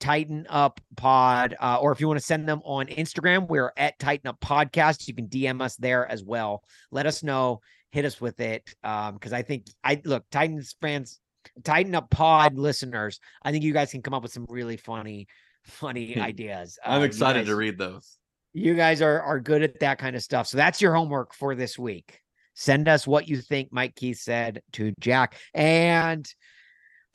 Titan 0.00 0.46
Up 0.48 0.80
Pod, 0.96 1.56
uh, 1.60 1.78
or 1.80 1.92
if 1.92 2.00
you 2.00 2.06
want 2.06 2.20
to 2.20 2.24
send 2.24 2.48
them 2.48 2.62
on 2.64 2.86
Instagram, 2.86 3.48
we're 3.48 3.72
at 3.76 3.98
Titan 3.98 4.28
Up 4.28 4.40
Podcast. 4.40 5.08
You 5.08 5.14
can 5.14 5.26
DM 5.26 5.60
us 5.60 5.76
there 5.76 6.06
as 6.06 6.22
well. 6.22 6.62
Let 6.90 7.06
us 7.06 7.22
know. 7.22 7.60
Hit 7.90 8.04
us 8.04 8.20
with 8.20 8.40
it. 8.40 8.74
Um, 8.84 9.14
because 9.14 9.32
I 9.32 9.42
think 9.42 9.66
I 9.82 10.00
look 10.04 10.24
Titans 10.30 10.74
fans, 10.80 11.20
Titan 11.64 11.94
Up 11.94 12.10
Pod 12.10 12.58
listeners. 12.58 13.20
I 13.42 13.50
think 13.52 13.64
you 13.64 13.72
guys 13.72 13.90
can 13.90 14.02
come 14.02 14.14
up 14.14 14.22
with 14.22 14.32
some 14.32 14.46
really 14.48 14.76
funny, 14.76 15.26
funny 15.64 16.16
ideas. 16.20 16.78
Uh, 16.84 16.90
I'm 16.90 17.00
you 17.00 17.06
excited 17.06 17.46
to 17.46 17.56
read 17.56 17.78
those. 17.78 18.18
you 18.52 18.74
guys 18.74 19.00
are 19.02 19.20
are 19.22 19.40
good 19.40 19.62
at 19.62 19.80
that 19.80 19.98
kind 19.98 20.16
of 20.16 20.22
stuff. 20.22 20.46
So 20.46 20.56
that's 20.56 20.80
your 20.80 20.94
homework 20.94 21.34
for 21.34 21.54
this 21.54 21.78
week. 21.78 22.20
Send 22.54 22.88
us 22.88 23.06
what 23.06 23.28
you 23.28 23.40
think 23.40 23.68
Mike 23.72 23.94
Keith 23.94 24.18
said 24.18 24.62
to 24.72 24.92
Jack 25.00 25.36
and 25.54 26.28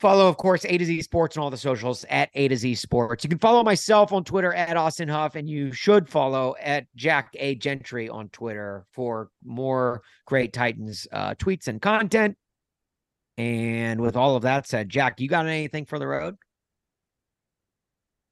follow, 0.00 0.28
of 0.28 0.36
course, 0.36 0.64
A 0.64 0.78
to 0.78 0.84
Z 0.84 1.02
Sports 1.02 1.36
and 1.36 1.42
all 1.42 1.50
the 1.50 1.56
socials 1.56 2.04
at 2.10 2.30
A 2.34 2.48
to 2.48 2.56
Z 2.56 2.74
Sports. 2.76 3.24
You 3.24 3.30
can 3.30 3.38
follow 3.38 3.62
myself 3.62 4.12
on 4.12 4.24
Twitter 4.24 4.52
at 4.52 4.76
Austin 4.76 5.08
Huff, 5.08 5.34
and 5.34 5.48
you 5.48 5.72
should 5.72 6.08
follow 6.08 6.54
at 6.60 6.86
Jack 6.96 7.30
A 7.34 7.54
Gentry 7.54 8.08
on 8.08 8.28
Twitter 8.28 8.84
for 8.92 9.30
more 9.44 10.02
great 10.26 10.52
Titans 10.52 11.06
uh, 11.12 11.34
tweets 11.34 11.68
and 11.68 11.80
content. 11.80 12.36
And 13.36 14.00
with 14.00 14.16
all 14.16 14.36
of 14.36 14.42
that 14.42 14.66
said, 14.66 14.88
Jack, 14.88 15.20
you 15.20 15.28
got 15.28 15.46
anything 15.46 15.86
for 15.86 15.98
the 15.98 16.06
road? 16.06 16.36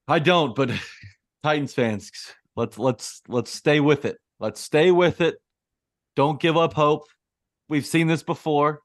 I 0.06 0.18
don't, 0.18 0.54
but 0.54 0.70
Titans 1.42 1.74
fans, 1.74 2.10
let's 2.56 2.78
let's 2.78 3.22
let's 3.28 3.52
stay 3.52 3.80
with 3.80 4.04
it. 4.04 4.18
Let's 4.38 4.60
stay 4.60 4.90
with 4.90 5.20
it. 5.20 5.36
Don't 6.16 6.40
give 6.40 6.56
up 6.56 6.74
hope. 6.74 7.04
We've 7.68 7.86
seen 7.86 8.06
this 8.06 8.22
before. 8.22 8.80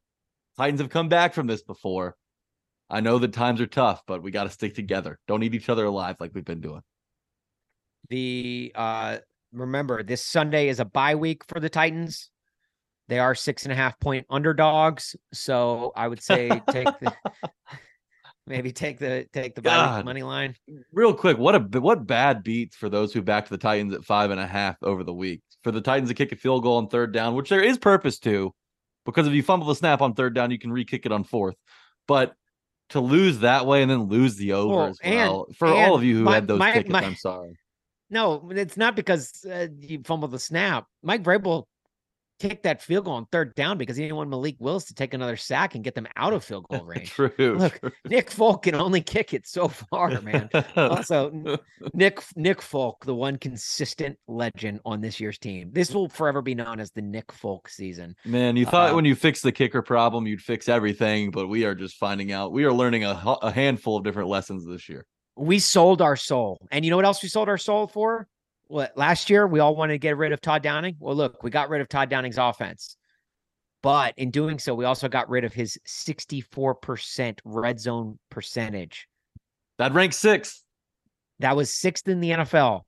Titans 0.58 0.82
have 0.82 0.90
come 0.90 1.10
back 1.10 1.34
from 1.34 1.48
this 1.48 1.62
before. 1.62 2.16
I 2.90 3.02
know 3.02 3.20
that 3.20 3.34
times 3.34 3.60
are 3.62 3.68
tough, 3.68 4.02
but 4.08 4.24
we 4.24 4.32
got 4.32 4.46
to 4.46 4.50
stick 4.50 4.76
together. 4.76 5.20
Don't 5.28 5.44
eat 5.44 5.54
each 5.54 5.70
other 5.70 5.86
alive 5.86 6.18
like 6.20 6.32
we've 6.34 6.46
been 6.46 6.62
doing. 6.62 6.82
The 8.10 8.72
uh 8.76 9.18
remember 9.52 10.04
this 10.04 10.24
Sunday 10.24 10.70
is 10.70 10.80
a 10.80 10.86
bye 10.86 11.16
week 11.16 11.44
for 11.48 11.60
the 11.60 11.70
Titans. 11.70 12.30
They 13.10 13.20
are 13.20 13.36
six 13.36 13.64
and 13.64 13.72
a 13.72 13.76
half 13.76 14.00
point 14.00 14.26
underdogs. 14.30 15.16
So 15.34 15.92
I 15.96 16.08
would 16.08 16.22
say 16.22 16.50
take 16.70 16.88
the 17.00 17.14
maybe 18.48 18.72
take 18.72 19.00
the 19.00 19.28
take 19.34 19.56
the 19.56 19.62
God. 19.62 20.06
money 20.06 20.24
line. 20.24 20.56
Real 20.92 21.14
quick, 21.14 21.38
what 21.38 21.56
a 21.56 21.80
what 21.80 22.08
bad 22.08 22.44
beats 22.44 22.76
for 22.76 22.90
those 22.90 23.14
who 23.14 23.22
backed 23.22 23.50
the 23.50 23.58
Titans 23.58 23.94
at 23.94 24.06
five 24.06 24.32
and 24.32 24.40
a 24.40 24.48
half 24.48 24.78
over 24.82 25.04
the 25.04 25.14
week. 25.14 25.42
For 25.64 25.72
the 25.72 25.82
Titans 25.82 26.10
to 26.10 26.16
kick 26.16 26.32
a 26.32 26.36
field 26.36 26.64
goal 26.64 26.78
on 26.78 26.88
third 26.88 27.12
down, 27.12 27.36
which 27.36 27.50
there 27.50 27.64
is 27.64 27.78
purpose 27.78 28.20
to, 28.20 28.54
because 29.06 29.28
if 29.28 29.34
you 29.34 29.44
fumble 29.44 29.68
the 29.68 29.76
snap 29.76 30.02
on 30.02 30.14
third 30.14 30.34
down, 30.34 30.52
you 30.52 30.60
can 30.60 30.72
re-kick 30.72 31.06
it 31.06 31.12
on 31.12 31.24
fourth. 31.24 31.56
But 32.08 32.34
to 32.90 33.00
lose 33.00 33.40
that 33.40 33.66
way 33.66 33.82
and 33.82 33.92
then 33.92 34.04
lose 34.04 34.36
the 34.36 34.54
over 34.54 34.76
Well, 34.76 34.86
as 34.88 35.00
and- 35.02 35.56
for 35.58 35.68
and 35.68 35.76
all 35.78 35.96
of 35.96 36.04
you 36.04 36.18
who 36.18 36.24
my- 36.24 36.36
had 36.36 36.48
those 36.48 36.60
my- 36.60 36.72
tickets, 36.74 36.92
my- 36.92 37.04
I'm 37.04 37.16
sorry. 37.16 37.58
No, 38.10 38.50
it's 38.52 38.78
not 38.78 38.96
because 38.96 39.44
uh, 39.46 39.68
you 39.80 40.02
fumbled 40.06 40.32
the 40.32 40.40
snap. 40.40 40.86
Mike 41.04 41.24
Vrabel 41.24 41.66
kicked 42.40 42.64
that 42.64 42.82
field 42.82 43.06
goal 43.06 43.16
on 43.16 43.26
third 43.32 43.56
down 43.56 43.78
because 43.78 43.96
he 43.96 44.04
didn't 44.04 44.16
want 44.18 44.30
Malik 44.30 44.56
Willis 44.60 44.86
to 44.86 44.94
take 44.94 45.14
another 45.14 45.38
sack 45.38 45.76
and 45.76 45.84
get 45.84 45.96
them 45.96 46.08
out 46.16 46.34
of 46.34 46.44
field 46.44 46.66
goal 46.70 46.86
range. 46.86 47.10
True. 47.12 47.32
Look, 47.38 47.80
true. 47.80 47.92
Nick 48.10 48.32
Folk 48.32 48.64
can 48.64 48.76
only 48.76 49.02
kick 49.02 49.34
it 49.34 49.48
so 49.48 49.68
far, 49.68 50.22
man. 50.22 50.50
Also, 50.76 51.58
Nick 51.94 52.22
Nick 52.36 52.62
Folk, 52.62 53.06
the 53.06 53.16
one 53.16 53.38
consistent 53.38 54.18
legend 54.28 54.80
on 54.86 55.02
this 55.02 55.20
year's 55.20 55.38
team. 55.38 55.70
This 55.74 55.92
will 55.94 56.10
forever 56.10 56.42
be 56.42 56.56
known 56.56 56.80
as 56.80 56.92
the 56.92 57.02
Nick 57.02 57.32
Folk 57.32 57.70
season. 57.70 58.16
Man, 58.26 58.56
you 58.56 58.66
thought 58.66 58.92
Uh, 58.92 58.96
when 58.96 59.06
you 59.06 59.16
fixed 59.16 59.44
the 59.44 59.52
kicker 59.52 59.82
problem, 59.82 60.28
you'd 60.28 60.42
fix 60.42 60.70
everything, 60.70 61.32
but 61.32 61.48
we 61.48 61.66
are 61.66 61.76
just 61.76 61.96
finding 61.98 62.32
out. 62.32 62.52
We 62.52 62.64
are 62.66 62.74
learning 62.74 63.04
a, 63.04 63.20
a 63.42 63.52
handful 63.52 63.98
of 63.98 64.04
different 64.04 64.30
lessons 64.30 64.66
this 64.66 64.88
year. 64.90 65.06
We 65.36 65.60
sold 65.60 66.02
our 66.02 66.16
soul. 66.16 66.58
And 66.72 66.84
you 66.84 66.90
know 66.92 66.98
what 66.98 67.06
else 67.06 67.22
we 67.22 67.30
sold 67.30 67.48
our 67.48 67.60
soul 67.60 67.86
for? 67.88 68.28
What 68.68 68.98
last 68.98 69.30
year 69.30 69.48
we 69.48 69.60
all 69.60 69.76
wanted 69.76 69.94
to 69.94 70.00
get 70.00 70.18
rid 70.18 70.32
of 70.32 70.42
Todd 70.42 70.62
Downing? 70.62 70.98
Well, 71.00 71.16
look, 71.16 71.42
we 71.44 71.50
got 71.50 71.70
rid 71.70 71.82
of 71.82 71.90
Todd 71.90 72.10
Downing's 72.10 72.38
offense. 72.38 72.98
But 73.84 74.14
in 74.18 74.32
doing 74.32 74.60
so, 74.60 74.76
we 74.76 74.86
also 74.86 75.08
got 75.08 75.30
rid 75.30 75.46
of 75.46 75.54
his 75.54 75.78
64% 75.88 77.40
red 77.46 77.80
zone 77.80 78.20
percentage. 78.30 79.08
That 79.78 79.94
ranks 79.94 80.18
sixth. 80.18 80.64
That 81.40 81.56
was 81.56 81.74
sixth 81.74 82.08
in 82.08 82.20
the 82.20 82.32
NFL. 82.32 82.82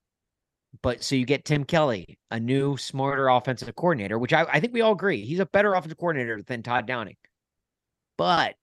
But 0.81 1.03
so 1.03 1.15
you 1.15 1.25
get 1.25 1.45
Tim 1.45 1.63
Kelly, 1.63 2.19
a 2.29 2.39
new, 2.39 2.77
smarter 2.77 3.27
offensive 3.27 3.73
coordinator, 3.75 4.19
which 4.19 4.33
I, 4.33 4.43
I 4.43 4.59
think 4.59 4.73
we 4.73 4.81
all 4.81 4.93
agree 4.93 5.25
he's 5.25 5.39
a 5.39 5.45
better 5.45 5.73
offensive 5.73 5.97
coordinator 5.97 6.41
than 6.41 6.63
Todd 6.63 6.85
Downing. 6.85 7.15
But 8.17 8.55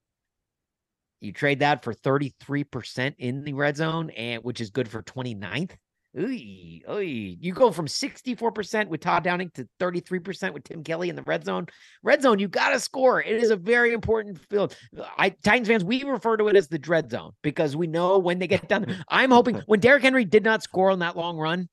you 1.20 1.32
trade 1.32 1.60
that 1.60 1.82
for 1.82 1.94
33% 1.94 3.14
in 3.18 3.42
the 3.44 3.54
red 3.54 3.76
zone, 3.76 4.10
and 4.10 4.44
which 4.44 4.60
is 4.60 4.70
good 4.70 4.88
for 4.88 5.02
29th. 5.02 5.72
Ooh, 6.18 6.80
ooh. 6.90 7.00
You 7.00 7.52
go 7.52 7.70
from 7.70 7.86
64% 7.86 8.88
with 8.88 9.00
Todd 9.00 9.24
Downing 9.24 9.50
to 9.54 9.68
33% 9.80 10.54
with 10.54 10.64
Tim 10.64 10.82
Kelly 10.82 11.10
in 11.10 11.16
the 11.16 11.22
red 11.22 11.44
zone. 11.44 11.66
Red 12.02 12.22
zone, 12.22 12.38
you 12.38 12.48
got 12.48 12.70
to 12.70 12.80
score. 12.80 13.22
It 13.22 13.42
is 13.42 13.50
a 13.50 13.56
very 13.56 13.92
important 13.92 14.38
field. 14.48 14.74
I 15.18 15.30
Titans 15.30 15.68
fans, 15.68 15.84
we 15.84 16.04
refer 16.04 16.36
to 16.38 16.48
it 16.48 16.56
as 16.56 16.68
the 16.68 16.78
dread 16.78 17.10
zone 17.10 17.32
because 17.42 17.76
we 17.76 17.86
know 17.86 18.18
when 18.18 18.38
they 18.38 18.46
get 18.46 18.68
done. 18.68 18.96
I'm 19.08 19.30
hoping 19.30 19.60
when 19.66 19.80
Derrick 19.80 20.02
Henry 20.02 20.24
did 20.24 20.42
not 20.44 20.62
score 20.62 20.90
on 20.90 21.00
that 21.00 21.16
long 21.16 21.36
run, 21.36 21.68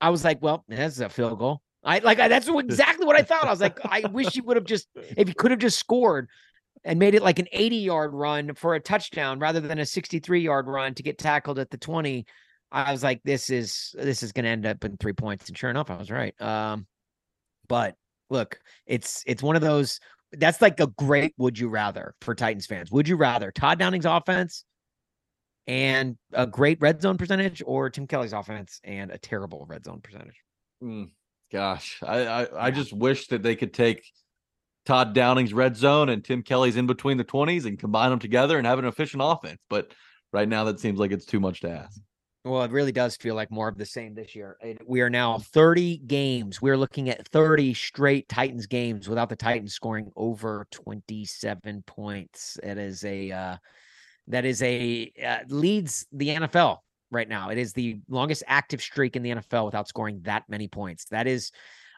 I 0.00 0.08
was 0.08 0.24
like, 0.24 0.40
well, 0.40 0.64
that's 0.66 1.00
a 1.00 1.10
field 1.10 1.38
goal. 1.38 1.60
I 1.84 1.98
like 1.98 2.18
I, 2.18 2.28
that's 2.28 2.48
exactly 2.54 3.06
what 3.06 3.16
I 3.16 3.22
thought. 3.22 3.44
I 3.44 3.50
was 3.50 3.60
like, 3.60 3.78
I 3.84 4.02
wish 4.10 4.32
he 4.32 4.40
would 4.40 4.56
have 4.56 4.64
just 4.64 4.88
if 4.94 5.28
he 5.28 5.34
could 5.34 5.50
have 5.50 5.60
just 5.60 5.78
scored 5.78 6.28
and 6.84 6.98
made 6.98 7.14
it 7.14 7.22
like 7.22 7.38
an 7.38 7.48
80 7.52 7.76
yard 7.76 8.14
run 8.14 8.54
for 8.54 8.74
a 8.74 8.80
touchdown 8.80 9.38
rather 9.38 9.60
than 9.60 9.78
a 9.78 9.86
63 9.86 10.40
yard 10.40 10.66
run 10.66 10.94
to 10.94 11.02
get 11.02 11.18
tackled 11.18 11.58
at 11.58 11.70
the 11.70 11.76
20. 11.76 12.24
I 12.72 12.92
was 12.92 13.02
like, 13.02 13.20
this 13.24 13.50
is 13.50 13.94
this 13.94 14.22
is 14.22 14.32
gonna 14.32 14.48
end 14.48 14.66
up 14.66 14.84
in 14.84 14.96
three 14.96 15.12
points. 15.12 15.48
And 15.48 15.56
sure 15.56 15.70
enough, 15.70 15.90
I 15.90 15.96
was 15.96 16.10
right. 16.10 16.40
Um, 16.40 16.86
but 17.68 17.96
look, 18.28 18.60
it's 18.86 19.22
it's 19.26 19.42
one 19.42 19.56
of 19.56 19.62
those 19.62 20.00
that's 20.32 20.62
like 20.62 20.78
a 20.80 20.86
great 20.86 21.34
would 21.38 21.58
you 21.58 21.68
rather 21.68 22.14
for 22.20 22.34
Titans 22.34 22.66
fans. 22.66 22.90
Would 22.90 23.08
you 23.08 23.16
rather 23.16 23.50
Todd 23.50 23.78
Downing's 23.78 24.06
offense 24.06 24.64
and 25.66 26.16
a 26.32 26.46
great 26.46 26.80
red 26.80 27.02
zone 27.02 27.16
percentage 27.16 27.62
or 27.66 27.90
Tim 27.90 28.06
Kelly's 28.06 28.32
offense 28.32 28.80
and 28.84 29.10
a 29.10 29.18
terrible 29.18 29.66
red 29.68 29.84
zone 29.84 30.00
percentage? 30.00 30.36
Mm, 30.82 31.10
gosh, 31.52 32.00
I, 32.02 32.26
I 32.26 32.66
I 32.66 32.70
just 32.70 32.92
wish 32.92 33.26
that 33.28 33.42
they 33.42 33.56
could 33.56 33.74
take 33.74 34.04
Todd 34.86 35.12
Downing's 35.12 35.52
red 35.52 35.76
zone 35.76 36.08
and 36.08 36.24
Tim 36.24 36.42
Kelly's 36.42 36.76
in 36.76 36.86
between 36.86 37.16
the 37.16 37.24
twenties 37.24 37.66
and 37.66 37.78
combine 37.78 38.10
them 38.10 38.20
together 38.20 38.58
and 38.58 38.66
have 38.66 38.78
an 38.78 38.84
efficient 38.84 39.22
offense. 39.24 39.58
But 39.68 39.92
right 40.32 40.48
now, 40.48 40.64
that 40.64 40.80
seems 40.80 41.00
like 41.00 41.10
it's 41.10 41.26
too 41.26 41.40
much 41.40 41.60
to 41.60 41.70
ask. 41.70 42.00
Well, 42.44 42.62
it 42.62 42.70
really 42.70 42.92
does 42.92 43.16
feel 43.16 43.34
like 43.34 43.50
more 43.50 43.68
of 43.68 43.76
the 43.76 43.84
same 43.84 44.14
this 44.14 44.34
year. 44.34 44.56
We 44.86 45.02
are 45.02 45.10
now 45.10 45.38
30 45.38 45.98
games. 45.98 46.62
We're 46.62 46.78
looking 46.78 47.10
at 47.10 47.28
30 47.28 47.74
straight 47.74 48.28
Titans 48.30 48.66
games 48.66 49.08
without 49.08 49.28
the 49.28 49.36
Titans 49.36 49.74
scoring 49.74 50.10
over 50.16 50.66
27 50.70 51.84
points. 51.86 52.58
It 52.62 52.78
is 52.78 53.04
a 53.04 53.30
uh, 53.30 53.56
that 54.28 54.46
is 54.46 54.62
a 54.62 55.12
uh, 55.22 55.38
leads 55.48 56.06
the 56.12 56.28
NFL 56.28 56.78
right 57.10 57.28
now. 57.28 57.50
It 57.50 57.58
is 57.58 57.74
the 57.74 58.00
longest 58.08 58.42
active 58.46 58.80
streak 58.80 59.16
in 59.16 59.22
the 59.22 59.30
NFL 59.30 59.66
without 59.66 59.86
scoring 59.86 60.20
that 60.22 60.44
many 60.48 60.66
points. 60.66 61.04
That 61.10 61.26
is, 61.26 61.50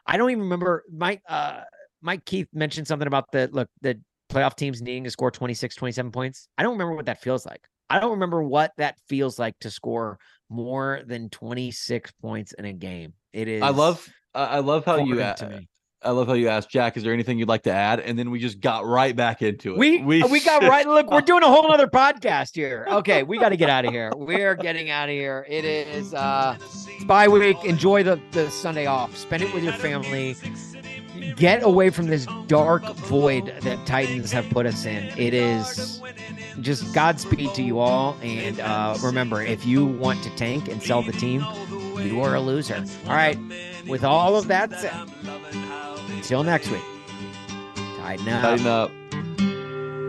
I 0.05 0.17
don't 0.17 0.31
even 0.31 0.43
remember. 0.43 0.83
Mike 0.91 1.21
uh, 1.29 1.61
Mike 2.01 2.25
Keith 2.25 2.49
mentioned 2.53 2.87
something 2.87 3.07
about 3.07 3.31
the 3.31 3.49
look 3.53 3.69
the 3.81 3.97
playoff 4.29 4.55
teams 4.55 4.81
needing 4.81 5.05
to 5.05 5.11
score 5.11 5.31
26, 5.31 5.73
27 5.75 6.11
points. 6.11 6.49
I 6.57 6.63
don't 6.63 6.73
remember 6.73 6.95
what 6.95 7.05
that 7.05 7.21
feels 7.21 7.45
like. 7.45 7.61
I 7.89 7.99
don't 7.99 8.11
remember 8.11 8.43
what 8.43 8.71
that 8.77 8.97
feels 9.07 9.37
like 9.37 9.57
to 9.59 9.69
score 9.69 10.17
more 10.49 11.01
than 11.05 11.29
26 11.29 12.11
points 12.21 12.53
in 12.53 12.65
a 12.65 12.73
game. 12.73 13.13
It 13.33 13.47
is 13.47 13.61
I 13.61 13.69
love 13.69 14.07
I 14.33 14.59
love 14.59 14.85
how 14.85 14.97
you 14.97 15.15
to 15.15 15.49
me. 15.49 15.67
I 16.05 16.11
love 16.11 16.27
how 16.27 16.33
you 16.33 16.49
asked 16.49 16.69
Jack. 16.69 16.97
Is 16.97 17.03
there 17.03 17.13
anything 17.13 17.39
you'd 17.39 17.47
like 17.47 17.63
to 17.63 17.71
add? 17.71 18.01
And 18.01 18.19
then 18.19 18.29
we 18.29 18.39
just 18.39 18.59
got 18.59 18.85
right 18.85 19.15
back 19.15 19.41
into 19.41 19.73
it. 19.73 19.77
We 19.77 20.01
we, 20.01 20.23
we 20.23 20.43
got 20.43 20.63
right. 20.69 20.85
Look, 20.85 21.09
we're 21.09 21.21
doing 21.21 21.43
a 21.43 21.47
whole 21.47 21.71
other 21.71 21.87
podcast 21.87 22.55
here. 22.55 22.85
Okay, 22.89 23.23
we 23.23 23.37
got 23.37 23.49
to 23.49 23.57
get 23.57 23.69
out 23.69 23.85
of 23.85 23.91
here. 23.91 24.11
We're 24.15 24.55
getting 24.55 24.89
out 24.89 25.09
of 25.09 25.13
here. 25.15 25.45
It 25.47 25.65
is 25.65 26.13
uh 26.13 26.57
it's 26.59 27.05
bye 27.05 27.27
week. 27.27 27.63
Enjoy 27.63 28.03
the 28.03 28.19
the 28.31 28.49
Sunday 28.51 28.85
off. 28.85 29.15
Spend 29.15 29.43
it 29.43 29.53
with 29.53 29.63
your 29.63 29.73
family 29.73 30.35
get 31.35 31.63
away 31.63 31.89
from 31.89 32.07
this 32.07 32.27
dark 32.47 32.83
void 32.95 33.53
that 33.61 33.85
Titans 33.85 34.31
have 34.31 34.49
put 34.49 34.65
us 34.65 34.85
in. 34.85 35.05
It 35.17 35.33
is 35.33 36.01
just 36.61 36.93
Godspeed 36.93 37.53
to 37.55 37.63
you 37.63 37.79
all. 37.79 38.17
And 38.21 38.59
uh, 38.59 38.97
remember, 39.01 39.41
if 39.41 39.65
you 39.65 39.85
want 39.85 40.23
to 40.23 40.35
tank 40.35 40.67
and 40.67 40.81
sell 40.81 41.01
the 41.01 41.11
team, 41.11 41.45
you 41.99 42.21
are 42.21 42.35
a 42.35 42.41
loser. 42.41 42.83
All 43.05 43.13
right. 43.13 43.37
With 43.87 44.03
all 44.03 44.35
of 44.35 44.47
that 44.47 44.71
said, 44.79 44.93
until 46.15 46.43
next 46.43 46.69
week, 46.69 46.83
Titan 47.97 48.29
up. 48.29 48.41
Titan 48.41 48.67
up. 48.67 48.91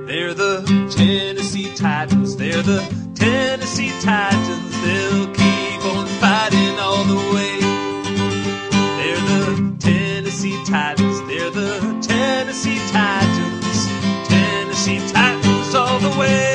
They're 0.07 0.35
the 0.35 0.63
Tennessee 0.95 1.75
Titans. 1.75 2.37
They're 2.37 2.63
the 2.63 2.81
Tennessee 3.15 3.91
Titans. 4.01 4.83
They'll 4.83 5.27
keep 5.35 5.85
on 5.87 6.07
fighting 6.21 6.79
all 6.79 7.05
the 7.05 7.17
way. 7.35 7.61
They're 8.99 9.17
the 9.17 9.77
Tennessee 9.81 10.63
Titans. 10.67 11.14
The 11.53 11.99
Tennessee 12.01 12.79
Titans, 12.91 13.87
Tennessee 14.27 14.99
Titans 15.13 15.75
all 15.75 15.99
the 16.01 16.19
way. 16.19 16.54